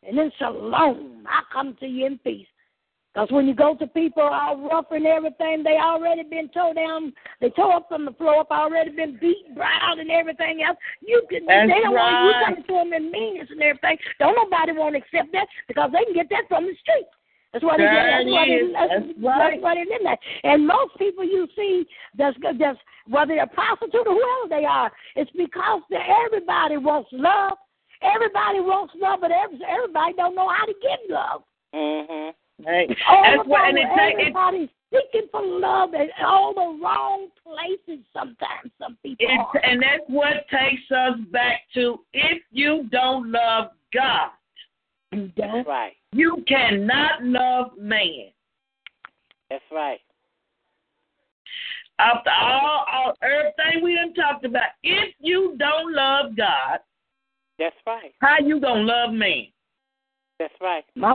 And 0.07 0.19
in 0.19 0.31
shalom. 0.39 1.25
I 1.29 1.43
come 1.53 1.77
to 1.81 1.87
you 1.87 2.07
in 2.07 2.19
peace. 2.19 2.47
Because 3.13 3.33
when 3.33 3.47
you 3.49 3.55
go 3.55 3.75
to 3.75 3.87
people 3.87 4.23
all 4.23 4.61
rough 4.69 4.91
and 4.91 5.07
everything, 5.07 5.63
they 5.65 5.79
already 5.81 6.23
been 6.23 6.51
tore 6.51 6.75
down. 6.75 7.15
They 7.41 7.49
tore 7.49 7.77
up 7.77 7.89
from 7.89 8.05
the 8.05 8.13
floor 8.13 8.41
up, 8.41 8.51
already 8.51 8.91
been 8.91 9.17
beat, 9.19 9.55
brown, 9.55 10.01
and 10.01 10.11
everything 10.11 10.63
else. 10.63 10.77
You 11.01 11.25
can, 11.31 11.47
That's 11.47 11.67
they 11.67 11.81
don't 11.81 11.95
want 11.95 12.13
right. 12.13 12.27
you 12.29 12.45
coming 12.45 12.65
to 12.69 12.73
them 12.75 12.93
in 12.93 13.11
meanness 13.11 13.49
and 13.51 13.63
everything. 13.63 13.97
Don't 14.19 14.37
nobody 14.37 14.73
want 14.73 14.97
to 14.97 14.99
accept 15.01 15.33
that 15.33 15.47
because 15.67 15.91
they 15.93 16.05
can 16.05 16.13
get 16.13 16.29
that 16.29 16.45
from 16.49 16.65
the 16.67 16.77
street. 16.77 17.09
That's 17.55 17.65
what 17.65 17.81
it 17.81 17.85
is. 17.85 17.89
There 17.89 18.05
That's 18.05 18.29
what 18.29 18.49
it 18.49 18.53
it 18.53 18.55
is. 18.55 18.69
is. 18.69 18.73
That's, 18.75 18.93
That's 18.93 19.25
right. 19.25 19.51
that's 19.57 19.63
what 19.63 19.77
it 19.79 19.89
is. 19.89 20.01
That. 20.05 20.19
And 20.45 20.67
most 20.67 20.93
people 20.99 21.25
you 21.25 21.49
see, 21.57 21.87
that's 22.19 22.37
that's 22.61 22.79
whether 23.09 23.35
they're 23.35 23.47
prostitute 23.47 24.07
or 24.07 24.13
whoever 24.13 24.49
they 24.51 24.67
are, 24.67 24.93
it's 25.17 25.31
because 25.33 25.81
they, 25.89 26.05
everybody 26.27 26.77
wants 26.77 27.09
love. 27.13 27.57
Everybody 28.15 28.61
wants 28.61 28.95
love, 29.01 29.21
but 29.21 29.31
everybody 29.33 30.13
don't 30.17 30.35
know 30.35 30.49
how 30.49 30.65
to 30.65 30.75
give 30.75 31.11
love. 31.11 31.43
Mm-hmm. 31.75 32.65
Hey, 32.65 32.87
All 33.09 33.23
that's 33.23 33.49
what, 33.49 33.69
and 33.69 33.79
it, 33.79 33.87
take- 33.97 34.15
it, 34.15 34.21
everybody's 34.21 34.69
seeking 34.91 35.29
for 35.31 35.43
love 35.45 35.93
in 35.95 36.09
all 36.25 36.55
the 36.55 36.83
wrong 36.83 37.29
places. 37.45 38.03
Sometimes 38.13 38.71
some 38.79 38.97
people 39.03 39.27
it, 39.29 39.39
are. 39.39 39.61
and 39.65 39.83
that's 39.83 40.05
what 40.09 40.47
takes 40.51 40.91
us 40.91 41.19
back 41.33 41.63
to 41.75 42.01
if 42.13 42.43
you 42.51 42.89
don't 42.91 43.31
love 43.31 43.71
God, 43.93 44.31
You 45.13 45.29
don't. 45.37 45.67
Right. 45.67 45.93
you 46.13 46.43
cannot 46.49 47.23
love 47.23 47.73
man. 47.79 48.29
That's 49.51 49.65
right. 49.71 50.01
After 51.99 52.31
all, 52.31 52.85
all 52.93 53.15
everything 53.23 53.83
we 53.83 53.95
done 53.95 54.13
talked 54.15 54.45
about, 54.45 54.71
if 54.83 55.15
you 55.19 55.57
don't 55.59 55.93
love 55.95 56.37
God, 56.37 56.79
That's 57.59 57.77
right. 57.87 58.13
how 58.21 58.39
you 58.45 58.61
gonna 58.61 58.83
love 58.83 59.13
me? 59.13 59.53
That's 60.39 60.55
right. 60.61 60.85
My, 60.95 61.15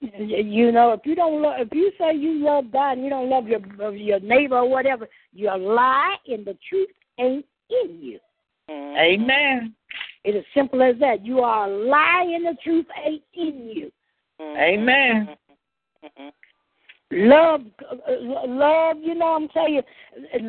you 0.00 0.70
know, 0.70 0.92
if 0.92 1.00
you 1.04 1.14
don't 1.14 1.42
love, 1.42 1.54
if 1.58 1.68
you 1.72 1.90
say 1.98 2.14
you 2.14 2.44
love 2.44 2.70
God 2.72 2.92
and 2.92 3.04
you 3.04 3.10
don't 3.10 3.28
love 3.28 3.48
your 3.48 3.60
your 3.92 4.20
neighbor 4.20 4.58
or 4.58 4.68
whatever, 4.68 5.08
you 5.32 5.48
are 5.48 5.58
lie 5.58 6.16
and 6.28 6.44
the 6.44 6.56
truth 6.68 6.88
ain't 7.18 7.46
in 7.70 7.98
you. 8.00 8.20
Mhm. 8.70 8.98
Amen. 8.98 9.74
It 10.24 10.36
is 10.36 10.44
as 10.44 10.54
simple 10.54 10.82
as 10.82 10.96
that. 11.00 11.24
You 11.24 11.40
are 11.40 11.68
a 11.68 11.70
lie 11.70 12.26
and 12.34 12.46
the 12.46 12.56
truth 12.62 12.86
ain't 13.04 13.22
in 13.34 13.68
you. 13.68 13.92
Mhm. 14.40 14.56
Amen. 14.58 15.36
Mhm. 16.04 16.32
Love, 17.10 17.66
uh, 17.90 18.46
love. 18.46 18.98
You 19.00 19.14
know, 19.14 19.34
I'm 19.34 19.48
telling 19.48 19.74
you, 19.74 19.82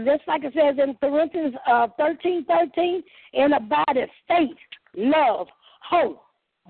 just 0.06 0.28
like 0.28 0.44
it 0.44 0.54
says 0.54 0.78
in 0.80 0.96
Corinthians 0.96 1.56
uh, 1.68 1.88
thirteen, 1.98 2.46
thirteen, 2.46 3.04
and 3.34 3.54
about 3.54 3.98
it, 3.98 4.10
faith, 4.28 4.58
love, 4.98 5.48
hope. 5.82 6.22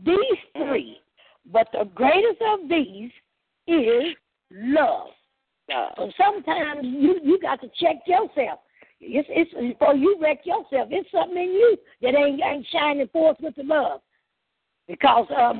These 0.05 0.17
three, 0.57 0.97
but 1.51 1.67
the 1.71 1.89
greatest 1.95 2.41
of 2.53 2.67
these 2.69 3.11
is 3.67 4.15
love. 4.51 5.07
Love. 5.69 5.93
So 5.95 6.11
sometimes 6.17 6.81
you 6.83 7.19
you 7.23 7.39
got 7.41 7.61
to 7.61 7.67
check 7.79 7.97
yourself. 8.05 8.59
It's 8.99 9.27
it's 9.31 9.51
before 9.53 9.95
you 9.95 10.17
wreck 10.21 10.39
yourself. 10.45 10.89
It's 10.91 11.09
something 11.11 11.37
in 11.37 11.51
you 11.51 11.77
that 12.01 12.15
ain't 12.15 12.41
ain't 12.43 12.67
shining 12.71 13.07
forth 13.07 13.37
with 13.41 13.55
the 13.55 13.63
love. 13.63 14.01
Because 14.87 15.27
uh, 15.35 15.53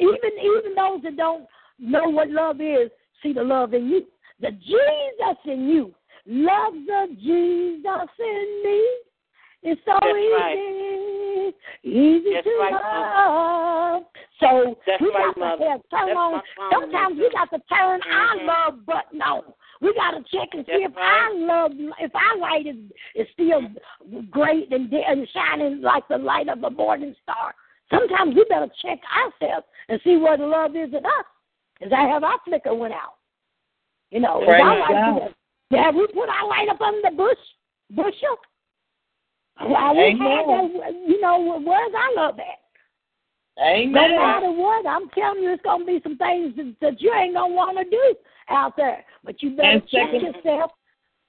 even 0.00 0.30
even 0.38 0.74
those 0.76 1.02
that 1.02 1.16
don't 1.16 1.46
know 1.78 2.08
what 2.08 2.30
love 2.30 2.60
is 2.60 2.90
see 3.22 3.32
the 3.32 3.42
love 3.42 3.74
in 3.74 3.88
you. 3.88 4.06
The 4.40 4.50
Jesus 4.50 5.38
in 5.46 5.68
you 5.68 5.94
love 6.26 6.74
the 6.74 7.16
Jesus 7.20 8.08
in 8.18 8.62
me. 8.64 8.84
It's 9.62 9.80
so 9.84 9.98
That's 10.00 10.16
easy, 10.16 10.32
right. 10.34 10.56
Easy 11.82 12.34
That's 12.34 12.44
to 12.46 12.58
right, 12.60 12.72
love. 12.72 14.02
So 14.40 14.76
That's 14.86 15.00
we 15.00 15.08
right, 15.10 15.34
got 15.34 15.38
Mother. 15.38 15.64
to 15.64 15.70
have 15.70 15.80
turn 15.90 16.16
on. 16.16 16.42
Sometimes 16.72 17.18
we 17.18 17.30
got 17.30 17.50
to 17.50 17.58
turn 17.68 18.00
our 18.02 18.36
Mhm. 18.36 18.46
love 18.46 18.86
button 18.86 19.22
on. 19.22 19.54
We 19.80 19.92
got 19.94 20.12
to 20.12 20.22
check 20.24 20.48
and 20.54 20.64
see 20.66 20.84
if 20.84 20.96
right. 20.96 21.04
our 21.04 21.34
love, 21.34 21.72
if 22.00 22.14
our 22.14 22.36
light 22.38 22.66
is 22.66 22.76
is 23.14 23.26
still 23.32 23.62
great 24.30 24.72
and, 24.72 24.92
and 24.92 25.28
shining 25.30 25.80
like 25.82 26.06
the 26.08 26.18
light 26.18 26.48
of 26.48 26.62
a 26.64 26.70
morning 26.70 27.14
star. 27.22 27.54
Sometimes 27.90 28.34
we 28.34 28.44
better 28.48 28.68
check 28.82 28.98
ourselves 29.14 29.66
and 29.88 30.00
see 30.02 30.16
where 30.16 30.36
the 30.36 30.46
love 30.46 30.74
is 30.74 30.92
in 30.92 31.04
us. 31.06 31.26
Is 31.80 31.90
that 31.90 32.08
have 32.08 32.24
our 32.24 32.38
flicker 32.44 32.74
went 32.74 32.94
out? 32.94 33.14
You 34.10 34.20
know, 34.20 34.42
is 34.42 34.48
our 34.48 34.78
light 34.78 34.88
God. 34.88 35.34
have 35.78 35.94
we 35.94 36.06
put 36.08 36.28
our 36.28 36.48
light 36.48 36.68
up 36.68 36.80
under 36.80 37.02
the 37.02 37.16
bush 37.16 37.38
bushel? 37.90 38.38
Well, 39.60 39.96
we 39.96 40.02
Amen. 40.04 40.18
had 40.18 40.46
that, 40.46 40.94
you 41.08 41.20
know, 41.20 41.60
where's 41.64 41.92
our 41.94 42.14
love 42.14 42.38
at? 42.38 42.44
No 43.58 43.86
matter 43.90 44.52
what, 44.52 44.86
I'm 44.86 45.08
telling 45.10 45.42
you, 45.42 45.52
it's 45.52 45.62
gonna 45.62 45.84
be 45.86 45.98
some 46.02 46.18
things 46.18 46.54
that, 46.56 46.74
that 46.82 47.00
you 47.00 47.12
ain't 47.14 47.34
gonna 47.34 47.54
want 47.54 47.78
to 47.78 47.84
do 47.84 48.14
out 48.50 48.76
there. 48.76 49.02
But 49.24 49.42
you 49.42 49.56
better 49.56 49.68
And 49.70 49.88
check 49.88 50.10
second- 50.12 50.34
yourself. 50.34 50.72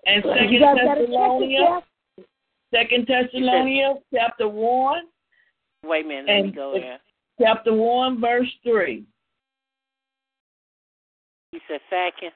And 0.05 0.23
you 0.23 0.31
Second 0.33 0.59
better, 0.59 0.85
better 0.87 1.05
Thessalonians. 1.07 1.83
Second 2.73 3.07
Thessalonians, 3.07 3.99
chapter 4.13 4.47
one, 4.49 5.03
Wait 5.83 6.03
a 6.05 6.07
minute. 6.07 6.27
Let 6.27 6.45
me 6.45 6.51
go 6.51 6.73
there. 6.73 6.99
chapter 7.41 7.73
one, 7.73 8.19
verse 8.19 8.51
three. 8.63 9.05
You 11.53 11.59
said 11.69 11.79
second. 11.89 12.31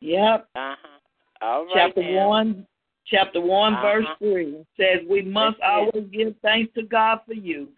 Yep. 0.00 0.48
Uh 0.54 0.74
huh. 0.82 0.98
All 1.42 1.64
right. 1.66 1.72
chapter 1.74 2.02
now. 2.02 2.28
one, 2.28 2.66
chapter 3.10 3.40
one, 3.40 3.74
Uh-huh. 3.74 3.82
verse 3.82 4.06
three 4.18 4.64
says, 4.76 5.04
"We 5.08 5.22
must 5.22 5.58
That's 5.58 5.84
it. 5.84 5.96
always 5.96 6.10
give 6.10 6.36
thanks 6.42 6.72
to 6.74 6.82
God 6.82 7.20
for 7.26 7.34
you, 7.34 7.68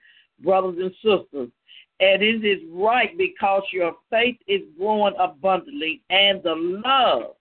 brothers 0.40 0.78
and 0.78 0.94
sisters, 0.96 1.50
and 2.00 2.22
it 2.22 2.44
is 2.44 2.62
right 2.70 3.16
because 3.16 3.62
your 3.72 3.96
faith 4.10 4.38
is 4.46 4.62
growing 4.78 5.14
abundantly, 5.18 6.02
and 6.10 6.42
the 6.42 6.54
love 6.54 7.36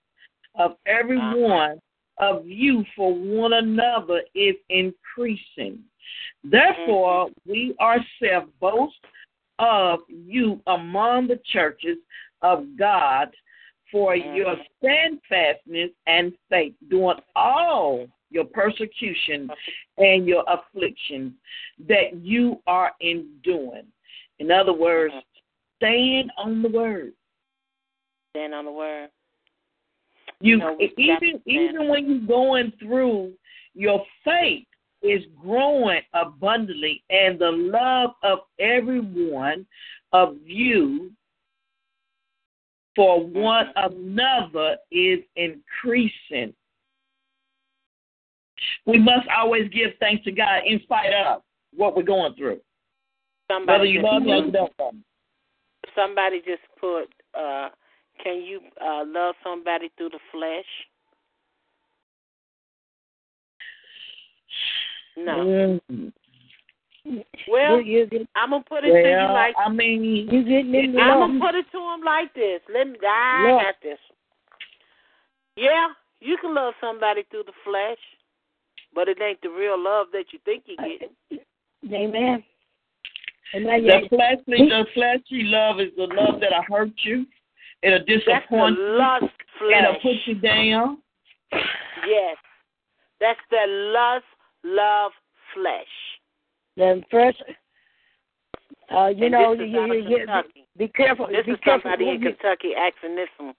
of 0.55 0.77
every 0.85 1.17
Uh-huh. 1.17 1.37
one 1.37 1.81
of 2.17 2.47
you 2.47 2.83
for 2.95 3.13
one 3.13 3.53
another 3.53 4.23
is 4.35 4.55
increasing. 4.69 5.83
Therefore, 6.43 7.27
Mm-hmm. 7.27 7.51
we 7.51 7.75
ourselves 7.79 8.51
boast 8.59 8.99
of 9.59 10.01
you 10.09 10.61
among 10.67 11.27
the 11.27 11.37
churches 11.37 11.97
of 12.41 12.75
God." 12.77 13.35
For 13.91 14.15
your 14.15 14.55
Mhm. 14.55 14.67
steadfastness 14.77 15.91
and 16.07 16.37
faith 16.49 16.75
during 16.87 17.19
all 17.35 18.07
your 18.29 18.45
persecution 18.45 19.51
and 19.97 20.27
your 20.27 20.43
affliction 20.47 21.37
that 21.79 22.15
you 22.15 22.61
are 22.65 22.95
enduring. 23.01 23.91
In 24.39 24.51
other 24.51 24.73
words, 24.73 25.13
Mhm. 25.13 25.23
stand 25.75 26.31
on 26.37 26.61
the 26.61 26.69
word. 26.69 27.13
Stand 28.29 28.53
on 28.53 28.65
the 28.65 28.71
word. 28.71 29.11
You 30.39 30.57
know, 30.57 30.77
even 30.97 31.41
even 31.45 31.87
when 31.87 32.09
you're 32.09 32.27
going 32.27 32.71
through, 32.71 33.37
your 33.73 34.05
faith 34.23 34.67
is 35.01 35.25
growing 35.39 36.01
abundantly, 36.13 37.03
and 37.09 37.37
the 37.37 37.51
love 37.51 38.15
of 38.23 38.47
everyone 38.59 39.67
of 40.13 40.37
you 40.45 41.11
for 42.95 43.25
one 43.25 43.67
another 43.75 44.77
is 44.91 45.19
increasing. 45.35 46.53
We 48.85 48.99
must 48.99 49.27
always 49.35 49.69
give 49.69 49.91
thanks 49.99 50.23
to 50.25 50.31
God 50.31 50.61
in 50.65 50.79
spite 50.83 51.13
of 51.13 51.41
what 51.73 51.95
we're 51.95 52.03
going 52.03 52.35
through. 52.35 52.59
Whether 53.47 53.59
Somebody 53.65 53.89
you 53.89 54.01
just 54.01 54.11
love 54.11 54.23
me 54.23 54.33
or 54.33 54.43
put, 54.43 54.53
don't 54.53 54.73
love 54.79 54.95
somebody 55.95 56.39
just 56.39 56.61
put. 56.79 57.05
Uh, 57.37 57.69
can 58.23 58.41
you 58.41 58.59
uh, 58.81 59.03
love 59.05 59.35
somebody 59.43 59.89
through 59.97 60.09
the 60.09 60.19
flesh? 60.31 60.65
No. 65.17 65.79
Mm. 65.91 66.13
Well, 67.47 67.81
you, 67.81 68.07
you, 68.11 68.27
I'm 68.35 68.51
gonna 68.51 68.63
put 68.67 68.83
it 68.83 68.91
to 68.91 69.09
you 69.09 69.33
like 69.33 69.55
I 69.57 69.69
mean, 69.69 70.03
you 70.03 70.43
getting 70.43 70.75
in 70.75 70.93
the 70.93 70.99
I'm 70.99 71.19
gonna 71.19 71.39
put 71.39 71.55
it 71.55 71.65
to 71.71 71.77
him 71.77 72.01
like 72.05 72.33
this. 72.35 72.61
Let 72.71 72.87
me. 72.87 72.97
I 73.07 73.51
Look. 73.51 73.61
got 73.61 73.75
this. 73.81 73.97
Yeah, 75.55 75.87
you 76.19 76.37
can 76.39 76.53
love 76.53 76.73
somebody 76.79 77.23
through 77.29 77.43
the 77.45 77.57
flesh, 77.65 77.97
but 78.93 79.07
it 79.07 79.17
ain't 79.21 79.41
the 79.41 79.49
real 79.49 79.81
love 79.81 80.07
that 80.13 80.25
you 80.31 80.39
think 80.45 80.63
you 80.67 80.77
get. 80.77 81.11
Amen. 81.91 82.43
Amen. 83.55 83.83
the 83.83 84.07
fleshly, 84.07 84.69
the 84.69 84.85
fleshly 84.93 85.43
love 85.43 85.79
is 85.79 85.89
the 85.97 86.03
love 86.03 86.39
that'll 86.39 86.63
hurt 86.69 86.91
you, 87.03 87.25
it'll 87.81 87.99
That's 87.99 88.07
the 88.07 88.17
disappoint 88.17 88.77
you, 88.77 88.97
lust 88.97 89.33
it'll 89.61 89.99
put 90.01 90.15
you 90.25 90.35
down. 90.35 90.99
Yes, 92.07 92.37
that's 93.19 93.39
the 93.49 93.65
lust, 93.67 94.25
love, 94.63 95.11
flesh. 95.53 96.10
Then 96.77 97.03
first, 97.11 97.41
uh, 98.93 99.07
you 99.07 99.25
and 99.25 99.31
know, 99.31 99.53
you, 99.53 99.65
you, 99.65 99.93
you, 100.07 100.25
be 100.77 100.87
careful. 100.89 101.27
This 101.27 101.45
be 101.45 101.53
is 101.53 101.59
careful. 101.63 101.91
somebody 101.91 102.09
in 102.09 102.21
Kentucky 102.21 102.71
asking 102.75 103.15
this 103.15 103.29
one. 103.37 103.53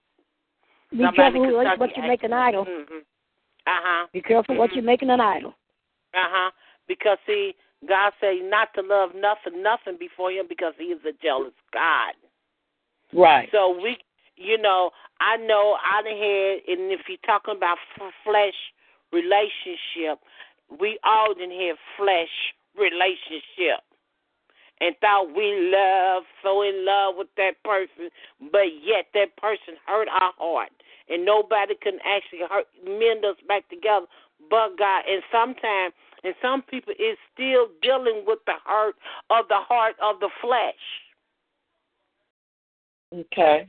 Be 0.90 0.98
Somebody 0.98 1.16
careful 1.16 1.40
what, 1.40 1.64
Kentucky 1.64 1.80
what 1.80 1.96
you 1.96 2.02
make 2.02 2.22
an 2.22 2.32
idol. 2.32 2.64
Mm-hmm. 2.64 2.98
Uh 3.66 3.82
huh. 3.84 4.06
Be 4.12 4.20
careful 4.20 4.56
what 4.56 4.72
you're 4.72 4.84
making 4.84 5.10
an 5.10 5.20
idol. 5.20 5.50
Uh 6.14 6.28
huh. 6.28 6.50
Because 6.88 7.18
see, 7.26 7.54
God 7.88 8.12
say 8.20 8.40
not 8.42 8.68
to 8.74 8.82
love 8.82 9.10
nothing, 9.14 9.62
nothing 9.62 9.96
before 9.98 10.30
Him, 10.30 10.46
because 10.48 10.74
He 10.78 10.86
is 10.86 11.00
a 11.08 11.12
jealous 11.22 11.54
God. 11.72 12.14
Right. 13.12 13.48
So 13.52 13.78
we 13.80 13.98
you 14.36 14.60
know, 14.60 14.90
I 15.20 15.36
know 15.36 15.76
I 15.80 16.02
done 16.02 16.16
had, 16.16 16.78
and 16.78 16.92
if 16.92 17.00
you're 17.08 17.18
talking 17.24 17.56
about 17.56 17.78
f- 17.96 18.12
flesh 18.24 18.56
relationship, 19.12 20.18
we 20.80 20.98
all 21.04 21.34
done 21.34 21.50
have 21.50 21.76
flesh 21.96 22.32
relationship. 22.76 23.84
And 24.80 24.96
thought 25.00 25.30
we 25.36 25.70
love, 25.70 26.24
so 26.42 26.62
in 26.62 26.84
love 26.84 27.14
with 27.16 27.28
that 27.36 27.62
person, 27.62 28.10
but 28.50 28.74
yet 28.82 29.06
that 29.14 29.36
person 29.36 29.78
hurt 29.86 30.08
our 30.08 30.32
heart. 30.38 30.70
And 31.08 31.24
nobody 31.24 31.74
can 31.80 31.98
actually 32.02 32.40
hurt, 32.48 32.66
mend 32.84 33.24
us 33.24 33.36
back 33.46 33.68
together 33.68 34.06
but 34.50 34.78
God. 34.78 35.04
And 35.08 35.22
sometimes, 35.30 35.94
and 36.24 36.34
some 36.40 36.62
people 36.62 36.94
is 36.98 37.18
still 37.32 37.68
dealing 37.80 38.24
with 38.26 38.38
the 38.46 38.54
hurt 38.64 38.94
of 39.30 39.48
the 39.48 39.58
heart 39.58 39.96
of 40.02 40.20
the 40.20 40.30
flesh. 40.40 40.74
Okay. 43.12 43.68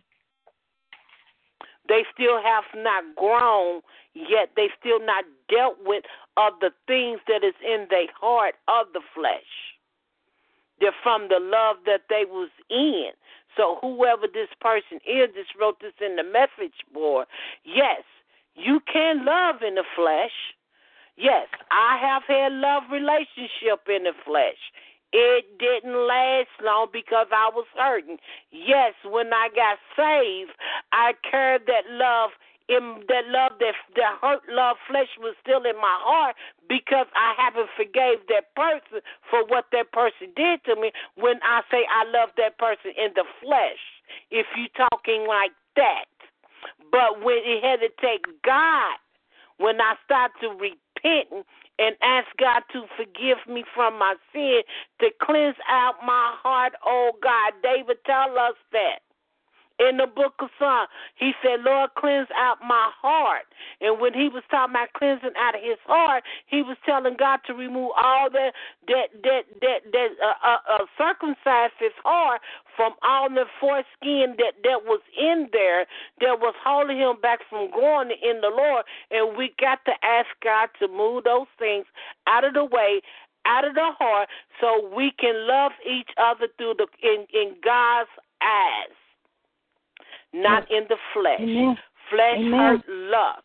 They 1.89 2.05
still 2.13 2.41
have 2.41 2.63
not 2.75 3.03
grown 3.15 3.81
yet. 4.13 4.51
They 4.55 4.69
still 4.79 4.99
not 4.99 5.25
dealt 5.49 5.77
with 5.83 6.03
of 6.37 6.53
the 6.61 6.71
things 6.87 7.19
that 7.27 7.43
is 7.43 7.55
in 7.63 7.87
their 7.89 8.07
heart 8.19 8.55
of 8.67 8.87
the 8.93 9.01
flesh. 9.13 9.73
They're 10.79 10.95
from 11.03 11.29
the 11.29 11.39
love 11.39 11.77
that 11.85 12.09
they 12.09 12.25
was 12.25 12.49
in. 12.69 13.11
So 13.55 13.77
whoever 13.81 14.27
this 14.27 14.49
person 14.59 14.97
is, 15.05 15.29
just 15.35 15.53
wrote 15.59 15.79
this 15.79 15.93
in 16.01 16.15
the 16.15 16.23
message 16.23 16.73
board. 16.93 17.27
Yes, 17.63 18.01
you 18.55 18.81
can 18.91 19.25
love 19.25 19.61
in 19.65 19.75
the 19.75 19.85
flesh. 19.95 20.33
Yes, 21.15 21.47
I 21.69 21.97
have 22.01 22.23
had 22.27 22.53
love 22.53 22.83
relationship 22.91 23.85
in 23.87 24.03
the 24.03 24.17
flesh. 24.25 24.57
It 25.13 25.45
didn't 25.59 26.07
last 26.07 26.49
long 26.63 26.87
because 26.91 27.27
I 27.31 27.51
was 27.53 27.67
hurting. 27.77 28.17
Yes, 28.49 28.93
when 29.05 29.31
I 29.31 29.49
got 29.53 29.77
saved, 29.95 30.57
I 30.91 31.13
carried 31.29 31.67
that 31.67 31.85
love 31.91 32.31
in 32.69 33.03
that 33.07 33.27
love 33.27 33.59
that 33.59 33.75
that 33.95 34.17
hurt 34.21 34.41
love 34.47 34.77
flesh 34.87 35.11
was 35.19 35.35
still 35.41 35.63
in 35.63 35.75
my 35.75 35.97
heart 35.99 36.35
because 36.69 37.07
I 37.15 37.35
haven't 37.35 37.69
forgave 37.75 38.23
that 38.29 38.55
person 38.55 39.03
for 39.29 39.43
what 39.45 39.65
that 39.71 39.91
person 39.91 40.31
did 40.35 40.63
to 40.65 40.75
me 40.79 40.91
when 41.15 41.43
I 41.43 41.61
say 41.69 41.83
I 41.91 42.07
love 42.07 42.29
that 42.37 42.57
person 42.57 42.95
in 42.95 43.11
the 43.15 43.25
flesh. 43.41 43.83
If 44.31 44.47
you 44.55 44.67
talking 44.75 45.27
like 45.27 45.51
that. 45.75 46.05
But 46.91 47.23
when 47.23 47.43
it 47.43 47.63
had 47.63 47.81
to 47.81 47.89
take 47.99 48.23
God, 48.43 48.95
when 49.57 49.81
I 49.81 49.95
start 50.05 50.31
to 50.41 50.49
repent 50.49 51.45
and 51.79 51.95
ask 52.01 52.27
God 52.39 52.61
to 52.71 52.85
forgive 52.95 53.37
me 53.47 53.63
from 53.73 53.97
my 53.97 54.15
sin, 54.31 54.61
to 55.01 55.09
cleanse 55.21 55.57
out 55.67 55.95
my 56.05 56.35
heart, 56.41 56.73
oh 56.85 57.11
God. 57.21 57.53
David 57.61 57.97
tell 58.05 58.37
us 58.37 58.55
that 58.71 58.99
in 59.79 59.97
the 59.97 60.07
book 60.07 60.33
of 60.39 60.49
Psalms. 60.59 60.89
He 61.15 61.33
said, 61.41 61.61
Lord, 61.65 61.91
cleanse 61.97 62.29
out 62.37 62.57
my 62.61 62.91
heart. 63.01 63.45
And 63.81 63.99
when 63.99 64.13
he 64.13 64.29
was 64.29 64.43
talking 64.51 64.73
about 64.75 64.93
cleansing 64.93 65.33
out 65.37 65.55
of 65.55 65.61
his 65.61 65.81
heart, 65.85 66.23
he 66.45 66.61
was 66.61 66.77
telling 66.85 67.15
God 67.17 67.39
to 67.47 67.53
remove 67.53 67.91
all 67.97 68.29
the 68.29 68.51
that 68.87 69.09
that 69.23 69.43
that 69.61 69.79
that 69.91 70.09
uh, 70.21 70.37
uh, 70.45 70.61
uh, 70.69 70.85
circumcised 70.97 71.73
his 71.79 71.95
heart 72.03 72.41
from 72.75 72.93
all 73.01 73.29
the 73.29 73.45
foreskin 73.59 74.35
that 74.37 74.53
that 74.63 74.85
was 74.85 75.01
in 75.17 75.49
there 75.51 75.85
that 76.21 76.39
was 76.39 76.53
holding 76.63 76.97
him 76.97 77.19
back 77.21 77.39
from 77.49 77.71
going 77.71 78.11
in 78.21 78.41
the 78.41 78.53
Lord. 78.53 78.85
And 79.11 79.37
we 79.37 79.53
got 79.59 79.83
to 79.85 79.93
ask 80.03 80.29
God 80.43 80.69
to 80.79 80.87
move 80.87 81.23
those 81.23 81.49
things 81.57 81.85
out 82.27 82.43
of 82.43 82.53
the 82.53 82.65
way 82.65 83.01
out 83.45 83.65
of 83.67 83.73
the 83.75 83.91
heart 83.99 84.29
so 84.61 84.89
we 84.95 85.11
can 85.19 85.45
love 85.45 85.73
each 85.85 86.07
other 86.17 86.47
through 86.57 86.75
the 86.77 86.87
in, 87.01 87.27
in 87.33 87.55
God's 87.61 88.09
eyes 88.41 88.95
not 90.33 90.69
in 90.71 90.83
the 90.89 90.97
flesh. 91.13 91.39
Amen. 91.39 91.77
Flesh 92.09 92.37
Amen. 92.37 92.59
hurt 92.59 92.81
love. 92.87 93.43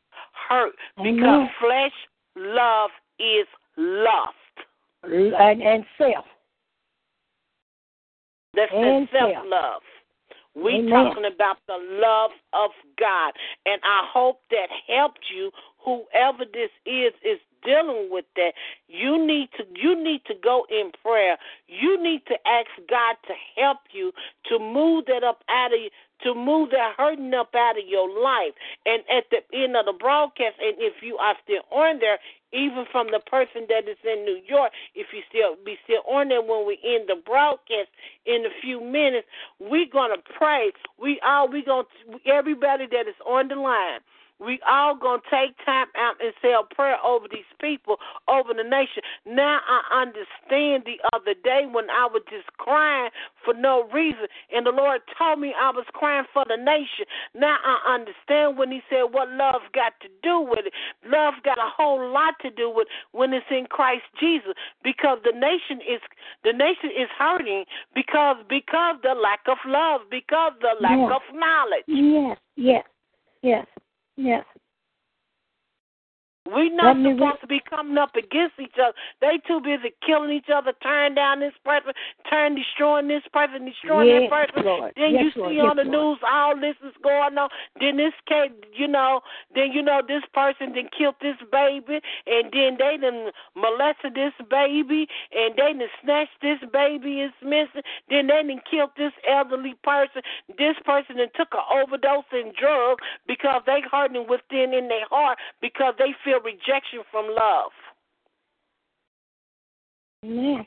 Hurt 0.48 0.74
because 0.96 1.18
Amen. 1.18 1.48
flesh 1.60 1.92
love 2.36 2.90
is 3.18 3.46
lust. 3.76 4.34
And, 5.02 5.62
and 5.62 5.84
self. 5.96 6.24
That's 8.54 8.72
And 8.74 9.08
self 9.12 9.32
love. 9.46 9.82
We 10.54 10.78
Amen. 10.78 10.90
talking 10.90 11.24
about 11.24 11.58
the 11.68 11.78
love 11.78 12.30
of 12.52 12.70
God. 12.98 13.32
And 13.66 13.80
I 13.84 14.08
hope 14.12 14.40
that 14.50 14.68
helped 14.88 15.26
you, 15.32 15.52
whoever 15.84 16.44
this 16.52 16.70
is 16.84 17.12
is 17.22 17.38
dealing 17.64 18.08
with 18.10 18.24
that. 18.36 18.52
You 18.88 19.24
need 19.24 19.50
to 19.56 19.64
you 19.74 19.94
need 19.94 20.22
to 20.26 20.34
go 20.42 20.66
in 20.70 20.90
prayer. 21.02 21.36
You 21.68 22.02
need 22.02 22.22
to 22.26 22.34
ask 22.46 22.68
God 22.88 23.16
to 23.26 23.34
help 23.60 23.78
you 23.92 24.12
to 24.46 24.58
move 24.58 25.04
that 25.06 25.22
up 25.22 25.42
out 25.48 25.72
of 25.72 25.80
you 25.80 25.90
to 26.22 26.34
move 26.34 26.70
that 26.70 26.94
hurting 26.96 27.32
up 27.34 27.54
out 27.54 27.78
of 27.78 27.86
your 27.86 28.08
life. 28.08 28.54
And 28.86 29.02
at 29.10 29.24
the 29.30 29.38
end 29.56 29.76
of 29.76 29.86
the 29.86 29.92
broadcast, 29.92 30.56
and 30.60 30.76
if 30.78 31.02
you 31.02 31.16
are 31.16 31.34
still 31.44 31.62
on 31.70 32.00
there, 32.00 32.18
even 32.52 32.86
from 32.90 33.08
the 33.12 33.20
person 33.20 33.66
that 33.68 33.88
is 33.88 33.98
in 34.04 34.24
New 34.24 34.40
York, 34.46 34.72
if 34.94 35.08
you 35.12 35.22
still 35.28 35.56
be 35.64 35.76
still 35.84 36.02
on 36.08 36.28
there 36.28 36.40
when 36.42 36.66
we 36.66 36.78
end 36.84 37.08
the 37.08 37.20
broadcast 37.24 37.88
in 38.24 38.44
a 38.46 38.60
few 38.62 38.80
minutes, 38.80 39.26
we're 39.58 39.90
gonna 39.92 40.22
pray. 40.38 40.72
We 40.98 41.20
all 41.24 41.48
we 41.48 41.62
gonna 41.62 41.84
everybody 42.26 42.86
that 42.90 43.06
is 43.06 43.18
on 43.26 43.48
the 43.48 43.56
line. 43.56 44.00
We 44.40 44.60
all 44.68 44.94
gonna 44.94 45.22
take 45.30 45.56
time 45.64 45.88
out 45.96 46.14
and 46.22 46.32
say 46.40 46.54
a 46.54 46.62
prayer 46.74 46.96
over 47.04 47.26
these 47.30 47.48
people, 47.60 47.96
over 48.28 48.54
the 48.54 48.62
nation. 48.62 49.02
Now 49.26 49.60
I 49.66 50.02
understand 50.02 50.84
the 50.86 50.98
other 51.12 51.34
day 51.34 51.66
when 51.70 51.90
I 51.90 52.06
was 52.06 52.22
just 52.30 52.46
crying 52.58 53.10
for 53.44 53.54
no 53.54 53.88
reason, 53.92 54.26
and 54.54 54.64
the 54.66 54.70
Lord 54.70 55.00
told 55.18 55.40
me 55.40 55.54
I 55.58 55.70
was 55.70 55.86
crying 55.92 56.24
for 56.32 56.44
the 56.48 56.56
nation. 56.56 57.06
Now 57.34 57.56
I 57.64 57.94
understand 57.94 58.58
when 58.58 58.70
He 58.70 58.80
said 58.88 59.10
what 59.10 59.28
love 59.30 59.62
got 59.74 59.94
to 60.02 60.08
do 60.22 60.40
with 60.40 60.66
it. 60.66 60.72
Love 61.04 61.34
got 61.44 61.58
a 61.58 61.68
whole 61.68 62.12
lot 62.12 62.34
to 62.42 62.50
do 62.50 62.70
with 62.70 62.86
when 63.12 63.32
it's 63.32 63.46
in 63.50 63.66
Christ 63.66 64.04
Jesus, 64.20 64.54
because 64.84 65.18
the 65.24 65.32
nation 65.32 65.80
is 65.82 66.00
the 66.44 66.52
nation 66.52 66.90
is 66.94 67.08
hurting 67.18 67.64
because 67.94 68.36
because 68.48 68.96
the 69.02 69.14
lack 69.14 69.40
of 69.48 69.58
love, 69.66 70.02
because 70.10 70.52
the 70.60 70.74
lack 70.80 70.98
Yeah. 70.98 71.16
of 71.16 71.22
knowledge. 71.32 71.84
Yes, 71.86 72.38
yes, 72.56 72.84
yes, 73.42 73.66
yes. 74.18 74.46
We 76.54 76.70
not 76.70 76.96
Let 76.96 77.14
supposed 77.14 77.40
to 77.42 77.46
be 77.46 77.60
coming 77.68 77.98
up 77.98 78.16
against 78.16 78.54
each 78.60 78.74
other. 78.80 78.94
They 79.20 79.38
too 79.46 79.60
busy 79.60 79.92
killing 80.04 80.32
each 80.32 80.48
other, 80.52 80.72
tearing 80.82 81.14
down 81.14 81.40
this 81.40 81.52
person, 81.64 81.92
turn 82.30 82.54
destroying 82.54 83.08
this 83.08 83.22
person, 83.32 83.66
destroying 83.66 84.08
Yes, 84.08 84.30
that 84.30 84.54
person. 84.54 84.64
Lord. 84.64 84.92
Then 84.96 85.12
Yes, 85.12 85.24
you 85.24 85.30
see 85.32 85.60
Lord. 85.60 85.70
on 85.70 85.76
the 85.76 85.84
Lord. 85.84 86.18
news 86.18 86.18
all 86.24 86.56
this 86.56 86.76
is 86.86 86.94
going 87.02 87.36
on. 87.36 87.48
Then 87.80 87.96
this 87.96 88.14
case, 88.26 88.52
you 88.72 88.88
know, 88.88 89.20
then 89.54 89.72
you 89.72 89.82
know 89.82 90.00
this 90.06 90.24
person 90.32 90.72
then 90.72 90.88
killed 90.96 91.16
this 91.20 91.36
baby, 91.52 92.00
and 92.26 92.50
then 92.52 92.76
they 92.78 92.96
done 92.96 93.30
molested 93.54 94.14
this 94.14 94.32
baby, 94.48 95.06
and 95.32 95.54
they 95.56 95.72
done 95.76 95.88
snatched 96.02 96.40
this 96.40 96.58
baby 96.72 97.20
is 97.20 97.32
missing. 97.42 97.82
Then 98.08 98.28
they 98.28 98.42
done 98.42 98.60
killed 98.70 98.90
this 98.96 99.12
elderly 99.28 99.74
person. 99.84 100.22
This 100.56 100.76
person 100.84 101.16
then 101.18 101.28
took 101.36 101.52
an 101.52 101.66
overdose 101.68 102.24
in 102.32 102.52
drugs 102.58 103.02
because 103.26 103.62
they 103.66 103.82
hurting 103.90 104.26
within 104.28 104.72
in 104.72 104.88
their 104.88 105.06
heart 105.10 105.38
because 105.60 105.94
they 105.98 106.14
feel 106.24 106.37
rejection 106.40 107.00
from 107.10 107.26
love. 107.28 107.70
Amen. 110.24 110.66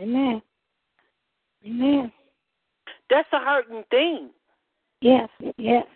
Amen. 0.00 0.42
Amen. 1.66 2.12
That's 3.10 3.28
a 3.32 3.38
hurting 3.38 3.84
thing. 3.90 4.30
Yes, 5.00 5.28
yes. 5.58 5.86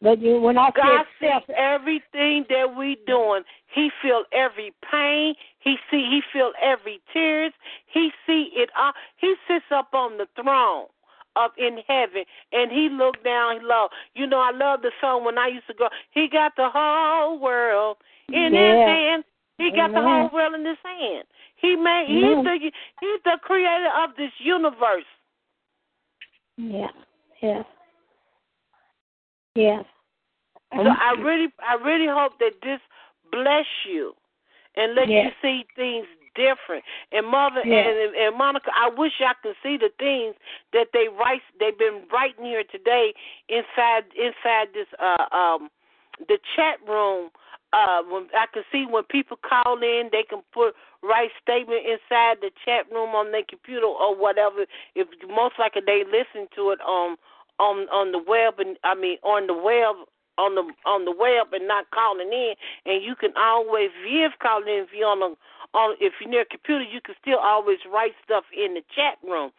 But 0.00 0.20
you, 0.20 0.40
when 0.40 0.56
I 0.56 0.70
God 0.70 1.06
sees 1.20 1.54
everything 1.56 2.44
that 2.48 2.74
we 2.76 2.98
doing. 3.06 3.42
He 3.74 3.90
feel 4.00 4.22
every 4.32 4.72
pain. 4.90 5.34
He 5.58 5.76
see. 5.90 6.08
He 6.08 6.20
feel 6.32 6.52
every 6.62 7.00
tears. 7.12 7.52
He 7.92 8.10
see 8.26 8.50
it 8.54 8.70
all. 8.78 8.92
He 9.16 9.34
sits 9.48 9.64
up 9.72 9.88
on 9.92 10.18
the 10.18 10.26
throne 10.40 10.86
up 11.38 11.54
in 11.56 11.78
heaven, 11.86 12.24
and 12.52 12.70
he 12.70 12.88
looked 12.90 13.24
down 13.24 13.66
low. 13.66 13.88
You 14.14 14.26
know, 14.26 14.40
I 14.40 14.50
love 14.50 14.82
the 14.82 14.90
song 15.00 15.24
when 15.24 15.38
I 15.38 15.48
used 15.48 15.66
to 15.68 15.74
go. 15.74 15.88
He 16.10 16.28
got 16.28 16.52
the 16.56 16.68
whole 16.68 17.38
world 17.38 17.98
in 18.28 18.52
his 18.52 18.86
hand. 18.86 19.24
He 19.58 19.70
got 19.74 19.92
the 19.92 20.02
whole 20.02 20.30
world 20.32 20.54
in 20.54 20.64
his 20.64 20.78
hand. 20.82 21.24
He 21.56 21.76
made. 21.76 22.06
Amen. 22.08 22.36
He's 22.36 22.44
the. 22.44 22.70
He's 23.00 23.20
the 23.24 23.38
creator 23.42 23.90
of 24.02 24.10
this 24.16 24.32
universe. 24.38 25.08
Yeah, 26.56 26.88
yes, 27.40 27.64
yes. 29.54 29.84
So 30.72 30.82
I 30.82 31.14
really, 31.22 31.48
I 31.66 31.74
really 31.82 32.08
hope 32.08 32.32
that 32.40 32.52
this 32.62 32.80
bless 33.32 33.66
you 33.88 34.12
and 34.76 34.94
let 34.94 35.08
Yes. 35.08 35.26
you 35.26 35.30
see 35.42 35.66
things 35.76 36.06
different. 36.38 36.84
And 37.10 37.26
mother 37.26 37.66
Yes. 37.66 37.90
and, 37.90 38.14
and 38.14 38.38
Monica, 38.38 38.70
I 38.70 38.88
wish 38.94 39.18
I 39.20 39.34
could 39.42 39.58
see 39.62 39.76
the 39.76 39.90
things 39.98 40.38
that 40.72 40.94
they 40.94 41.10
write. 41.10 41.42
They've 41.58 41.76
been 41.76 42.06
writing 42.12 42.46
here 42.46 42.62
today 42.70 43.12
inside 43.50 44.06
inside 44.14 44.70
this 44.72 44.86
uh 45.02 45.26
um 45.34 45.68
the 46.30 46.38
chat 46.54 46.78
room. 46.86 47.30
Uh, 47.70 48.00
when 48.08 48.24
I 48.32 48.46
can 48.54 48.62
see 48.72 48.86
when 48.88 49.04
people 49.04 49.36
call 49.36 49.76
in, 49.82 50.08
they 50.10 50.24
can 50.24 50.40
put 50.54 50.72
write 51.02 51.30
statement 51.42 51.84
inside 51.84 52.38
the 52.40 52.50
chat 52.64 52.88
room 52.90 53.12
on 53.12 53.30
their 53.30 53.44
computer 53.46 53.84
or 53.84 54.16
whatever. 54.16 54.64
If 54.94 55.08
most 55.28 55.56
likely 55.58 55.82
they 55.84 56.04
listen 56.08 56.48
to 56.56 56.70
it 56.70 56.80
on 56.80 57.18
on 57.58 57.88
on 57.90 58.12
the 58.12 58.22
web 58.24 58.54
and 58.58 58.78
I 58.84 58.94
mean 58.94 59.18
on 59.22 59.46
the 59.46 59.54
web 59.54 59.96
on 60.38 60.54
the 60.54 60.64
on 60.86 61.04
the 61.04 61.12
web 61.12 61.52
and 61.52 61.66
not 61.66 61.90
calling 61.90 62.32
in 62.32 62.54
and 62.86 63.02
you 63.02 63.14
can 63.16 63.32
always 63.36 63.90
if 64.06 64.32
calling 64.40 64.68
in 64.68 64.84
if 64.84 64.90
you're 64.96 65.08
on 65.08 65.22
a 65.22 65.34
on 65.74 65.96
if 66.00 66.12
you're 66.20 66.30
near 66.30 66.42
a 66.42 66.46
computer 66.46 66.82
you 66.84 67.00
can 67.04 67.14
still 67.20 67.38
always 67.38 67.78
write 67.92 68.12
stuff 68.24 68.44
in 68.56 68.74
the 68.74 68.82
chat 68.94 69.18
room. 69.28 69.50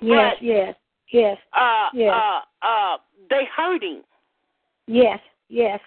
Yes, 0.00 0.36
But, 0.38 0.44
yes, 0.44 0.74
yes, 1.12 1.38
uh 1.52 1.88
Yes. 1.94 2.12
uh 2.12 2.40
uh 2.66 2.96
they 3.30 3.44
hurting. 3.56 4.02
yes, 4.86 5.20
yes. 5.48 5.80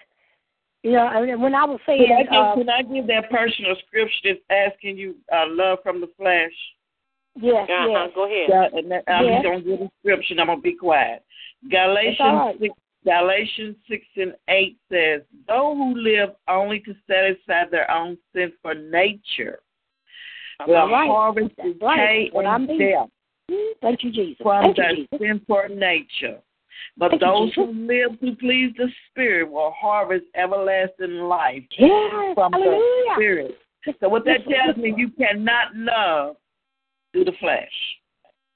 You 0.84 0.92
know, 0.92 1.08
and 1.12 1.42
when 1.42 1.54
I 1.54 1.64
was 1.64 1.80
saying, 1.86 2.06
Can 2.06 2.16
I 2.18 2.22
give, 2.22 2.32
uh, 2.32 2.54
can 2.54 2.68
I 2.70 2.82
give 2.82 3.06
that 3.08 3.30
personal 3.30 3.74
scripture 3.86 4.34
that's 4.48 4.72
asking 4.74 4.96
you 4.96 5.16
uh, 5.32 5.44
love 5.48 5.78
from 5.82 6.00
the 6.00 6.06
flesh? 6.16 6.52
yes, 7.34 7.68
Uh-huh. 7.68 7.86
yes, 7.88 8.10
Go 8.14 8.26
ahead. 8.26 8.48
Yeah, 8.48 8.78
and 8.78 8.90
that, 8.92 9.04
I'm 9.08 9.24
Yes. 9.24 9.42
going 9.42 9.64
to 9.64 9.68
give 9.68 9.78
the 9.80 9.90
scripture 10.00 10.34
and 10.34 10.40
I'm 10.40 10.46
going 10.46 10.58
to 10.58 10.62
be 10.62 10.74
quiet. 10.76 11.24
Galatians, 11.68 12.18
all 12.20 12.36
right. 12.36 12.60
6, 12.60 12.74
Galatians 13.04 13.76
6 13.88 14.06
and 14.16 14.34
8 14.48 14.76
says, 14.90 15.22
Those 15.48 15.76
who 15.76 15.94
live 15.96 16.30
only 16.46 16.78
to 16.80 16.94
satisfy 17.08 17.64
their 17.68 17.90
own 17.90 18.16
sinful 18.32 18.74
nature 18.90 19.60
will 20.66 20.90
right. 20.90 21.08
harvest 21.08 21.56
decay 21.56 21.74
right. 21.80 22.34
What 22.34 22.46
I 22.46 22.56
and 22.56 22.66
mean. 22.66 22.78
death 22.78 23.08
Thank 23.80 24.04
you, 24.04 24.12
Jesus. 24.12 24.36
from 24.42 24.62
Thank 24.62 24.76
you, 24.76 24.82
their 24.82 24.94
Jesus. 24.94 25.18
sinful 25.20 25.76
nature. 25.76 26.38
But 26.96 27.10
Thank 27.10 27.22
those 27.22 27.48
Jesus. 27.50 27.64
who 27.64 27.86
live 27.86 28.20
to 28.20 28.36
please 28.36 28.72
the 28.76 28.88
Spirit 29.10 29.50
will 29.50 29.72
harvest 29.78 30.26
everlasting 30.34 31.20
life 31.20 31.62
Yes, 31.78 32.34
from 32.34 32.52
the. 32.52 33.14
Spirit. 33.14 33.56
So 34.00 34.08
what 34.08 34.24
that 34.26 34.40
tells 34.48 34.76
me, 34.76 34.92
you 34.96 35.08
cannot 35.10 35.74
love 35.74 36.36
through 37.12 37.24
the 37.24 37.32
flesh. 37.40 37.72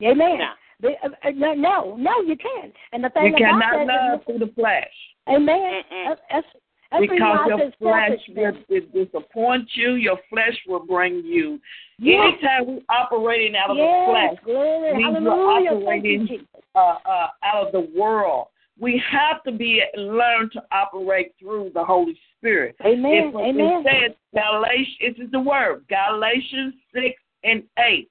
Amen. 0.03 0.39
Uh, 0.85 0.89
uh, 1.05 1.31
No, 1.35 1.55
no, 1.55 1.97
no, 1.97 2.20
you 2.23 2.37
can't. 2.37 2.74
And 2.93 3.05
the 3.05 3.11
thing 3.11 3.27
You 3.27 3.37
about 3.37 3.62
cannot 3.62 3.87
that 3.87 4.11
love 4.11 4.20
through 4.27 4.39
the 4.41 4.53
flesh. 4.55 4.93
Amen. 5.29 5.83
Mm-mm. 5.93 6.16
That's, 6.31 6.47
that's, 6.93 7.05
that's 7.06 7.09
the 7.09 7.14
reason 7.14 7.48
because 7.48 7.48
your 7.48 7.73
flesh 7.78 8.20
will 8.36 8.52
will 8.69 9.05
disappoint 9.05 9.69
you. 9.74 9.94
Your 9.94 10.19
flesh 10.31 10.56
will 10.69 10.85
bring 10.86 11.24
you. 11.24 11.59
Yes. 11.98 12.35
Anytime 12.43 12.66
we're 12.66 12.94
operating 12.94 13.56
out 13.56 13.70
of 13.70 13.77
yes, 13.77 13.86
the 13.86 14.12
flesh, 14.12 14.44
glory, 14.44 15.02
hallelujah. 15.02 15.70
Thank 15.86 16.05
operating 16.05 16.47
uh, 16.74 16.78
uh, 16.78 17.27
out 17.44 17.66
of 17.66 17.73
the 17.73 17.90
world. 17.98 18.48
We 18.81 19.02
have 19.10 19.43
to 19.44 19.52
be 19.52 19.82
learn 19.97 20.51
to 20.55 20.62
operate 20.73 21.35
through 21.39 21.70
the 21.74 21.85
Holy 21.85 22.19
Spirit. 22.39 22.74
Amen, 22.85 23.12
It, 23.12 23.35
amen. 23.35 23.85
it 23.85 23.86
says 23.86 24.16
Galatians. 24.35 25.16
This 25.19 25.27
is 25.27 25.31
the 25.31 25.40
word 25.40 25.85
Galatians 25.89 26.74
six 26.93 27.20
and 27.44 27.62
eight. 27.78 28.09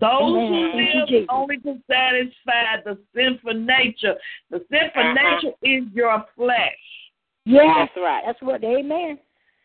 Those 0.00 0.36
Amen. 0.36 0.72
who 1.08 1.16
live 1.16 1.26
only 1.30 1.56
to 1.58 1.78
satisfy 1.90 2.80
the 2.84 2.98
sinful 3.14 3.54
nature. 3.54 4.14
The 4.50 4.64
sinful 4.70 5.02
Uh-huh. 5.02 5.14
nature 5.14 5.56
is 5.62 5.84
your 5.94 6.24
flesh. 6.36 6.78
Yes, 7.48 7.64
That's 7.76 7.96
right. 7.96 8.22
That's 8.26 8.42
what, 8.42 8.62
amen. 8.62 9.18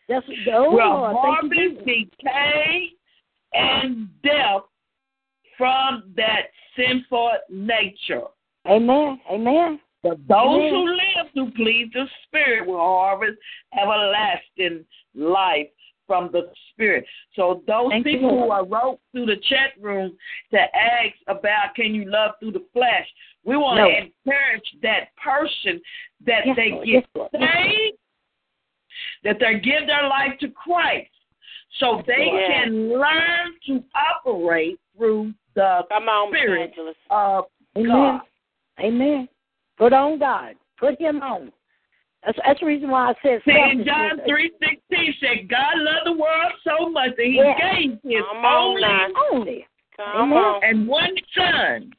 That's, 0.07 0.25
oh, 0.53 0.71
will 0.71 0.77
Lord, 0.77 1.15
harvest 1.15 1.85
decay 1.85 2.89
and 3.53 4.07
death 4.23 4.63
from 5.57 6.03
that 6.15 6.47
sinful 6.75 7.31
nature. 7.49 8.23
Amen, 8.67 9.19
amen. 9.31 9.79
But 10.01 10.17
those 10.27 10.59
Amen. 10.59 10.69
who 10.69 10.85
live 10.85 11.33
to 11.35 11.55
please 11.55 11.89
the 11.93 12.05
Spirit 12.27 12.67
will 12.67 12.77
harvest 12.77 13.37
everlasting 13.79 14.85
life 15.15 15.67
from 16.07 16.29
the 16.33 16.51
Spirit. 16.71 17.05
So 17.35 17.63
those 17.67 17.89
Thank 17.89 18.05
you, 18.05 18.13
people 18.13 18.29
who 18.29 18.45
Lord. 18.47 18.51
are 18.51 18.65
wrote 18.65 18.99
through 19.11 19.27
the 19.27 19.37
chat 19.49 19.71
room 19.81 20.17
to 20.51 20.59
ask 20.59 21.15
about 21.27 21.75
can 21.75 21.95
you 21.95 22.09
love 22.09 22.31
through 22.39 22.51
the 22.51 22.65
flesh, 22.73 23.07
we 23.45 23.57
want 23.57 23.77
No. 23.77 23.87
to 23.89 23.97
encourage 23.97 24.75
that 24.81 25.15
person 25.17 25.81
that 26.25 26.45
Yes, 26.45 26.55
they 26.55 26.71
Lord, 26.71 26.85
get 26.85 26.93
yes, 26.93 27.03
Lord, 27.15 27.29
yes, 27.33 27.41
Lord. 27.41 27.69
saved, 27.71 27.97
that 29.23 29.39
they 29.39 29.59
give 29.59 29.87
their 29.87 30.07
life 30.07 30.37
to 30.39 30.49
Christ, 30.49 31.09
so 31.79 32.01
they 32.07 32.25
Lord. 32.25 32.43
can 32.47 32.89
learn 32.93 33.53
to 33.67 33.83
operate 33.95 34.79
through 34.95 35.33
the 35.55 35.85
Come 35.89 36.07
on, 36.09 36.29
Spirit 36.31 36.61
evangelist. 36.71 36.99
of 37.09 37.45
Amen. 37.75 37.87
God. 37.89 38.21
Amen. 38.79 39.29
Put 39.77 39.93
on 39.93 40.19
God. 40.19 40.55
Put 40.77 40.99
him 40.99 41.21
on. 41.21 41.51
That's, 42.25 42.37
that's 42.45 42.59
the 42.61 42.65
reason 42.65 42.89
why 42.89 43.09
I 43.09 43.13
said 43.21 43.41
See, 43.45 43.51
in 43.51 43.83
selfishness. 43.83 43.85
John 43.85 44.21
three 44.25 44.51
sixteen 44.61 45.13
said, 45.19 45.49
God 45.49 45.73
loved 45.77 46.05
the 46.05 46.13
world 46.13 46.53
so 46.63 46.89
much 46.89 47.09
that 47.17 47.25
He 47.25 47.33
Yes. 47.35 47.59
gave 47.59 47.91
His 48.03 48.23
Come 48.31 48.45
only 48.45 48.81
now. 48.81 49.07
Only. 49.31 49.67
Come 49.97 50.31
Amen. 50.31 50.37
on. 50.37 50.63
and 50.63 50.87
one 50.87 51.15
Son, 51.35 51.93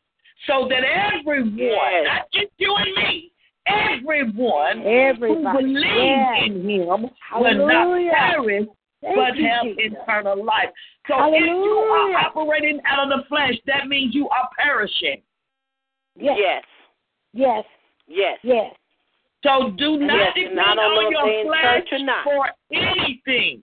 so 0.47 0.69
that 0.69 0.85
everyone, 0.85 1.57
Yes. 1.57 2.05
not 2.07 2.31
just 2.33 2.53
you 2.59 2.75
and 2.75 2.95
me, 2.97 3.33
everyone 3.67 4.79
who 4.79 5.53
believes 5.53 5.85
Yes. 5.85 6.43
in 6.47 6.69
Him 6.69 6.87
will 6.87 7.67
not 7.67 8.13
perish 8.13 8.67
Thank 9.03 9.17
but 9.17 9.37
you, 9.37 9.47
have 9.49 9.65
Jesus. 9.65 9.93
eternal 10.03 10.43
life. 10.45 10.71
So 11.09 11.15
if 11.35 11.41
you 11.41 11.47
are 11.47 12.17
operating 12.27 12.81
out 12.87 13.11
of 13.13 13.19
the 13.19 13.25
flesh, 13.29 13.55
that 13.67 13.87
means 13.87 14.15
you 14.15 14.29
are 14.31 14.49
perishing. 14.59 15.23
Yes. 16.17 16.39
Yes. 16.39 16.65
Yes. 17.33 17.65
Yes. 18.07 18.39
Yes. 18.43 18.75
So 19.43 19.71
do 19.77 19.99
not 19.99 20.17
Yes, 20.17 20.35
depend 20.35 20.59
and 20.59 20.61
I 20.61 20.75
don't 20.75 20.95
know 20.95 21.01
on 21.01 21.13
your 21.13 21.45
flesh 21.47 21.63
church 21.63 21.89
or 21.93 21.99
not. 21.99 22.25
for 22.25 22.49
anything. 22.73 23.63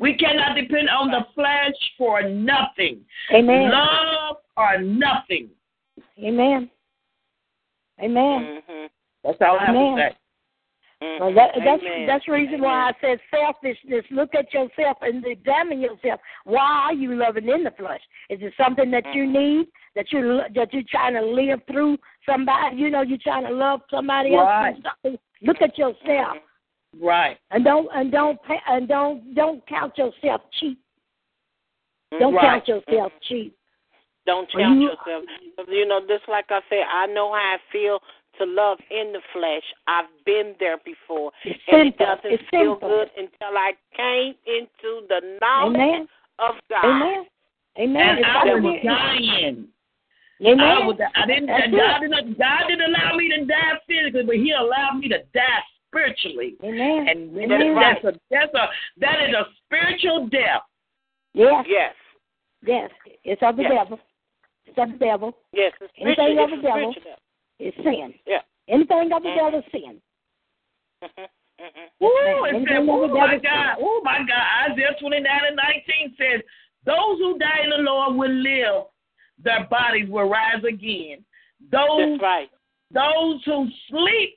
We 0.00 0.14
cannot 0.16 0.56
depend 0.56 0.88
on 0.88 1.10
the 1.10 1.26
flesh 1.34 1.74
for 1.98 2.22
nothing. 2.22 3.04
Amen. 3.32 3.70
Love 3.70 4.38
or 4.56 4.80
nothing. 4.80 5.48
Amen. 6.18 6.70
Amen. 8.02 8.62
Mm-hmm. 8.68 8.86
That's 9.24 9.38
all 9.40 9.58
I 9.58 9.66
have 9.66 9.74
Amen. 9.76 9.96
to 9.96 10.02
say. 10.02 10.16
Mm-hmm. 11.02 11.24
Well, 11.24 11.34
that, 11.34 11.50
that's 11.64 11.82
Amen. 11.82 12.06
that's 12.06 12.26
the 12.26 12.32
reason 12.32 12.60
why 12.60 12.90
I 12.90 12.92
said 13.00 13.18
selfishness. 13.30 14.04
Look 14.10 14.34
at 14.34 14.52
yourself 14.52 14.98
and 15.00 15.24
examine 15.26 15.80
yourself. 15.80 16.20
Why 16.44 16.88
are 16.88 16.92
you 16.94 17.14
loving 17.14 17.48
in 17.48 17.64
the 17.64 17.70
flesh? 17.70 18.00
Is 18.28 18.38
it 18.42 18.52
something 18.62 18.90
that 18.90 19.04
you 19.14 19.26
need 19.26 19.68
that 19.96 20.12
you 20.12 20.40
that 20.54 20.72
you're 20.74 20.82
trying 20.90 21.14
to 21.14 21.22
live 21.22 21.60
through 21.70 21.96
somebody? 22.26 22.76
You 22.76 22.90
know, 22.90 23.00
you're 23.00 23.18
trying 23.22 23.46
to 23.46 23.52
love 23.52 23.80
somebody 23.90 24.34
else. 24.34 24.44
Right. 24.46 24.74
through 24.74 24.82
something? 24.90 25.18
Look 25.42 25.62
at 25.62 25.78
yourself 25.78 26.36
Right. 27.00 27.38
and 27.50 27.64
don't 27.64 27.88
and 27.94 28.12
don't 28.12 28.38
and 28.68 28.86
don't 28.86 29.34
don't 29.34 29.66
count 29.66 29.96
yourself 29.96 30.42
cheap. 30.58 30.78
Don't 32.18 32.34
Right. 32.34 32.42
count 32.42 32.68
yourself 32.68 33.12
cheap. 33.22 33.56
Don't 34.26 34.48
Well, 34.54 34.64
count 34.64 34.80
you- 34.80 34.88
yourself. 34.90 35.24
You 35.68 35.86
know, 35.86 36.00
just 36.06 36.28
like 36.28 36.46
I 36.50 36.60
said, 36.68 36.84
I 36.92 37.06
know 37.06 37.32
how 37.32 37.38
I 37.38 37.58
feel 37.72 38.00
to 38.38 38.46
love 38.46 38.78
in 38.90 39.12
the 39.12 39.20
flesh. 39.32 39.64
I've 39.86 40.06
been 40.24 40.54
there 40.60 40.78
before. 40.84 41.32
It's 41.44 41.58
and 41.68 41.88
it 41.88 41.94
sinful. 41.98 42.06
doesn't 42.06 42.32
It's 42.32 42.48
feel 42.50 42.74
sinful. 42.78 42.88
good 42.88 43.10
until 43.16 43.56
I 43.58 43.72
came 43.96 44.34
into 44.46 45.06
the 45.08 45.38
knowledge 45.40 45.76
Amen. 45.76 46.08
of 46.38 46.54
God. 46.70 46.84
Amen. 46.84 47.26
Amen. 47.78 48.16
And 48.18 48.26
I 48.26 48.44
was 48.54 48.80
dying. 48.84 49.68
Amen. 50.42 50.60
I, 50.60 50.86
was, 50.86 50.96
I 51.16 51.26
didn't. 51.26 51.46
That's 51.46 51.70
God 51.70 52.02
it. 52.02 52.08
didn't. 52.08 52.38
God 52.38 52.62
didn't 52.68 52.94
allow 52.94 53.14
me 53.16 53.28
to 53.28 53.44
die 53.44 53.72
physically, 53.86 54.22
but 54.24 54.36
He 54.36 54.52
allowed 54.52 54.98
me 54.98 55.08
to 55.08 55.18
die 55.34 55.62
spiritually. 55.86 56.56
Amen. 56.64 57.08
And 57.08 57.36
Amen. 57.38 57.74
that's 57.74 58.04
a 58.04 58.18
that's 58.30 58.54
a 58.54 58.68
that 59.00 59.20
is 59.28 59.34
a 59.34 59.44
spiritual 59.66 60.28
death. 60.28 60.62
Yes. 61.34 61.64
Yes. 61.68 61.94
Yes. 62.64 62.90
It's 63.24 63.42
of 63.42 63.56
the 63.56 63.62
Yes. 63.64 63.72
devil. 63.84 64.00
It's 64.66 64.78
of 64.78 64.92
the 64.92 64.98
devil. 64.98 65.36
Yes. 65.52 65.72
It's 65.80 65.92
Anything 65.98 66.14
spiritual. 66.36 66.44
of 66.44 66.50
the 66.50 66.56
devil. 66.68 66.92
spiritual. 66.92 67.16
It's 67.58 67.76
sin. 67.78 68.14
Yeah. 68.26 68.42
Anything 68.68 69.12
of 69.12 69.22
the 69.22 69.28
Mhm. 69.28 69.36
devil 69.36 69.58
is 69.60 69.64
sin. 69.72 70.02
Ooh, 72.02 72.44
it 72.46 72.68
said, 72.68 72.78
oh 72.88 73.08
my 73.08 73.36
God, 73.36 73.76
oh 73.80 74.00
my 74.02 74.18
God. 74.26 74.70
Isaiah 74.70 74.94
29 74.98 75.44
and 75.46 75.56
19 75.56 76.14
says, 76.18 76.40
Those 76.84 77.18
who 77.18 77.38
die 77.38 77.60
in 77.64 77.70
the 77.70 77.76
Lord 77.78 78.16
will 78.16 78.30
live, 78.30 78.84
their 79.38 79.64
bodies 79.64 80.08
will 80.08 80.28
rise 80.28 80.64
again. 80.64 81.24
Those 81.70 82.18
That's 82.18 82.22
right. 82.22 82.50
those 82.90 83.42
who 83.44 83.68
sleep 83.90 84.36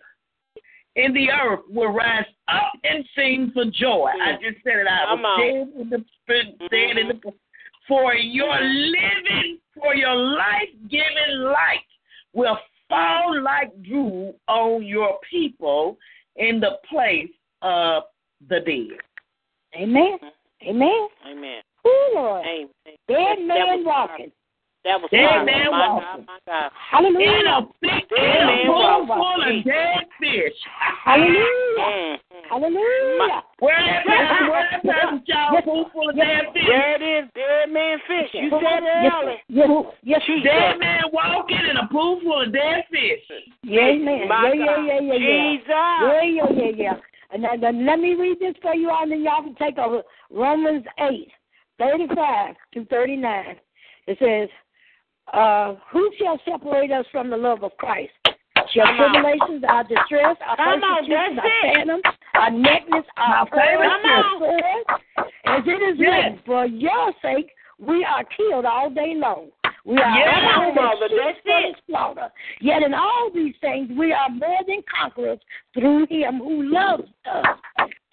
in 0.96 1.14
the 1.14 1.32
earth 1.32 1.62
will 1.70 1.92
rise 1.92 2.26
up 2.50 2.74
and 2.84 3.06
sing 3.16 3.52
for 3.54 3.66
joy. 3.66 4.10
I 4.22 4.34
mm. 4.34 4.42
just 4.42 4.64
said 4.64 4.80
it. 4.80 4.88
I 4.88 5.06
Come 5.06 5.22
was 5.22 5.26
on. 5.26 5.40
dead 5.40 5.82
in 5.82 5.90
the 5.90 6.06
spirit, 6.22 6.60
dead 6.70 6.98
in 6.98 7.08
the 7.08 7.14
mm-hmm. 7.14 7.30
for 7.88 8.14
your 8.16 8.60
living, 8.60 9.60
for 9.80 9.96
your 9.96 10.16
life 10.16 10.70
giving 10.90 11.40
light 11.40 11.86
will 12.34 12.58
fall 12.90 13.42
like 13.42 13.72
dew 13.84 14.34
on 14.48 14.84
your 14.86 15.18
people 15.30 15.98
in 16.36 16.60
the 16.60 16.78
place 16.90 17.30
of 17.62 18.04
the 18.50 18.60
dead. 18.60 18.98
Amen. 19.76 20.18
Mm-hmm. 20.22 20.70
Amen. 20.70 21.08
Amen. 21.30 21.62
Oh 21.86 22.12
Lord. 22.16 22.46
Amen. 22.46 22.70
Dead 22.86 22.96
That- 23.08 23.36
that 23.38 23.42
man 23.48 23.86
walking. 23.86 24.32
That 24.84 25.00
was 25.00 25.08
Dead 25.12 25.24
powerful. 25.24 25.46
man 25.48 25.72
my 25.72 25.88
walking. 25.96 26.26
God, 26.28 26.28
my 26.28 26.40
God. 26.44 27.06
In 27.08 27.48
a 27.48 27.62
big 27.80 28.04
in 28.04 28.20
Dead 28.20 28.44
a 28.44 28.46
man 28.52 28.66
pool 28.68 29.08
full 29.08 29.40
of 29.40 29.64
dead 29.64 30.04
fish. 30.20 30.58
Hallelujah. 31.08 31.80
Mm. 31.80 32.18
Hallelujah. 32.50 33.44
Where 33.60 33.80
that 33.80 34.04
person, 34.06 34.48
where 34.52 34.68
that 34.72 34.84
person, 34.84 35.24
child, 35.24 35.54
Yes. 35.56 35.64
pool 35.64 35.90
full 35.94 36.10
of 36.10 36.16
dead 36.18 36.52
fish. 36.52 36.68
There 36.68 36.96
it 36.96 37.02
is, 37.02 37.30
dead 37.34 37.72
man 37.72 37.98
fish. 38.08 38.30
You 38.34 38.50
said 38.52 38.84
it 38.84 39.08
Yes. 39.08 39.14
earlier. 39.16 39.38
Yes, 39.48 39.70
yes, 40.04 40.22
Jesus. 40.28 40.44
Dead 40.52 40.80
man 40.80 41.04
walking 41.14 41.64
in 41.64 41.78
a 41.78 41.88
pool 41.88 42.20
full 42.20 42.42
of 42.42 42.52
dead 42.52 42.84
fish. 42.92 43.24
yeah, 43.64 43.88
amen. 43.88 44.28
My 44.28 44.52
Yeah, 44.52 44.54
yeah, 44.54 44.66
God. 44.76 44.84
yeah, 44.86 45.00
yeah, 45.00 45.14
yeah. 45.16 45.52
Jesus. 45.52 45.68
Yeah, 45.70 46.22
yeah, 46.24 46.50
yeah, 46.52 46.72
yeah. 46.76 46.98
And 47.32 47.44
then, 47.44 47.62
then 47.62 47.86
let 47.86 48.00
me 48.00 48.16
read 48.16 48.38
this 48.40 48.56
for 48.62 48.76
you 48.76 48.90
all, 48.92 49.04
and 49.04 49.12
then 49.14 49.24
y'all 49.24 49.42
can 49.44 49.56
take 49.56 49.78
over. 49.78 50.04
Romans 50.30 50.86
8, 51.00 51.32
35 51.80 52.56
to 52.74 52.86
39. 52.86 53.56
It 54.06 54.18
says, 54.20 54.50
uh, 55.32 55.76
Who 55.92 56.12
shall 56.20 56.40
separate 56.46 56.92
us 56.92 57.06
from 57.12 57.30
the 57.30 57.38
love 57.38 57.64
of 57.64 57.76
Christ? 57.78 58.12
Shall 58.74 58.86
Come 58.86 59.00
on. 59.00 59.12
tribulations, 59.14 59.64
our 59.68 59.84
distress, 59.84 60.38
our 60.46 60.56
Come 60.58 60.84
on, 60.84 61.12
our 61.12 61.44
famine, 61.74 62.02
our 62.36 62.50
nakedness, 62.52 63.06
our 63.18 63.46
My 63.46 63.50
favorite 63.50 63.78
peril, 63.78 63.90
Come 63.90 64.12
our 64.12 64.40
sword? 64.40 65.28
As 65.46 65.64
it 65.68 65.82
is 65.82 66.00
Yes. 66.00 66.24
written, 66.24 66.40
For 66.46 66.66
your 66.66 67.14
sake 67.22 67.52
we 67.80 68.06
are 68.06 68.24
killed 68.24 68.66
all 68.66 68.90
day 68.90 69.16
long. 69.16 69.50
We 69.86 69.98
are 69.98 70.18
as 70.18 70.76
Mother, 70.76 71.10
that's 71.10 71.40
it. 71.44 71.76
slaughter. 71.88 72.32
Yet 72.62 72.84
in 72.84 72.94
all 72.94 73.30
these 73.34 73.56
things 73.60 73.90
we 73.98 74.14
are 74.14 74.30
more 74.30 74.60
than 74.66 74.82
conquerors 74.84 75.40
through 75.74 76.06
him 76.10 76.38
who 76.40 76.64
loves 76.64 77.04
us. 77.26 77.46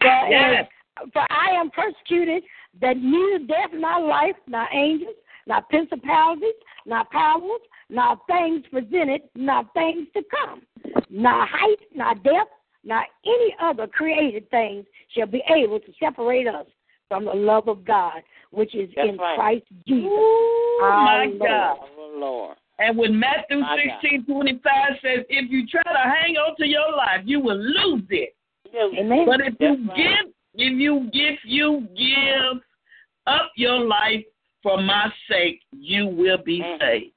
For, 0.00 0.26
Yes. 0.28 0.66
for 1.12 1.24
I 1.30 1.50
am 1.52 1.70
persecuted 1.70 2.42
that 2.80 2.96
neither 2.96 3.44
death 3.46 3.70
nor 3.72 4.00
life, 4.00 4.36
nor 4.48 4.66
angels, 4.72 5.14
nor 5.46 5.62
principalities, 5.62 6.54
not 6.86 7.10
powers, 7.10 7.60
not 7.88 8.20
things 8.26 8.64
presented, 8.70 9.22
not 9.34 9.72
things 9.74 10.06
to 10.14 10.22
come, 10.30 10.62
not 11.10 11.48
height, 11.48 11.78
not 11.94 12.22
depth, 12.22 12.50
not 12.84 13.06
any 13.26 13.54
other 13.60 13.86
created 13.86 14.48
things 14.50 14.86
shall 15.14 15.26
be 15.26 15.42
able 15.54 15.80
to 15.80 15.92
separate 16.02 16.46
us 16.46 16.66
from 17.08 17.24
the 17.24 17.32
love 17.32 17.68
of 17.68 17.84
God, 17.84 18.22
which 18.52 18.74
is 18.74 18.88
That's 18.96 19.08
in 19.08 19.16
right. 19.16 19.36
Christ 19.36 19.64
Jesus. 19.86 20.08
Oh, 20.10 20.80
our 20.82 21.04
my 21.04 21.24
Lord. 21.26 21.38
God. 21.40 21.76
Oh, 21.98 22.14
Lord. 22.18 22.56
And 22.78 22.96
when 22.96 23.18
Matthew 23.18 23.58
My 23.58 23.76
God. 23.76 23.78
sixteen 24.00 24.24
twenty 24.24 24.60
five 24.64 24.92
says, 25.02 25.26
if 25.28 25.50
you 25.50 25.66
try 25.66 25.82
to 25.82 25.98
hang 25.98 26.36
on 26.36 26.56
to 26.56 26.66
your 26.66 26.90
life, 26.96 27.20
you 27.24 27.40
will 27.40 27.58
lose 27.58 28.04
it. 28.08 28.34
Amen. 28.74 29.26
But 29.26 29.40
if 29.40 29.54
you 29.60 29.86
right. 29.88 29.96
give, 29.96 30.32
if 30.54 30.78
you 30.78 31.10
give, 31.12 31.34
you 31.44 31.86
give 31.94 32.62
up 33.26 33.50
your 33.56 33.80
life 33.80 34.24
for 34.62 34.80
my 34.80 35.12
sake, 35.28 35.62
you 35.72 36.06
will 36.06 36.38
be 36.38 36.60
Mhm. 36.60 36.78
saved. 36.80 37.14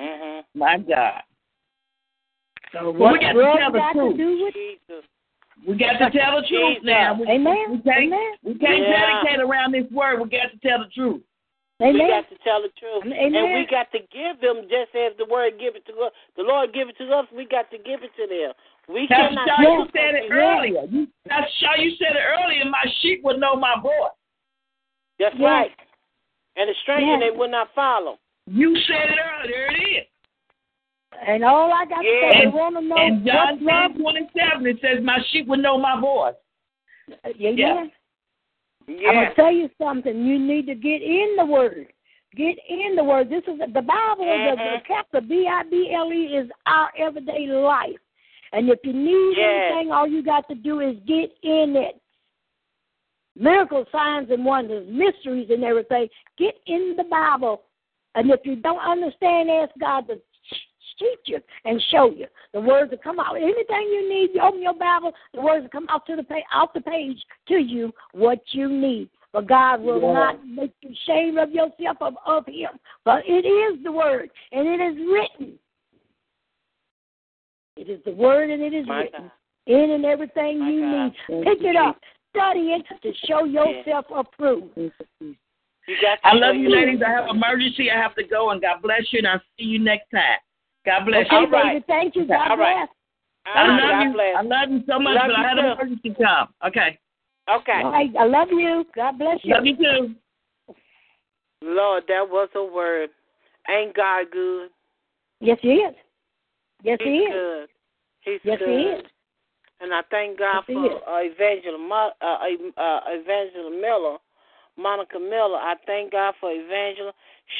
Mhm. 0.00 0.44
My 0.54 0.78
God, 0.78 1.22
So 2.72 2.90
Well, 2.90 2.92
we 2.92 3.00
what 3.00 3.20
got 3.20 3.32
to 3.32 3.38
love 3.38 3.58
tell 3.58 3.72
the 3.72 3.92
truth. 3.92 4.16
to 4.16 4.16
do 4.16 4.44
with 4.44 4.54
Jesus. 4.54 5.04
we 5.64 5.76
got 5.76 5.98
to 5.98 6.10
tell 6.10 6.40
the 6.40 6.46
truth 6.48 6.82
now. 6.82 7.14
We, 7.14 7.26
Amen. 7.28 7.70
we 7.70 7.78
can't, 7.82 8.04
Amen. 8.04 8.34
we 8.42 8.54
can't 8.58 8.82
Yeah. 8.82 9.22
dedicate 9.22 9.40
around 9.40 9.72
this 9.72 9.88
word. 9.92 10.20
We 10.20 10.28
got 10.28 10.50
to 10.50 10.58
tell 10.58 10.80
the 10.80 10.90
truth. 10.90 11.22
Amen. 11.80 11.94
We 11.94 12.08
got 12.08 12.28
to 12.30 12.38
tell 12.38 12.62
the 12.62 12.70
truth. 12.78 13.04
Amen. 13.04 13.34
And 13.34 13.54
we 13.54 13.66
got 13.66 13.90
to 13.92 13.98
give 14.10 14.40
them 14.40 14.68
just 14.68 14.94
as 14.94 15.16
the 15.16 15.24
word 15.26 15.58
give 15.58 15.74
it 15.76 15.84
to 15.86 15.92
us. 16.02 16.12
The 16.36 16.42
Lord 16.42 16.72
give 16.72 16.88
it 16.88 16.96
to 16.98 17.10
us, 17.12 17.26
we 17.32 17.44
got 17.46 17.70
to 17.70 17.78
give 17.78 18.02
it 18.02 18.10
to 18.16 18.26
them. 18.26 18.52
We 18.88 19.06
Pastor 19.06 19.34
cannot 19.34 19.48
Shaw, 19.48 19.62
you 19.62 19.86
said 19.94 20.14
it 20.14 20.24
Yeah. 20.30 20.56
earlier. 20.56 20.84
You, 20.90 21.08
Pastor 21.28 21.50
Shaw, 21.58 21.74
you 21.80 21.90
said 21.96 22.16
it 22.16 22.22
earlier. 22.22 22.64
My 22.66 22.84
sheep 23.00 23.22
will 23.22 23.38
know 23.38 23.56
my 23.56 23.74
voice. 23.80 24.12
That's 25.18 25.34
Yeah. 25.36 25.46
right. 25.46 25.72
And 26.56 26.68
the 26.68 26.74
stranger 26.82 27.12
Yeah. 27.12 27.18
they 27.18 27.30
will 27.30 27.48
not 27.48 27.74
follow. 27.74 28.18
You 28.46 28.76
said 28.86 29.10
it 29.10 29.18
earlier. 29.18 29.50
There 29.50 29.66
it 29.70 29.80
is. 29.98 30.06
And 31.26 31.44
all 31.44 31.72
I 31.72 31.84
got 31.84 32.02
to 32.02 32.06
Yeah. 32.08 32.32
say, 32.32 32.40
they 32.40 32.46
want 32.48 32.76
to 32.76 32.82
know 32.82 32.96
and 32.96 33.24
John 33.24 33.64
what 33.64 33.92
10 33.92 33.94
27, 34.00 34.66
it 34.66 34.80
says, 34.80 35.00
My 35.02 35.20
sheep 35.30 35.46
will 35.46 35.58
know 35.58 35.78
my 35.78 35.98
voice. 36.00 36.34
Amen. 37.24 37.90
Yeah. 38.86 39.08
I'm 39.08 39.14
gonna 39.14 39.34
tell 39.34 39.52
you 39.52 39.70
something. 39.78 40.24
You 40.24 40.38
need 40.38 40.66
to 40.66 40.74
get 40.74 41.02
in 41.02 41.36
the 41.36 41.44
Word. 41.44 41.86
Get 42.36 42.58
in 42.68 42.96
the 42.96 43.04
Word. 43.04 43.30
This 43.30 43.44
is 43.46 43.58
the 43.58 43.80
Bible. 43.82 44.24
The, 44.24 44.56
the 44.56 44.62
Mhm. 44.62 44.84
capital 44.84 45.20
B 45.22 45.46
I 45.46 45.62
B 45.62 45.90
L 45.92 46.12
E 46.12 46.36
is 46.36 46.50
our 46.66 46.92
everyday 46.96 47.46
life. 47.46 47.96
And 48.52 48.68
if 48.68 48.84
you 48.84 48.92
need 48.92 49.36
Yes. 49.36 49.72
anything, 49.72 49.92
all 49.92 50.06
you 50.06 50.22
got 50.22 50.46
to 50.48 50.54
do 50.54 50.80
is 50.80 50.96
get 51.06 51.30
in 51.42 51.76
it. 51.76 52.00
Miracles, 53.36 53.86
signs, 53.90 54.30
and 54.30 54.44
wonders, 54.44 54.86
mysteries, 54.88 55.48
and 55.50 55.64
everything. 55.64 56.08
Get 56.38 56.54
in 56.66 56.94
the 56.96 57.04
Bible. 57.04 57.62
And 58.14 58.30
if 58.30 58.40
you 58.44 58.56
don't 58.56 58.78
understand, 58.78 59.50
ask 59.50 59.72
God 59.80 60.06
to 60.06 60.14
teach 60.98 61.18
you 61.26 61.40
and 61.64 61.82
show 61.90 62.10
you 62.10 62.26
the 62.52 62.60
words 62.60 62.90
that 62.92 63.02
come 63.02 63.18
out. 63.18 63.36
Anything 63.36 63.88
you 63.92 64.08
need, 64.08 64.30
you 64.34 64.40
open 64.40 64.62
your 64.62 64.74
Bible, 64.74 65.12
the 65.34 65.40
words 65.40 65.64
that 65.64 65.72
come 65.72 65.86
out 65.90 66.06
to 66.06 66.14
the 66.14 66.22
page, 66.22 66.44
off 66.54 66.72
the 66.72 66.80
page 66.80 67.18
to 67.48 67.54
you 67.54 67.92
what 68.12 68.40
you 68.52 68.68
need. 68.68 69.10
But 69.32 69.48
God 69.48 69.82
will 69.82 70.00
Yeah. 70.00 70.12
not 70.12 70.46
make 70.46 70.72
you 70.80 70.90
ashamed 70.92 71.38
of 71.38 71.50
yourself 71.50 71.96
of, 72.00 72.16
of 72.24 72.46
Him. 72.46 72.78
But 73.04 73.24
it 73.26 73.44
is 73.44 73.82
the 73.82 73.90
word, 73.90 74.30
and 74.52 74.68
it 74.68 74.80
is 74.80 74.96
written. 75.08 75.58
It 77.76 77.88
is 77.90 78.00
the 78.04 78.12
word, 78.12 78.50
and 78.50 78.62
it 78.62 78.72
is 78.72 78.86
My 78.86 79.00
written 79.00 79.22
God. 79.24 79.32
in 79.66 79.90
and 79.90 80.04
everything 80.04 80.60
My 80.60 80.70
you 80.70 80.80
God. 80.82 81.12
need. 81.28 81.44
Pick 81.44 81.62
it 81.62 81.74
up, 81.74 81.98
study 82.34 82.74
it 82.74 82.84
to 83.02 83.12
show 83.26 83.44
yourself 83.44 84.06
approved. 84.14 84.76
You 84.76 85.96
I 86.24 86.34
love 86.34 86.56
you, 86.56 86.70
ladies. 86.70 87.00
I 87.06 87.10
have 87.10 87.28
emergency. 87.28 87.90
I 87.90 88.00
have 88.00 88.14
to 88.16 88.24
go, 88.24 88.50
and 88.50 88.60
God 88.60 88.80
bless 88.82 89.02
you, 89.10 89.18
and 89.18 89.28
I'll 89.28 89.42
see 89.58 89.64
you 89.64 89.78
next 89.78 90.10
time. 90.10 90.38
God 90.86 91.04
bless 91.04 91.26
Okay, 91.26 91.36
you. 91.36 91.46
All 91.46 91.50
right. 91.50 91.72
baby. 91.74 91.84
Thank 91.86 92.16
you. 92.16 92.26
God 92.26 92.52
All 92.52 92.56
right. 92.56 92.86
bless. 92.86 92.88
I 93.46 93.66
love 93.66 93.78
God 93.78 94.04
you. 94.04 94.12
bless. 94.12 94.36
I 94.36 94.42
love 94.42 94.70
you 94.70 94.82
so 94.88 94.98
much, 94.98 95.16
Love 95.16 95.26
but 95.26 95.36
I 95.36 95.40
you 95.40 95.48
had 95.48 95.58
an 95.58 95.64
emergency 95.66 96.14
come. 96.20 96.48
Okay. 96.66 96.98
Okay. 97.54 97.80
All 97.84 97.92
right. 97.92 98.10
I 98.18 98.24
love 98.24 98.48
you. 98.50 98.84
God 98.96 99.18
bless 99.18 99.38
you. 99.42 99.54
Love 99.54 99.66
you 99.66 99.76
too. 99.76 100.14
Lord, 101.62 102.04
that 102.08 102.28
was 102.28 102.48
a 102.54 102.64
word. 102.64 103.10
Ain't 103.68 103.94
God 103.94 104.26
good? 104.32 104.68
Yes, 105.40 105.58
He 105.60 105.68
is. 105.68 105.94
Yes, 106.82 106.98
He's 107.00 107.08
He 107.08 107.18
is. 107.18 107.32
good. 107.32 107.68
He's 108.20 108.40
Yes, 108.44 108.58
good. 108.58 108.68
He 108.68 108.84
is. 108.86 109.04
And 109.80 109.92
I 109.92 110.02
thank 110.10 110.38
God 110.38 110.64
for 110.66 111.02
uh, 111.08 111.22
Evangel, 111.22 111.76
uh, 111.90 112.24
uh, 112.24 113.00
Evangel 113.12 113.70
Miller, 113.70 114.18
Monica 114.78 115.18
Miller. 115.18 115.58
I 115.58 115.74
thank 115.86 116.12
God 116.12 116.34
for 116.40 116.52
Evangel. 116.52 117.12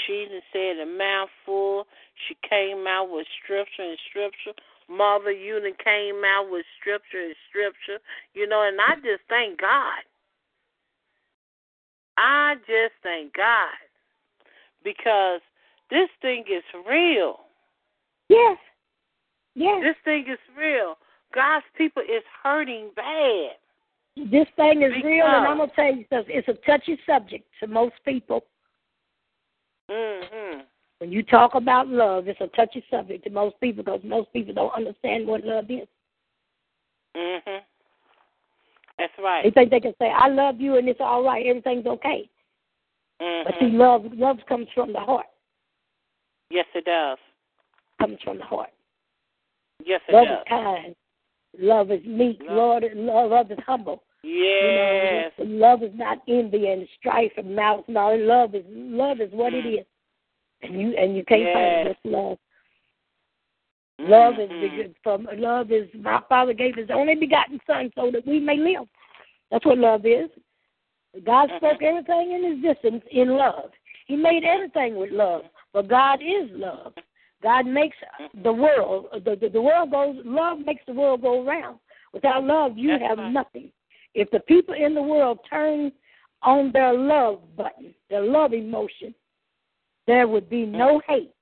She 0.06 0.26
said 0.52 0.78
a 0.78 0.86
mouthful. 0.86 1.86
She 2.26 2.36
came 2.48 2.86
out 2.86 3.10
with 3.10 3.26
scripture 3.42 3.82
and 3.82 3.98
scripture. 4.10 4.52
Mother, 4.88 5.32
you 5.32 5.60
came 5.82 6.22
out 6.24 6.48
with 6.50 6.64
scripture 6.80 7.24
and 7.24 7.34
scripture. 7.50 8.02
You 8.32 8.46
know, 8.48 8.62
and 8.62 8.80
I 8.80 8.94
just 8.96 9.24
thank 9.28 9.60
God. 9.60 10.02
I 12.16 12.54
just 12.66 12.94
thank 13.02 13.34
God 13.34 13.74
because 14.84 15.40
this 15.90 16.08
thing 16.22 16.44
is 16.48 16.62
real. 16.88 17.40
Yes. 18.28 18.58
Yes. 19.54 19.82
This 19.82 19.96
thing 20.04 20.26
is 20.30 20.38
real. 20.56 20.96
God's 21.34 21.64
people 21.76 22.02
is 22.02 22.22
hurting 22.42 22.90
bad. 22.94 23.56
This 24.16 24.46
thing 24.56 24.82
is 24.82 24.92
real, 25.02 25.26
and 25.26 25.46
I'm 25.46 25.58
gonna 25.58 25.72
tell 25.74 25.92
you. 25.92 26.04
It's 26.10 26.48
a 26.48 26.54
touchy 26.66 26.98
subject 27.04 27.44
to 27.60 27.66
most 27.66 27.94
people. 28.04 28.44
Mm-hmm. 29.90 30.60
When 30.98 31.10
you 31.10 31.24
talk 31.24 31.56
about 31.56 31.88
love, 31.88 32.28
it's 32.28 32.40
a 32.40 32.46
touchy 32.48 32.84
subject 32.88 33.24
to 33.24 33.30
most 33.30 33.60
people 33.60 33.82
because 33.82 34.00
most 34.04 34.32
people 34.32 34.54
don't 34.54 34.72
understand 34.72 35.26
what 35.26 35.44
love 35.44 35.68
is. 35.68 35.88
Mhm. 37.16 37.60
That's 38.96 39.12
right. 39.18 39.42
They 39.42 39.50
think 39.50 39.70
they 39.70 39.80
can 39.80 39.96
say, 39.98 40.10
"I 40.10 40.28
love 40.28 40.60
you," 40.60 40.76
and 40.76 40.88
it's 40.88 41.00
all 41.00 41.24
right. 41.24 41.44
Everything's 41.44 41.86
okay. 41.86 42.30
Mm-hmm. 43.20 43.44
But 43.44 43.58
see, 43.58 43.66
Mhm. 43.66 43.78
love, 43.78 44.12
love 44.14 44.46
comes 44.46 44.68
from 44.70 44.92
the 44.92 45.00
heart. 45.00 45.26
Yes, 46.50 46.66
it 46.74 46.84
does. 46.84 47.18
Comes 47.98 48.20
from 48.22 48.38
the 48.38 48.44
heart. 48.44 48.70
Yes, 49.84 50.00
it 50.08 50.12
love 50.12 50.28
does. 50.28 50.38
is 50.38 50.44
kind. 50.48 50.96
Love 51.58 51.90
is 51.90 52.04
meek. 52.04 52.40
Love. 52.42 52.56
Lord, 52.56 52.84
love, 52.94 53.30
love 53.30 53.50
is 53.50 53.58
humble. 53.66 54.02
Yes. 54.22 55.32
You 55.38 55.44
know, 55.44 55.66
love 55.66 55.82
is 55.82 55.92
not 55.94 56.18
envy 56.28 56.68
and 56.68 56.88
strife 56.98 57.32
and 57.36 57.54
malice. 57.54 57.84
No, 57.88 58.14
love 58.14 58.54
is 58.54 58.64
love 58.68 59.20
is 59.20 59.30
what 59.32 59.52
it 59.52 59.64
Mm. 59.64 59.80
is, 59.80 59.86
and 60.62 60.80
you 60.80 60.96
and 60.96 61.16
you 61.16 61.24
can't 61.24 61.52
find 61.52 61.66
Yes. 61.66 61.86
this 61.86 62.12
love. 62.12 62.38
Love 63.98 64.40
is 64.40 64.48
the- 64.48 64.94
from 65.02 65.28
love 65.36 65.70
is 65.70 65.88
my 65.94 66.20
Father 66.28 66.52
gave 66.52 66.74
His 66.74 66.90
only 66.90 67.14
begotten 67.14 67.60
Son 67.66 67.92
so 67.94 68.10
that 68.10 68.26
we 68.26 68.40
may 68.40 68.56
live. 68.56 68.88
That's 69.50 69.64
what 69.64 69.78
love 69.78 70.04
is. 70.06 70.30
God 71.22 71.48
Mhm. 71.50 71.56
spoke 71.58 71.82
everything 71.82 72.32
in 72.32 72.44
existence 72.44 73.04
in 73.10 73.36
love. 73.36 73.70
He 74.06 74.16
made 74.16 74.44
everything 74.44 74.96
with 74.96 75.10
love, 75.12 75.44
but 75.72 75.86
God 75.86 76.20
is 76.22 76.50
love. 76.50 76.94
God 77.44 77.66
makes 77.66 77.96
the 78.42 78.52
world. 78.52 79.06
The, 79.12 79.36
the, 79.36 79.50
the 79.50 79.60
world 79.60 79.90
goes. 79.90 80.16
Love 80.24 80.60
makes 80.64 80.82
the 80.86 80.94
world 80.94 81.20
go 81.20 81.44
round. 81.44 81.78
Without 82.14 82.42
love, 82.42 82.72
you 82.76 82.88
That's 82.88 83.02
have 83.02 83.18
right. 83.18 83.32
nothing. 83.32 83.70
If 84.14 84.30
the 84.30 84.40
people 84.40 84.74
in 84.74 84.94
the 84.94 85.02
world 85.02 85.40
turn 85.48 85.92
on 86.42 86.72
their 86.72 86.94
love 86.94 87.40
button, 87.54 87.94
their 88.08 88.22
love 88.22 88.54
emotion, 88.54 89.14
there 90.06 90.26
would 90.26 90.48
be 90.48 90.64
no 90.64 91.02
hate 91.06 91.32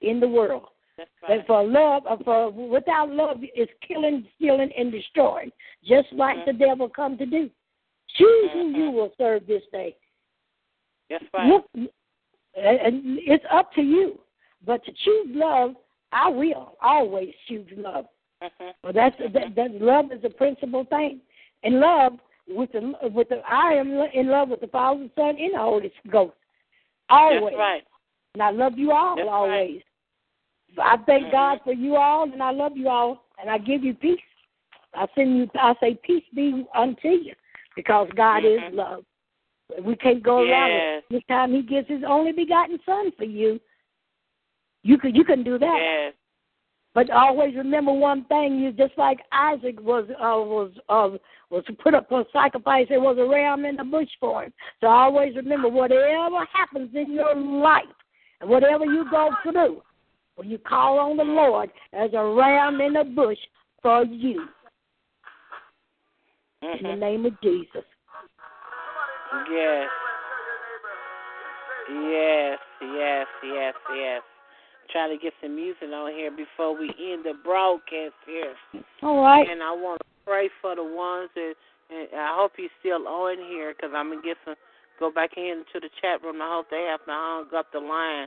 in 0.00 0.18
the 0.18 0.28
world. 0.28 0.68
That's 0.96 1.10
But 1.20 1.28
right. 1.28 1.46
for 1.46 1.62
love, 1.64 2.04
uh, 2.08 2.16
for 2.24 2.50
without 2.50 3.10
love, 3.10 3.38
it's 3.42 3.72
killing, 3.86 4.26
stealing, 4.36 4.70
and 4.76 4.90
destroying, 4.90 5.50
just 5.84 6.08
like 6.12 6.46
the 6.46 6.52
devil 6.54 6.88
come 6.88 7.18
to 7.18 7.26
do. 7.26 7.50
Choose 8.16 8.50
who 8.52 8.68
you 8.70 8.90
Mhm. 8.90 8.94
will 8.94 9.12
serve 9.18 9.46
this 9.46 9.62
day. 9.72 9.94
That's 11.10 11.24
right. 11.34 11.48
Look, 11.48 11.66
And 12.54 12.80
and 12.80 13.18
it's 13.20 13.44
up 13.50 13.72
to 13.74 13.82
you. 13.82 14.20
But 14.64 14.84
to 14.84 14.92
choose 14.92 15.28
love, 15.30 15.74
I 16.12 16.28
will 16.28 16.76
always 16.82 17.32
choose 17.48 17.66
love. 17.76 18.06
Mhm. 18.42 18.74
Well, 18.82 18.92
that's 18.92 19.16
that, 19.18 19.54
that 19.54 19.80
love 19.80 20.12
is 20.12 20.22
the 20.22 20.30
principal 20.30 20.84
thing. 20.84 21.20
And 21.62 21.80
love 21.80 22.18
with 22.48 22.72
the 22.72 22.94
with 23.14 23.28
the 23.28 23.42
I 23.48 23.74
am 23.74 23.92
in 23.92 24.28
love 24.28 24.48
with 24.48 24.60
the 24.60 24.66
Father, 24.68 25.04
the 25.04 25.10
Son, 25.14 25.36
and 25.38 25.54
the 25.54 25.58
Holy 25.58 25.92
Ghost. 26.10 26.34
Always. 27.08 27.42
That's 27.42 27.56
right. 27.56 27.82
And 28.34 28.42
I 28.42 28.50
love 28.50 28.78
you 28.78 28.92
all 28.92 29.16
That's 29.16 29.26
right. 29.26 29.34
always. 29.34 29.82
I 30.78 30.96
thank 30.98 31.26
Mhm. 31.26 31.32
God 31.32 31.60
for 31.64 31.72
you 31.72 31.96
all, 31.96 32.24
and 32.24 32.42
I 32.42 32.50
love 32.52 32.76
you 32.76 32.88
all, 32.88 33.24
and 33.38 33.50
I 33.50 33.58
give 33.58 33.82
you 33.84 33.94
peace. 33.94 34.20
I 34.94 35.06
send 35.14 35.36
you. 35.36 35.50
I 35.54 35.74
say 35.80 35.94
peace 35.94 36.24
be 36.34 36.66
unto 36.74 37.08
you, 37.08 37.34
because 37.76 38.08
God 38.14 38.44
is 38.44 38.60
love. 38.72 39.04
We 39.82 39.96
can't 39.96 40.22
go 40.22 40.42
around 40.42 40.70
it. 40.70 41.04
This 41.10 41.24
time 41.28 41.52
He 41.52 41.62
gives 41.62 41.88
His 41.88 42.02
only 42.04 42.32
begotten 42.32 42.80
Son 42.86 43.12
for 43.12 43.24
you. 43.24 43.60
You 44.82 44.98
could 44.98 45.16
you 45.16 45.24
can 45.24 45.42
do 45.42 45.58
that. 45.58 45.78
Yes. 45.78 46.14
But 46.92 47.10
always 47.10 47.54
remember 47.54 47.92
one 47.92 48.24
thing: 48.24 48.58
you 48.58 48.72
just 48.72 48.96
like 48.98 49.20
Isaac 49.32 49.80
was 49.80 50.06
uh, 50.10 50.40
was 50.44 50.72
uh, 50.88 51.16
was 51.50 51.64
put 51.82 51.94
up 51.94 52.08
for 52.08 52.24
sacrifice. 52.32 52.86
There 52.88 53.00
was 53.00 53.16
a 53.18 53.24
ram 53.24 53.64
in 53.64 53.76
the 53.76 53.84
bush 53.84 54.08
for 54.18 54.44
him. 54.44 54.52
So 54.80 54.88
always 54.88 55.36
remember, 55.36 55.68
whatever 55.68 56.44
happens 56.52 56.90
in 56.94 57.12
your 57.12 57.34
life 57.36 57.84
and 58.40 58.50
whatever 58.50 58.84
you 58.84 59.08
go 59.10 59.30
through, 59.42 59.82
when 60.34 60.50
you 60.50 60.58
call 60.58 60.98
on 60.98 61.16
the 61.16 61.24
Lord, 61.24 61.70
there's 61.92 62.14
a 62.14 62.24
ram 62.24 62.80
in 62.80 62.94
the 62.94 63.04
bush 63.04 63.38
for 63.82 64.04
you. 64.04 64.48
In 66.62 66.82
the 66.82 66.88
Mhm. 66.88 66.98
name 66.98 67.26
of 67.26 67.40
Jesus. 67.40 67.84
Yes. 69.50 69.88
Yes, 71.88 72.58
yes, 72.80 73.26
yes, 73.42 73.74
yes. 73.94 74.22
Trying 74.92 75.16
to 75.16 75.22
get 75.22 75.32
some 75.40 75.54
music 75.54 75.86
on 75.94 76.10
here 76.12 76.30
before 76.30 76.74
we 76.76 76.90
end 76.98 77.24
the 77.24 77.34
broadcast 77.44 78.18
here. 78.26 78.54
All 79.02 79.22
right. 79.22 79.46
And 79.48 79.62
I 79.62 79.70
want 79.70 80.00
to 80.00 80.06
pray 80.26 80.50
for 80.60 80.74
the 80.74 80.82
ones 80.82 81.30
that, 81.34 81.54
and 81.90 82.08
I 82.14 82.34
hope 82.34 82.52
you're 82.58 82.74
still 82.80 83.06
on 83.06 83.38
here 83.38 83.72
because 83.74 83.94
I'm 83.94 84.10
gonna 84.10 84.22
get 84.22 84.36
some. 84.44 84.56
Go 84.98 85.10
back 85.10 85.30
into 85.36 85.80
the 85.80 85.88
chat 86.02 86.22
room. 86.22 86.42
I 86.42 86.50
hope 86.50 86.66
they 86.70 86.84
have 86.90 87.00
not 87.06 87.48
hung 87.48 87.58
up 87.58 87.72
the 87.72 87.80
line. 87.80 88.26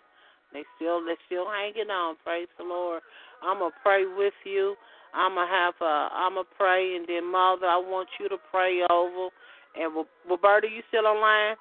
They 0.53 0.63
still, 0.75 1.03
they 1.05 1.13
still 1.27 1.45
hanging 1.45 1.91
on. 1.91 2.15
Praise 2.23 2.47
the 2.57 2.63
Lord. 2.63 3.01
I'm 3.43 3.59
gonna 3.59 3.75
pray 3.83 4.05
with 4.05 4.33
you. 4.45 4.75
I'm 5.13 5.35
gonna 5.35 5.51
have 5.51 5.75
a, 5.81 6.09
I'm 6.13 6.33
gonna 6.33 6.47
pray, 6.57 6.95
and 6.95 7.05
then 7.07 7.29
Mother, 7.29 7.67
I 7.67 7.77
want 7.77 8.09
you 8.19 8.29
to 8.29 8.37
pray 8.49 8.81
over. 8.89 9.29
And 9.75 10.05
Roberta, 10.29 10.67
you 10.67 10.81
still 10.89 11.05
online? 11.05 11.57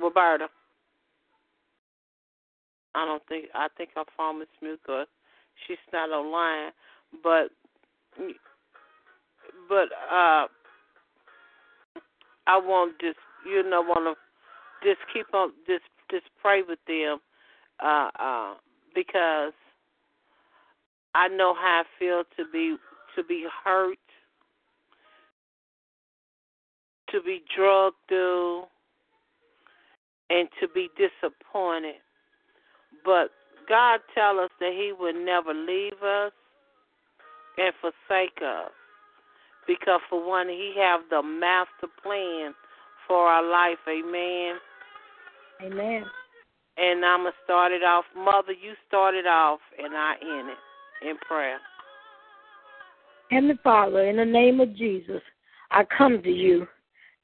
Roberta. 0.00 0.48
I 2.94 3.04
don't 3.04 3.22
think 3.28 3.46
I 3.54 3.68
think 3.76 3.90
her 3.96 4.04
phone 4.16 4.42
is 4.42 4.48
mute 4.60 4.80
she's 5.66 5.78
not 5.92 6.10
online. 6.10 6.72
But 7.22 7.50
but 9.68 9.88
uh 10.10 10.46
I 12.46 12.58
want 12.58 12.98
just 13.00 13.18
you 13.46 13.62
know 13.68 13.82
want 13.82 14.16
to 14.16 14.88
just 14.88 15.00
keep 15.12 15.32
on 15.34 15.52
just 15.66 15.84
just 16.10 16.26
pray 16.40 16.62
with 16.62 16.78
them 16.86 17.18
uh 17.80 18.10
uh 18.18 18.54
because 18.94 19.52
I 21.14 21.28
know 21.28 21.54
how 21.54 21.82
I 21.82 21.98
feel 21.98 22.22
to 22.36 22.44
be 22.52 22.76
to 23.16 23.24
be 23.24 23.46
hurt, 23.64 23.98
to 27.10 27.20
be 27.22 27.42
drugged 27.54 27.96
through, 28.08 28.62
and 30.30 30.48
to 30.60 30.68
be 30.68 30.88
disappointed. 30.96 31.96
But 33.04 33.30
God 33.68 34.00
tell 34.14 34.40
us 34.40 34.50
that 34.60 34.72
He 34.72 34.92
would 34.98 35.16
never 35.16 35.54
leave 35.54 36.00
us 36.02 36.32
and 37.58 37.72
forsake 37.80 38.38
us, 38.44 38.70
because 39.66 40.00
for 40.08 40.26
one, 40.26 40.48
He 40.48 40.74
have 40.78 41.00
the 41.10 41.22
master 41.22 41.88
plan 42.02 42.54
for 43.06 43.26
our 43.26 43.42
life. 43.42 43.78
Amen. 43.88 44.56
Amen. 45.62 46.04
And 46.76 47.04
I'm 47.04 47.20
gonna 47.20 47.32
start 47.44 47.72
it 47.72 47.82
off, 47.82 48.04
Mother. 48.16 48.52
You 48.52 48.72
start 48.88 49.14
it 49.14 49.26
off, 49.26 49.60
and 49.78 49.94
I 49.94 50.14
end 50.22 50.48
it 50.50 51.08
in 51.08 51.16
prayer. 51.28 51.58
Heavenly 53.30 53.58
Father, 53.62 54.06
in 54.06 54.16
the 54.16 54.24
name 54.24 54.60
of 54.60 54.74
Jesus, 54.76 55.20
I 55.70 55.84
come 55.84 56.22
to 56.22 56.30
you 56.30 56.66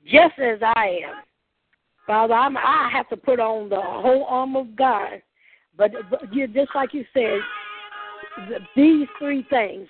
just 0.05 0.39
as 0.39 0.59
I 0.63 1.01
am. 1.05 1.23
Father, 2.07 2.35
I'm, 2.35 2.57
I 2.57 2.89
have 2.93 3.09
to 3.09 3.17
put 3.17 3.41
on 3.41 3.69
the 3.69 3.81
whole 3.81 4.25
arm 4.29 4.55
of 4.55 4.77
God. 4.77 5.21
But, 5.77 5.93
but 6.11 6.33
you, 6.35 6.47
just 6.47 6.71
like 6.75 6.95
you 6.95 7.05
said, 7.13 7.41
th- 8.49 8.63
these 8.75 9.09
three 9.19 9.47
things, 9.51 9.89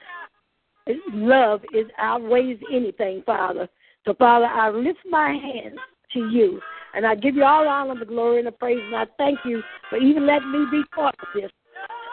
love 1.13 1.63
is 1.75 1.87
outweighs 1.99 2.59
anything, 2.73 3.23
Father. 3.25 3.69
So, 4.05 4.15
Father, 4.15 4.47
I 4.47 4.71
lift 4.71 5.01
my 5.09 5.31
hands 5.33 5.79
to 6.13 6.29
you, 6.31 6.61
and 6.95 7.07
I 7.07 7.15
give 7.15 7.35
you 7.35 7.45
all 7.45 7.65
the 7.65 7.69
honor, 7.69 7.99
the 7.99 8.07
glory, 8.07 8.39
and 8.39 8.47
the 8.47 8.53
praise, 8.53 8.81
and 8.85 8.97
I 8.97 9.07
thank 9.19 9.39
you 9.45 9.63
for 9.91 9.99
even 9.99 10.27
letting 10.27 10.53
me 10.53 10.67
be 10.71 10.83
part 10.95 11.15
of 11.21 11.29
this 11.35 11.51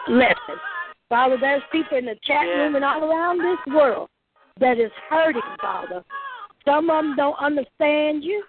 lesson. 0.08 0.60
Father, 1.08 1.36
there's 1.40 1.62
people 1.70 1.98
in 1.98 2.06
the 2.06 2.16
chat 2.24 2.46
room 2.46 2.74
and 2.74 2.84
all 2.84 3.04
around 3.04 3.38
this 3.38 3.74
world 3.74 4.08
that 4.60 4.78
is 4.78 4.90
hurting, 5.08 5.42
Father. 5.60 6.02
Some 6.64 6.90
of 6.90 7.04
them 7.04 7.16
don't 7.16 7.38
understand 7.38 8.24
you. 8.24 8.44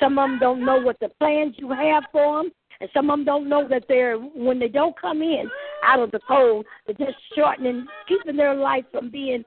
Some 0.00 0.18
of 0.18 0.30
them 0.30 0.38
don't 0.38 0.64
know 0.64 0.80
what 0.80 0.98
the 1.00 1.10
plans 1.20 1.54
you 1.58 1.70
have 1.70 2.04
for 2.12 2.42
them. 2.42 2.52
And 2.82 2.90
some 2.92 3.10
of 3.10 3.18
them 3.18 3.24
don't 3.24 3.48
know 3.48 3.68
that 3.68 3.84
they're, 3.88 4.16
when 4.16 4.58
they 4.58 4.66
don't 4.66 5.00
come 5.00 5.22
in 5.22 5.48
out 5.84 6.00
of 6.00 6.10
the 6.10 6.18
cold, 6.26 6.66
they're 6.84 7.06
just 7.06 7.16
shortening, 7.32 7.86
keeping 8.08 8.36
their 8.36 8.56
life 8.56 8.84
from 8.90 9.08
being 9.08 9.44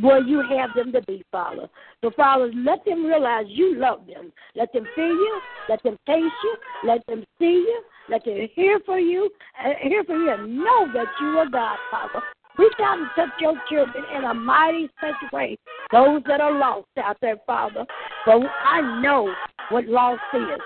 where 0.00 0.20
you 0.20 0.42
have 0.50 0.70
them 0.74 0.90
to 0.90 1.00
be, 1.02 1.24
Father. 1.30 1.68
So, 2.02 2.10
Father, 2.16 2.50
let 2.56 2.84
them 2.84 3.06
realize 3.06 3.44
you 3.48 3.78
love 3.78 4.00
them. 4.12 4.32
Let 4.56 4.72
them 4.72 4.84
feel 4.96 5.06
you. 5.06 5.40
Let 5.68 5.80
them 5.84 5.96
taste 6.08 6.34
you. 6.42 6.56
Let 6.84 7.06
them 7.06 7.24
see 7.38 7.44
you. 7.44 7.82
Let 8.08 8.24
them 8.24 8.48
hear 8.52 8.80
for 8.84 8.98
you. 8.98 9.30
Uh, 9.64 9.70
hear 9.80 10.02
for 10.02 10.16
you 10.16 10.32
and 10.32 10.58
know 10.58 10.88
that 10.92 11.06
you 11.20 11.38
are 11.38 11.48
God, 11.48 11.78
Father. 11.88 12.20
Reach 12.58 12.72
out 12.82 12.98
and 12.98 13.08
touch 13.14 13.28
your 13.40 13.54
children 13.70 14.04
in 14.12 14.24
a 14.24 14.34
mighty 14.34 14.90
special 14.98 15.28
way. 15.32 15.56
Those 15.92 16.22
that 16.26 16.40
are 16.40 16.58
lost 16.58 16.88
out 17.00 17.18
there, 17.20 17.36
Father. 17.46 17.86
But 18.24 18.40
I 18.64 19.00
know 19.00 19.32
what 19.70 19.86
lost 19.86 20.20
is. 20.34 20.60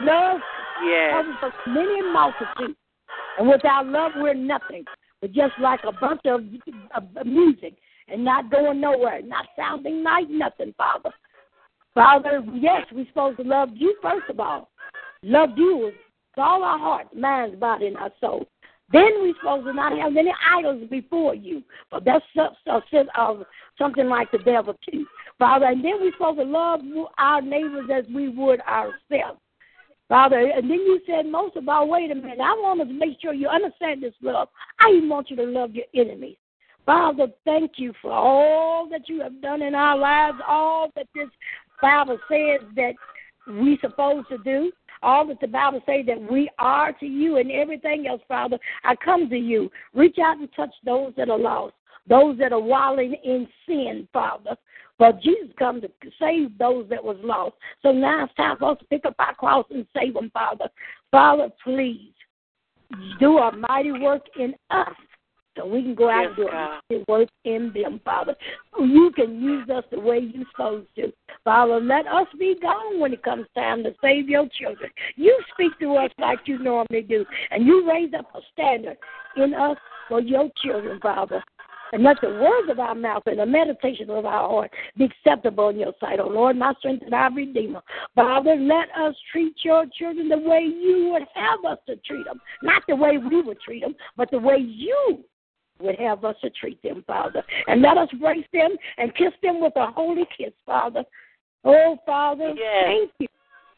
Love 0.00 0.40
Yes. 0.84 1.12
covers 1.14 1.52
us 1.52 1.58
many 1.66 2.02
multitudes. 2.12 2.78
And 3.38 3.48
without 3.48 3.86
love, 3.86 4.12
we're 4.16 4.34
nothing. 4.34 4.84
We're 5.22 5.28
just 5.28 5.58
like 5.60 5.80
a 5.84 5.92
bunch 5.92 6.20
of, 6.26 6.42
of 6.94 7.26
music 7.26 7.74
and 8.08 8.24
not 8.24 8.50
going 8.50 8.80
nowhere, 8.80 9.22
not 9.22 9.46
sounding 9.56 10.02
like 10.02 10.28
nothing, 10.28 10.74
Father. 10.76 11.10
Father, 11.94 12.42
yes, 12.54 12.86
we're 12.92 13.06
supposed 13.06 13.38
to 13.38 13.44
love 13.44 13.70
you 13.74 13.96
first 14.02 14.28
of 14.28 14.38
all. 14.38 14.68
Love 15.22 15.50
you 15.56 15.78
with 15.78 15.94
all 16.36 16.62
our 16.62 16.78
heart, 16.78 17.16
minds, 17.16 17.58
body, 17.58 17.86
and 17.86 17.96
our 17.96 18.10
soul. 18.20 18.46
Then 18.92 19.08
we're 19.20 19.34
supposed 19.40 19.66
to 19.66 19.72
not 19.72 19.98
have 19.98 20.16
any 20.16 20.32
idols 20.48 20.88
before 20.90 21.34
you. 21.34 21.62
But 21.90 22.04
that's 22.04 22.24
so, 22.34 22.48
uh, 22.68 23.34
something 23.78 24.06
like 24.08 24.30
the 24.30 24.38
devil, 24.38 24.76
too. 24.88 25.06
Father, 25.38 25.66
and 25.66 25.84
then 25.84 25.94
we're 26.00 26.12
supposed 26.12 26.38
to 26.38 26.44
love 26.44 26.80
our 27.18 27.42
neighbors 27.42 27.88
as 27.92 28.04
we 28.14 28.28
would 28.28 28.60
ourselves. 28.60 29.40
Father, 30.08 30.38
and 30.38 30.70
then 30.70 30.78
you 30.78 31.00
said 31.06 31.26
most 31.26 31.56
of 31.56 31.68
all, 31.68 31.88
wait 31.88 32.10
a 32.12 32.14
minute, 32.14 32.38
I 32.40 32.52
want 32.54 32.80
to 32.80 32.86
make 32.86 33.20
sure 33.20 33.34
you 33.34 33.48
understand 33.48 34.02
this 34.02 34.14
love. 34.22 34.48
I 34.78 34.90
even 34.90 35.08
want 35.08 35.30
you 35.30 35.36
to 35.36 35.44
love 35.44 35.72
your 35.74 35.86
enemies. 35.94 36.36
Father, 36.84 37.26
thank 37.44 37.72
you 37.76 37.92
for 38.00 38.12
all 38.12 38.88
that 38.88 39.08
you 39.08 39.20
have 39.20 39.42
done 39.42 39.62
in 39.62 39.74
our 39.74 39.98
lives, 39.98 40.38
all 40.46 40.92
that 40.94 41.08
this 41.14 41.28
Bible 41.82 42.18
says 42.28 42.60
that 42.76 42.92
we're 43.48 43.78
supposed 43.80 44.28
to 44.28 44.38
do, 44.38 44.70
all 45.02 45.26
that 45.26 45.40
the 45.40 45.48
Bible 45.48 45.82
says 45.84 46.06
that 46.06 46.30
we 46.30 46.48
are 46.60 46.92
to 46.92 47.06
you 47.06 47.38
and 47.38 47.50
everything 47.50 48.06
else, 48.06 48.22
Father. 48.28 48.58
I 48.84 48.94
come 48.94 49.28
to 49.30 49.36
you. 49.36 49.70
Reach 49.94 50.18
out 50.24 50.38
and 50.38 50.48
touch 50.54 50.74
those 50.84 51.12
that 51.16 51.28
are 51.28 51.38
lost, 51.38 51.74
those 52.08 52.38
that 52.38 52.52
are 52.52 52.60
wallowing 52.60 53.16
in 53.24 53.48
sin, 53.66 54.06
Father. 54.12 54.56
But 54.98 55.20
Jesus 55.20 55.50
come 55.58 55.80
to 55.80 55.90
save 56.18 56.56
those 56.58 56.88
that 56.88 57.02
was 57.02 57.18
lost. 57.22 57.54
So 57.82 57.92
now 57.92 58.24
it's 58.24 58.34
time 58.34 58.56
for 58.58 58.72
us 58.72 58.78
to 58.78 58.84
pick 58.86 59.04
up 59.04 59.14
our 59.18 59.34
cross 59.34 59.66
and 59.70 59.86
save 59.96 60.14
them, 60.14 60.30
Father. 60.32 60.68
Father, 61.10 61.48
please 61.62 62.12
do 63.20 63.38
a 63.38 63.54
mighty 63.54 63.92
work 63.92 64.22
in 64.38 64.54
us 64.70 64.94
so 65.56 65.66
we 65.66 65.82
can 65.82 65.94
go 65.94 66.10
out 66.10 66.22
Yes, 66.22 66.28
and 66.28 66.36
do 66.36 66.48
a 66.48 66.50
God. 66.50 66.80
mighty 66.90 67.04
work 67.08 67.28
in 67.44 67.72
them, 67.74 68.00
Father. 68.04 68.34
You 68.78 69.10
can 69.14 69.40
use 69.40 69.68
us 69.70 69.84
the 69.90 69.98
way 70.00 70.18
you're 70.18 70.44
supposed 70.50 70.88
to. 70.96 71.12
Father, 71.44 71.80
let 71.80 72.06
us 72.06 72.26
be 72.38 72.56
gone 72.60 73.00
when 73.00 73.12
it 73.12 73.22
comes 73.22 73.46
time 73.54 73.82
to 73.84 73.94
save 74.02 74.28
your 74.28 74.48
children. 74.58 74.90
You 75.16 75.38
speak 75.54 75.78
to 75.80 75.94
us 75.96 76.10
like 76.18 76.40
you 76.46 76.58
normally 76.58 77.02
do, 77.02 77.24
and 77.50 77.66
you 77.66 77.88
raise 77.88 78.12
up 78.18 78.26
a 78.34 78.40
standard 78.52 78.98
in 79.36 79.54
us 79.54 79.76
for 80.08 80.20
your 80.20 80.50
children, 80.62 81.00
Father. 81.00 81.42
And 81.92 82.02
let 82.02 82.20
the 82.20 82.28
words 82.28 82.70
of 82.70 82.78
our 82.78 82.94
mouth 82.94 83.22
and 83.26 83.38
the 83.38 83.46
meditation 83.46 84.10
of 84.10 84.24
our 84.24 84.48
heart 84.48 84.70
be 84.96 85.04
acceptable 85.04 85.68
in 85.68 85.78
your 85.78 85.92
sight, 86.00 86.20
O 86.20 86.28
Lord, 86.28 86.56
my 86.56 86.74
strength 86.78 87.04
and 87.04 87.14
our 87.14 87.32
Redeemer. 87.32 87.82
Father, 88.14 88.56
let 88.56 88.88
us 88.98 89.14
treat 89.30 89.54
your 89.64 89.84
children 89.98 90.28
the 90.28 90.38
way 90.38 90.60
you 90.60 91.10
would 91.12 91.26
have 91.34 91.64
us 91.64 91.78
to 91.86 91.96
treat 91.96 92.24
them. 92.24 92.40
Not 92.62 92.82
the 92.88 92.96
way 92.96 93.18
we 93.18 93.42
would 93.42 93.60
treat 93.60 93.82
them, 93.82 93.94
but 94.16 94.30
the 94.30 94.38
way 94.38 94.56
you 94.58 95.24
would 95.80 95.98
have 95.98 96.24
us 96.24 96.36
to 96.42 96.50
treat 96.50 96.82
them, 96.82 97.04
Father. 97.06 97.42
And 97.66 97.82
let 97.82 97.98
us 97.98 98.08
embrace 98.12 98.46
them 98.52 98.76
and 98.98 99.14
kiss 99.14 99.32
them 99.42 99.60
with 99.60 99.74
a 99.76 99.86
holy 99.86 100.26
kiss, 100.36 100.52
Father. 100.64 101.04
Oh, 101.64 101.98
Father, 102.06 102.54
Yes. 102.56 102.84
thank 102.84 103.10
you 103.18 103.26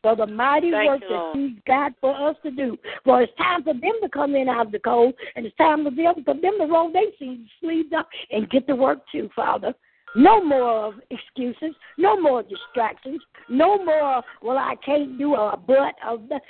for 0.03 0.17
the 0.17 0.27
mighty 0.27 0.71
Thank 0.71 0.89
work 0.89 1.01
you, 1.03 1.09
that 1.09 1.33
you've 1.35 1.65
got 1.65 1.93
for 2.01 2.31
us 2.31 2.37
to 2.45 2.51
do. 2.51 2.77
For 3.05 3.23
it's 3.23 3.33
time 3.37 3.65
for 3.65 3.75
them 3.75 3.93
to 4.03 4.09
come 4.09 4.35
in 4.35 4.49
out 4.49 4.67
of 4.67 4.73
the 4.73 4.79
cold, 4.79 5.15
and 5.37 5.47
it's 5.47 5.57
time 5.57 5.85
for 5.85 5.91
them, 5.91 6.25
for 6.25 6.35
them 6.35 6.59
to 6.59 6.67
roll 6.67 6.93
their 6.93 7.03
sleeves 7.19 7.93
up 7.97 8.09
and 8.31 8.49
get 8.51 8.67
to 8.69 8.77
work 8.77 9.01
too, 9.11 9.29
Father. 9.35 9.75
No 10.17 10.43
more 10.43 10.87
of 10.87 10.95
excuses, 11.11 11.75
no 11.99 12.19
more 12.19 12.43
distractions, 12.43 13.21
no 13.51 13.85
more, 13.85 14.23
well, 14.43 14.57
I 14.57 14.75
can't 14.85 15.19
do 15.19 15.35
a 15.35 15.57
but 15.57 15.95
of 16.07 16.29
the. 16.29 16.41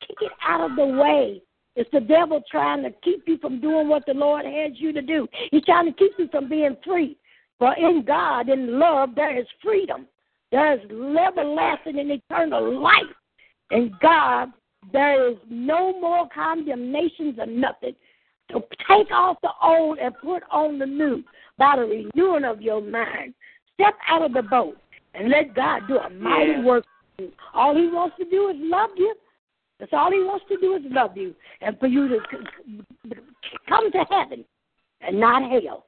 Kick 0.00 0.16
it 0.20 0.32
out 0.46 0.70
of 0.70 0.76
the 0.76 0.84
way. 0.84 1.40
It's 1.76 1.90
the 1.90 2.00
devil 2.00 2.42
trying 2.50 2.82
to 2.82 2.90
keep 3.02 3.26
you 3.26 3.38
from 3.38 3.58
doing 3.60 3.88
what 3.88 4.04
the 4.06 4.12
Lord 4.12 4.44
has 4.44 4.72
you 4.74 4.92
to 4.92 5.00
do. 5.00 5.26
He's 5.50 5.64
trying 5.64 5.86
to 5.86 5.92
keep 5.92 6.12
you 6.18 6.28
from 6.28 6.48
being 6.48 6.76
free. 6.84 7.16
For 7.58 7.74
in 7.74 8.04
God, 8.06 8.50
in 8.50 8.78
love, 8.78 9.14
there 9.14 9.38
is 9.38 9.46
freedom. 9.62 10.06
There 10.54 10.74
is 10.74 10.80
everlasting 11.18 11.98
and 11.98 12.12
eternal 12.12 12.80
life. 12.80 13.02
In 13.72 13.92
God, 14.00 14.52
there 14.92 15.28
is 15.28 15.36
no 15.50 15.98
more 16.00 16.28
condemnations 16.32 17.40
or 17.40 17.46
nothing. 17.46 17.96
So 18.52 18.60
take 18.86 19.10
off 19.10 19.38
the 19.42 19.50
old 19.60 19.98
and 19.98 20.14
put 20.22 20.44
on 20.52 20.78
the 20.78 20.86
new 20.86 21.24
by 21.58 21.74
the 21.74 21.82
renewing 22.14 22.44
of 22.44 22.62
your 22.62 22.80
mind. 22.80 23.34
Step 23.74 23.94
out 24.08 24.22
of 24.22 24.32
the 24.32 24.42
boat 24.42 24.76
and 25.14 25.28
let 25.28 25.56
God 25.56 25.88
do 25.88 25.98
a 25.98 26.08
mighty 26.08 26.52
Yeah. 26.52 26.62
work. 26.62 26.84
for 27.16 27.22
you. 27.22 27.32
All 27.52 27.74
He 27.74 27.88
wants 27.88 28.16
to 28.18 28.24
do 28.24 28.50
is 28.50 28.56
love 28.60 28.90
you. 28.96 29.12
That's 29.80 29.92
all 29.92 30.12
He 30.12 30.22
wants 30.22 30.46
to 30.50 30.56
do 30.58 30.76
is 30.76 30.82
love 30.84 31.16
you 31.16 31.34
and 31.62 31.76
for 31.80 31.88
you 31.88 32.06
to 32.06 32.20
come 33.68 33.90
to 33.90 34.04
heaven 34.08 34.44
and 35.00 35.18
not 35.18 35.50
hell. 35.50 35.86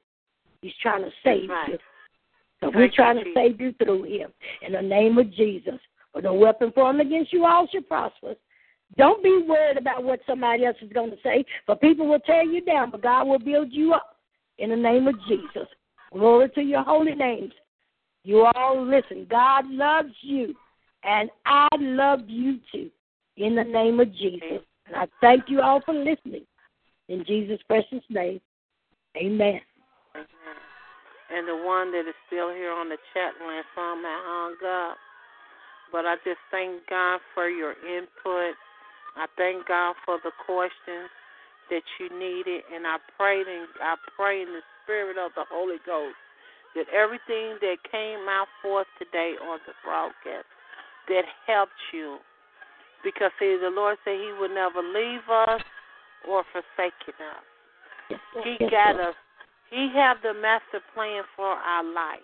He's 0.61 0.75
trying 0.81 1.05
to 1.05 1.11
save 1.23 1.49
right. 1.49 1.69
you. 1.69 1.77
So 2.61 2.71
we're 2.73 2.89
trying 2.89 3.17
to 3.17 3.23
Jesus. 3.23 3.35
save 3.35 3.61
you 3.61 3.73
through 3.73 4.03
Him 4.03 4.31
in 4.65 4.73
the 4.73 4.81
name 4.81 5.17
of 5.17 5.31
Jesus. 5.33 5.79
For 6.13 6.21
the 6.21 6.33
weapon 6.33 6.71
formed 6.71 7.01
against 7.01 7.31
you 7.31 7.45
all 7.45 7.67
shall 7.71 7.81
prosper. 7.83 8.35
Don't 8.97 9.21
be 9.21 9.43
worried 9.47 9.77
about 9.77 10.03
what 10.03 10.21
somebody 10.25 10.65
else 10.65 10.77
is 10.81 10.91
going 10.93 11.11
to 11.11 11.17
say, 11.21 11.45
for 11.65 11.75
people 11.75 12.07
will 12.07 12.19
tear 12.19 12.43
you 12.43 12.61
down, 12.61 12.89
but 12.89 13.03
God 13.03 13.27
will 13.27 13.39
build 13.39 13.71
you 13.71 13.93
up 13.93 14.15
in 14.57 14.69
the 14.69 14.75
name 14.75 15.07
of 15.07 15.15
Jesus. 15.27 15.67
Glory 16.13 16.49
to 16.55 16.61
your 16.61 16.83
holy 16.83 17.13
names. 17.13 17.51
You 18.23 18.45
all 18.55 18.83
listen. 18.83 19.27
God 19.29 19.69
loves 19.69 20.13
you, 20.21 20.55
and 21.03 21.29
I 21.45 21.67
love 21.79 22.21
you 22.27 22.59
too, 22.71 22.89
in 23.35 23.55
the 23.55 23.63
name 23.63 23.99
of 23.99 24.11
Jesus. 24.13 24.61
And 24.87 24.95
I 24.95 25.07
thank 25.21 25.49
you 25.49 25.61
all 25.61 25.81
for 25.85 25.93
listening. 25.93 26.45
In 27.09 27.23
Jesus' 27.25 27.59
precious 27.67 28.03
name, 28.09 28.41
amen. 29.15 29.61
And 31.33 31.47
the 31.47 31.55
one 31.55 31.91
that 31.91 32.07
is 32.07 32.15
still 32.27 32.49
here 32.53 32.71
on 32.71 32.89
the 32.89 32.97
chat 33.13 33.35
line, 33.43 33.63
some 33.75 34.03
I 34.05 34.17
hung 34.23 34.57
up. 34.63 34.97
But 35.91 36.05
I 36.05 36.15
just 36.23 36.39
thank 36.51 36.87
God 36.89 37.19
for 37.33 37.47
your 37.49 37.71
input. 37.83 38.55
I 39.15 39.25
thank 39.35 39.67
God 39.67 39.95
for 40.05 40.19
the 40.23 40.31
questions 40.45 41.09
that 41.69 41.83
you 41.99 42.07
needed, 42.11 42.63
and 42.73 42.87
I 42.87 42.97
pray 43.17 43.41
in 43.41 43.65
I 43.81 43.95
pray 44.15 44.41
in 44.41 44.47
the 44.47 44.63
spirit 44.83 45.17
of 45.17 45.31
the 45.35 45.43
Holy 45.51 45.79
Ghost 45.85 46.15
that 46.75 46.87
everything 46.93 47.57
that 47.59 47.77
came 47.91 48.27
out 48.29 48.47
forth 48.61 48.87
today 48.99 49.33
on 49.41 49.59
the 49.65 49.73
broadcast 49.83 50.47
that 51.09 51.23
helped 51.47 51.79
you, 51.91 52.19
because 53.03 53.31
see, 53.39 53.57
the 53.59 53.71
Lord 53.71 53.97
said 54.05 54.15
He 54.15 54.31
would 54.39 54.51
never 54.51 54.79
leave 54.79 55.25
us 55.27 55.63
or 56.27 56.43
forsaken 56.51 57.15
us. 57.19 57.43
Yes. 58.09 58.19
He 58.43 58.57
Yes, 58.59 58.71
got 58.71 58.95
Lord. 58.95 59.09
us. 59.09 59.15
He 59.69 59.89
have 59.93 60.17
the 60.23 60.33
master 60.33 60.79
plan 60.93 61.23
for 61.35 61.45
our 61.47 61.83
life. 61.83 62.19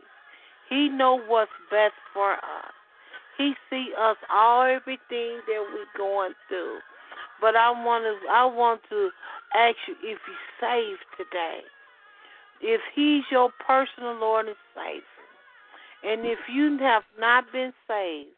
He 0.69 0.89
know 0.89 1.19
what's 1.27 1.51
best 1.69 1.93
for 2.13 2.33
us. 2.33 2.73
He 3.37 3.53
see 3.69 3.89
us 3.99 4.17
all 4.29 4.63
everything 4.63 5.41
that 5.47 5.65
we're 5.73 5.97
going 5.97 6.33
through. 6.47 6.79
But 7.41 7.55
I 7.55 7.71
want 7.71 8.03
to 8.05 8.29
I 8.29 8.45
want 8.45 8.81
to 8.89 9.09
ask 9.53 9.75
you 9.87 9.95
if 10.01 10.19
you 10.27 10.35
saved 10.61 11.03
today. 11.17 11.59
If 12.61 12.79
he's 12.95 13.23
your 13.29 13.51
personal 13.65 14.15
Lord 14.15 14.47
and 14.47 14.55
Savior. 14.73 15.03
And 16.03 16.25
if 16.25 16.39
you 16.51 16.77
have 16.79 17.03
not 17.19 17.51
been 17.51 17.73
saved 17.87 18.35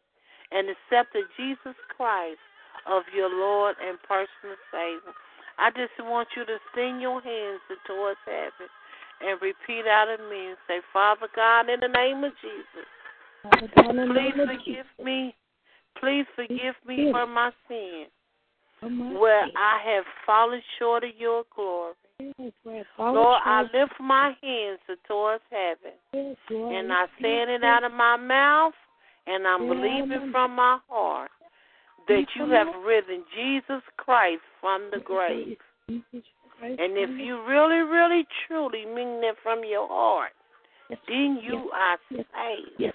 and 0.50 0.68
accepted 0.70 1.24
Jesus 1.36 1.74
Christ 1.96 2.38
of 2.86 3.02
your 3.14 3.28
Lord 3.28 3.76
and 3.82 3.98
personal 4.02 4.56
Savior, 4.70 5.14
I 5.58 5.70
just 5.70 5.94
want 5.98 6.28
you 6.36 6.44
to 6.44 6.58
send 6.74 7.00
your 7.00 7.20
hands 7.20 7.60
towards 7.86 8.18
heaven 8.24 8.70
and 9.20 9.40
repeat 9.40 9.86
out 9.88 10.08
of 10.08 10.20
me 10.28 10.48
and 10.48 10.56
say, 10.68 10.80
Father 10.92 11.28
God, 11.34 11.68
in 11.68 11.80
the 11.80 11.88
name 11.88 12.24
of 12.24 12.32
Jesus, 12.40 12.86
Father 13.42 13.70
God, 13.76 13.90
in 13.90 14.08
the 14.08 14.14
please 14.14 14.34
forgive 14.36 15.04
me. 15.04 15.34
Please 16.00 16.26
forgive 16.36 16.74
me 16.86 17.10
for 17.10 17.26
my 17.26 17.50
sin, 17.68 18.06
where. 19.18 19.44
I 19.44 19.80
have 19.94 20.04
fallen 20.26 20.60
short 20.78 21.04
of 21.04 21.10
your 21.16 21.44
glory. 21.54 21.94
Yes, 22.18 22.52
where 22.62 22.80
I 22.80 22.84
fall 22.96 23.14
Lord, 23.14 23.40
I 23.44 23.62
lift 23.62 23.94
my 24.00 24.34
hands 24.42 24.80
towards 25.06 25.42
heaven, 25.50 25.96
and 26.48 26.92
I 26.92 27.06
saying 27.20 27.48
it 27.48 27.64
out 27.64 27.84
of 27.84 27.92
my 27.92 28.16
mouth, 28.16 28.74
and 29.26 29.46
I'm 29.46 29.68
believing 29.68 30.30
from 30.30 30.56
my 30.56 30.78
heart 30.88 31.30
that 32.08 32.24
you 32.36 32.50
have 32.50 32.68
risen 32.84 33.24
Jesus 33.34 33.82
Christ 33.96 34.42
from 34.60 34.90
the 34.92 35.00
grave. 35.00 35.56
And 36.62 36.78
if 36.96 37.10
you 37.18 37.42
really, 37.46 37.82
really, 37.82 38.26
truly 38.46 38.84
mean 38.86 39.20
that 39.20 39.34
from 39.42 39.62
your 39.64 39.86
heart, 39.88 40.32
Yes, 40.88 40.98
then 41.08 41.40
you 41.42 41.70
are 41.74 41.98
yes, 42.10 42.24
saved. 42.32 42.70
yes. 42.78 42.94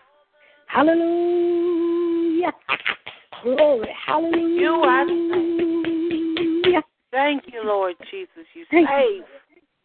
Hallelujah. 0.67 2.53
Glory. 3.43 3.89
Hallelujah. 4.05 4.61
You 4.61 4.71
are 4.71 5.07
saved. 5.07 6.85
Thank 7.11 7.43
you, 7.51 7.61
Lord 7.65 7.95
Jesus. 8.09 8.45
You 8.53 8.65
Thank 8.71 8.87
saved. 8.87 9.25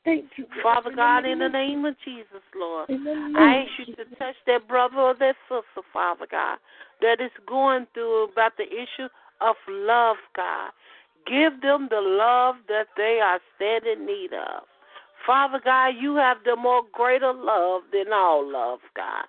Thank 0.05 0.27
you. 0.36 0.47
Father 0.62 0.93
God, 0.94 1.24
in 1.24 1.40
the 1.40 1.48
name 1.48 1.85
of 1.85 1.97
Jesus, 2.05 2.43
Lord. 2.55 2.89
In 2.89 3.03
the 3.03 3.12
name 3.12 3.36
I 3.36 3.66
ask 3.66 3.89
you 3.89 3.94
to 3.97 4.05
touch 4.15 4.36
that 4.47 4.69
brother 4.69 4.98
or 4.98 5.15
that 5.19 5.35
sister, 5.48 5.82
Father 5.93 6.27
God, 6.31 6.59
that 7.01 7.20
is 7.20 7.32
going 7.48 7.89
through 7.93 8.28
about 8.31 8.53
the 8.57 8.65
issue 8.65 9.09
of 9.40 9.57
love, 9.69 10.16
God. 10.36 10.70
Give 11.27 11.61
them 11.61 11.89
the 11.90 12.01
love 12.01 12.57
that 12.69 12.89
they 12.97 13.20
are 13.23 13.40
stand 13.57 13.85
in 13.86 14.07
need 14.07 14.32
of. 14.32 14.62
Father 15.27 15.61
God, 15.62 15.94
you 16.01 16.15
have 16.16 16.39
the 16.44 16.55
more 16.55 16.82
greater 16.93 17.32
love 17.32 17.82
than 17.93 18.12
all 18.12 18.47
love, 18.47 18.78
God. 18.94 19.24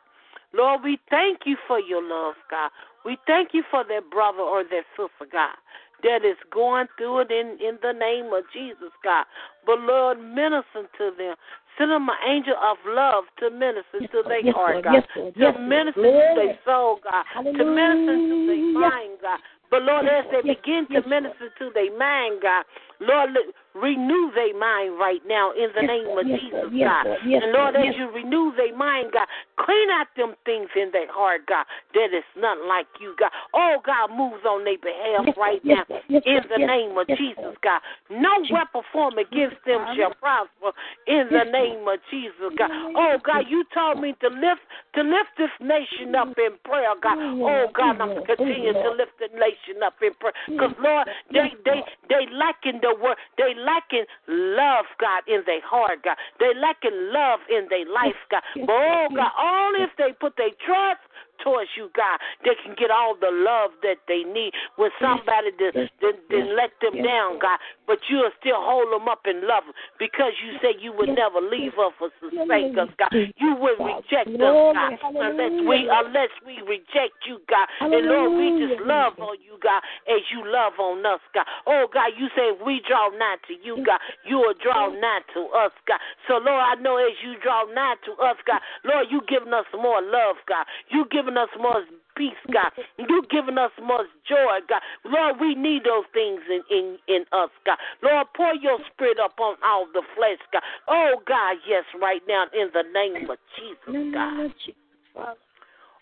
Lord, 0.53 0.81
we 0.83 0.99
thank 1.09 1.39
you 1.45 1.57
for 1.67 1.79
your 1.79 2.01
love, 2.01 2.35
God. 2.49 2.71
We 3.03 3.17
thank 3.25 3.49
you 3.53 3.63
for 3.69 3.83
that 3.83 4.09
brother 4.11 4.41
or 4.41 4.63
that 4.63 4.83
sister, 4.95 5.29
God, 5.31 5.55
that 6.03 6.23
is 6.23 6.37
going 6.51 6.87
through 6.97 7.21
it 7.21 7.31
in, 7.31 7.57
in 7.59 7.79
the 7.81 7.93
name 7.93 8.31
of 8.33 8.43
Jesus, 8.53 8.93
God. 9.03 9.25
But 9.65 9.79
Lord, 9.79 10.19
minister 10.19 10.85
to 10.97 11.11
them. 11.17 11.35
Send 11.77 11.91
them 11.91 12.09
an 12.09 12.17
angel 12.27 12.55
of 12.57 12.77
love 12.87 13.25
to 13.39 13.49
minister 13.51 14.01
Yes, 14.01 14.09
to 14.11 14.23
their 14.27 14.41
Yes, 14.41 14.55
heart, 14.55 14.73
Lord. 14.73 14.83
God. 14.85 14.93
Yes, 14.93 15.07
Lord. 15.15 15.35
To 15.35 15.59
minister 15.59 16.01
to 16.01 16.33
their 16.35 16.59
soul, 16.65 16.99
God. 17.03 17.23
To 17.35 17.65
minister 17.65 18.17
to 18.17 18.47
their 18.47 18.73
mind, 18.73 19.17
God. 19.21 19.39
But 19.69 19.83
Lord, 19.83 20.05
as 20.05 20.25
they 20.31 20.41
begin 20.41 20.87
to 20.91 21.07
minister 21.07 21.49
to 21.59 21.71
their 21.73 21.95
mind, 21.97 22.41
God, 22.41 22.63
Lord, 22.99 23.29
renew 23.75 24.31
their 24.33 24.57
mind 24.57 24.97
right 24.97 25.21
now 25.27 25.51
in 25.51 25.69
the 25.75 25.85
Yes, 25.85 25.89
name 25.89 26.17
of 26.17 26.25
Yes, 26.25 26.39
Jesus. 26.39 26.69
Yes, 26.73 27.05
God. 27.05 27.07
And 27.21 27.51
Lord, 27.51 27.75
as 27.75 27.95
you 27.95 28.09
renew 28.09 28.51
their 28.55 28.75
mind, 28.75 29.11
God, 29.13 29.27
clean 29.57 29.89
out 29.91 30.07
them 30.15 30.35
things 30.45 30.69
in 30.75 30.91
their 30.91 31.11
heart, 31.11 31.45
God, 31.45 31.65
that 31.93 32.09
is 32.13 32.25
not 32.35 32.57
like 32.65 32.87
you, 32.99 33.15
God. 33.19 33.31
Oh, 33.53 33.77
God, 33.85 34.09
moves 34.09 34.43
on 34.45 34.63
their 34.63 34.77
behalf 34.77 35.35
right 35.37 35.63
now 35.63 35.83
in 36.09 36.41
the 36.49 36.57
name 36.57 36.97
of 36.97 37.07
Jesus. 37.07 37.55
God. 37.61 37.81
No 38.09 38.41
weapon 38.49 38.81
formed 38.91 39.19
against 39.19 39.57
them 39.65 39.85
shall 39.95 40.13
prosper 40.15 40.73
in 41.05 41.29
the 41.29 41.45
name 41.45 41.87
of 41.87 41.99
oh, 41.99 42.09
Jesus, 42.09 42.49
God. 42.57 42.71
In 42.71 42.81
the 42.81 42.93
name 42.93 42.97
Oh, 42.97 43.17
God, 43.23 43.45
you 43.47 43.63
told 43.73 44.01
me 44.01 44.15
to 44.21 44.29
lift 44.29 44.61
to 44.95 45.01
lift 45.03 45.37
this 45.37 45.53
nation 45.61 46.15
up 46.15 46.33
in 46.37 46.57
prayer, 46.63 46.95
God. 47.01 47.17
Oh, 47.17 47.67
Oh, 47.67 47.71
God, 47.73 47.97
Oh, 47.99 48.03
I'm 48.03 48.25
continuing 48.25 48.75
Oh, 48.77 48.83
to 48.83 48.89
lift 48.97 49.13
the 49.19 49.29
nation 49.37 49.83
up 49.83 49.93
in 50.01 50.13
prayer. 50.15 50.33
Because, 50.47 50.73
Lord, 50.79 51.07
they, 51.31 51.53
they, 51.65 51.81
they 52.09 52.23
lacking 52.31 52.79
the 52.81 52.86
word. 52.95 53.17
They 53.37 53.53
lacking 53.55 54.05
love, 54.27 54.85
God, 54.99 55.23
in 55.27 55.43
their 55.45 55.61
heart, 55.63 56.03
God. 56.03 56.17
They 56.39 56.53
lacking 56.55 57.11
love 57.11 57.39
in 57.49 57.67
their 57.69 57.85
life, 57.85 58.19
God. 58.29 58.43
But, 58.55 58.71
oh, 58.71 59.07
God, 59.13 59.31
only 59.39 59.83
if 59.83 59.91
they 59.97 60.13
put 60.19 60.37
their 60.37 60.53
trust 60.65 61.01
towards 61.43 61.69
you, 61.75 61.89
God, 61.95 62.19
they 62.43 62.55
can 62.63 62.75
get 62.75 62.91
all 62.91 63.15
the 63.15 63.31
love 63.31 63.71
that 63.83 63.97
they 64.07 64.23
need. 64.23 64.53
When 64.75 64.91
somebody 65.01 65.51
did, 65.57 65.73
did, 66.01 66.15
did 66.29 66.47
let 66.55 66.71
them 66.81 67.03
down, 67.03 67.39
God, 67.39 67.59
but 67.85 67.99
you'll 68.09 68.31
still 68.39 68.59
hold 68.59 68.91
them 68.91 69.07
up 69.07 69.21
and 69.25 69.41
love 69.47 69.63
them 69.65 69.75
because 69.99 70.33
you 70.43 70.59
say 70.61 70.75
you 70.79 70.93
would 70.93 71.09
never 71.09 71.41
leave 71.41 71.73
us 71.79 71.93
or 71.99 72.11
forsake 72.19 72.77
us, 72.77 72.89
God. 72.97 73.11
You 73.37 73.55
would 73.59 73.79
reject 73.79 74.29
us, 74.29 74.39
God, 74.39 74.93
unless 75.15 75.55
we 75.67 75.89
unless 75.91 76.33
we 76.45 76.59
reject 76.67 77.17
you, 77.25 77.39
God. 77.49 77.67
And 77.81 78.07
Lord, 78.07 78.31
we 78.37 78.47
just 78.63 78.81
love 78.83 79.19
on 79.19 79.37
you, 79.43 79.57
God, 79.61 79.81
as 80.07 80.21
you 80.31 80.43
love 80.45 80.79
on 80.79 81.05
us, 81.05 81.21
God. 81.33 81.45
Oh 81.65 81.87
God, 81.91 82.11
you 82.17 82.27
say 82.35 82.55
if 82.55 82.59
we 82.65 82.81
draw 82.87 83.09
nigh 83.17 83.41
to 83.47 83.55
you, 83.59 83.83
God, 83.85 83.99
you 84.23 84.37
will 84.37 84.55
draw 84.61 84.87
nigh 84.87 85.23
to 85.33 85.47
us, 85.55 85.71
God. 85.87 85.99
So 86.27 86.37
Lord, 86.39 86.63
I 86.63 86.75
know 86.79 86.97
as 86.97 87.15
you 87.23 87.35
draw 87.41 87.65
nigh 87.73 87.95
to 88.05 88.11
us, 88.23 88.37
God, 88.45 88.61
Lord, 88.83 89.07
you 89.09 89.21
giving 89.27 89.53
us 89.53 89.65
more 89.73 90.01
love, 90.01 90.37
God. 90.47 90.65
You 90.89 91.05
giving 91.11 91.26
us 91.35 91.49
more 91.59 91.83
peace, 92.15 92.39
God. 92.53 92.71
You 92.97 93.23
giving 93.29 93.57
us 93.57 93.71
more 93.81 94.05
joy, 94.23 94.63
God. 94.69 94.81
Lord, 95.03 95.35
we 95.41 95.55
need 95.55 95.83
those 95.83 96.05
things 96.13 96.39
in, 96.47 96.63
in, 96.71 96.97
in 97.07 97.21
us, 97.33 97.49
God. 97.65 97.77
Lord, 98.01 98.27
pour 98.35 98.55
your 98.55 98.79
spirit 98.93 99.17
upon 99.19 99.55
all 99.65 99.87
the 99.91 100.03
flesh, 100.15 100.39
God. 100.53 100.63
Oh, 100.87 101.19
God, 101.27 101.57
yes, 101.67 101.83
right 101.99 102.21
now, 102.27 102.45
in 102.53 102.69
the 102.71 102.85
name 102.93 103.29
of 103.29 103.37
Jesus, 103.59 104.13
God. 104.13 104.53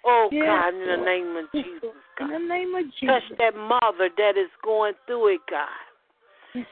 Oh, 0.06 0.30
Yes, 0.31 0.45
God, 0.45 0.69
in 0.76 0.85
the 0.85 1.03
name 1.03 1.35
of 1.35 1.45
Jesus, 1.52 1.81
In 2.22 2.27
God. 2.27 2.30
the 2.30 2.47
name 2.47 2.76
of 2.76 2.85
Touch 3.02 3.23
that 3.39 3.57
mother 3.57 4.10
that 4.18 4.38
is 4.38 4.52
going 4.64 4.93
through 5.07 5.35
it, 5.35 5.41
God 5.49 5.68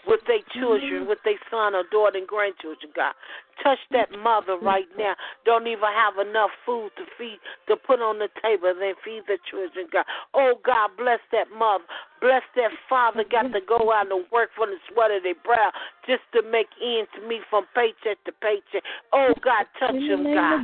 with 0.08 0.22
their 0.28 0.40
children, 0.56 1.08
with 1.08 1.20
their 1.26 1.40
son 1.52 1.76
or 1.76 1.84
daughter 1.92 2.18
and 2.18 2.28
grandchildren, 2.28 2.92
God. 2.96 3.14
Touch 3.62 3.80
that 3.92 4.12
mother 4.24 4.58
right 4.58 4.88
now. 4.98 5.16
Don't 5.46 5.68
even 5.68 5.92
have 5.94 6.16
enough 6.26 6.52
food 6.66 6.92
to 6.98 7.04
feed, 7.18 7.40
to 7.68 7.76
put 7.76 8.00
on 8.00 8.20
the 8.20 8.30
table 8.42 8.70
and 8.70 8.82
then 8.82 8.96
feed 9.04 9.24
the 9.28 9.38
children, 9.52 9.88
God. 9.92 10.06
Oh, 10.34 10.56
God, 10.64 10.92
bless 10.98 11.20
that 11.32 11.52
mother. 11.52 11.84
Bless 12.22 12.44
that 12.56 12.72
father 12.88 13.26
got 13.30 13.52
to 13.52 13.60
go 13.60 13.92
out 13.92 14.10
and 14.10 14.24
work 14.32 14.50
for 14.56 14.66
the 14.66 14.80
sweat 14.88 15.12
of 15.12 15.24
their 15.24 15.36
brow 15.44 15.72
just 16.08 16.24
to 16.32 16.42
make 16.42 16.72
ends 16.80 17.12
meet 17.28 17.44
from 17.50 17.66
paycheck 17.76 18.16
to 18.24 18.32
paycheck. 18.40 18.84
Oh, 19.12 19.36
God, 19.44 19.68
touch 19.78 20.00
him, 20.00 20.24
God. 20.24 20.64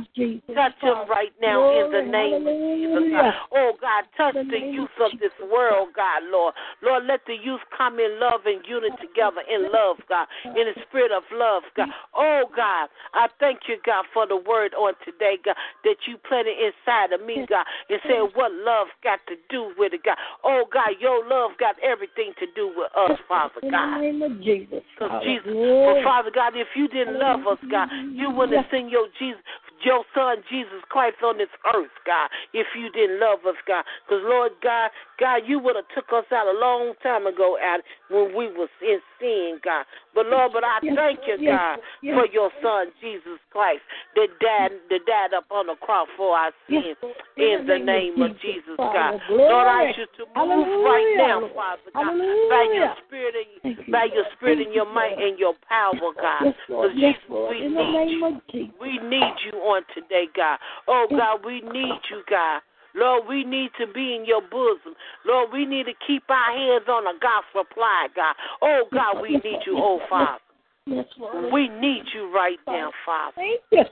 Touch 0.56 0.80
him 0.80 1.04
right 1.04 1.36
now 1.40 1.60
in 1.68 1.92
the 1.92 2.00
name 2.00 2.48
of 2.48 2.56
Jesus, 2.56 3.12
God. 3.12 3.34
Oh, 3.52 3.72
God, 3.76 4.04
touch 4.16 4.34
the 4.48 4.58
youth 4.72 4.88
of 5.04 5.10
of 5.12 5.20
this 5.20 5.34
world, 5.50 5.88
God, 5.94 6.22
Lord. 6.30 6.54
Lord, 6.82 7.04
let 7.06 7.20
the 7.26 7.34
youth 7.34 7.60
come 7.76 7.98
in 7.98 8.18
love 8.20 8.40
and 8.46 8.62
unity 8.66 8.96
together 9.00 9.42
in 9.48 9.70
love, 9.72 9.96
God, 10.08 10.26
in 10.44 10.66
the 10.66 10.74
spirit 10.88 11.12
of 11.12 11.22
love, 11.32 11.62
God. 11.76 11.88
Oh, 12.14 12.44
God, 12.54 12.79
I 13.14 13.28
thank 13.38 13.60
you, 13.68 13.76
God, 13.84 14.04
for 14.12 14.26
the 14.26 14.36
word 14.36 14.74
on 14.74 14.94
today, 15.04 15.38
God, 15.44 15.56
that 15.84 15.96
you 16.06 16.16
planted 16.16 16.56
inside 16.58 17.12
of 17.12 17.24
me, 17.24 17.46
God, 17.48 17.66
and 17.88 18.00
said 18.04 18.22
what 18.34 18.52
love 18.52 18.88
got 19.02 19.20
to 19.28 19.36
do 19.48 19.72
with 19.76 19.92
it, 19.92 20.02
God. 20.04 20.16
Oh, 20.44 20.64
God, 20.72 20.96
your 21.00 21.26
love 21.26 21.52
got 21.58 21.76
everything 21.82 22.32
to 22.38 22.46
do 22.54 22.72
with 22.76 22.90
us, 22.96 23.18
Father 23.28 23.60
In 23.62 23.70
the 23.70 23.76
God. 23.76 24.00
name 24.00 24.22
of 24.22 24.42
Jesus. 24.42 24.82
Because 24.94 25.22
Jesus, 25.24 25.52
but 25.52 26.02
Father 26.04 26.30
God, 26.34 26.52
if 26.56 26.68
you 26.76 26.88
didn't 26.88 27.18
love 27.18 27.46
us, 27.46 27.58
God, 27.70 27.88
you 28.12 28.30
wouldn't 28.30 28.56
have 28.56 28.70
sent 28.70 28.90
your 28.90 29.08
Jesus, 29.18 29.40
your 29.84 30.04
Son 30.14 30.42
Jesus 30.50 30.82
Christ 30.88 31.16
on 31.24 31.38
this 31.38 31.52
earth, 31.74 31.94
God. 32.06 32.28
If 32.52 32.66
you 32.76 32.90
didn't 32.90 33.20
love 33.20 33.40
us, 33.46 33.56
God, 33.66 33.84
because 34.06 34.22
Lord 34.24 34.52
God, 34.62 34.90
God, 35.18 35.42
you 35.46 35.58
would 35.58 35.76
have 35.76 35.88
took 35.94 36.12
us 36.12 36.24
out 36.32 36.48
a 36.48 36.56
long 36.58 36.94
time 37.02 37.26
ago, 37.26 37.56
out 37.60 37.80
when 38.08 38.34
we 38.34 38.48
was 38.52 38.68
in 38.82 38.98
sin, 39.20 39.60
God. 39.62 39.84
But 40.14 40.26
Lord, 40.26 40.52
but 40.52 40.64
I 40.64 40.78
Yes, 40.82 40.96
thank 40.96 41.20
you, 41.26 41.36
yes, 41.38 41.52
God, 41.54 41.76
yes. 42.02 42.14
for 42.16 42.26
your 42.32 42.50
Son 42.62 42.88
Jesus 43.00 43.38
Christ 43.52 43.84
that 44.16 44.28
died, 44.40 44.72
that 44.88 45.04
died 45.06 45.36
up 45.36 45.44
on 45.50 45.66
the 45.66 45.76
cross 45.76 46.08
for 46.16 46.36
our 46.36 46.52
sins. 46.68 46.96
In 47.36 47.66
the 47.66 47.78
name 47.78 48.20
of 48.20 48.32
Jesus, 48.40 48.76
God. 48.76 49.20
Lord, 49.30 49.66
I 49.66 49.92
ask 49.92 49.98
you 49.98 50.08
to 50.18 50.24
move 50.34 50.84
right 50.84 51.14
now, 51.16 51.40
Father 51.54 51.90
God, 51.94 52.16
by 52.48 52.64
your 52.72 52.94
spirit 53.06 53.34
and 53.36 53.76
you, 53.76 53.92
by 53.92 54.08
your 54.12 54.24
spirit 54.36 54.66
and 54.66 54.74
your 54.74 54.90
might 54.92 55.16
and 55.18 55.38
your 55.38 55.54
power, 55.68 56.12
God. 56.16 56.44
Yes, 56.44 56.54
Lord. 56.68 56.90
Because 56.90 57.00
Yes, 57.00 57.14
Jesus, 57.20 57.30
we 57.30 57.68
need 57.68 58.40
you. 58.52 58.68
We 58.80 58.98
need 58.98 59.34
you 59.46 59.58
on 59.70 59.82
today, 59.94 60.26
God. 60.34 60.58
Oh, 60.88 61.06
God, 61.10 61.44
we 61.44 61.60
need 61.62 62.00
you, 62.10 62.22
God. 62.28 62.60
Lord, 62.94 63.28
we 63.28 63.44
need 63.44 63.70
to 63.78 63.86
be 63.86 64.16
in 64.16 64.24
your 64.26 64.42
bosom. 64.42 64.98
Lord, 65.24 65.50
we 65.52 65.64
need 65.64 65.86
to 65.86 65.94
keep 66.06 66.24
our 66.28 66.52
hands 66.52 66.88
on 66.88 67.04
the 67.04 67.14
gospel 67.22 67.62
supply, 67.62 68.08
God. 68.16 68.34
Oh, 68.62 68.84
God, 68.92 69.22
we 69.22 69.30
need 69.30 69.62
you, 69.66 69.78
oh, 69.78 70.00
Father. 70.08 70.40
Yes, 70.86 71.06
Lord. 71.18 71.52
We 71.52 71.68
need 71.68 72.02
you 72.14 72.32
right 72.34 72.58
now, 72.66 72.90
Father. 73.06 73.34
Thank 73.36 73.60
you. 73.70 73.84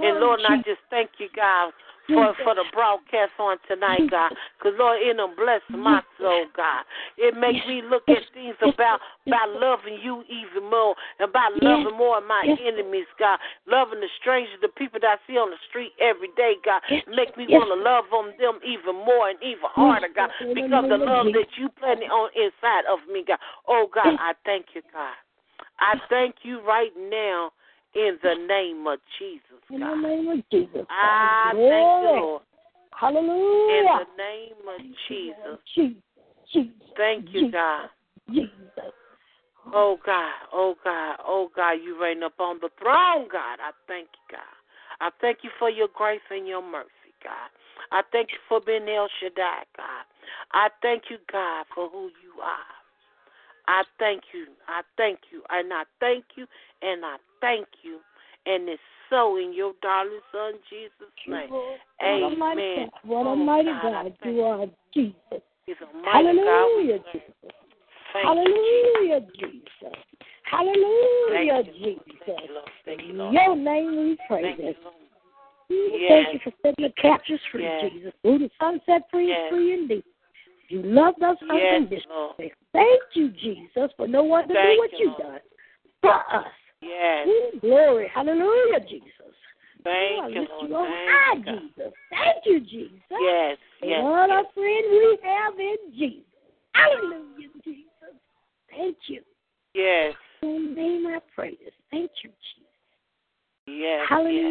And 0.00 0.20
Lord, 0.20 0.38
and 0.38 0.46
I 0.46 0.56
just 0.58 0.80
thank 0.90 1.10
you, 1.18 1.28
God, 1.34 1.72
for 2.08 2.32
mm. 2.32 2.44
for 2.44 2.54
the 2.56 2.64
broadcast 2.72 3.36
on 3.38 3.60
tonight, 3.68 4.08
mm. 4.08 4.10
God. 4.10 4.32
Because 4.56 4.74
Lord, 4.80 4.98
it 5.04 5.16
done 5.16 5.36
bless 5.36 5.60
my 5.68 6.00
mm. 6.00 6.16
soul, 6.16 6.44
God. 6.56 6.82
It 7.20 7.36
makes 7.36 7.60
me 7.68 7.84
look 7.84 8.08
at 8.08 8.24
things 8.32 8.56
about 8.64 9.00
about 9.28 9.48
loving 9.60 10.00
you 10.00 10.24
even 10.26 10.68
more, 10.68 10.96
and 11.20 11.28
about 11.28 11.52
loving 11.60 11.96
more 11.96 12.18
of 12.18 12.24
my 12.24 12.42
enemies, 12.48 13.08
God. 13.20 13.38
Loving 13.68 14.00
the 14.00 14.10
strangers, 14.20 14.56
the 14.64 14.72
people 14.72 14.98
that 15.04 15.20
I 15.20 15.26
see 15.28 15.36
on 15.36 15.52
the 15.52 15.60
street 15.68 15.92
every 16.00 16.32
day, 16.36 16.56
God. 16.64 16.80
Make 17.12 17.36
me 17.36 17.44
want 17.48 17.68
to 17.68 17.78
love 17.78 18.08
on 18.12 18.32
them 18.40 18.58
even 18.64 18.96
more 19.04 19.28
and 19.28 19.38
even 19.44 19.68
harder, 19.68 20.08
God. 20.08 20.32
Because 20.40 20.88
the 20.88 20.98
love 20.98 21.28
that 21.36 21.50
you 21.60 21.68
planted 21.76 22.08
on 22.08 22.32
inside 22.32 22.88
of 22.88 23.04
me, 23.06 23.24
God. 23.26 23.38
Oh 23.68 23.86
God, 23.92 24.16
I 24.16 24.32
thank 24.44 24.72
you, 24.74 24.82
God. 24.92 25.16
I 25.78 25.94
thank 26.08 26.42
you 26.42 26.64
right 26.66 26.90
now 26.96 27.52
in 27.94 28.18
the 28.22 28.34
name 28.46 28.86
of 28.86 28.98
Jesus, 29.18 29.42
God. 29.70 29.74
In 29.74 29.80
the 29.80 30.08
name 30.08 30.28
of 30.28 30.50
Jesus. 30.50 30.86
I 30.90 31.50
Glory. 31.52 31.70
thank 31.70 32.02
you, 32.02 32.20
Lord. 32.22 32.42
In 33.02 33.84
the 33.84 34.06
name 34.16 34.68
of 34.68 34.80
Jesus. 35.08 35.58
Jesus. 35.74 35.98
Jesus. 36.52 36.90
Thank 36.96 37.26
you, 37.32 37.50
God. 37.50 37.88
Jesus. 38.32 38.92
Oh 39.74 39.98
God, 40.04 40.32
oh 40.52 40.74
God, 40.82 41.16
oh 41.26 41.50
God, 41.54 41.72
you 41.84 42.00
reign 42.00 42.22
up 42.22 42.40
on 42.40 42.58
the 42.60 42.70
throne, 42.78 43.28
God. 43.30 43.58
I 43.60 43.72
thank 43.86 44.08
you, 44.14 44.36
God. 44.36 44.56
I 45.00 45.10
thank 45.20 45.38
you 45.42 45.50
for 45.58 45.68
your 45.68 45.88
grace 45.94 46.24
and 46.30 46.48
your 46.48 46.62
mercy, 46.62 47.12
God. 47.22 47.50
I 47.92 48.02
thank 48.10 48.30
you 48.30 48.38
for 48.48 48.60
being 48.64 48.88
El 48.88 49.08
Shaddai, 49.20 49.64
God. 49.76 50.04
I 50.52 50.68
thank 50.82 51.04
you, 51.10 51.18
God, 51.30 51.66
for 51.74 51.88
who 51.88 52.10
you 52.22 52.40
are. 52.42 52.77
I 53.68 53.84
thank 53.98 54.22
you. 54.32 54.46
I 54.66 54.80
thank 54.96 55.20
you. 55.30 55.42
And 55.50 55.72
I 55.72 55.84
thank 56.00 56.24
you. 56.36 56.46
And 56.80 57.04
I 57.04 57.16
thank 57.40 57.68
you. 57.82 58.00
And 58.46 58.68
it's 58.68 58.80
so 59.10 59.36
in 59.36 59.52
your 59.52 59.74
darling 59.82 60.20
son 60.32 60.54
Jesus' 60.70 61.12
name. 61.28 61.50
What 61.50 61.78
a 62.00 62.36
mighty 62.36 62.62
Amen. 62.62 62.90
God. 62.90 63.00
Oh, 63.04 63.08
what 63.08 63.26
a 63.26 63.30
Oh, 63.30 63.36
mighty 63.36 63.68
God, 63.82 63.82
God 63.82 64.12
you 64.24 64.40
are, 64.42 64.66
Jesus. 64.94 65.14
A 65.68 65.96
mighty 65.96 66.38
God. 66.38 66.46
Hallelujah. 66.46 66.98
Jesus. 67.12 67.32
Thank 68.14 68.38
you, 68.38 68.44
Jesus. 68.44 69.04
Hallelujah, 69.04 69.20
Jesus. 69.38 69.98
Hallelujah, 70.44 71.62
Thank 71.62 71.66
you, 71.66 71.84
Jesus. 71.84 72.08
Thank 72.24 72.40
you, 72.40 72.54
Lord. 72.54 72.70
Thank 72.86 73.02
you, 73.02 73.12
Lord. 73.12 73.34
Your 73.34 73.56
name 73.56 73.96
we 73.98 74.18
praise 74.26 74.56
Thank 74.56 74.58
you. 74.60 74.74
Lord. 74.82 74.94
Thank 76.08 76.32
you 76.32 76.40
for 76.42 76.52
setting 76.62 76.86
the 76.86 76.92
captives 77.00 77.42
free, 77.52 77.64
Yes. 77.64 77.92
Jesus. 77.92 78.12
Who 78.22 78.38
the 78.38 78.50
Son 78.58 78.80
set 78.86 79.02
free 79.10 79.28
Yes. 79.28 79.44
is 79.44 79.50
free 79.50 79.74
indeed. 79.74 80.04
You 80.68 80.82
loved 80.82 81.22
us 81.22 81.36
Yes, 81.40 81.76
unconditionally. 81.76 82.52
Thank 82.72 83.02
you, 83.14 83.30
Jesus, 83.30 83.90
for 83.96 84.06
no 84.06 84.22
one 84.22 84.46
to 84.48 84.54
Thank 84.54 84.76
do 84.76 84.78
what 84.78 84.92
you, 84.92 84.98
you've 84.98 85.18
Lord. 85.18 85.22
done 85.22 85.40
for 86.02 86.36
us. 86.36 86.52
Yes. 86.82 87.26
Ooh, 87.26 87.58
glory. 87.60 88.08
Hallelujah, 88.14 88.80
Jesus. 88.88 89.10
Oh, 89.20 89.32
Thank 89.84 90.34
you, 90.34 90.46
Lord. 90.50 90.68
you 90.68 90.76
on 90.76 90.86
high, 90.90 91.34
you. 91.36 91.42
Jesus. 91.60 91.92
Thank 92.10 92.44
you, 92.44 92.60
Jesus. 92.60 93.00
Yes. 93.10 93.58
Yes. 93.82 94.02
what 94.02 94.28
yes. 94.28 94.44
a 94.44 94.52
friend 94.54 94.84
we 94.90 95.18
have 95.22 95.58
in 95.58 95.76
Jesus. 95.96 96.24
Hallelujah, 96.74 97.48
Jesus. 97.64 98.14
Thank 98.70 98.96
you. 99.08 99.22
Yes. 99.74 100.14
In 100.42 100.74
name 100.74 101.06
I 101.06 101.18
pray 101.34 101.50
this. 101.64 101.74
Thank 101.90 102.10
you, 102.22 102.30
Jesus. 102.30 102.68
Yes. 103.66 103.76
Yes. 103.76 104.06
Hallelujah. 104.08 104.48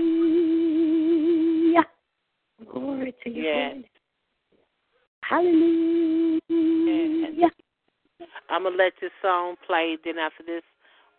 Glory 2.72 3.14
to 3.23 3.30
your 3.30 3.45
Yes. 3.45 3.73
holy. 3.73 3.89
Hallelujah. 5.30 6.40
I'm 8.49 8.64
gonna 8.64 8.76
let 8.78 8.94
this 9.02 9.12
song 9.22 9.56
play. 9.66 9.98
Then 10.04 10.18
after 10.18 10.44
this, 10.44 10.64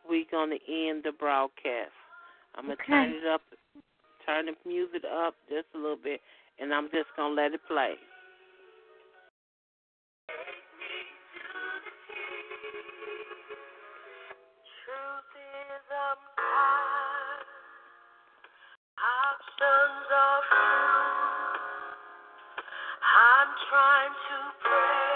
we're 0.09 0.25
gonna 0.31 0.57
end 0.67 1.05
the 1.05 1.13
broadcast. 1.13 1.93
I'm 2.55 2.65
gonna 2.65 2.75
Okay. 2.75 2.87
turn 2.87 3.13
it 3.13 3.27
up, 3.27 3.43
turn 4.25 4.47
the 4.47 4.57
music 4.65 5.05
up 5.05 5.35
just 5.49 5.69
a 5.75 5.79
little 5.79 5.97
bit, 5.97 6.23
and 6.59 6.73
I'm 6.73 6.91
just 6.91 7.15
gonna 7.17 7.35
let 7.35 7.53
it 7.53 7.61
play. 7.67 7.99
Truth 14.85 15.37
is 15.37 15.93
trying 23.67 24.15
to 24.15 24.39
pray, 24.63 25.08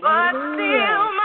But 0.00 0.36
still 0.54 1.21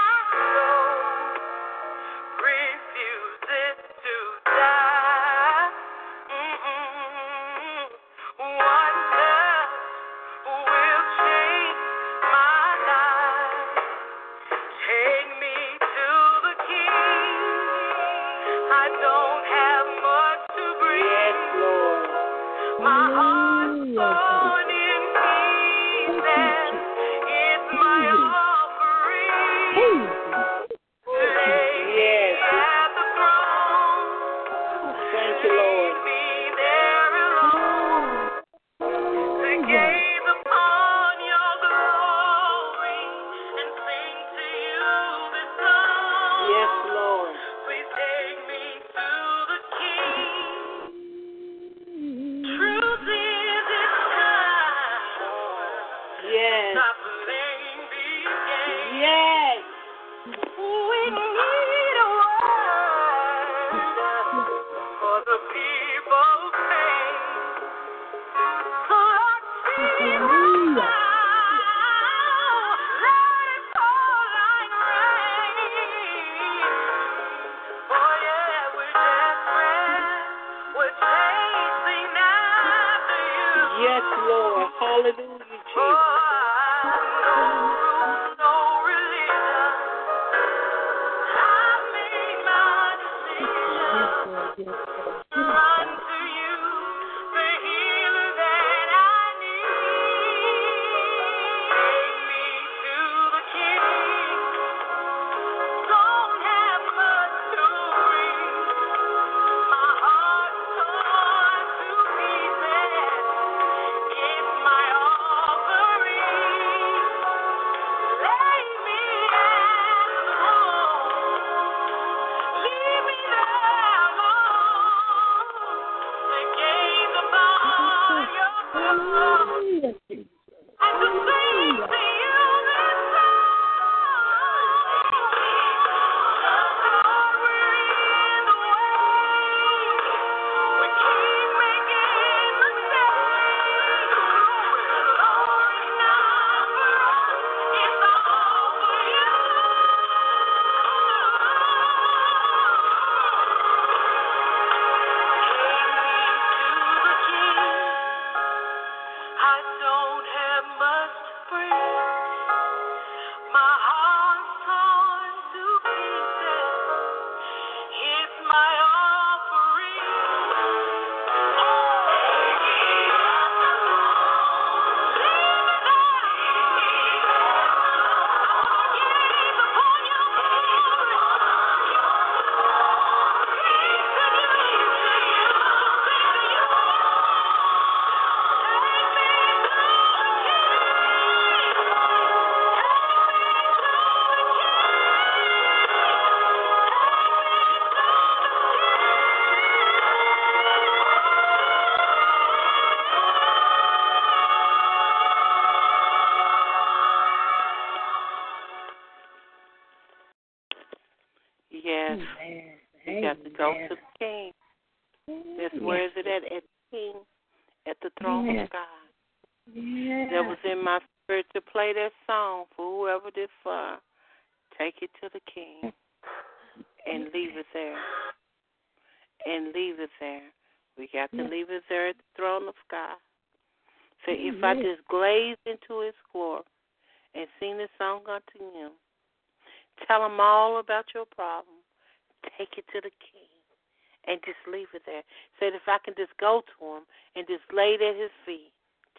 go 246.40 246.62
to 246.62 246.86
him 246.86 247.04
and 247.36 247.46
just 247.48 247.66
lay 247.74 247.98
it 247.98 248.02
at 248.02 248.16
his 248.16 248.34
feet. 248.46 248.72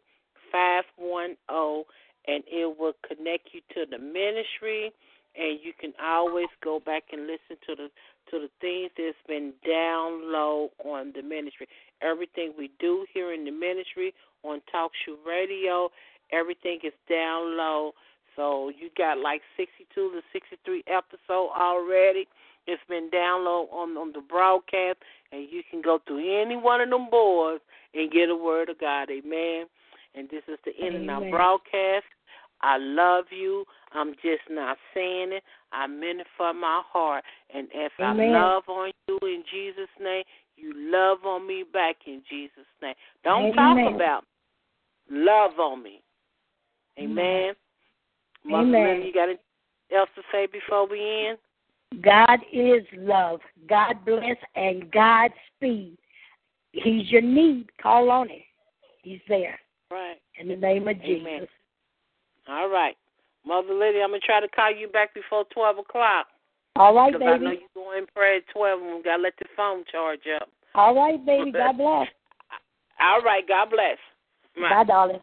five 0.51 0.83
one 0.97 1.35
zero, 1.49 1.85
and 2.27 2.43
it 2.47 2.77
will 2.79 2.93
connect 3.07 3.49
you 3.53 3.61
to 3.75 3.85
the 3.89 3.99
ministry. 3.99 4.91
And 5.33 5.59
you 5.63 5.73
can 5.79 5.93
always 6.03 6.49
go 6.61 6.81
back 6.85 7.03
and 7.13 7.21
listen 7.21 7.55
to 7.67 7.75
the 7.75 7.89
to 8.31 8.39
the 8.39 8.49
things 8.59 8.91
that's 8.97 9.15
been 9.27 9.53
down 9.65 10.31
low 10.31 10.69
on 10.83 11.13
the 11.15 11.21
ministry. 11.21 11.67
Everything 12.01 12.53
we 12.57 12.71
do 12.79 13.05
here 13.13 13.31
in 13.33 13.45
the 13.45 13.51
ministry 13.51 14.13
on 14.43 14.59
Talk 14.71 14.91
Show 15.05 15.17
Radio, 15.25 15.89
everything 16.31 16.79
is 16.83 16.93
down 17.09 17.57
low. 17.57 17.91
So 18.35 18.69
you 18.69 18.89
got 18.97 19.17
like 19.17 19.41
62 19.57 19.93
to 19.93 20.21
63 20.31 20.83
episode 20.87 21.49
already. 21.55 22.27
It's 22.67 22.81
been 22.87 23.09
download 23.13 23.71
on 23.71 23.97
on 23.97 24.11
the 24.13 24.21
broadcast, 24.21 24.99
and 25.31 25.47
you 25.49 25.63
can 25.69 25.81
go 25.81 25.99
to 26.07 26.17
any 26.17 26.55
one 26.55 26.81
of 26.81 26.89
them 26.89 27.09
boards 27.09 27.63
and 27.93 28.11
get 28.11 28.29
a 28.29 28.35
word 28.35 28.69
of 28.69 28.79
God. 28.79 29.09
Amen. 29.09 29.65
And 30.13 30.29
this 30.29 30.43
is 30.47 30.59
the 30.65 30.71
end 30.85 31.09
of 31.09 31.09
our 31.09 31.29
broadcast. 31.29 32.05
I 32.61 32.77
love 32.77 33.25
you. 33.31 33.65
I'm 33.93 34.13
just 34.15 34.43
not 34.49 34.77
saying 34.93 35.31
it. 35.31 35.43
I 35.71 35.87
meant 35.87 36.19
it 36.19 36.27
from 36.37 36.61
my 36.61 36.81
heart. 36.85 37.23
And 37.53 37.67
if 37.73 37.91
Amen. 37.99 38.35
I 38.35 38.39
love 38.39 38.63
on 38.67 38.91
you 39.07 39.17
in 39.23 39.43
Jesus' 39.51 39.89
name, 39.99 40.23
you 40.57 40.73
love 40.75 41.19
on 41.25 41.47
me 41.47 41.63
back 41.71 41.95
in 42.05 42.21
Jesus' 42.29 42.67
name. 42.81 42.93
Don't 43.23 43.51
Amen. 43.51 43.55
talk 43.55 43.95
about 43.95 44.23
me. 45.09 45.25
Love 45.25 45.59
on 45.59 45.81
me. 45.81 46.01
Amen. 46.99 47.53
Mother 48.45 48.63
Amen. 48.63 48.99
Lynn, 48.99 49.01
you 49.07 49.13
got 49.13 49.23
anything 49.23 49.43
else 49.95 50.09
to 50.15 50.21
say 50.31 50.47
before 50.47 50.87
we 50.87 51.27
end? 51.29 51.37
God 52.03 52.39
is 52.53 52.83
love. 52.97 53.41
God 53.67 53.95
bless 54.05 54.37
and 54.55 54.89
God 54.91 55.31
speed. 55.55 55.97
He's 56.71 57.09
your 57.11 57.21
need. 57.21 57.69
Call 57.81 58.09
on 58.09 58.29
him. 58.29 58.39
He's 59.03 59.19
there. 59.27 59.59
Right. 59.91 60.17
In 60.39 60.47
the 60.47 60.55
name 60.55 60.87
of 60.87 60.95
Jesus. 61.01 61.27
Amen. 61.27 61.47
All 62.47 62.69
right. 62.69 62.95
Mother 63.45 63.73
Lady, 63.73 63.99
I'm 64.01 64.09
going 64.09 64.21
to 64.21 64.25
try 64.25 64.39
to 64.39 64.47
call 64.47 64.73
you 64.73 64.87
back 64.87 65.13
before 65.13 65.43
12 65.53 65.79
o'clock. 65.79 66.27
All 66.77 66.95
right, 66.95 67.11
Because 67.11 67.27
I 67.27 67.37
know 67.37 67.49
baby. 67.49 67.63
you're 67.75 67.83
going 67.83 68.05
to 68.05 68.11
pray 68.13 68.37
at 68.37 68.43
12 68.53 68.81
and 68.81 68.95
we 68.95 69.03
got 69.03 69.17
to 69.17 69.23
let 69.23 69.33
the 69.37 69.45
phone 69.57 69.83
charge 69.91 70.21
up. 70.39 70.47
All 70.75 70.95
right, 70.95 71.23
baby. 71.25 71.51
God 71.51 71.77
bless. 71.77 72.07
All 73.01 73.21
right. 73.21 73.45
God 73.47 73.69
bless. 73.69 73.97
Bye, 74.55 74.83
darling. 74.85 75.19